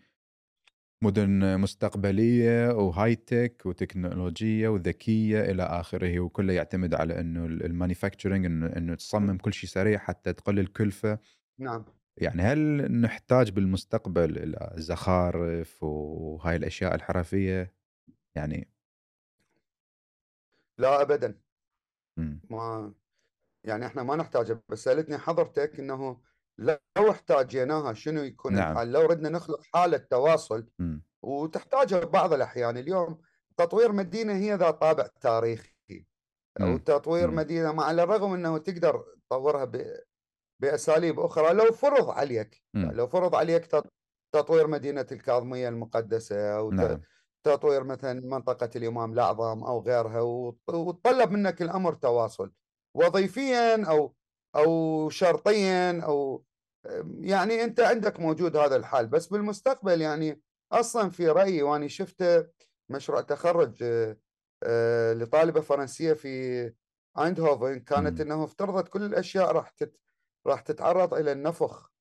مدن 1.03 1.61
مستقبلية 1.61 2.73
وهاي 2.73 3.17
تك 3.17 3.63
وتكنولوجية 3.67 4.69
وذكية 4.69 5.41
إلى 5.41 5.63
آخره 5.63 6.21
وكله 6.21 6.53
يعتمد 6.53 6.95
على 6.95 7.21
إنه 7.21 7.47
المانيفاكتشرنج 7.47 8.47
إنه 8.47 8.67
إنه 8.67 8.95
تصمم 8.95 9.39
كل 9.39 9.53
شيء 9.53 9.71
سريع 9.71 9.99
حتى 9.99 10.33
تقلل 10.33 10.59
الكلفه 10.59 11.19
نعم. 11.59 11.85
يعني 12.17 12.43
هل 12.43 12.93
نحتاج 13.01 13.51
بالمستقبل 13.51 14.39
إلى 14.39 14.73
زخارف 14.77 15.83
وهاي 15.83 16.57
الأشياء 16.57 16.95
الحرفية؟ 16.95 17.73
يعني 18.35 18.69
لا 20.79 21.03
ابدا. 21.03 21.35
ما 22.51 22.93
يعني 23.65 23.87
إحنا 23.87 24.03
ما 24.03 24.17
نحتاجها 24.17 24.63
بس 24.69 24.85
سألتني 24.85 25.19
حضرتك 25.19 25.81
إنه 25.81 26.21
لو 26.59 27.11
احتاجيناها 27.11 27.93
شنو 27.93 28.23
يكون 28.23 28.55
نعم. 28.55 28.73
الحل 28.73 28.93
لو 28.93 29.01
ردنا 29.01 29.29
نخلق 29.29 29.61
حالة 29.75 29.97
تواصل 29.97 30.67
م. 30.79 30.99
وتحتاجها 31.23 32.05
بعض 32.05 32.33
الأحيان 32.33 32.77
اليوم 32.77 33.21
تطوير 33.57 33.93
مدينة 33.93 34.33
هي 34.33 34.55
ذات 34.55 34.81
طابع 34.81 35.07
تاريخي 35.21 36.07
أو 36.61 36.77
تطوير 36.77 37.31
م. 37.31 37.35
مدينة 37.35 37.73
مع 37.73 37.91
الرغم 37.91 38.35
إنه 38.35 38.59
تقدر 38.59 39.05
تطورها 39.27 39.65
ب... 39.65 39.97
بأساليب 40.61 41.21
أخرى 41.21 41.53
لو 41.53 41.73
فرض 41.73 42.11
عليك 42.11 42.63
يعني 42.75 42.95
لو 42.95 43.07
فرض 43.07 43.35
عليك 43.35 43.67
تطوير 44.33 44.67
مدينة 44.67 45.07
الكاظمية 45.13 45.69
المقدسة 45.69 46.57
أو 46.57 46.71
نعم. 46.71 47.01
تطوير 47.45 47.85
مثلا 47.85 48.21
منطقة 48.21 48.71
الإمام 48.77 49.13
الأعظم 49.13 49.65
أو 49.65 49.81
غيرها 49.81 50.21
وتطلب 50.69 51.31
منك 51.31 51.63
الأمر 51.63 51.95
تواصل 51.95 52.53
وظيفيا 52.95 53.85
أو 53.85 54.15
أو 54.57 55.11
شرطيا 55.11 56.01
أو 56.01 56.45
يعني 57.21 57.65
أنت 57.65 57.81
عندك 57.81 58.21
موجود 58.21 58.57
هذا 58.57 58.77
الحال 58.77 59.07
بس 59.07 59.27
بالمستقبل 59.27 60.01
يعني 60.01 60.43
أصلا 60.73 61.11
في 61.11 61.29
رأيي 61.29 61.63
وأنا 61.63 61.89
شفت 61.89 62.51
مشروع 62.89 63.21
تخرج 63.21 63.85
آه، 64.63 65.13
لطالبة 65.13 65.61
فرنسية 65.61 66.13
في 66.13 66.73
ايندهوفن 67.19 67.81
كانت 67.81 68.21
إنه 68.21 68.45
افترضت 68.45 68.89
كل 68.89 69.03
الأشياء 69.03 69.53
راح. 69.53 69.75
راح 70.47 70.61
تتعرض 70.61 71.15
إلى 71.15 71.33
النفخ 71.33 71.93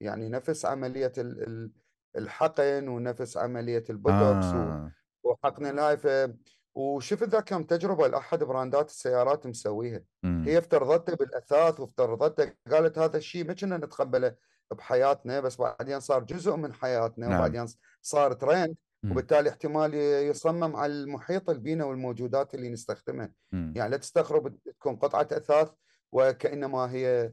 يعني 0.00 0.28
نفس 0.28 0.64
عملية 0.66 1.12
ال... 1.18 1.72
الحقن 2.16 2.88
ونفس 2.88 3.36
عملية 3.36 3.84
البوتوكس 3.90 4.46
آه. 4.46 4.92
وحقن 5.24 5.66
الهايفه 5.66 6.34
وشفت 6.74 7.28
ذا 7.28 7.40
كم 7.40 7.62
تجربة 7.62 8.08
لأحد 8.08 8.44
brand 8.44 8.81
ات 8.81 8.88
السيارات 8.88 9.46
مسويها 9.46 10.00
م. 10.22 10.42
هي 10.42 10.58
افترضته 10.58 11.16
بالأثاث 11.16 11.80
وافترضته 11.80 12.52
قالت 12.70 12.98
هذا 12.98 13.16
الشيء 13.16 13.44
ما 13.44 13.52
كنا 13.52 13.76
نتقبله 13.76 14.34
بحياتنا 14.70 15.40
بس 15.40 15.56
بعدين 15.56 16.00
صار 16.00 16.22
جزء 16.22 16.56
من 16.56 16.72
حياتنا 16.72 17.28
نعم. 17.28 17.38
وبعدين 17.38 17.66
صار 18.02 18.32
ترند 18.32 18.76
وبالتالي 19.04 19.50
احتمال 19.50 19.94
يصمم 20.30 20.76
على 20.76 20.92
المحيط 20.92 21.50
البيئة 21.50 21.82
والموجودات 21.82 22.54
اللي 22.54 22.68
نستخدمها 22.68 23.32
م. 23.52 23.72
يعني 23.76 23.90
لا 23.90 23.96
تستغرب 23.96 24.58
تكون 24.64 24.96
قطعة 24.96 25.28
أثاث 25.32 25.70
وكأنما 26.12 26.92
هي 26.92 27.32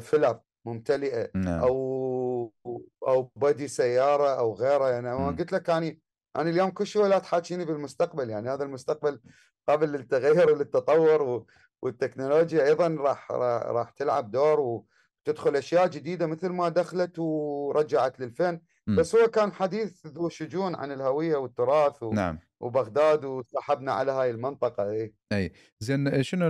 فيلر 0.00 0.40
ممتلئة 0.64 1.30
نعم. 1.34 1.60
أو 1.60 2.52
أو 3.08 3.30
بدي 3.36 3.68
سيارة 3.68 4.28
أو 4.28 4.54
غيره 4.54 4.90
يعني 4.90 5.12
أنا 5.12 5.26
قلت 5.26 5.52
لك 5.52 5.68
يعني 5.68 6.00
أنا 6.36 6.50
اليوم 6.50 6.70
كل 6.70 6.86
شوي 6.86 7.08
لا 7.08 7.18
تحاكيني 7.18 7.64
بالمستقبل. 7.64 8.30
يعني 8.30 8.50
هذا 8.50 8.64
المستقبل 8.64 9.20
قابل 9.68 9.92
للتغير 9.92 10.50
وللتطور 10.50 11.44
والتكنولوجيا 11.82 12.64
أيضا 12.64 12.88
راح 12.88 13.32
راح 13.32 13.90
تلعب 13.90 14.30
دور 14.30 14.82
تدخل 15.24 15.56
أشياء 15.56 15.86
جديدة 15.86 16.26
مثل 16.26 16.48
ما 16.48 16.68
دخلت 16.68 17.18
ورجعت 17.18 18.20
للفن. 18.20 18.60
م. 18.86 18.94
بس 19.00 19.14
هو 19.16 19.26
كان 19.28 19.52
حديث 19.52 20.06
ذو 20.06 20.28
شجون 20.28 20.74
عن 20.74 20.92
الهوية 20.92 21.36
والتراث 21.36 22.02
و... 22.02 22.12
نعم. 22.12 22.38
وبغداد 22.60 23.24
وسحبنا 23.24 23.92
على 23.92 24.12
هاي 24.12 24.30
المنطقة 24.30 24.90
اي 24.90 25.14
أي. 25.32 25.52
زين 25.80 26.22
شنو 26.22 26.46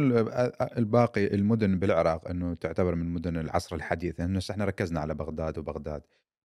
الباقي 0.79 1.27
المدن 1.35 1.79
بالعراق؟ 1.79 2.29
إنه 2.29 2.55
تعتبر 2.55 2.95
من 2.95 3.07
مدن 3.15 3.37
العصر 3.37 3.77
الحديث 3.77 4.21
لأنه 4.21 4.41
إحنا 4.51 4.65
ركزنا 4.65 5.01
على 5.01 5.15
بغداد 5.15 5.59
وبغداد. 5.59 6.03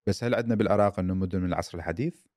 بس 0.07 0.23
هل 0.23 0.35
عندنا 0.35 0.55
بالعراق 0.55 0.99
إنه 0.99 1.14
مدن 1.14 1.39
من 1.41 1.47
العصر 1.47 1.77
الحديث؟ 1.77 2.27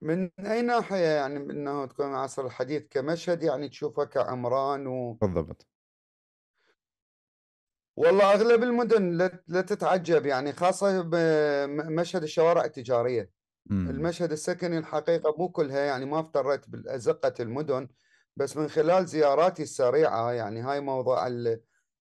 من 0.00 0.30
أي 0.40 0.62
ناحية 0.62 0.96
يعني 1.06 1.36
إنه 1.36 1.86
تكون 1.86 2.06
العصر 2.06 2.46
الحديث 2.46 2.82
كمشهد 2.90 3.42
يعني 3.42 3.68
تشوفه 3.68 4.04
كعمران 4.04 4.86
و 4.86 5.20
بالضبط. 5.20 5.66
والله 7.96 8.32
أغلب 8.32 8.62
المدن 8.62 9.30
لا 9.48 9.60
تتعجب 9.60 10.26
يعني 10.26 10.52
خاصة 10.52 11.02
بمشهد 11.02 12.22
الشوارع 12.22 12.64
التجارية 12.64 13.30
مم. 13.66 13.90
المشهد 13.90 14.32
السكني 14.32 14.78
الحقيقة 14.78 15.34
مو 15.38 15.48
كلها 15.48 15.80
يعني 15.80 16.04
ما 16.04 16.20
افتريت 16.20 16.68
بازقه 16.68 17.34
المدن 17.40 17.88
بس 18.36 18.56
من 18.56 18.68
خلال 18.68 19.06
زياراتي 19.06 19.62
السريعة 19.62 20.32
يعني 20.32 20.60
هاي 20.60 20.80
موضوع 20.80 21.28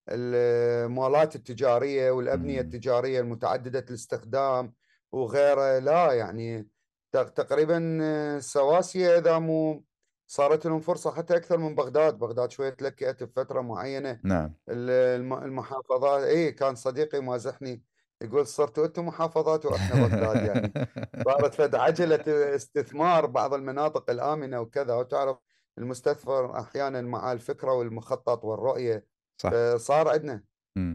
المولات 0.10 1.36
التجارية 1.36 2.12
والأبنية. 2.12 2.62
التجارية 2.62 3.20
المتعددة 3.20 3.86
الاستخدام 3.90 4.74
وغيره 5.12 5.80
لا 5.80 6.14
يعني 6.14 6.68
تقريبا 7.12 8.40
سواسية 8.40 9.18
إذا 9.18 9.40
مو 9.40 9.86
صارت 10.32 10.66
لهم 10.66 10.80
فرصة 10.80 11.12
حتى 11.12 11.36
أكثر 11.36 11.58
من 11.58 11.76
بغداد، 11.76 12.20
بغداد 12.20 12.52
شوية 12.52 12.70
تلكأت 12.70 13.24
بفتره 13.24 13.62
معينة. 13.62 14.20
نعم. 14.24 14.54
المحافظات 14.70 16.24
اي 16.24 16.52
كان 16.52 16.76
صديقي 16.76 17.22
مازحني 17.22 17.84
يقول 18.22 18.48
صرتوا 18.48 18.86
أنتم 18.86 19.06
محافظات 19.06 19.66
وإحنا 19.66 20.08
بغداد 20.08 20.46
يعني. 20.46 20.88
صارت 21.26 21.54
فد 21.54 21.76
عجلة 21.76 22.56
استثمار 22.56 23.26
بعض 23.26 23.54
المناطق 23.54 24.10
الآمنة 24.10 24.60
وكذا. 24.60 24.94
وتعرف 24.94 25.38
المستثمر 25.78 26.60
أحيانا 26.60 27.02
مع 27.02 27.32
الفكرة 27.32 27.74
والمخطط 27.74 28.44
والرؤية. 28.44 29.08
صح. 29.38 29.76
صار 29.76 30.08
عندنا. 30.08 30.44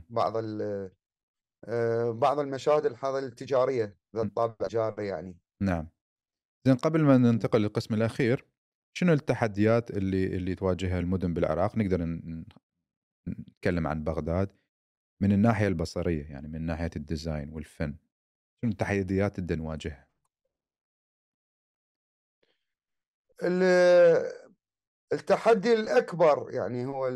بعض 0.08 0.32
آه، 1.64 2.10
بعض 2.10 2.38
المشاهد 2.38 2.86
التجارية 3.04 3.96
ذات 4.16 4.26
الطابع 4.26 4.54
التجاري 4.60 5.06
يعني. 5.06 5.38
نعم. 5.62 5.88
زين 6.66 6.76
قبل 6.76 7.02
ما 7.04 7.18
ننتقل 7.18 7.60
للقسم 7.60 7.94
الأخير 7.94 8.55
شنو 8.96 9.12
التحديات 9.12 9.90
اللي 9.90 10.26
اللي 10.26 10.54
تواجهها 10.54 10.98
المدن 11.00 11.34
بالعراق؟ 11.34 11.78
نقدر 11.78 12.04
نتكلم 13.28 13.86
عن 13.86 14.04
بغداد. 14.04 14.52
من 15.22 15.32
الناحية 15.32 15.68
البصرية 15.68 16.24
يعني 16.24 16.48
من 16.48 16.62
ناحية 16.62 16.90
الديزاين 16.96 17.52
والفن 17.52 17.96
شنو 18.62 18.70
التحديات 18.70 19.38
اللي 19.38 19.56
نواجهها؟ 19.56 20.08
التحدي 25.12 25.72
الأكبر 25.74 26.50
يعني 26.50 26.86
هو 26.86 27.08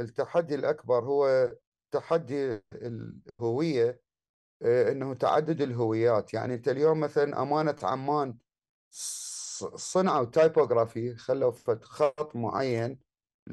التحدي 0.00 0.54
الأكبر 0.54 1.04
هو 1.04 1.52
تحدي 1.90 2.60
الهوية 2.72 4.00
آه، 4.62 4.92
إنه 4.92 5.14
تعدد 5.14 5.62
الهويات. 5.62 6.34
يعني 6.34 6.54
أنت 6.54 6.68
اليوم 6.68 7.00
مثلا 7.00 7.42
أمانة 7.42 7.76
عمان 7.82 8.38
صنعوا 9.76 10.24
typography 10.24 11.16
خلوا 11.16 11.52
خط 11.82 12.36
معين 12.36 12.98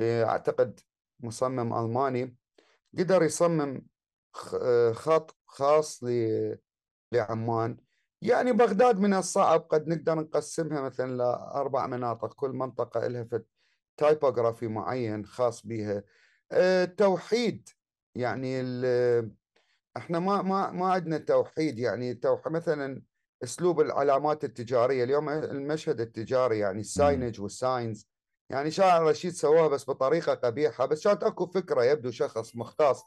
اعتقد 0.01 0.79
مصمم 1.19 1.73
ألماني 1.73 2.35
قدر 2.97 3.23
يصمم 3.23 3.87
خط 4.93 5.35
خاص 5.45 6.03
لعمان. 7.11 7.77
يعني 8.21 8.51
بغداد 8.51 8.99
من 8.99 9.13
الصعب 9.13 9.61
قد 9.61 9.87
نقدر 9.87 10.15
نقسمها 10.15 10.81
مثلا 10.81 11.11
لأربع 11.17 11.87
مناطق 11.87 12.33
كل 12.33 12.49
منطقة 12.49 13.07
لها 13.07 13.27
typography 13.97 14.67
معين 14.67 15.25
خاص 15.25 15.67
بها 15.67 16.03
التوحيد 16.53 17.69
آه، 17.69 18.19
يعني 18.19 18.61
إحنا 19.97 20.19
ما 20.19 20.41
ما 20.41 20.71
ما 20.71 20.91
عندنا 20.91 21.17
توحيد 21.17 21.79
يعني 21.79 22.13
توحيد 22.13 22.53
مثلا 22.53 23.01
أسلوب 23.43 23.81
العلامات 23.81 24.43
التجارية. 24.43 25.03
اليوم 25.03 25.29
المشهد 25.29 26.01
التجاري 26.01 26.59
يعني 26.59 26.79
ال 26.79 26.87
signage 26.87 27.41
وال 27.41 27.60
signs 27.60 28.07
يعني 28.49 28.71
شارع 28.71 29.03
رشيد 29.03 29.31
سواها 29.33 29.67
بس 29.67 29.89
بطريقة 29.89 30.33
قبيحة 30.33 30.85
بس 30.85 31.03
كانت 31.03 31.23
أكو 31.23 31.45
فكرة 31.45 31.83
يبدو 31.83 32.11
شخص 32.11 32.55
مختص. 32.55 33.03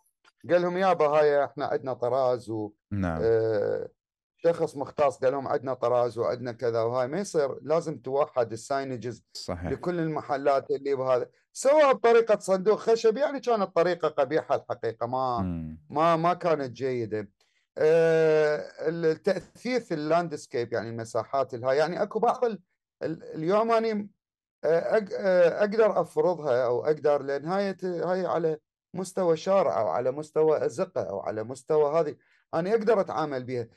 قال 0.50 0.62
لهم 0.62 0.76
يابا 0.76 1.06
هاي 1.06 1.44
إحنا 1.44 1.66
عندنا 1.66 1.94
طراز 1.94 2.50
و 2.50 2.72
نعم. 2.90 3.20
آه 3.22 3.88
شخص 4.36 4.76
مختص. 4.76 5.18
قال 5.18 5.32
لهم 5.32 5.48
عندنا 5.48 5.74
طراز 5.74 6.18
وعندنا 6.18 6.52
كذا 6.52 6.82
وهاي. 6.82 7.08
ما 7.08 7.18
يصير 7.18 7.58
لازم 7.62 7.98
توحد 7.98 8.52
ال 8.52 8.60
signages 8.60 9.24
صحيح. 9.32 9.70
لكل 9.70 10.00
المحلات 10.00 10.70
اللي 10.70 10.94
بهذا. 10.94 11.28
سواها 11.52 11.92
بطريقة 11.92 12.38
صندوق 12.38 12.78
خشب 12.78 13.16
يعني 13.16 13.40
كانت 13.40 13.76
طريقة 13.76 14.08
قبيحة 14.08 14.54
الحقيقة. 14.54 15.06
ما 15.06 15.38
م. 15.38 15.78
ما 15.90 16.16
ما 16.16 16.34
كانت 16.34 16.72
جيدة. 16.72 17.18
آه، 17.18 17.28
التأثير 17.78 19.80
في 19.80 19.94
ال 19.94 20.02
landscape 20.02 20.72
يعني 20.72 20.88
المساحات 20.88 21.54
الهاي. 21.54 21.76
يعني 21.76 22.02
أكو 22.02 22.18
بعض 22.18 22.40
اليوم 23.02 23.72
أني 23.72 24.10
آه، 24.64 25.06
آه، 25.18 25.60
أقدر 25.60 26.00
أفرضها 26.00 26.64
أو 26.64 26.84
أقدر 26.84 27.22
لأن 27.22 27.44
هاي 27.44 27.76
هاي 27.82 28.26
على 28.26 28.58
مستوى 28.94 29.36
شارع 29.36 29.80
أو 29.80 29.88
على 29.88 30.10
مستوى 30.10 30.66
أزقة 30.66 31.02
أو 31.02 31.20
على 31.20 31.44
مستوى 31.44 32.00
هذه 32.00 32.16
أنا 32.54 32.70
أقدر 32.70 33.00
أتعامل 33.00 33.44
بها 33.44 33.68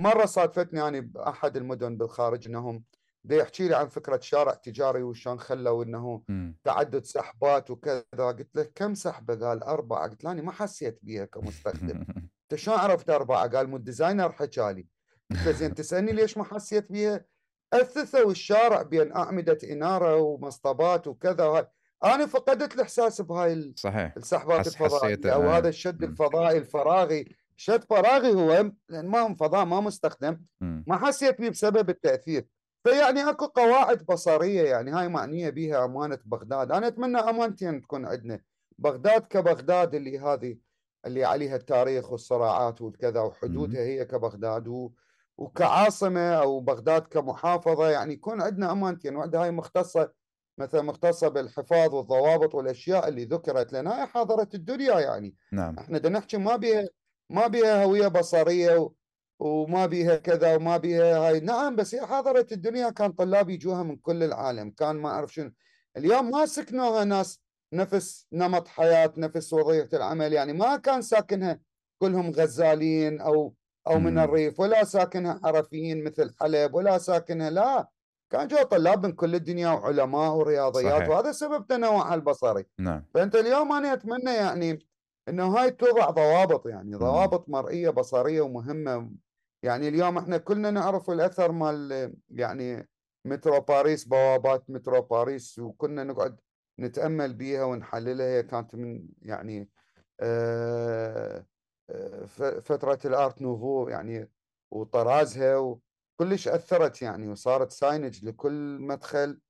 مرة 0.00 0.24
صادفتني 0.24 0.80
يعني 0.80 1.00
بأحد 1.00 1.56
المدن 1.56 1.96
بالخارج 1.96 2.48
إنهم 2.48 2.84
بده 3.24 3.36
يحكي 3.36 3.68
لي 3.68 3.76
عن 3.76 3.88
فكرة 3.88 4.20
شارع 4.20 4.54
تجاري 4.54 5.02
وشلون 5.02 5.40
خلوا 5.40 5.84
إنه. 5.84 6.22
تعدد 6.64 7.04
سحبات 7.04 7.70
وكذا. 7.70 8.04
قلت 8.18 8.56
له 8.56 8.70
كم 8.74 8.94
سحبة؟ 8.94 9.48
قال 9.48 9.62
أربعة. 9.62 10.08
قلت 10.08 10.24
له 10.24 10.32
أنا 10.32 10.42
ما 10.42 10.52
حسيت 10.52 10.98
بها 11.02 11.24
كمستخدم. 11.24 12.04
انت 12.54 12.62
شلون 12.62 12.78
عرفت 12.78 13.10
أربعة؟ 13.10 13.48
قال 13.48 13.68
مو 13.68 13.76
ال 13.76 13.82
designer 13.82 14.32
حكى 14.32 14.72
لي. 14.72 14.86
قلت 15.30 15.46
له 15.46 15.52
زين 15.52 15.74
تسالني 15.74 16.12
ليش 16.12 16.38
ما 16.38 16.44
حسيت 16.44 16.92
بيها؟ 16.92 17.24
أثثوا 17.72 18.30
الشارع 18.30 18.82
بين 18.82 19.16
أعمدة 19.16 19.58
إنارة 19.70 20.16
ومصطبات 20.16 21.06
وكذا 21.06 21.44
وهاي. 21.44 21.66
أنا 22.04 22.26
فقدت 22.26 22.74
الإحساس 22.74 23.20
بهاي 23.20 23.72
صحيح. 23.76 24.14
السحبات 24.16 24.66
الفضائية. 24.66 25.18
أو 25.24 25.50
هذا 25.50 25.68
الشد 25.68 26.02
الفضائي 26.02 26.58
الفراغي. 26.58 27.36
شد 27.56 27.84
فراغي 27.84 28.34
هو 28.34 28.70
لأن 28.88 29.06
ما 29.06 29.34
فضاء 29.34 29.64
ما 29.64 29.80
مستخدم. 29.80 30.40
ما 30.60 30.96
حسيت 31.06 31.40
به 31.40 31.48
بسبب 31.48 31.90
التأثير. 31.90 32.46
فيعني 32.84 33.30
أكو 33.30 33.46
قواعد 33.46 34.06
بصرية 34.06 34.62
يعني 34.62 34.90
هاي 34.90 35.08
معنية 35.08 35.50
بها 35.50 35.84
أمانة 35.84 36.18
بغداد. 36.24 36.72
أنا 36.72 36.86
أتمنى 36.86 37.18
أمانتين 37.18 37.80
تكون 37.80 38.06
عندنا. 38.06 38.40
بغداد 38.78 39.26
كبغداد 39.26 39.94
اللي 39.94 40.18
هذه. 40.18 40.56
اللي 41.06 41.24
عليها 41.24 41.56
التاريخ 41.56 42.12
والصراعات 42.12 42.80
والكذا 42.80 43.20
وحدودها 43.20 43.80
هي 43.80 44.04
كبغداد. 44.04 44.90
وكعاصمة 45.38 46.34
أو 46.34 46.60
بغداد 46.60 47.02
كمحافظة. 47.02 47.90
يعني 47.90 48.12
يكون 48.12 48.42
عندنا 48.42 48.72
أمانتين. 48.72 49.16
واحدة 49.16 49.42
هاي 49.42 49.50
مختصة 49.50 50.12
مثلا 50.58 50.82
مختصة 50.82 51.28
بالحفاظ 51.28 51.94
والضوابط 51.94 52.54
والأشياء 52.54 53.08
اللي 53.08 53.24
ذكرت 53.24 53.72
لنا. 53.72 54.00
هاي 54.00 54.06
حاضرة 54.06 54.48
الدنيا 54.54 55.00
يعني. 55.00 55.34
نعم. 55.52 55.78
إحنا 55.78 55.98
بدنا 55.98 56.18
نحكي 56.18 56.36
ما 56.36 56.56
بها 56.56 56.88
ما 57.30 57.46
بها 57.46 57.84
هوية 57.84 58.08
بصرية 58.08 58.78
و... 58.78 58.92
وما 59.38 59.86
بيها 59.86 60.16
كذا 60.16 60.56
وما 60.56 60.76
بيها 60.76 61.18
هاي. 61.18 61.40
نعم 61.40 61.76
بس 61.76 61.94
هي 61.94 62.06
حاضرة 62.06 62.46
الدنيا. 62.52 62.90
كان 62.90 63.12
طلاب 63.12 63.50
يجوها 63.50 63.82
من 63.82 63.96
كل 63.96 64.22
العالم. 64.22 64.70
كان 64.70 64.96
ما 64.96 65.08
أعرف 65.08 65.34
شنو. 65.34 65.50
اليوم 65.96 66.30
ما 66.30 66.46
سكنوها 66.46 67.04
ناس 67.04 67.43
نفس 67.72 68.26
نمط 68.32 68.68
حياة 68.68 69.12
نفس 69.16 69.52
وظيفة 69.52 69.96
العمل 69.96 70.32
يعني 70.32 70.52
ما 70.52 70.76
كان 70.76 71.02
ساكنها 71.02 71.60
كلهم 72.02 72.30
غزالين 72.30 73.20
أو 73.20 73.54
أو 73.86 73.98
من 73.98 74.18
الريف 74.18 74.60
ولا 74.60 74.84
ساكنها 74.84 75.40
حرفيين 75.44 76.04
مثل 76.04 76.34
حلب 76.40 76.74
ولا 76.74 76.98
ساكنها 76.98 77.50
لا. 77.50 77.88
كان 78.32 78.48
جو 78.48 78.62
طلاب 78.62 79.06
من 79.06 79.12
كل 79.12 79.34
الدنيا 79.34 79.68
وعلماء 79.68 80.34
ورياضيات 80.34 80.94
صحيح. 80.94 81.08
وهذا 81.08 81.32
سبب 81.32 81.66
تنوعها 81.66 82.14
البصري. 82.14 82.64
نعم. 82.78 83.04
فأنت 83.14 83.36
اليوم 83.36 83.72
أنا 83.72 83.92
أتمنى 83.92 84.34
يعني 84.34 84.78
أنه 85.28 85.46
هاي 85.56 85.70
توضع 85.70 86.10
ضوابط 86.10 86.66
يعني 86.66 86.94
ضوابط 86.94 87.48
مرئية 87.48 87.90
بصرية 87.90 88.40
ومهمة. 88.40 89.10
يعني 89.64 89.88
اليوم 89.88 90.18
إحنا 90.18 90.38
كلنا 90.38 90.70
نعرف 90.70 91.10
الأثر 91.10 91.52
مال 91.52 92.12
يعني 92.30 92.88
مترو 93.26 93.60
باريس 93.60 94.04
بوابات 94.04 94.70
مترو 94.70 95.02
باريس 95.02 95.58
وكنا 95.58 96.04
نقعد 96.04 96.40
نتأمل 96.78 97.34
بيها 97.34 97.64
ونحللها 97.64 98.26
هي 98.26 98.42
كانت 98.42 98.74
من 98.74 99.08
يعني 99.22 99.70
آه، 100.20 101.46
آه، 101.90 102.24
فترة 102.60 102.98
ال 103.04 103.13
Art 103.13 103.42
Nouveau 103.42 103.88
يعني 103.88 104.30
وطرازها 104.70 105.56
وكلش 105.56 106.48
أثرت 106.48 107.02
يعني 107.02 107.28
وصارت 107.28 107.70
signage 107.70 108.24
لكل 108.24 108.78
مدخل. 108.80 109.40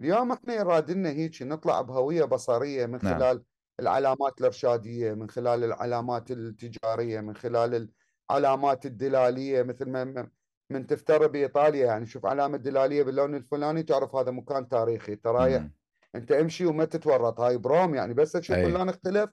اليوم 0.00 0.32
إحنا 0.32 0.54
يراد 0.54 0.90
لنا 0.90 1.10
هيك 1.10 1.42
نطلع 1.42 1.80
بهوية 1.80 2.24
بصرية 2.24 2.86
من 2.86 2.98
نعم. 3.02 3.18
خلال 3.18 3.44
العلامات 3.80 4.40
الأرشادية 4.40 5.12
من 5.12 5.30
خلال 5.30 5.64
العلامات 5.64 6.30
التجارية 6.30 7.20
من 7.20 7.36
خلال 7.36 7.90
العلامات 8.30 8.86
الدلالية 8.86 9.62
مثل 9.62 9.88
ما 9.90 10.30
من 10.70 10.86
تفتر 10.86 11.32
بإيطاليا. 11.32 11.86
يعني 11.86 12.06
شوف 12.06 12.26
علامة 12.26 12.56
دلاليه 12.56 13.02
باللون 13.02 13.34
الفلاني 13.34 13.82
تعرف 13.82 14.14
هذا 14.16 14.30
مكان 14.30 14.68
تاريخي 14.68 15.12
انت 15.12 15.26
رايح 15.26 15.68
انت 16.14 16.32
امشي 16.32 16.66
وما 16.66 16.84
تتورط. 16.84 17.40
هاي 17.40 17.58
بروم 17.58 17.94
يعني 17.94 18.14
بس 18.14 18.36
أشوف 18.36 18.56
اللون 18.56 18.88
اختلف 18.88 19.30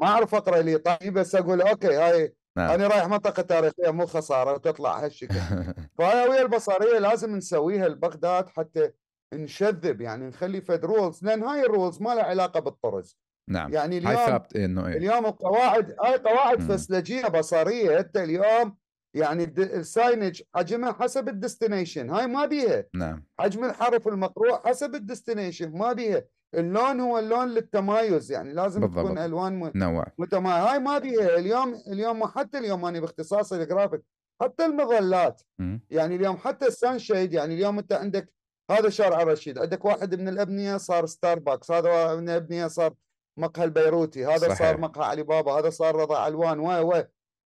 ما 0.00 0.06
اعرف 0.06 0.34
اقرا 0.34 0.60
الايطالي 0.60 1.10
بس 1.10 1.34
أقول 1.34 1.60
okay 1.60 1.96
هاي 1.96 2.34
نعم. 2.56 2.70
أنا 2.70 2.86
رايح 2.86 3.06
منطقة 3.06 3.42
تاريخية 3.42 3.90
مو 3.90 4.06
خسارة 4.06 4.52
وتطلع 4.52 5.04
هالشكل. 5.04 5.34
فالهوية 5.98 6.42
البصرية 6.42 6.98
لازم 6.98 7.36
نسويها 7.36 7.88
لبغداد 7.88 8.48
حتى 8.48 8.90
نشذب 9.34 10.00
يعني 10.00 10.26
نخلي 10.26 10.60
فد 10.60 10.84
rules 10.84 11.24
لأن 11.24 11.42
هاي 11.42 11.60
ال 11.60 11.67
rules 11.67 12.02
ما 12.02 12.14
لها 12.14 12.24
علاقة 12.24 12.60
بالطرز. 12.60 13.18
نعم. 13.48 13.72
يعني 13.72 13.98
اليوم 13.98 14.42
إنه 14.56 14.86
إيه؟ 14.86 14.96
اليوم 14.96 15.26
القواعد 15.26 15.96
هاي 16.04 16.16
قواعد 16.16 16.60
فسلجية 16.60 17.28
بصرية 17.28 17.98
انت 17.98 18.16
اليوم 18.16 18.76
يعني 19.16 19.44
ال 19.58 19.68
signage 19.68 20.42
حجمها 20.54 20.92
حسب 20.92 21.28
ال 21.28 21.34
destination. 21.34 22.10
هاي 22.10 22.26
ما 22.26 22.46
بيها. 22.46 22.84
نعم. 22.94 23.24
حجم 23.40 23.64
الحرف 23.64 24.08
المقروء 24.08 24.68
حسب 24.68 24.94
ال 24.94 25.01
destination. 25.01 25.78
ما 25.78 25.92
بيها. 25.92 26.24
اللون 26.54 27.00
هو 27.00 27.18
اللون 27.18 27.48
للتمايز 27.48 28.32
يعني 28.32 28.52
لازم 28.52 28.80
بالضبط. 28.80 29.04
تكون 29.04 29.18
ألوان 29.18 29.72
نوع. 29.74 30.06
متمايز. 30.18 30.64
هاي 30.64 30.78
ما 30.78 30.98
بيها. 30.98 31.38
اليوم 31.38 31.74
اليوم 31.88 32.26
حتى 32.26 32.58
اليوم 32.58 32.84
أنا 32.84 33.00
باختصاص 33.00 33.52
الجرافيك 33.52 34.02
حتى 34.42 34.66
المظلات. 34.66 35.42
م. 35.58 35.78
يعني 35.90 36.16
اليوم 36.16 36.36
حتى 36.36 36.66
ال 36.66 36.73
sunshade 36.73 37.32
يعني 37.32 37.54
اليوم 37.54 37.78
أنت 37.78 37.92
عندك 37.92 38.32
هذا 38.70 38.88
شارع 38.88 39.22
الرشيد 39.22 39.58
عندك 39.58 39.84
واحد 39.84 40.14
من 40.14 40.28
الأبنية 40.28 40.76
صار 40.76 41.06
ستاربكس 41.06 41.70
هذا 41.70 42.14
من 42.16 42.28
الأبنية 42.28 42.66
صار 42.66 42.94
مقهى 43.38 43.64
البيروتي 43.64 44.26
هذا 44.26 44.38
صحيح. 44.38 44.58
صار 44.58 44.80
مقهى 44.80 45.04
علي 45.04 45.22
بابا 45.22 45.52
هذا 45.52 45.70
صار 45.70 45.96
رضا 45.96 46.18
علوان 46.18 46.58
و 46.60 46.90
و 46.90 47.02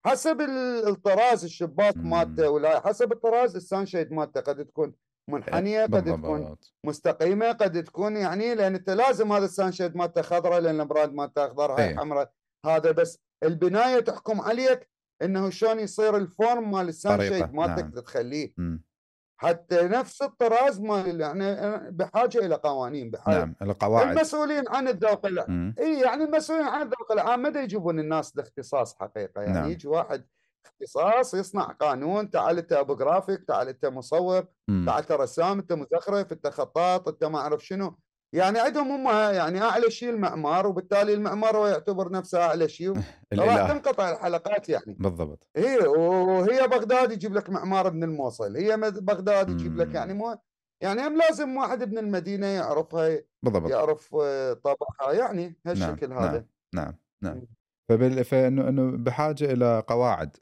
حسب 0.06 0.42
الطراز 0.88 1.44
الشباك 1.44 1.98
مالته 1.98 2.50
ولا 2.50 2.80
حسب 2.88 3.12
الطراز 3.12 3.56
ال 3.56 3.62
sunshade 3.62 4.11
مالته 4.12 4.42
قد 4.42 4.66
تكون 4.66 4.94
منحنية 5.30 5.84
قد 5.86 6.04
تكون 6.04 6.56
مستقيمة 6.84 7.52
قد 7.52 7.84
تكون 7.84 8.18
يعني 8.18 8.56
لأن 8.56 8.76
أنت 8.76 8.90
لازم 8.90 9.32
هذا 9.32 9.46
ال 9.45 9.51
sunshade 9.51 9.95
مالته 9.96 10.22
خضراء 10.22 10.60
لأن 10.60 10.82
ال 10.82 10.87
brand 10.87 11.14
مالته 11.14 11.46
أخضر 11.46 11.72
هاي 11.72 11.90
إيه. 11.90 11.96
حمراء 11.98 12.32
هذا. 12.66 12.92
بس 12.92 13.20
البناية 13.44 14.00
تحكم 14.00 14.42
عليك 14.42 14.90
إنه 15.22 15.50
شلون 15.50 15.80
يصير 15.80 16.18
ال 16.18 16.28
form 16.28 16.72
مال 16.72 16.88
ال 16.90 16.97
sunshade 16.97 17.53
مالتك 17.54 17.84
نعم. 17.84 17.92
تخليه. 17.92 18.54
حتى 19.44 19.82
نفس 19.82 20.22
الطراز 20.22 20.82
مال 20.82 21.22
يعني 21.22 21.80
بحاجة 21.91 22.38
إلى 22.38 22.56
قوانين 22.56 23.11
بحاجة. 23.11 23.38
نعم 23.38 23.56
القواعد 23.61 24.18
المسؤولين 24.18 24.64
عن 24.70 24.88
الذوق 24.88 25.26
العام 25.26 25.76
إي 25.80 25.99
يعني 25.99 26.24
المسؤولين 26.24 26.65
عن 26.65 26.82
الذوق 26.82 27.11
العام 27.11 27.41
متى 27.41 27.64
يجيبون 27.64 27.99
الناس 27.99 28.38
لاختصاص 28.38 28.99
حقيقة. 28.99 29.41
يعني 29.41 29.53
نعم. 29.53 29.72
يجي 29.72 29.88
واحد 29.88 30.26
اختصاص 30.65 31.34
يصنع 31.34 31.64
قانون 31.64 32.30
تعال 32.30 32.57
أنت 32.57 32.74
أبو 32.74 32.95
جرافيك 32.95 33.44
تعال 33.44 33.68
أنت 33.68 33.86
مصور 33.86 34.45
تعال 34.86 35.02
أنت 35.02 35.11
رسام 35.11 35.60
أنت 35.60 35.74
مزخرف 35.74 36.32
أنت 36.32 36.48
خطاط 36.48 37.07
أنت 37.07 37.24
ما 37.24 37.40
أعرف 37.40 37.65
شنو. 37.65 37.98
يعني 38.34 38.60
عندهم 38.60 38.91
هم 38.91 39.07
يعني 39.35 39.61
أعلى 39.61 39.91
شيء 39.91 40.10
المعمار 40.10 40.68
وبالتالي 40.68 41.14
المعمار 41.14 41.57
هو 41.57 41.68
يعتبر 41.68 42.11
نفسه 42.11 42.43
أعلى 42.43 42.69
شيء. 42.69 42.93
راح 43.34 43.72
تنقطع 43.72 44.11
الحلقات 44.11 44.69
يعني. 44.69 44.95
بالضبط. 44.99 45.47
هي 45.55 45.77
وهي 45.77 46.68
بغداد 46.68 47.11
يجيب 47.11 47.34
لك 47.34 47.49
معمار 47.49 47.88
ابن 47.88 48.03
الموصل. 48.03 48.57
هي 48.57 48.77
بغداد 48.77 49.49
يجيب 49.49 49.77
لك 49.77 49.95
يعني 49.95 50.14
مو 50.14 50.38
يعني 50.81 51.07
هم 51.07 51.18
لازم 51.18 51.57
واحد 51.57 51.81
ابن 51.81 51.97
المدينة 51.97 52.47
يعرفها 52.47 53.19
بالضبط. 53.43 53.72
يعرف 53.72 54.15
آه، 54.23 54.53
طبعها 54.53 55.14
يعني 55.14 55.57
هالشكل 55.65 56.10
نعم. 56.10 56.19
هذا. 56.19 56.45
نعم 56.73 56.95
نعم 57.22 57.35
نعم. 57.35 57.47
فبال... 57.89 58.26
فإنه 58.26 58.69
إنه 58.69 58.97
بحاجة 58.97 59.53
إلى 59.53 59.84
قواعد. 59.88 60.38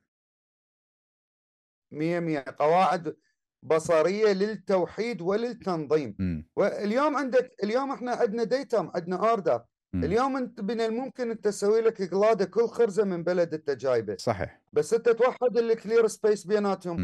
مية 1.91 2.19
مية. 2.19 2.45
قواعد 2.59 3.15
بصرية 3.63 4.33
للتوحيد 4.33 5.21
وللتنظيم. 5.21 6.15
م. 6.19 6.41
واليوم 6.55 7.17
عندك 7.17 7.51
اليوم 7.63 7.91
إحنا 7.91 8.11
عندنا 8.11 8.43
datum 8.43 8.91
عندنا 8.95 9.29
order 9.29 9.61
اليوم 9.95 10.37
انت 10.37 10.61
من 10.61 10.81
الممكن 10.81 11.31
انت 11.31 11.43
تسوي 11.45 11.81
لك 11.81 12.01
اقلاده 12.01 12.45
كل 12.45 12.67
خرزة 12.67 13.03
من 13.03 13.23
بلد 13.23 13.53
انت 13.53 13.69
جايبه. 13.69 14.15
صحيح. 14.19 14.61
بس 14.73 14.93
انت 14.93 15.09
توحد 15.09 15.57
ال 15.57 15.66
clear 15.66 16.07
space 16.07 16.45
بيناتهم. 16.47 16.97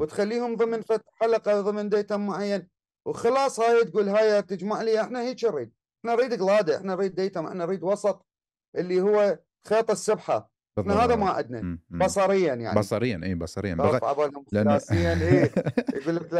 وتخليهم 0.00 0.56
ضمن 0.56 0.82
حلقة 1.20 1.60
ضمن 1.60 1.88
datum 1.88 2.16
معين. 2.16 2.68
وخلاص 3.06 3.60
هاي 3.60 3.84
تقول 3.84 4.08
هاي 4.08 4.42
تجمع 4.42 4.82
لي 4.82 5.00
إحنا 5.00 5.20
هيك 5.20 5.44
نريد. 5.44 5.72
إحنا 6.00 6.14
نريد 6.16 6.32
اقلاده 6.32 6.76
إحنا 6.76 6.94
نريد 6.94 7.14
datum 7.14 7.40
إحنا 7.40 7.66
نريد 7.66 7.82
وسط 7.82 8.26
اللي 8.76 9.00
هو 9.00 9.38
خيط 9.68 9.90
السبحة. 9.90 10.53
إحنا 10.78 11.04
هذا 11.04 11.16
ما 11.16 11.30
عندنا 11.30 11.78
بصريا 11.90 12.54
يعني 12.54 12.78
بصريا 12.78 13.20
اي 13.24 13.34
بصريا 13.34 13.74
بغ... 13.74 14.28
لأن... 14.52 14.68
إيه؟ 14.92 15.50
يقول 16.02 16.16
لك 16.16 16.34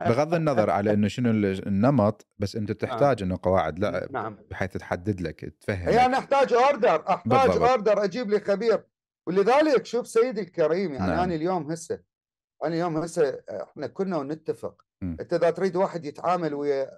بغض 0.00 0.34
النظر 0.34 0.70
على 0.70 0.92
إنه 0.92 1.08
شنو 1.08 1.30
النمط 1.30 2.26
بس 2.38 2.56
أنت 2.56 2.72
تحتاج 2.72 3.22
نعم. 3.22 3.30
إنه 3.30 3.40
قواعد 3.42 3.78
لا 3.78 4.08
نعم. 4.10 4.38
بحيث 4.50 4.72
تحدد 4.72 5.20
لك 5.20 5.54
تفهم 5.60 5.88
يعني 5.88 6.18
أحتاج 6.18 6.52
order 6.52 7.08
أحتاج 7.08 7.48
بالضبط. 7.48 7.68
order 7.68 8.04
أجيب 8.04 8.30
لي 8.30 8.40
خبير 8.40 8.84
ولذلك 9.26 9.86
شوف 9.86 10.06
سيدي 10.06 10.40
الكريم 10.40 10.94
يعني 10.94 11.10
نعم. 11.10 11.20
أنا 11.20 11.34
اليوم 11.34 11.70
هسه 11.70 12.00
أنا 12.64 12.74
اليوم 12.74 12.96
هسه 12.96 13.42
إحنا 13.50 13.86
كنا 13.86 14.16
ونتفق 14.16 14.82
م. 15.02 15.16
أنت 15.20 15.34
إذا 15.34 15.50
تريد 15.50 15.76
واحد 15.76 16.04
يتعامل 16.04 16.54
ويا 16.54 16.90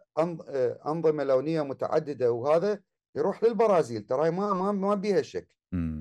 أنظمة 0.86 1.24
لونية 1.24 1.62
متعددة 1.62 2.32
وهذا 2.32 2.80
يروح 3.16 3.44
للبرازيل 3.44 4.02
ترى 4.02 4.30
ما 4.30 4.52
ما 4.52 4.72
ما 4.72 4.94
بيها 4.94 5.22
شك 5.22 5.56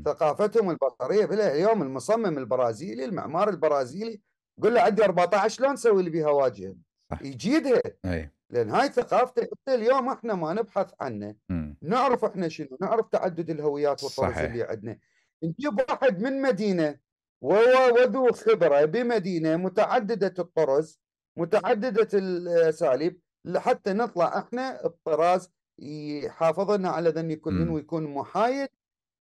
ثقافتهم 0.05 0.69
البصرية 0.69 1.25
بلا 1.25 1.53
اليوم 1.55 1.81
المصمم 1.81 2.37
البرازيلي 2.37 3.05
المعمار 3.05 3.49
البرازيلي 3.49 4.21
قل 4.63 4.73
له 4.73 4.81
عندي 4.81 5.05
14 5.05 5.49
شلون 5.49 5.73
نسوي 5.73 6.03
لي 6.03 6.09
بها 6.09 6.29
واجهة. 6.29 6.75
يجيدها. 7.21 7.81
أي. 8.05 8.31
لأن 8.49 8.69
هاي 8.71 8.89
ثقافته 8.89 9.41
حتى 9.41 9.75
اليوم 9.75 10.09
إحنا 10.09 10.33
ما 10.35 10.53
نبحث 10.53 10.91
عنه 10.99 11.35
نعرف 11.81 12.25
إحنا 12.25 12.47
شنو 12.47 12.77
نعرف 12.81 13.07
تعدد 13.11 13.49
الهويات 13.49 14.03
والطرز 14.03 14.37
اللي 14.37 14.63
عندنا. 14.63 14.97
نجيب 15.43 15.79
واحد 15.89 16.21
من 16.21 16.41
مدينة 16.41 16.97
وهو 17.41 17.95
وذو 17.95 18.31
خبرة 18.31 18.85
بمدينة 18.85 19.55
متعددة 19.57 20.33
الطرز 20.39 20.99
متعددة 21.37 22.07
الأساليب 22.13 23.19
لحتى 23.45 23.93
نطلع 23.93 24.37
إحنا 24.39 24.85
الطراز 24.85 25.51
يحافظ 25.79 26.71
لنا 26.71 26.89
على 26.89 27.09
ذن 27.09 27.31
يكون 27.31 27.69
ويكون 27.69 28.03
محايد 28.03 28.69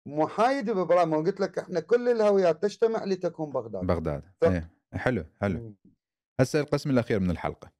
محايد 0.08 0.70
ببرامج 0.70 1.28
قلت 1.28 1.40
لك 1.40 1.60
إحنا 1.60 1.80
كل 1.80 2.10
الهويات 2.10 2.64
تجتمع 2.64 3.04
لتكون 3.04 3.50
بغداد 3.50 3.86
بغداد 3.86 4.24
ف... 4.42 4.44
إيه. 4.44 4.72
حلو 4.94 5.26
حلو 5.42 5.76
هسه 6.42 6.60
القسم 6.60 6.90
الأخير 6.90 7.20
من 7.20 7.32
الحلقة 7.32 7.72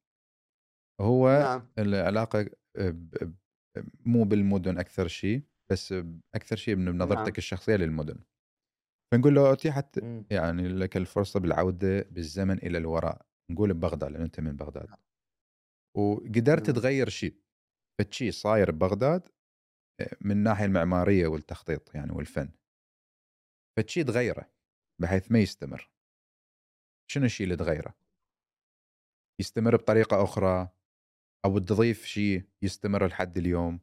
هو 1.00 1.28
نعم. 1.28 1.68
العلاقة 1.78 2.50
ب... 2.78 3.32
مو 4.06 4.24
بالمدن 4.24 4.78
أكثر 4.78 5.08
شيء 5.08 5.42
بس 5.72 5.94
أكثر 6.34 6.56
شيء 6.56 6.76
من 6.76 6.98
نظرتك 6.98 7.18
نعم. 7.18 7.34
الشخصية 7.38 7.76
للمدن 7.76 8.18
فنقول 9.12 9.34
له 9.34 9.52
اتيحت 9.52 10.00
يعني 10.30 10.68
لك 10.68 10.96
الفرصة 10.96 11.40
بالعودة 11.40 12.02
بالزمن 12.02 12.58
إلى 12.58 12.78
الوراء 12.78 13.26
نقول 13.50 13.74
ببغداد 13.74 14.12
لأن 14.12 14.22
أنت 14.22 14.40
من 14.40 14.56
بغداد 14.56 14.88
نعم. 14.88 14.98
وقدرت 15.96 16.70
نعم. 16.70 16.76
تغير 16.76 17.08
شيء 17.08 17.34
فشي 18.00 18.30
صاير 18.30 18.70
ببغداد 18.70 19.28
من 20.20 20.30
الناحيه 20.30 20.64
المعمارية 20.64 21.26
والتخطيط 21.26 21.94
يعني 21.94 22.12
والفن. 22.12 22.50
فشي 23.76 24.04
تغيره 24.04 24.50
بحيث 24.98 25.32
ما 25.32 25.38
يستمر. 25.38 25.90
شنو 27.06 27.24
الشيء 27.24 27.44
اللي 27.44 27.56
تغيره؟ 27.56 27.94
يستمر 29.40 29.76
بطريقة 29.76 30.24
أخرى 30.24 30.68
أو 31.44 31.58
تضيف 31.58 32.04
شيء 32.04 32.42
يستمر 32.62 33.06
لحد 33.06 33.38
اليوم؟ 33.38 33.80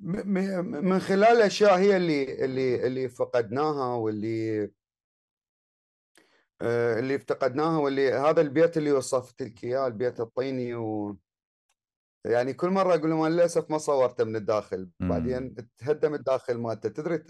من 0.00 0.98
خلال 0.98 1.36
الأشياء 1.36 1.78
هي 1.78 1.96
اللي 1.96 2.44
اللي 2.44 2.86
اللي 2.86 3.08
فقدناها 3.08 3.94
واللي 3.94 4.70
آه، 6.62 6.98
اللي 6.98 7.14
افتقدناها 7.16 7.78
واللي 7.78 8.12
هذا 8.12 8.40
البيت 8.40 8.76
اللي 8.76 8.92
وصفت 8.92 9.42
لك 9.42 9.64
إياه 9.64 9.86
البيت 9.86 10.20
الطيني 10.20 10.74
و 10.74 11.16
يعني 12.28 12.52
كل 12.52 12.70
مرة 12.70 12.94
أقول 12.94 13.10
لهم 13.10 13.26
للأسف 13.26 13.70
ما 13.70 13.78
صورته 13.78 14.24
من 14.24 14.36
الداخل 14.36 14.90
إمم. 15.00 15.10
بعدين 15.10 15.54
تهدم 15.78 16.14
الداخل 16.14 16.58
مالته 16.58 16.88
تدري 16.88 17.24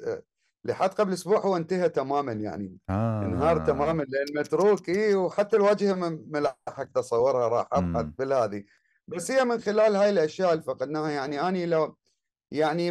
لحد 0.64 0.88
قبل 0.88 1.12
أسبوع 1.12 1.38
هو 1.38 1.56
انتهى 1.56 1.88
تماما 1.88 2.32
يعني 2.32 2.78
آه. 2.90 3.22
انهار 3.22 3.66
تماما 3.66 4.02
لأن 4.02 4.40
متروك 4.40 4.88
اي 4.88 5.14
وحتى 5.14 5.56
الواجهة 5.56 5.94
ما 5.94 6.38
لحقت 6.68 6.96
اصورها 6.96 7.48
راح 7.48 7.68
ابحث. 7.72 8.06
بالهذه 8.18 8.64
بس 9.08 9.30
هي 9.30 9.44
من 9.44 9.58
خلال 9.58 9.96
هاي 9.96 10.10
الأشياء 10.10 10.52
اللي 10.52 10.62
فقدناها 10.62 11.10
يعني 11.10 11.48
أني 11.48 11.66
لو 11.66 11.96
يعني 12.50 12.90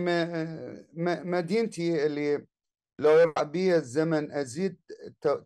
مدينتي 1.24 2.06
اللي 2.06 2.46
لو 3.00 3.12
يرجع 3.20 3.44
بي 3.44 3.76
الزمن 3.76 4.32
أزيد 4.32 4.80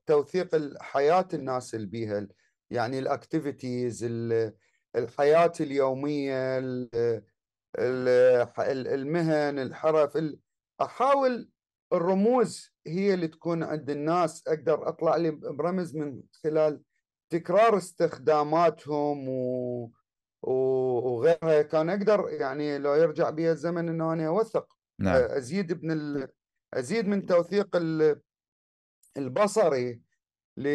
توثيق 0.06 0.82
حياه 0.82 1.28
الناس 1.34 1.76
اللي 1.76 1.88
بيها 1.88 2.28
يعني 2.70 3.00
ال 3.00 3.09
activities 3.09 4.06
الحياة 4.96 5.52
اليومية 5.60 6.60
المهن 8.60 9.60
الحرف 9.60 10.18
أحاول 10.82 11.50
الرموز 11.94 12.74
هي 12.88 13.14
اللي 13.14 13.28
تكون 13.28 13.64
عند 13.64 13.90
الناس 13.90 14.48
أقدر 14.48 14.90
أطلع 14.90 15.16
لي 15.16 15.32
برمز 15.32 15.96
من 15.96 16.22
خلال 16.44 16.82
تكرار 17.30 17.78
استخداماتهم 17.78 19.30
و... 19.30 19.92
وغيرها 20.42 21.62
كان 21.62 21.90
أقدر 21.90 22.28
يعني 22.30 22.78
لو 22.78 22.94
يرجع 22.96 23.30
بي 23.30 23.52
الزمن 23.52 23.90
إنه 23.90 24.14
أنا 24.14 24.28
أوثق 24.28 24.78
نعم. 25.00 25.16
أزيد 25.16 25.86
من 25.86 25.92
ال... 25.92 26.28
أزيد 26.74 27.08
من 27.08 27.26
توثيق 27.26 27.78
البصري 29.18 30.02
ل... 30.58 30.68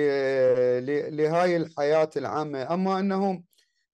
ل... 0.86 1.16
لهاي 1.16 1.56
الحياة 1.56 2.10
العامة 2.16 2.74
أما 2.74 2.98
انه 2.98 3.42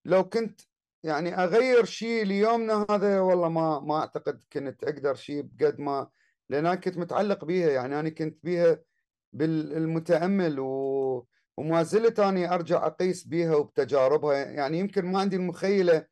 لو 0.05 0.29
كنت 0.29 0.61
يعني 1.03 1.35
أغير 1.45 1.85
شيء 1.85 2.25
ليومنا 2.25 2.87
هذا 2.91 3.21
والله 3.21 3.49
ما 3.49 3.81
ما 3.81 3.99
أعتقد 4.01 4.43
كنت 4.53 4.85
أقدر 4.85 5.15
شيء 5.15 5.43
بقد 5.43 5.81
ما 5.81 6.09
لأن 6.49 6.67
أنا 6.67 6.75
كنت 6.75 6.99
متعلق 6.99 7.45
بيها 7.45 7.71
يعني 7.71 8.01
أنا 8.01 8.09
كنت 8.09 8.39
بيها 8.45 8.79
بالمتأمل 9.33 10.61
و... 10.61 11.27
وما 11.57 11.83
زلت 11.83 12.21
اني 12.21 12.55
أرجع 12.55 12.87
أقيس 12.87 13.25
بيها 13.25 13.55
وبتجاربها 13.55 14.35
يعني 14.35 14.79
يمكن 14.79 15.07
ما 15.07 15.21
عندي 15.21 15.37
المخيلة 15.37 16.07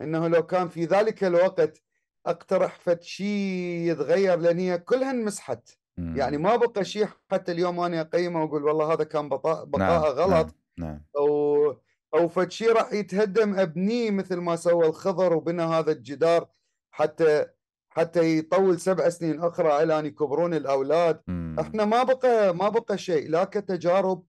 إنه 0.00 0.28
لو 0.28 0.46
كان 0.46 0.68
في 0.68 0.84
ذلك 0.84 1.24
الوقت 1.24 1.82
اقترح 2.26 2.78
فد 2.80 3.02
شيء 3.02 3.90
يتغير 3.90 4.38
لأن 4.38 4.58
هي 4.58 4.78
كلها 4.78 5.10
انمسحت 5.10 5.68
يعني 5.98 6.38
ما 6.38 6.56
بقى 6.56 6.84
شيء 6.84 7.08
حتى 7.30 7.52
اليوم 7.52 7.80
أنا 7.80 8.00
أقيمه 8.00 8.42
وأقول 8.42 8.64
والله 8.64 8.92
هذا 8.92 9.04
كان 9.04 9.28
بقاء 9.28 9.68
نعم. 9.78 10.02
غلط 10.02 10.54
نعم. 10.78 10.88
نعم. 10.88 11.04
أو 11.16 11.76
أو 12.14 12.28
فد 12.28 12.50
شيء 12.50 12.72
راح 12.72 12.92
يتهدم 12.92 13.54
ابنيه 13.54 14.10
مثل 14.10 14.36
ما 14.36 14.56
سوى 14.56 14.86
الخضر 14.86 15.32
وبنى 15.32 15.62
هذا 15.62 15.92
الجدار 15.92 16.48
حتى 16.90 17.46
حتى 17.88 18.38
يطول 18.38 18.80
سبع 18.80 19.08
سنين 19.08 19.40
أخرى 19.40 19.82
إلى 19.82 19.98
أن 19.98 20.06
يكبرون 20.06 20.54
الأولاد. 20.54 21.20
مم. 21.28 21.56
إحنا 21.60 21.84
ما 21.84 22.02
بقى 22.02 22.54
ما 22.56 22.68
بقى 22.68 22.98
شيء 22.98 23.30
لا 23.30 23.44
كتجارب 23.44 24.24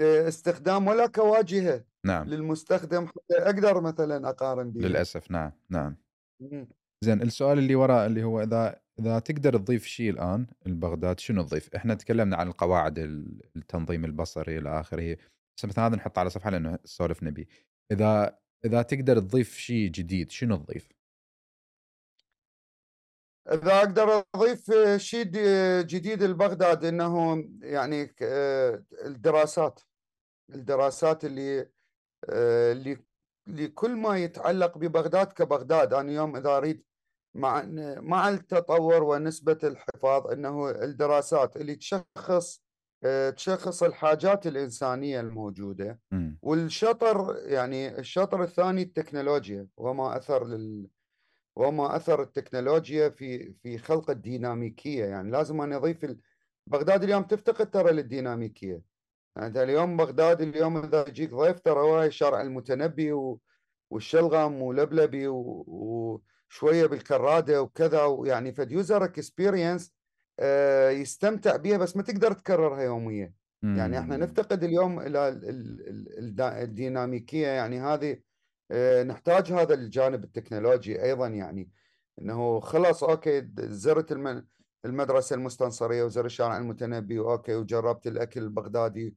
آه، 0.00 0.28
استخدام 0.28 0.88
ولا 0.88 1.06
كواجهة 1.06 1.84
نعم. 2.06 2.28
للمستخدم 2.28 3.06
حتى 3.06 3.34
أقدر 3.38 3.80
مثلا 3.80 4.28
أقارن 4.28 4.70
به 4.70 4.80
للأسف 4.80 5.30
نعم 5.30 5.52
نعم. 5.70 5.96
زين 7.04 7.22
السؤال 7.22 7.58
اللي 7.58 7.74
وراء 7.74 8.06
اللي 8.06 8.24
هو 8.24 8.42
إذا 8.42 8.80
إذا 8.98 9.18
تقدر 9.18 9.56
تضيف 9.56 9.86
شيء 9.86 10.10
الآن 10.10 10.46
لبغداد 10.66 11.20
شنو 11.20 11.42
تضيف؟ 11.42 11.74
إحنا 11.74 11.94
تكلمنا 11.94 12.36
عن 12.36 12.48
القواعد 12.48 12.98
التنظيم 13.56 14.04
البصري 14.04 14.58
إلى 14.58 14.80
آخره. 14.80 15.16
بس 15.56 15.64
مثلا 15.64 15.86
هذا 15.86 15.96
نحطه 15.96 16.20
على 16.20 16.30
صفحه 16.30 16.50
لأنه 16.50 16.78
سولف 16.84 17.22
نبي. 17.22 17.48
إذا 17.92 18.38
إذا 18.64 18.82
تقدر 18.82 19.18
تضيف 19.18 19.56
شيء 19.56 19.88
جديد 19.90 20.30
شنو 20.30 20.56
تضيف؟ 20.56 20.88
إذا 23.52 23.78
أقدر 23.78 24.24
أضيف 24.34 24.70
شيء 24.96 25.24
جديد 25.80 26.22
لبغداد 26.22 26.84
إنه 26.84 27.44
يعني 27.62 28.14
الدراسات. 29.04 29.80
الدراسات 30.50 31.24
اللي 31.24 31.70
اللي 32.28 32.98
لكل 33.46 33.96
ما 33.96 34.18
يتعلق 34.18 34.78
ببغداد 34.78 35.32
كبغداد. 35.32 35.94
أنا 35.94 36.10
اليوم 36.10 36.36
إذا 36.36 36.56
أريد 36.56 36.84
مع 37.34 37.62
مع 38.00 38.28
التطور 38.28 39.02
ونسبة 39.02 39.58
الحفاظ 39.64 40.26
إنه 40.26 40.70
الدراسات 40.70 41.56
اللي 41.56 41.76
تشخص 41.76 42.63
تشخص 43.36 43.82
الحاجات 43.82 44.46
الإنسانية 44.46 45.20
الموجودة 45.20 46.00
والشطر 46.42 47.36
يعني 47.44 47.98
الشطر 47.98 48.42
الثاني 48.42 48.82
التكنولوجيا 48.82 49.66
وما 49.76 50.16
أثر 50.16 50.44
لل 50.46 50.86
وما 51.56 51.96
أثر 51.96 52.22
التكنولوجيا 52.22 53.08
في 53.08 53.52
في 53.52 53.78
خلق 53.78 54.10
الديناميكية. 54.10 55.04
يعني 55.04 55.30
لازم 55.30 55.60
أن 55.60 55.72
اضيف 55.72 56.16
بغداد 56.66 57.02
اليوم 57.02 57.22
تفتقد 57.22 57.70
ترى 57.70 57.92
للديناميكية. 57.92 58.82
يعني 59.36 59.62
اليوم 59.62 59.96
بغداد 59.96 60.40
اليوم 60.40 60.76
إذا 60.76 61.04
يجيك 61.08 61.30
ضيف 61.34 61.60
ترى 61.60 61.80
هو 61.80 62.10
شارع 62.10 62.40
المتنبي 62.42 63.12
والشلغم 63.90 64.62
ولبلبي 64.62 65.28
وشوية 65.28 66.86
بالكرادة 66.86 67.62
وكذا 67.62 68.04
ويعني 68.04 68.52
فد 68.52 68.72
user 68.72 69.04
experience 69.04 69.92
يستمتع 70.90 71.56
بها 71.56 71.76
بس 71.76 71.96
ما 71.96 72.02
تقدر 72.02 72.32
تكررها 72.32 72.82
يوميا. 72.82 73.32
يعني 73.62 73.98
إحنا 73.98 74.16
نفتقد 74.16 74.64
اليوم 74.64 75.00
إلى 75.00 75.28
الديناميكية 76.62 77.46
يعني 77.46 77.80
هذه 77.80 78.16
آه، 78.70 79.02
نحتاج 79.02 79.52
هذا 79.52 79.74
الجانب 79.74 80.24
التكنولوجي 80.24 81.02
أيضا 81.02 81.26
يعني 81.26 81.70
إنه 82.20 82.60
خلاص 82.60 83.04
okay 83.04 83.48
زرت 83.58 84.12
المدرسة 84.84 85.36
المستنصرية 85.36 86.04
وزرت 86.04 86.26
الشارع 86.26 86.58
المتنبي 86.58 87.18
و 87.18 87.25
okay 87.25 87.54
وجربت 87.54 88.06
الأكل 88.06 88.42
البغدادي 88.42 89.16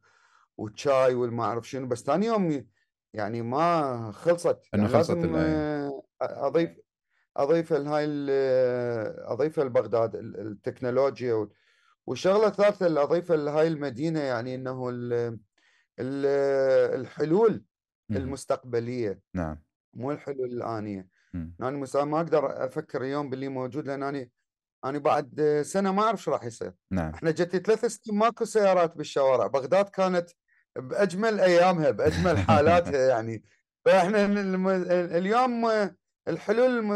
والشاي 0.57 1.15
والما 1.15 1.43
أعرف 1.43 1.69
شنو 1.69 1.87
بس 1.87 2.03
ثاني 2.03 2.25
يوم 2.25 2.65
يعني 3.13 3.41
ما 3.41 4.11
خلصت. 4.11 4.59
يعني 4.73 4.87
خلصت 4.87 5.11
لازم 5.11 5.35
آه، 5.35 6.03
أضيف 6.21 6.86
أضيف 7.37 7.73
هاي 7.73 8.05
أضيف 9.25 9.59
لبغداد 9.59 10.15
التكنولوجيا 10.15 11.47
والشغله 12.07 12.47
الثالثه 12.47 12.87
اللي 12.87 13.03
اضيفها 13.03 13.37
لهاي 13.37 13.67
المدينة 13.67 14.19
يعني 14.19 14.55
إنه 14.55 14.89
الحلول 16.95 17.63
المستقبلية 18.11 19.19
نعم. 19.33 19.63
مو 19.93 20.11
الحلول 20.11 20.53
الآنية. 20.53 21.07
أنا 21.35 21.77
مثلا 21.77 22.03
ما 22.05 22.17
أقدر 22.17 22.65
أفكر 22.65 23.01
اليوم 23.01 23.29
باللي 23.29 23.47
موجود 23.47 23.87
لأن 23.87 24.03
أنا 24.03 24.27
أنا 24.85 24.97
بعد 24.97 25.61
سنة 25.65 25.91
ما 25.91 26.01
أعرف 26.01 26.23
شو 26.23 26.31
راح 26.31 26.43
يصير. 26.43 26.73
نعم. 26.91 27.13
إحنا 27.13 27.31
جت 27.31 27.55
ثلاث 27.55 27.85
سنين 27.85 28.19
ماكو 28.19 28.45
سيارات 28.45 28.97
بالشوارع. 28.97 29.47
بغداد 29.47 29.89
كانت 29.89 30.29
بأجمل 30.75 31.39
أيامها 31.39 31.91
بأجمل 31.91 32.37
حالاتها 32.47 33.07
يعني. 33.09 33.43
فإحنا 33.85 34.25
اليوم 35.17 35.65
الحلول 36.27 36.91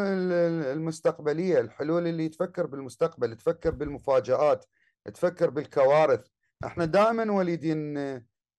المستقبلية 0.64 1.60
الحلول 1.60 2.08
اللي 2.08 2.30
تفكر 2.30 2.66
بالمستقبل 2.66 3.36
تفكر 3.36 3.72
بالمفاجآت 3.72 4.66
تفكر 5.14 5.50
بالكوارث 5.50 6.28
إحنا 6.66 6.86
دائما 6.86 7.32
وليدين 7.32 7.98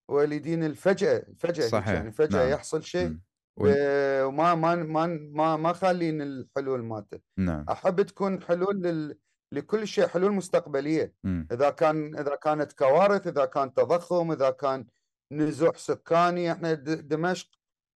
وليدين 0.08 0.64
الفجأة 0.64 1.26
فجأة 1.38 1.68
صحيح. 1.68 1.88
يعني 1.88 2.12
فجأة 2.12 2.38
نعم. 2.38 2.52
يحصل 2.52 2.82
شيء 2.82 3.16
وما 3.56 4.54
ما 4.54 4.74
ما 4.74 5.06
ما 5.32 5.56
ما 5.56 5.72
خالين 5.72 6.22
الحلول 6.22 6.82
مالته 6.82 7.18
نعم. 7.38 7.64
أحب 7.70 8.02
تكون 8.02 8.42
حلول 8.42 8.82
لل... 8.82 9.18
لكل 9.52 9.86
شيء 9.86 10.06
حلول 10.06 10.32
مستقبلية 10.32 11.14
م. 11.24 11.44
إذا 11.52 11.70
كان 11.70 12.18
إذا 12.18 12.34
كانت 12.34 12.72
كوارث 12.72 13.26
إذا 13.26 13.44
كان 13.44 13.74
تضخم 13.74 14.32
إذا 14.32 14.50
كان 14.50 14.86
نزوح 15.32 15.76
سكاني 15.76 16.52
إحنا 16.52 16.72
دمشق 16.74 17.48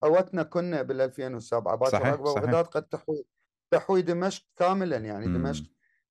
اوتنا 0.04 0.42
كنا 0.42 0.82
بال 0.82 1.00
2007 1.00 1.76
باكر 1.76 2.06
عقبه 2.06 2.34
بغداد 2.34 2.64
قد 2.64 2.82
تحوي 2.82 3.24
تحوي 3.70 4.02
دمشق 4.02 4.44
كاملا 4.56 4.96
يعني. 4.96 5.26
دمشق 5.26 5.64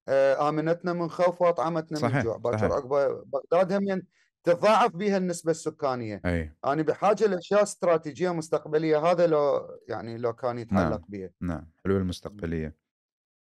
آه، 0.07 0.49
آمنتنا 0.49 0.93
من 0.93 1.09
خوف 1.09 1.41
وأطعمتنا 1.41 2.07
من 2.07 2.23
جوع. 2.23 2.37
باكر 2.37 2.73
عقبه 2.73 3.07
بغداد 3.07 3.73
هم 3.73 4.01
تتضاعف 4.43 4.95
بها 4.95 5.17
النسبة 5.17 5.51
السكانية. 5.51 6.21
أي. 6.25 6.53
أنا 6.65 6.81
بحاجة 6.81 7.25
لأشياء 7.25 7.63
استراتيجية 7.63 8.33
مستقبلية 8.33 8.97
هذا 8.97 9.27
لو 9.27 9.67
يعني 9.87 10.17
لو 10.17 10.33
كان 10.33 10.57
يتعلق 10.57 10.99
نعم. 10.99 11.05
بها 11.09 11.29
نعم 11.41 11.71
حلول 11.85 12.03
مستقبلية. 12.03 12.75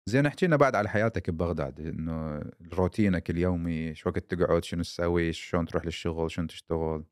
زين 0.09 0.25
احكي 0.25 0.47
لنا 0.47 0.55
بعد 0.55 0.75
على 0.75 0.89
حياتك 0.89 1.29
ببغداد 1.29 1.79
إنه 1.79 2.43
روتينك 2.73 3.29
اليومي 3.29 3.95
شو 3.95 4.09
وقت 4.09 4.33
تقعد 4.33 4.63
شنو 4.63 4.83
تسوي 4.83 5.33
شلون 5.33 5.65
تروح 5.65 5.85
للشغل 5.85 6.31
شلون 6.31 6.47
تشتغل؟ 6.47 7.03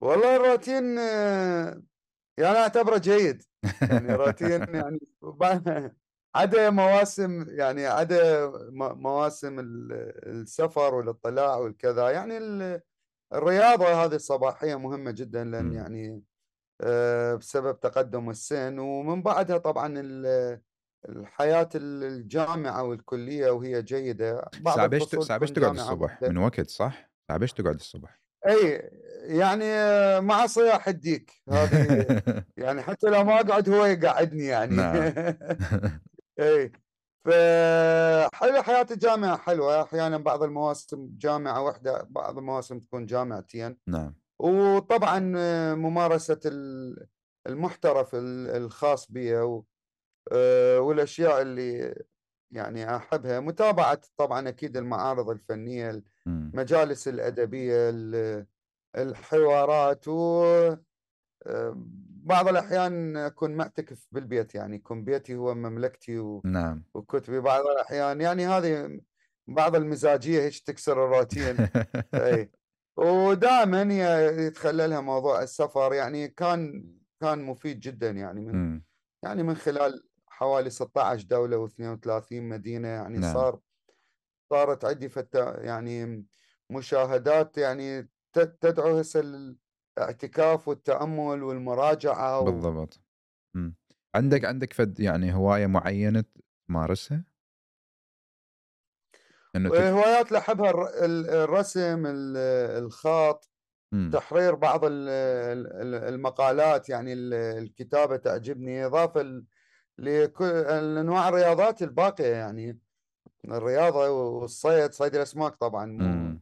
والله 0.00 0.36
الروتين 0.36 0.98
يعني 2.38 2.56
أعتبره 2.58 2.98
جيد. 2.98 3.42
يعني 3.82 4.14
روتين 4.14 4.60
يعني 4.74 4.98
عدا 6.34 6.70
مواسم 6.70 7.46
يعني 7.48 7.86
عدا 7.86 8.52
مواسم 8.72 9.56
السفر 10.26 10.94
والاطلاع 10.94 11.56
والكذا 11.56 12.10
يعني 12.10 12.38
الرياضة 13.32 14.04
هذه 14.04 14.14
الصباحية 14.14 14.74
مهمة 14.74 15.10
جدا 15.10 15.44
لأن 15.44 15.72
يعني 15.72 16.22
آه، 16.80 17.34
بسبب 17.34 17.80
تقدم 17.80 18.30
السن 18.30 18.78
ومن 18.78 19.22
بعدها 19.22 19.58
طبعا 19.58 19.94
الحياة 21.08 21.68
الجامعة 21.74 22.82
والكلية 22.82 23.50
وهي 23.50 23.82
جيدة. 23.82 24.50
بعض 24.60 24.76
ساعة 24.76 24.86
بيش 25.38 25.50
تقعد 25.50 25.78
الصبح؟ 25.78 26.22
من 26.22 26.38
وقت 26.38 26.70
صح؟ 26.70 27.10
ساعة 27.28 27.38
بيش 27.38 27.52
تقعد 27.52 27.74
الصبح؟ 27.74 28.25
إي 28.48 28.90
يعني 29.22 29.66
مع 30.20 30.46
صياح 30.46 30.88
الديك 30.88 31.42
هذه 31.48 32.22
يعني 32.56 32.82
حتى 32.82 33.06
لو 33.06 33.24
ما 33.24 33.40
اقعد 33.40 33.68
هو 33.68 33.84
يقعدني 33.84 34.44
يعني. 34.44 34.76
نعم. 34.76 35.12
إي 36.40 36.72
فحلو 37.24 38.62
حياة 38.62 38.86
الجامعة 38.90 39.36
حلوة. 39.36 39.82
أحيانا 39.82 40.16
بعض 40.16 40.42
المواسم 40.42 41.08
جامعة 41.18 41.62
واحدة 41.62 42.06
بعض 42.10 42.38
المواسم 42.38 42.78
تكون 42.78 43.06
جامعتين. 43.06 43.76
نعم. 43.86 44.14
وطبعا 44.38 45.18
ممارسة 45.74 46.40
المحترف 47.46 48.10
الخاص 48.14 49.12
بي 49.12 49.38
آه، 50.32 50.80
والأشياء 50.80 51.42
اللي 51.42 51.94
يعني 52.56 52.96
أحبها. 52.96 53.40
متابعة 53.40 54.00
طبعا 54.16 54.48
أكيد 54.48 54.76
المعارض 54.76 55.30
الفنية 55.30 56.02
المجالس 56.26 57.08
الأدبية 57.08 57.92
الحوارات 58.96 60.08
و 60.08 60.44
بعض 62.26 62.48
الأحيان 62.48 63.16
أكون 63.16 63.50
معتكف 63.50 64.06
بالبيت 64.12 64.54
يعني 64.54 64.76
يكون 64.76 65.04
بيتي 65.04 65.36
هو 65.36 65.54
مملكتي 65.54 66.18
و... 66.18 66.42
نعم. 66.44 66.84
وكتبي. 66.94 67.40
بعض 67.40 67.66
الأحيان 67.66 68.20
يعني 68.20 68.46
هذه 68.46 69.00
بعض 69.46 69.76
المزاجية 69.76 70.40
هيك 70.40 70.58
تكسر 70.58 71.04
الروتين. 71.04 71.56
أي 72.14 72.50
ودائما 72.96 73.82
يتخللها 74.46 75.00
موضوع 75.00 75.42
السفر 75.42 75.92
يعني 75.94 76.28
كان 76.28 76.84
كان 77.20 77.42
مفيد 77.42 77.80
جدا 77.80 78.10
يعني 78.10 78.40
من 78.40 78.80
يعني 79.22 79.42
من 79.42 79.54
خلال 79.54 80.02
حوالي 80.36 80.70
16 80.70 81.26
دولة 81.26 81.66
و32 81.66 82.32
مدينة 82.32 82.88
يعني 82.88 83.18
نعم. 83.18 83.34
صار 83.34 83.60
صارت 84.50 84.84
عندي 84.84 85.08
فتا 85.08 85.60
يعني 85.60 86.24
مشاهدات 86.70 87.58
يعني 87.58 88.08
تدعو 88.32 88.98
هسه 88.98 89.20
الاعتكاف 89.98 90.68
والتأمل 90.68 91.42
والمراجعة 91.42 92.40
و... 92.40 92.44
بالضبط 92.44 93.00
م. 93.54 93.70
عندك 94.14 94.44
عندك 94.44 94.72
فد 94.72 95.00
يعني 95.00 95.34
هواية 95.34 95.66
معينة 95.66 96.24
تمارسها؟ 96.68 97.24
إنه 99.56 99.70
هوايات 99.70 100.28
اللي 100.28 100.38
احبها 100.38 100.70
الرسم 101.44 102.02
الخط 102.06 103.50
م. 103.92 104.10
تحرير 104.10 104.54
بعض 104.54 104.80
المقالات 106.04 106.88
يعني 106.88 107.12
الكتابة 107.12 108.16
تعجبني 108.16 108.86
إضافة 108.86 109.42
لكل 109.98 110.44
انواع 110.98 111.28
الرياضات 111.28 111.82
الباقية 111.82 112.26
يعني 112.26 112.78
الرياضة 113.44 114.10
والصيد 114.10 114.92
صيد 114.92 115.14
الأسماك 115.14 115.54
طبعا 115.54 115.86
مو 115.86 116.38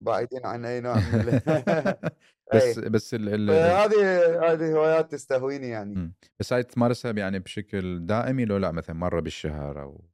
بعيدين 0.00 0.46
عن 0.46 0.64
أي 0.64 0.80
نوع 0.80 0.94
من 0.94 1.40
بس 2.54 2.78
أي. 2.78 2.88
بس 2.88 3.14
ال 3.14 3.50
هذه 3.50 4.52
هذه 4.52 4.72
هوايات 4.72 5.12
تستهويني 5.12 5.68
يعني 5.68 5.94
م. 5.94 6.12
بس 6.40 6.52
هاي 6.52 6.62
تمارسها 6.62 7.12
يعني 7.12 7.38
بشكل 7.38 8.06
دائمي 8.06 8.44
لو 8.44 8.56
لا 8.56 8.70
مثلا 8.70 8.96
مرة 8.96 9.20
بالشهر 9.20 9.82
أو 9.82 10.04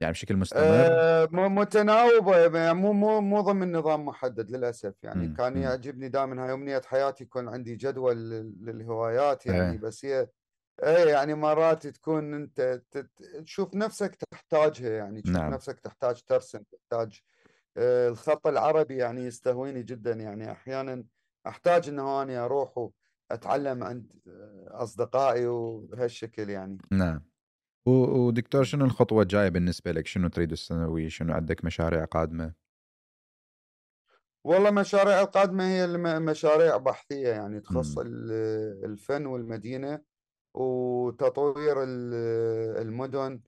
يعني 0.00 0.12
بشكل 0.12 0.36
مستمر 0.36 0.62
أه 0.62 1.28
متناوبة 1.32 2.38
يعني 2.38 2.74
مو 2.74 2.92
مو 2.92 3.20
مو 3.20 3.40
ضمن 3.40 3.72
نظام 3.72 4.04
محدد 4.04 4.50
للأسف 4.50 4.94
يعني 5.02 5.28
م. 5.28 5.34
كان 5.34 5.56
يعجبني 5.56 6.08
دائما 6.08 6.44
هاي 6.44 6.52
أمنية 6.52 6.82
حياتي 6.86 7.24
يكون 7.24 7.48
عندي 7.48 7.76
جدول 7.76 8.16
للهوايات 8.60 9.46
يعني 9.46 9.72
أي. 9.72 9.78
بس 9.78 10.04
هي 10.04 10.28
إيه 10.82 11.10
يعني 11.10 11.34
مرات 11.34 11.86
تكون 11.86 12.34
أنت 12.34 12.82
تشوف 13.44 13.74
نفسك 13.74 14.14
تحتاجها 14.14 14.90
يعني 14.90 15.22
تشوف 15.22 15.36
نعم. 15.36 15.52
نفسك 15.54 15.80
تحتاج 15.80 16.22
ترسم 16.22 16.62
تحتاج 16.62 17.20
آه، 17.76 18.08
الخط 18.08 18.46
العربي 18.46 18.96
يعني 18.96 19.24
يستهويني 19.24 19.82
جدا 19.82 20.12
يعني 20.12 20.52
أحيانا 20.52 21.04
أحتاج 21.46 21.88
انه 21.88 22.22
أني 22.22 22.36
أروح 22.36 22.90
وأتعلم 23.30 23.84
عند 23.84 24.12
آه، 24.26 24.68
أصدقائي 24.70 25.46
وبهالشكل 25.46 26.50
يعني. 26.50 26.78
نعم. 26.90 27.24
ودكتور 27.86 28.64
شنو 28.64 28.84
الخطوة 28.84 29.22
الجاية 29.22 29.48
بالنسبة 29.48 29.92
لك؟ 29.92 30.06
شنو 30.06 30.28
تريد 30.28 30.52
السنوي 30.52 31.10
شنو 31.10 31.34
عندك 31.34 31.64
مشاريع 31.64 32.04
قادمة؟ 32.04 32.52
والله 34.44 34.70
مشاريع 34.70 35.20
القادمة 35.20 35.64
هي 35.64 35.86
مشاريع 36.18 36.76
بحثية 36.76 37.28
يعني 37.28 37.60
تخص 37.60 37.98
الفن 37.98 39.26
والمدينة. 39.26 40.00
وتطوير 40.54 41.76
المدن 41.82 43.40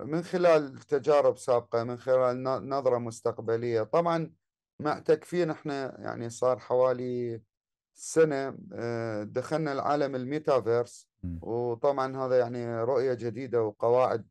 من 0.00 0.22
خلال 0.22 0.78
تجارب 0.78 1.38
سابقة 1.38 1.84
من 1.84 1.96
خلال 1.96 2.42
نظرة 2.68 2.98
مستقبلية. 2.98 3.82
طبعا 3.82 4.32
مع 4.80 4.98
تكفين 4.98 5.50
إحنا 5.50 6.00
يعني 6.00 6.30
صار 6.30 6.58
حوالي 6.58 7.42
سنة 7.94 8.58
آه، 8.72 9.22
دخلنا 9.22 9.72
العالم 9.72 10.14
الميتافيرس. 10.16 11.08
وطبعا 11.42 12.16
هذا 12.16 12.38
يعني 12.38 12.82
رؤية 12.82 13.14
جديدة 13.14 13.62
وقواعد 13.62 14.26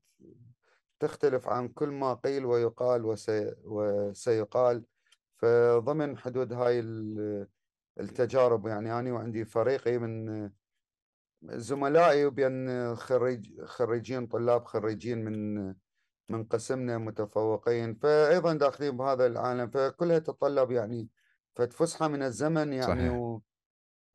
تختلف 1.00 1.48
عن 1.48 1.68
كل 1.68 1.90
ما 1.90 2.14
قيل 2.14 2.46
ويقال 2.46 3.06
وسي 3.06 3.56
وسيقال. 3.64 4.84
فضمن 5.38 6.18
حدود 6.18 6.54
هاي 6.54 6.80
التجارب 8.00 8.68
يعني 8.68 9.00
أنا 9.00 9.14
وعندي 9.14 9.46
فريقي 9.46 9.98
من 9.98 10.50
زملائي 11.44 12.26
وبين 12.26 12.96
خريج 12.96 13.62
خريجين 13.66 14.28
طلاب 14.28 14.66
خريجين 14.66 15.26
من 15.26 15.66
من 16.30 16.44
قسمنا 16.44 16.98
متفوقين. 16.98 17.96
فايضا 17.96 18.54
داخلين 18.54 18.98
بهذا 18.98 19.26
العالم 19.26 19.70
فكلها 19.70 20.20
تتطلب 20.20 20.72
يعني 20.72 21.08
فسحة 21.70 22.08
من 22.08 22.24
الزمن 22.24 22.74
يعني 22.74 23.10
صحيح. 23.10 23.14
و 23.14 23.40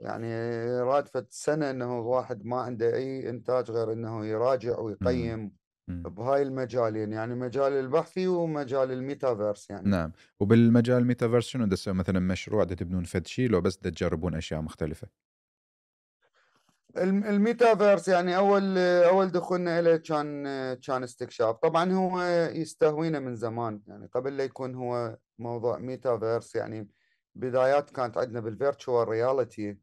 يعني 0.00 0.34
رادفة 0.80 1.26
سنة 1.30 1.70
إنه 1.70 1.98
واحد 1.98 2.44
ما 2.44 2.60
عنده 2.60 2.94
أي 2.94 3.30
إنتاج 3.30 3.70
غير 3.70 3.92
إنه 3.92 4.26
يراجع 4.26 4.78
ويقيم 4.78 5.52
بهاي 5.88 6.42
المجالين 6.42 7.12
يعني 7.12 7.34
مجال 7.34 7.72
البحثي 7.72 8.28
ومجال 8.28 8.92
الميتافيرس 8.92 9.70
يعني. 9.70 9.90
نعم. 9.90 10.12
وبالمجال 10.40 10.98
الميتافيرس 10.98 11.46
شنو؟ 11.46 11.68
مثلا 11.86 12.20
مشروع 12.20 12.64
تبنون 12.64 13.04
فد 13.04 13.26
شيء 13.26 13.50
لو 13.50 13.60
بس 13.60 13.78
تجربون 13.78 14.34
أشياء 14.34 14.60
مختلفة. 14.60 15.08
الميتافيرس 16.96 18.08
يعني 18.08 18.36
أول 18.36 18.78
أول 18.78 19.32
دخولنا 19.32 19.82
له 19.82 19.96
كان 19.96 20.44
كان 20.74 21.02
استكشاف. 21.02 21.56
طبعا 21.56 21.92
هو 21.92 22.22
يستهوينا 22.52 23.20
من 23.20 23.34
زمان 23.34 23.80
يعني 23.86 24.06
قبل 24.14 24.36
لا 24.36 24.44
يكون 24.44 24.74
هو 24.74 25.18
موضوع 25.38 25.78
ميتافيرس 25.78 26.54
يعني 26.54 26.88
بدايات 27.34 27.90
كانت 27.90 28.18
عندنا 28.18 28.40
بال 28.40 28.55
virtual 28.55 29.08
reality 29.08 29.78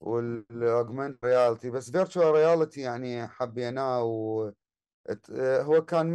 وال 0.00 0.23
augmented 0.23 1.24
reality. 1.24 1.70
بس 1.70 1.90
virtual 1.90 2.34
reality 2.34 2.80
يعني 2.80 3.28
حبيناه 3.28 4.02
و 4.02 4.50
هو 5.40 5.84
كان 5.84 6.14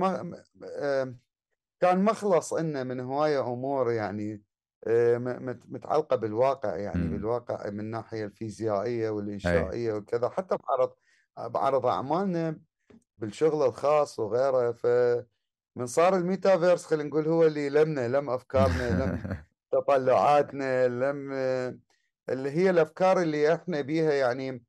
كان 1.79 2.03
مخلص 2.03 2.53
لنا 2.53 2.83
من 2.83 2.99
هواية 2.99 3.53
أمور 3.53 3.91
يعني 3.91 4.33
آه، 4.33 4.48
متعلقة 5.67 6.15
بالواقع 6.15 6.75
يعني 6.75 7.07
م. 7.07 7.11
بالواقع 7.11 7.69
من 7.69 7.79
الناحيه 7.79 8.25
الفيزيائية 8.25 9.09
والإنشائية 9.09 9.93
وكذا 9.93 10.29
حتى 10.29 10.57
بعرض 10.67 10.93
بعرض 11.37 11.85
أعمالنا 11.85 12.59
بالشغل 13.17 13.67
الخاص 13.67 14.19
وغيره 14.19 14.71
ف 14.71 14.87
من 15.75 15.85
صار 15.85 16.15
الميتافيرس 16.15 16.85
خلينا 16.85 17.09
نقول 17.09 17.27
هو 17.27 17.45
اللي 17.45 17.69
لمنا 17.69 18.07
لم 18.07 18.29
أفكارنا 18.29 19.03
لم 19.03 19.19
تطلعاتنا 19.71 20.87
لم 20.87 21.31
اللي 22.29 22.51
هي 22.51 22.69
الأفكار 22.69 23.21
اللي 23.21 23.53
إحنا 23.53 23.81
بيها 23.81 24.13
يعني 24.13 24.63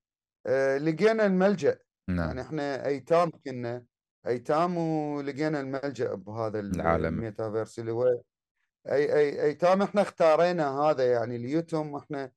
آه، 0.47 0.79
لقينا 0.79 1.27
الملجأ 1.27 1.79
نعم. 2.09 2.27
يعني 2.27 2.41
إحنا 2.41 2.87
أيتام 2.87 3.31
كنا 3.31 3.85
أيتام 4.27 4.77
ولقينا 4.77 5.61
الملجأ 5.61 6.15
بهذا 6.15 6.61
العالم 6.61 7.05
الميتافيرس 7.07 7.79
اللي 7.79 7.93
هو 7.93 8.21
أي 8.89 9.17
أي 9.17 9.43
ايتام 9.45 9.83
إحنا 9.83 10.03
اختارينا 10.03 10.81
هذا 10.81 11.13
يعني 11.13 11.37
اليتم 11.37 11.97
إحنا 11.97 12.33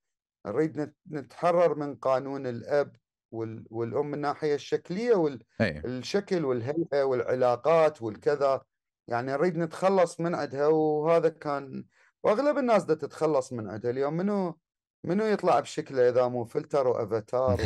نريد 0.46 0.94
نتحرر 1.12 1.76
من 1.76 1.96
قانون 1.96 2.48
الأب 2.48 2.96
والأم 3.32 4.06
من 4.08 4.14
الناحية 4.14 4.56
الشكلية 4.56 5.16
والشكل 5.16 6.46
والهيئة 6.46 7.04
والعلاقات 7.04 8.02
والكذا. 8.02 8.62
يعني 9.08 9.32
نريد 9.32 9.58
نتخلص 9.58 10.20
من 10.20 10.36
عندها 10.36 10.68
وهذا 10.68 11.30
كان 11.30 11.86
وأغلب 12.24 12.58
الناس 12.58 12.84
دا 12.84 12.94
تتخلص 12.94 13.54
من 13.54 13.70
عندها 13.70 13.92
اليوم. 13.92 14.14
منو 14.14 14.60
منو 15.06 15.26
يطلع 15.26 15.60
بشكله 15.60 16.10
إذا 16.10 16.28
مو 16.28 16.46
filter 16.46 16.88
و 16.88 16.98
avatar 16.98 17.62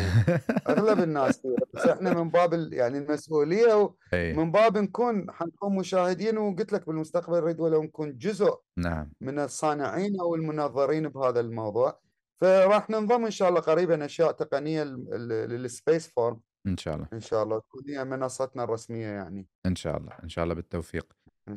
أغلب 0.70 1.00
الناس 1.08 1.48
بس 1.74 1.86
إحنا 1.86 2.14
من 2.14 2.30
باب 2.30 2.74
يعني 2.74 2.98
المسؤولية 2.98 3.96
ومن 4.14 4.52
باب 4.52 4.78
نكون 4.78 5.32
حنكون 5.32 5.76
مشاهدين 5.76 6.38
وقلت 6.38 6.74
لك 6.74 6.88
بالمستقبل 6.88 7.42
نريد 7.42 7.60
ولو 7.60 7.84
نكون 7.84 8.18
جزء 8.18 8.60
نعم. 8.78 9.12
من 9.22 9.40
الصانعين 9.40 10.20
أو 10.20 10.36
المنظرين 10.36 11.10
بهذا 11.10 11.40
الموضوع. 11.40 12.00
فراح 12.42 12.90
ننضم 12.90 13.26
إن 13.26 13.32
شاء 13.32 13.50
الله 13.50 13.60
قريبا 13.60 14.06
أشياء 14.06 14.32
تقنية 14.32 14.84
لل 14.84 15.19
space 15.19 16.08
form 16.08 16.42
إن 16.68 16.78
شاء 16.78 16.96
الله. 16.96 17.08
إن 17.14 17.20
شاء 17.20 17.44
الله 17.44 17.60
تكون 17.60 17.84
هي 17.90 18.06
منصتنا 18.06 18.64
الرسمية 18.64 19.08
يعني. 19.08 19.48
إن 19.66 19.76
شاء 19.76 19.98
الله. 19.98 20.12
إن 20.24 20.30
شاء 20.30 20.44
الله 20.44 20.56
بالتوفيق. 20.56 21.14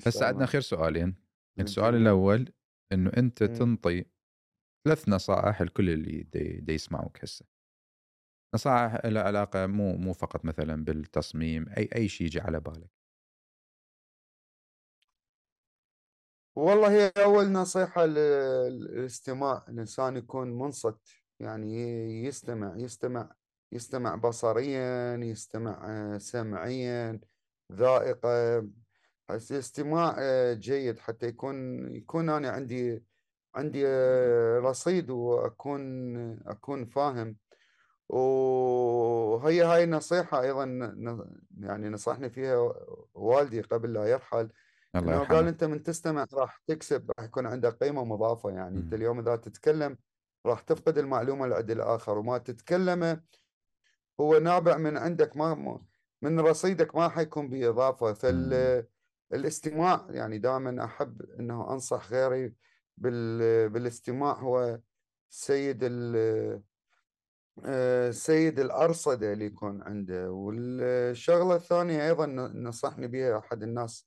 هسه 0.06 0.26
عندنا 0.26 0.46
خير 0.46 0.60
سؤالين. 0.60 1.16
السؤال 1.60 1.94
الأول 1.94 2.52
إنه 2.92 3.10
أنت 3.16 3.44
تنطي 3.44 4.04
ثلاث 4.84 5.08
نصائح 5.08 5.62
لكل 5.62 5.90
اللي 5.90 6.22
دي, 6.22 6.60
دي 6.60 6.72
يسمعوك 6.72 7.24
هسه. 7.24 7.46
نصائح 8.54 9.06
لها 9.06 9.22
علاقة 9.22 9.66
مو 9.66 9.96
مو 9.96 10.12
فقط 10.12 10.44
مثلا 10.44 10.84
بالتصميم 10.84 11.68
أي 11.78 11.88
أي 11.96 12.08
شيء 12.08 12.26
يجي 12.26 12.40
على 12.40 12.60
بالك. 12.60 12.90
والله 16.56 16.90
هي 16.90 17.12
أول 17.16 17.52
نصيحة 17.52 18.06
للاستماع 18.06 19.64
الإنسان 19.68 20.16
يكون 20.16 20.58
منصت 20.58 20.98
يعني 21.40 21.74
يستمع 22.24 22.76
يستمع 22.76 23.32
يستمع 23.72 24.14
بصريا 24.16 25.16
يستمع 25.16 26.18
سمعيا 26.18 27.20
ذائقة. 27.72 28.68
استماع 29.30 30.16
جيد 30.52 30.98
حتى 30.98 31.26
يكون 31.26 31.88
يكون 31.96 32.30
أنا 32.30 32.50
عندي 32.50 33.04
عندي 33.54 33.86
رصيد 34.58 35.10
وأكون 35.10 36.16
أكون 36.46 36.86
فاهم. 36.86 37.36
وهي 38.08 39.62
هاي 39.62 39.84
النصيحة 39.84 40.42
أيضا 40.42 40.64
يعني 41.60 41.88
نصحني 41.88 42.30
فيها 42.30 42.74
والدي 43.14 43.60
قبل 43.60 43.92
لا 43.92 44.04
يرحل 44.04 44.48
الله 44.96 45.12
إنه 45.14 45.24
قال 45.24 45.46
أنت 45.46 45.64
من 45.64 45.82
تستمع 45.82 46.26
راح 46.34 46.62
تكسب 46.66 47.10
راح 47.18 47.26
يكون 47.26 47.46
عندك 47.46 47.72
قيمة 47.72 48.04
مضافة. 48.04 48.50
يعني 48.50 48.76
م. 48.76 48.78
انت 48.78 48.94
اليوم 48.94 49.18
إذا 49.18 49.36
تتكلم 49.36 49.98
راح 50.46 50.60
تفقد 50.60 50.98
المعلومة 50.98 51.44
اللي 51.44 51.56
عند 51.56 51.70
الآخر 51.70 52.18
وما 52.18 52.38
تتكلمه 52.38 53.20
هو 54.20 54.38
نابع 54.38 54.76
من 54.76 54.96
عندك 54.96 55.36
ما 55.36 55.80
من 56.22 56.40
رصيدك 56.40 56.96
ما 56.96 57.08
حيكون 57.08 57.48
بإضافة. 57.48 58.12
فالاستماع 59.30 60.06
يعني 60.10 60.38
دائما 60.38 60.84
أحب 60.84 61.22
إنه 61.22 61.72
أنصح 61.72 62.10
غيري 62.12 62.54
بالاستماع 63.00 64.32
هو 64.32 64.80
سيد 65.28 65.84
سيد 68.10 68.60
الأرصدة 68.60 69.32
اللي 69.32 69.44
يكون 69.44 69.82
عنده. 69.82 70.30
والشغلة 70.30 71.56
الثانية 71.56 72.06
أيضا 72.06 72.26
نصحني 72.54 73.06
بها 73.06 73.38
أحد 73.38 73.62
الناس 73.62 74.06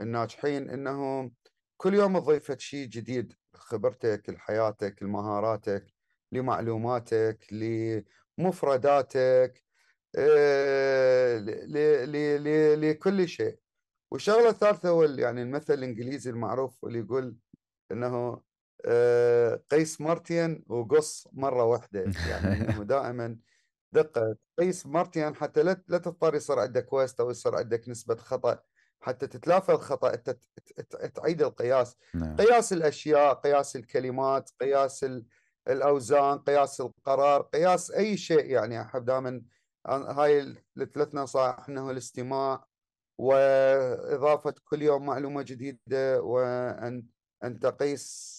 الناجحين 0.00 0.70
إنه 0.70 1.30
كل 1.76 1.94
يوم 1.94 2.18
تضيف 2.18 2.52
شيء 2.58 2.86
جديد 2.88 3.32
خبرتك 3.54 4.30
لحياتك 4.30 5.02
لمهاراتك 5.02 5.86
لمعلوماتك 6.32 7.46
لمفرداتك 8.38 9.64
آه، 10.16 11.38
لكل 12.74 13.28
شيء. 13.28 13.58
والشغلة 14.10 14.48
الثالثة 14.48 14.88
هو 14.88 15.02
يعني 15.02 15.42
المثل 15.42 15.74
الإنجليزي 15.74 16.30
المعروف 16.30 16.84
اللي 16.84 16.98
يقول 16.98 17.36
إنه 17.94 18.42
آه، 18.86 19.62
قيس 19.70 20.00
مرتين 20.00 20.64
وقص 20.68 21.28
مرة 21.32 21.64
واحدة. 21.64 22.00
يعني 22.28 22.60
إنه 22.60 22.82
دائما 22.94 23.36
دقة. 23.92 24.36
قيس 24.58 24.86
مرتين 24.86 25.34
حتى 25.34 25.62
لا 25.62 25.72
تضطر 25.72 26.34
يصير 26.34 26.58
عندك 26.58 26.92
ويست 26.92 27.20
أو 27.20 27.30
يصير 27.30 27.54
عندك 27.54 27.88
نسبة 27.88 28.16
خطأ. 28.16 28.58
حتى 29.00 29.26
تتلافى 29.26 29.72
الخطأ 29.72 30.14
انت 30.14 30.36
تعيد 31.14 31.42
القياس. 31.42 31.96
نعم. 32.14 32.36
قياس 32.36 32.72
الأشياء 32.72 33.34
قياس 33.34 33.76
الكلمات 33.76 34.50
قياس 34.60 35.06
الأوزان 35.68 36.38
قياس 36.38 36.80
القرار 36.80 37.42
قياس 37.42 37.90
أي 37.90 38.16
شيء. 38.16 38.46
يعني 38.50 38.80
أحب 38.80 39.04
دائما 39.04 39.42
هاي 39.86 40.54
الثلاث 40.78 41.14
نصائح 41.14 41.68
انه 41.68 41.90
الاستماع 41.90 42.64
وإضافة 43.18 44.54
كل 44.64 44.82
يوم 44.82 45.06
معلومة 45.06 45.42
جديدة 45.42 46.22
وأن 46.22 47.06
ان 47.46 47.60
تقيس 47.60 48.34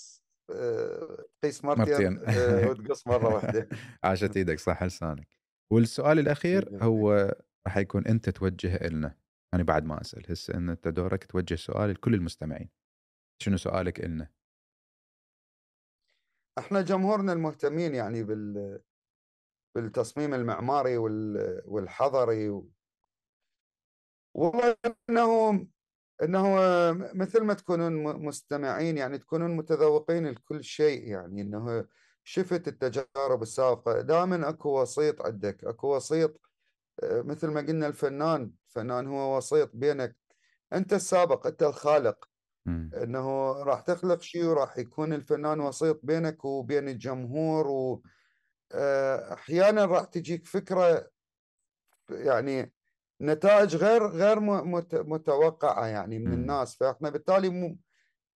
آه، 0.51 1.25
قيس 1.43 1.65
مرتين, 1.65 2.19
آه، 2.27 2.67
وتقص 2.69 3.07
مرة 3.07 3.33
واحدة. 3.35 3.69
عاشت 4.03 4.37
إيدك 4.37 4.59
صح 4.59 4.83
لسانك 4.83 5.27
والسؤال 5.71 6.19
الأخير 6.19 6.69
هو 6.83 7.35
راح 7.67 7.77
يكون 7.77 8.07
أنت 8.07 8.29
توجه 8.29 8.87
لنا 8.87 9.15
أنا 9.53 9.63
بعد 9.63 9.85
ما 9.85 10.01
أسأل 10.01 10.31
هسه 10.31 10.53
أن 10.53 10.69
أنت 10.69 10.87
دورك 10.87 11.25
توجه 11.25 11.55
سؤال 11.55 11.89
لكل 11.89 12.13
المستمعين. 12.13 12.69
شنو 13.41 13.57
سؤالك 13.57 14.05
إلنا؟ 14.05 14.29
إحنا 16.59 16.81
جمهورنا 16.81 17.33
المهتمين 17.33 17.95
يعني 17.95 18.23
بال 18.23 18.79
بالتصميم 19.75 20.33
المعماري 20.33 20.97
والحضري 21.65 22.49
و... 22.49 22.71
والله 24.37 24.77
انه 25.09 25.67
إنه 26.23 26.55
مثل 27.13 27.43
ما 27.43 27.53
تكونون 27.53 27.93
مستمعين 28.25 28.97
يعني 28.97 29.17
تكونون 29.17 29.57
متذوقين 29.57 30.27
لكل 30.27 30.63
شيء 30.63 31.07
يعني 31.07 31.41
إنه 31.41 31.85
شفت 32.23 32.67
التجارب 32.67 33.41
السابقة. 33.41 34.01
دائما 34.01 34.49
أكو 34.49 34.81
وسيط 34.81 35.21
عندك 35.25 35.65
أكو 35.65 35.95
وسيط 35.95 36.41
مثل 37.03 37.47
ما 37.47 37.61
قلنا 37.61 37.87
الفنان 37.87 38.51
الفنان 38.67 39.07
هو 39.07 39.37
وسيط 39.37 39.71
بينك. 39.73 40.17
أنت 40.73 40.93
السابق 40.93 41.47
أنت 41.47 41.63
الخالق. 41.63 42.29
م. 42.65 42.89
إنه 43.03 43.51
راح 43.63 43.81
تخلق 43.81 44.21
شيء 44.21 44.45
وراح 44.45 44.77
يكون 44.77 45.13
الفنان 45.13 45.59
وسيط 45.59 45.99
بينك 46.03 46.45
وبين 46.45 46.89
الجمهور 46.89 47.67
واحيانا 48.73 49.83
آه، 49.83 49.85
راح 49.85 50.03
تجيك 50.05 50.45
فكرة 50.45 51.09
يعني 52.09 52.73
نتائج 53.21 53.75
غير 53.75 54.07
غير 54.07 54.39
متوقعة 55.03 55.85
يعني 55.85 56.19
من. 56.19 56.33
الناس. 56.33 56.75
فاحنا 56.75 57.09
بالتالي 57.09 57.77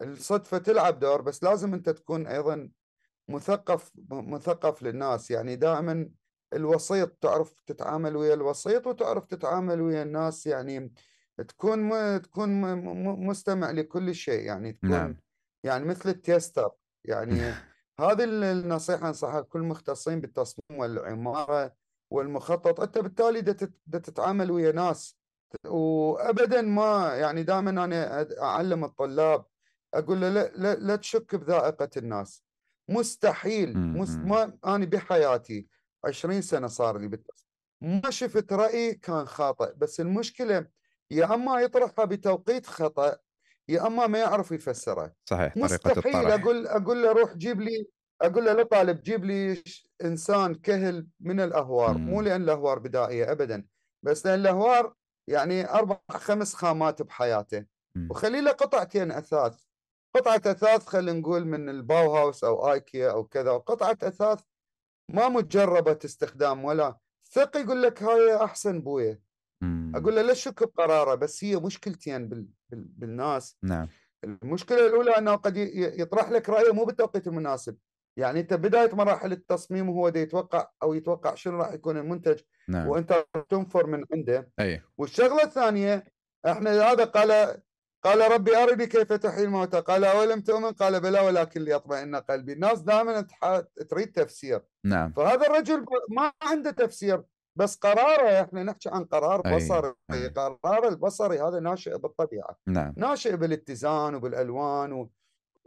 الصدفة 0.02 0.58
تلعب 0.58 1.00
دور 1.00 1.22
بس 1.22 1.44
لازم 1.44 1.74
انت 1.74 1.90
تكون 1.90 2.28
أيضا 2.28 2.70
مثقف 3.28 3.92
مثقف 4.12 4.84
للناس. 4.84 5.32
يعني 5.32 5.56
دائما 5.56 6.10
الوسيط 6.54 7.10
تعرف 7.10 7.60
تتعامل 7.66 8.16
ويا 8.16 8.34
الوسيط 8.34 8.88
وتعرف 8.88 9.26
تتعامل 9.26 9.82
ويا 9.82 10.04
الناس. 10.04 10.48
يعني 10.48 10.94
تكون 11.48 11.80
م... 11.80 12.18
تكون 12.18 12.62
م... 12.62 13.28
مستمع 13.28 13.72
لكل 13.72 14.16
شيء. 14.16 14.44
يعني 14.44 14.74
تكون 14.74 14.90
نعم. 14.90 15.16
يعني 15.64 15.86
مثل 15.86 16.10
التيستر. 16.10 16.70
يعني 17.06 17.34
هذه 18.00 18.24
النصيحة 18.24 19.08
أنصحها 19.08 19.42
كل 19.42 19.60
مختصين 19.60 20.22
بالتصميم 20.22 20.80
والعمارة. 20.80 21.79
والمخطط 22.12 22.80
أنت 22.80 22.98
بالتالي 22.98 23.42
دا 23.88 24.00
تتعامل 24.00 24.52
ويا 24.52 24.72
ناس. 24.72 25.20
وأبدا 25.66 26.62
ما 26.62 27.16
يعني 27.16 27.44
دائما 27.44 27.70
أنا 27.70 28.28
أعلم 28.42 28.84
الطلاب 28.84 29.46
أقول 29.94 30.22
له 30.22 30.30
لا, 30.30 30.52
لا, 30.56 30.76
لا 30.76 30.96
تشك 30.96 31.36
بذائقة 31.36 31.90
الناس. 31.98 32.44
مستحيل 32.90 33.78
مست... 33.78 34.20
ما 34.20 34.58
أنا 34.66 34.86
بحياتي 34.86 35.68
20 36.06 36.42
سنة 36.42 36.68
صار 36.68 36.98
لي 36.98 37.20
ما 37.82 38.10
شفت 38.10 38.54
رأي 38.54 38.94
كان 38.94 39.26
خاطئ. 39.26 39.74
بس 39.78 40.00
المشكلة 40.00 40.68
يا 41.12 41.34
أما 41.34 41.62
يطرحها 41.62 42.06
بتوقيت 42.06 42.66
خطأ 42.66 43.18
يا 43.68 43.88
أما 43.88 44.08
ما 44.08 44.20
يعرف 44.20 44.52
يفسره. 44.52 45.14
صحيح 45.26 45.58
مستحيل 45.58 46.16
أقول 46.16 46.68
أقول 46.68 47.04
له 47.04 47.12
روح 47.12 47.34
جيب 47.34 47.62
لي 47.62 47.88
أقول 48.22 48.46
له 48.46 48.54
لطالب 48.54 49.02
جيب 49.04 49.26
لي 49.26 49.64
إنسان 50.04 50.56
كهل 50.56 51.08
من 51.20 51.40
الأهوار. 51.40 51.98
مو 51.98 52.22
لأن 52.22 52.42
الأهوار 52.42 52.80
بدائية 52.80 53.32
ابدا 53.32 53.66
بس 54.04 54.26
لأن 54.26 54.40
الأهوار 54.40 54.94
يعني 55.28 55.70
أربع 55.70 56.00
خمس 56.12 56.54
خامات 56.54 57.02
بحياته. 57.02 57.66
وخلي 58.10 58.42
له 58.42 58.52
قطعتين 58.52 59.12
أثاث. 59.12 59.64
قطعة 60.16 60.42
أثاث 60.46 60.86
خلينا 60.86 61.20
نقول 61.20 61.46
من 61.46 61.70
الباو 61.70 62.16
هاوس 62.16 62.44
أو 62.44 62.72
آيكيا 62.72 63.12
أو 63.12 63.24
كذا 63.24 63.52
وقطعة 63.52 63.98
أثاث 64.04 64.40
ما 65.10 65.30
مجربة 65.30 66.00
استخدام 66.06 66.66
ولا. 66.66 66.98
ثق 67.32 67.58
يقول 67.58 67.84
لك 67.84 68.04
هاي 68.04 68.36
أحسن 68.36 68.82
بويا 68.82 69.20
أقول 69.96 70.16
له 70.16 70.22
لا 70.22 70.34
شك 70.34 70.64
بقرارة؟ 70.64 71.16
بس 71.16 71.44
هي 71.44 71.56
مشكلتين 71.56 72.30
بال... 72.30 72.48
بال... 72.70 72.84
بالناس. 72.84 73.58
نعم. 73.64 73.88
المشكلة 74.24 74.88
الأولى 74.88 75.18
أنه 75.18 75.36
قد 75.36 75.58
يطرح 75.74 76.30
لك 76.30 76.50
رأيه 76.50 76.74
مو 76.74 76.86
بالتوقيت 76.86 77.28
المناسب. 77.28 77.78
يعني 78.20 78.40
أنت 78.40 78.54
بداية 78.54 78.96
مراحل 78.96 79.32
التصميم 79.32 79.90
وهو 79.90 80.10
دي 80.10 80.20
يتوقع 80.20 80.68
أو 80.84 80.94
يتوقع 80.94 81.36
شنو 81.36 81.58
راح 81.58 81.74
يكون 81.74 81.98
المنتج 81.98 82.40
نعم. 82.70 82.88
وأنت 82.88 83.26
تنفر 83.50 83.88
من 83.88 84.04
عنده. 84.14 84.52
أي. 84.60 84.82
والشغلة 84.98 85.44
الثانية 85.44 86.06
إحنا 86.46 86.92
هذا 86.92 87.04
قال 87.04 87.62
قال 88.04 88.32
ربي 88.32 88.58
أرني 88.58 88.86
كيف 88.88 89.14
تحيي 89.14 89.44
الموتى. 89.44 89.80
قال 89.80 90.04
أولم 90.04 90.42
تؤمن؟ 90.42 90.72
قال 90.72 91.02
بلى 91.02 91.20
ولكن 91.20 91.62
ليطمئن 91.62 92.16
قلبي. 92.16 92.54
الناس 92.54 92.82
دائما 92.82 93.28
تريد 93.90 94.12
تفسير. 94.12 94.62
نعم. 94.86 95.14
فهذا 95.14 95.48
الرجل 95.48 95.86
ما 96.10 96.32
عنده 96.42 96.72
تفسير 96.72 97.24
بس 97.56 97.76
قراره 97.76 98.42
إحنا 98.42 98.64
نحكي 98.64 98.90
عن 98.90 99.06
قرار 99.06 99.56
بصري. 99.56 99.94
أي. 100.14 100.28
قرار 100.28 100.88
البصري 100.88 101.42
هذا 101.42 101.60
ناشئ 101.60 101.98
بالطبيعة. 101.98 102.58
نعم. 102.68 102.94
ناشئ 102.98 103.36
بالاتزان 103.36 104.16
وبالألوان 104.16 104.92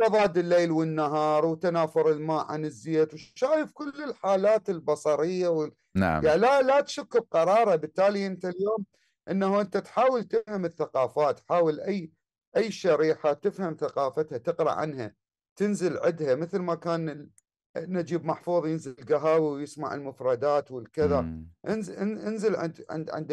وتضاد 0.02 0.38
الليل 0.38 0.70
والنهار 0.70 1.46
وتنافر 1.46 2.10
الماء 2.10 2.46
عن 2.46 2.64
الزيت 2.64 3.14
وشايف 3.14 3.72
كل 3.72 3.92
الحالات 4.04 4.70
البصرية 4.70 5.48
وال... 5.48 5.72
نعم. 5.94 6.24
يعني 6.24 6.40
لا 6.40 6.62
لا 6.62 6.80
تشك 6.80 7.16
بقراره. 7.16 7.76
بالتالي 7.76 8.26
أنت 8.26 8.44
اليوم 8.44 8.84
إنه 9.30 9.60
أنت 9.60 9.76
تحاول 9.76 10.24
تفهم 10.24 10.64
الثقافات 10.64 11.40
حاول 11.40 11.80
أي 11.80 12.12
أي 12.56 12.70
شريحة 12.70 13.32
تفهم 13.32 13.76
ثقافتها 13.80 14.38
تقرأ 14.38 14.70
عنها 14.70 15.14
تنزل 15.56 15.98
عندها. 15.98 16.34
مثل 16.34 16.58
ما 16.58 16.74
كان 16.74 17.28
نجيب 17.76 18.24
محفوظ 18.24 18.66
ينزل 18.66 18.96
قهاوي 19.08 19.56
ويسمع 19.56 19.94
المفردات 19.94 20.70
والكذا. 20.70 21.20
انزل 21.68 21.94
انزل 21.98 22.56
عند 22.56 22.84
عند 22.90 23.10
عند 23.10 23.32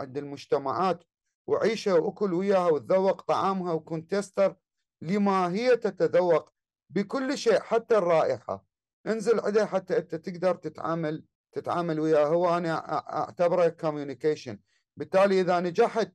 عند 0.00 0.18
المجتمعات 0.18 1.04
وعيشها 1.46 1.94
وأكل 1.94 2.34
وياها 2.34 2.68
وتذوق 2.68 3.20
طعامها 3.22 3.72
وكن 3.72 4.06
تستر 4.06 4.56
لما 5.02 5.52
هي 5.52 5.76
تتذوق 5.76 6.52
بكل 6.90 7.38
شيء 7.38 7.60
حتى 7.60 7.98
الرائحة. 7.98 8.64
انزل 9.06 9.40
عندها 9.40 9.64
حتى 9.64 9.96
أنت 9.96 10.14
تقدر 10.14 10.54
تتعامل 10.54 11.24
تتعامل 11.52 12.00
وياه. 12.00 12.26
هو 12.26 12.56
أنا 12.56 12.98
أعتبره 13.16 13.68
كوميونيكيشن 13.68 14.58
بالتالي 14.96 15.40
إذا 15.40 15.60
نجحت 15.60 16.12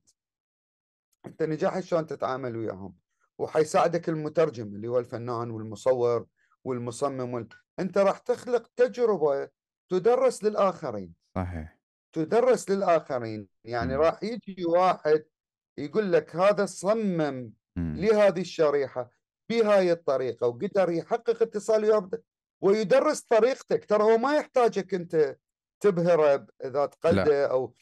أنت 1.26 1.42
نجحت 1.42 1.82
شلون 1.82 2.06
تتعامل 2.06 2.56
وياهم؟ 2.56 2.96
وحيساعدك 3.38 4.08
المترجم 4.08 4.66
اللي 4.66 4.88
هو 4.88 4.98
الفنان 4.98 5.50
والمصور 5.50 6.26
والمصمم 6.64 7.34
وال... 7.34 7.48
أنت 7.78 7.98
راح 7.98 8.18
تخلق 8.18 8.70
تجربة 8.76 9.48
تدرس 9.88 10.44
للآخرين. 10.44 11.14
صحيح. 11.34 11.78
تدرس 12.12 12.70
للآخرين. 12.70 13.48
يعني 13.64 13.96
م. 13.96 14.00
راح 14.00 14.22
يجي 14.22 14.64
واحد 14.64 15.24
يقول 15.78 16.12
لك 16.12 16.36
هذا 16.36 16.66
صمم. 16.66 17.52
لهذه 17.76 18.40
الشريحة 18.40 19.10
بهاي 19.50 19.92
الطريقة. 19.92 20.46
وقدر 20.46 20.90
يحقق 20.90 21.42
اتصال 21.42 21.84
وياه 21.84 22.10
ويدرس 22.60 23.20
طريقتك. 23.20 23.84
ترى 23.84 24.02
هو 24.02 24.18
ما 24.18 24.36
يحتاجك 24.36 24.94
أنت 24.94 25.36
تبهره 25.80 26.46
اذا 26.64 26.86
تقلده 26.86 27.46
أو 27.46 27.74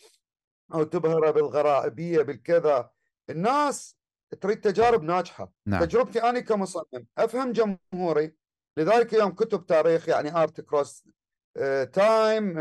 أو 0.75 0.83
تبهره 0.83 1.31
بالغرائبية 1.31 2.23
بالكذا. 2.23 2.91
الناس 3.31 3.97
تريد 4.41 4.61
تجارب 4.61 5.03
ناجحة. 5.03 5.53
نعم. 5.67 5.85
تجربتي 5.85 6.23
أنا 6.23 6.41
كمصمم 6.41 7.07
أفهم 7.19 7.53
جمهوري. 7.53 8.35
لذلك 8.77 9.13
يوم 9.13 9.31
كتب 9.31 9.67
تاريخ 9.67 10.09
يعني 10.09 10.37
Art 10.37 10.61
Across 10.61 11.09
Time 11.93 12.59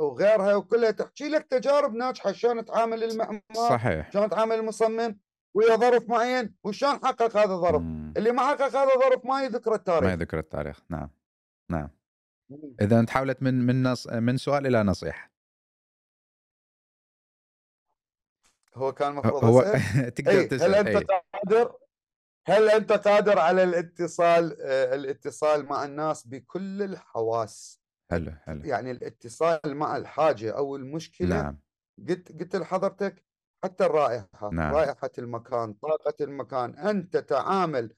وغيرها 0.00 0.54
وكلها 0.54 0.90
تحكي 0.90 1.28
لك 1.28 1.46
تجارب 1.46 1.94
ناجحة. 1.94 2.32
شلون 2.32 2.64
تعامل 2.64 3.04
المعمار 3.04 3.42
صحيح. 3.54 4.12
شلون 4.12 4.28
تعامل 4.30 4.56
المصمم. 4.56 5.18
ويا 5.54 5.76
ظرف 5.76 6.08
معين 6.08 6.54
وشلون 6.64 6.92
حقق 6.92 7.36
هذا 7.36 7.52
الظرف؟ 7.52 7.82
مم. 7.82 8.14
اللي 8.16 8.32
ما 8.32 8.42
حقق 8.42 8.76
هذا 8.76 8.94
الظرف 8.94 9.26
ما 9.26 9.42
يذكر 9.42 9.74
التاريخ. 9.74 10.04
ما 10.04 10.12
يذكر 10.12 10.38
التاريخ. 10.38 10.80
نعم. 10.90 11.10
نعم. 11.70 11.90
إذا 12.80 13.04
تحولت 13.04 13.42
من 13.42 13.66
من 13.66 13.82
نص 13.82 14.08
من 14.08 14.36
سؤال 14.36 14.66
إلى 14.66 14.82
نصيحة. 14.82 15.32
هو 18.74 18.92
كان 18.92 19.10
المفروض 19.10 19.44
هو 19.44 19.62
تقدر 20.16 20.42
تسأل 20.42 20.74
هل 20.74 20.88
أنت 20.88 21.10
أي. 21.10 21.20
قادر؟ 21.34 21.76
هل 22.46 22.70
أنت 22.70 22.92
قادر 22.92 23.38
على 23.38 23.62
الاتصال؟ 23.62 24.56
آه، 24.60 24.94
الاتصال 24.94 25.66
مع 25.66 25.84
الناس 25.84 26.26
بكل 26.26 26.82
الحواس. 26.82 27.82
حلو 28.10 28.32
حلو. 28.32 28.64
يعني 28.64 28.90
الاتصال 28.90 29.76
مع 29.76 29.96
الحاجة 29.96 30.56
أو 30.56 30.76
المشكلة؟ 30.76 31.42
نعم. 31.42 31.60
قلت 32.08 32.40
قلت 32.40 32.56
لحضرتك 32.56 33.22
حتى 33.64 33.86
الرائحة 33.86 34.50
نعم. 34.52 34.74
رائحة 34.74 35.10
المكان 35.18 35.72
طاقة 35.72 36.14
المكان. 36.20 36.78
أنت 36.78 37.16
تعامل 37.16 37.94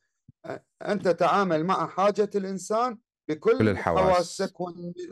أنت 0.82 1.08
تعامل 1.08 1.64
مع 1.64 1.86
حاجة 1.86 2.30
الإنسان 2.34 2.98
بكل 3.28 3.58
كل 3.58 3.68
الحواس. 3.68 4.04
حواسك 4.04 4.60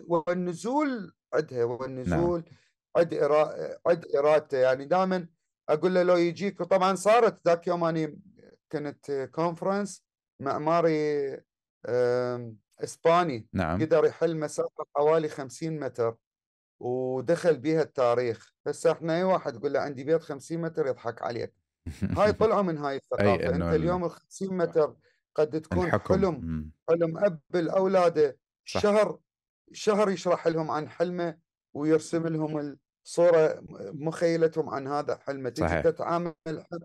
والنزول 0.08 1.12
عندها 1.34 1.64
والنزول 1.64 2.40
نعم. 2.40 2.56
عد 2.96 3.14
عد 3.86 4.06
إرادته. 4.16 4.58
يعني 4.58 4.84
دائما 4.84 5.26
أقول 5.68 5.94
له 5.94 6.02
لو 6.02 6.16
يجيك 6.16 6.62
طبعا 6.62 6.94
صارت 6.94 7.48
ذاك 7.48 7.66
يوم 7.66 7.84
أني 7.84 8.20
كنت 8.72 9.28
كونفرنس 9.34 10.04
معماري 10.40 11.40
إسباني. 12.84 13.48
نعم. 13.52 13.82
قدر 13.82 14.04
يحل 14.04 14.36
مسافة 14.36 14.84
حوالي 14.96 15.28
50 15.28 15.80
متر. 15.80 16.16
ودخل 16.82 17.56
بها 17.56 17.82
التاريخ. 17.82 18.52
هسه 18.66 18.92
إحنا 18.92 19.16
أي 19.16 19.24
واحد 19.24 19.54
يقول 19.54 19.72
له 19.72 19.80
عندي 19.80 20.04
بيت 20.04 20.22
50 20.22 20.58
متر 20.58 20.86
يضحك 20.86 21.22
عليك. 21.22 21.54
هاي 22.18 22.32
طلعوا 22.32 22.62
من 22.62 22.78
هاي 22.78 22.96
الثقافة. 22.96 23.48
أنت 23.48 23.62
اليوم 23.62 24.04
ال 24.04 24.10
50 24.10 24.56
متر 24.56 24.96
قد 25.34 25.60
تكون 25.60 25.86
الحكم. 25.86 26.14
حلم 26.14 26.70
حلم 26.88 27.18
أب 27.18 27.40
لاولاده 27.54 28.38
شهر 28.64 29.18
شهر 29.72 30.10
يشرح 30.10 30.46
لهم 30.46 30.70
عن 30.70 30.88
حلمه 30.88 31.38
ويرسم 31.74 32.26
لهم 32.26 32.76
الصورة 33.04 33.62
مخيلتهم 33.80 34.70
عن 34.70 34.88
هذا 34.88 35.16
حلمه. 35.16 35.50
تجي 35.50 35.82
تتعامل 35.82 36.34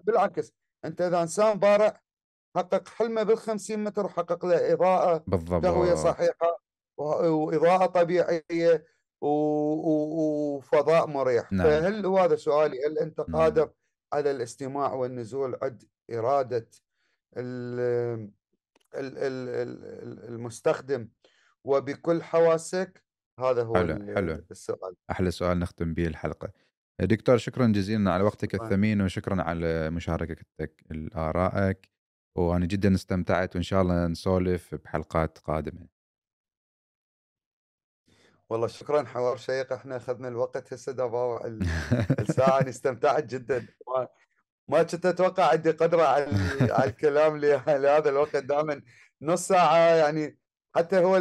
بالعكس. 0.04 0.54
أنت 0.86 1.02
إذا 1.02 1.22
إنسان 1.22 1.60
بارع 1.60 2.02
حقق 2.56 2.88
حلمه 2.88 3.24
بال 3.24 3.38
50 3.38 3.84
متر 3.84 4.06
وحقق 4.06 4.46
له 4.46 4.74
إضاءة 4.74 5.24
بالضبط. 5.28 5.64
تهويه 5.64 5.96
صحيحة 5.96 6.62
وإضاءة 6.98 7.86
طبيعية 7.86 8.97
وفضاء 9.22 11.08
مريح. 11.08 11.52
نعم. 11.52 11.68
فهل 11.68 12.06
هو 12.06 12.18
هذا 12.18 12.36
سؤالي 12.36 12.78
هل 12.88 12.98
أنت. 13.00 13.22
قادر 13.22 13.66
نعم. 13.66 13.74
على 14.14 14.32
الاستماع 14.32 14.94
والنزول 14.94 15.58
عند 15.62 15.84
إرادة 16.14 16.68
المستخدم 20.30 21.08
وبكل 21.64 22.24
حواسك؟ 22.24 23.04
هذا 23.40 23.64
هو 23.64 23.76
حلو 23.76 24.16
حلو. 24.16 24.44
السؤال. 24.52 24.96
أحلى 25.12 25.32
سؤال 25.32 25.60
نختم 25.60 25.94
به 25.94 26.08
الحلقة. 26.08 26.52
دكتور 27.02 27.38
شكرا 27.38 27.68
جزيلا 27.68 28.12
على 28.12 28.24
وقتك 28.24 28.56
الثمين 28.56 29.02
وشكرا 29.02 29.42
على 29.42 29.90
مشاركتك 29.90 30.84
لارائك 30.92 31.90
وأنا 32.36 32.66
جدا 32.66 32.96
استمتعت 32.96 33.56
وإن 33.56 33.64
شاء 33.64 33.82
الله 33.82 34.08
نسولف 34.08 34.76
بحلقات 34.76 35.38
قادمة. 35.38 35.97
والله 38.50 38.68
شكرا 38.68 39.04
حوار 39.04 39.38
شيق 39.38 39.74
إحنا 39.74 39.98
أخذنا 39.98 40.28
الوقت 40.28 40.74
هسه 40.74 40.92
دابا 40.92 41.46
الساعة 42.20 42.62
أنا 42.62 42.70
استمتعت 42.70 43.24
جدا. 43.24 43.66
ما 44.68 44.84
كنت 44.84 45.06
أتوقع 45.06 45.52
عندي 45.52 45.72
قدرة 45.72 46.04
على 46.04 46.28
على 46.62 46.90
الكلام 46.90 47.38
لهذا 47.38 48.10
الوقت. 48.10 48.36
دائما 48.36 48.82
نص 49.22 49.48
ساعة 49.48 49.78
يعني 49.78 50.38
حتى 50.76 50.98
هو 51.00 51.18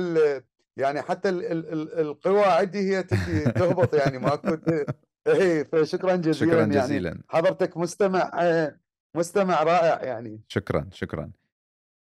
يعني 0.76 1.02
حتى 1.02 1.28
القوى 1.28 2.44
عندي 2.44 2.78
هي 2.78 3.02
تهبط 3.02 3.94
يعني. 3.94 4.18
ماكو 4.18 4.56
اي 5.26 5.64
فشكرا 5.64 6.16
جزيلا 6.16 6.52
شكرا 6.52 6.64
جزيلا. 6.64 7.08
يعني 7.08 7.24
حضرتك 7.28 7.76
مستمع 7.76 8.30
مستمع 9.16 9.62
رائع 9.62 10.02
يعني. 10.04 10.40
شكرا 10.48 10.88
شكرا. 10.92 11.30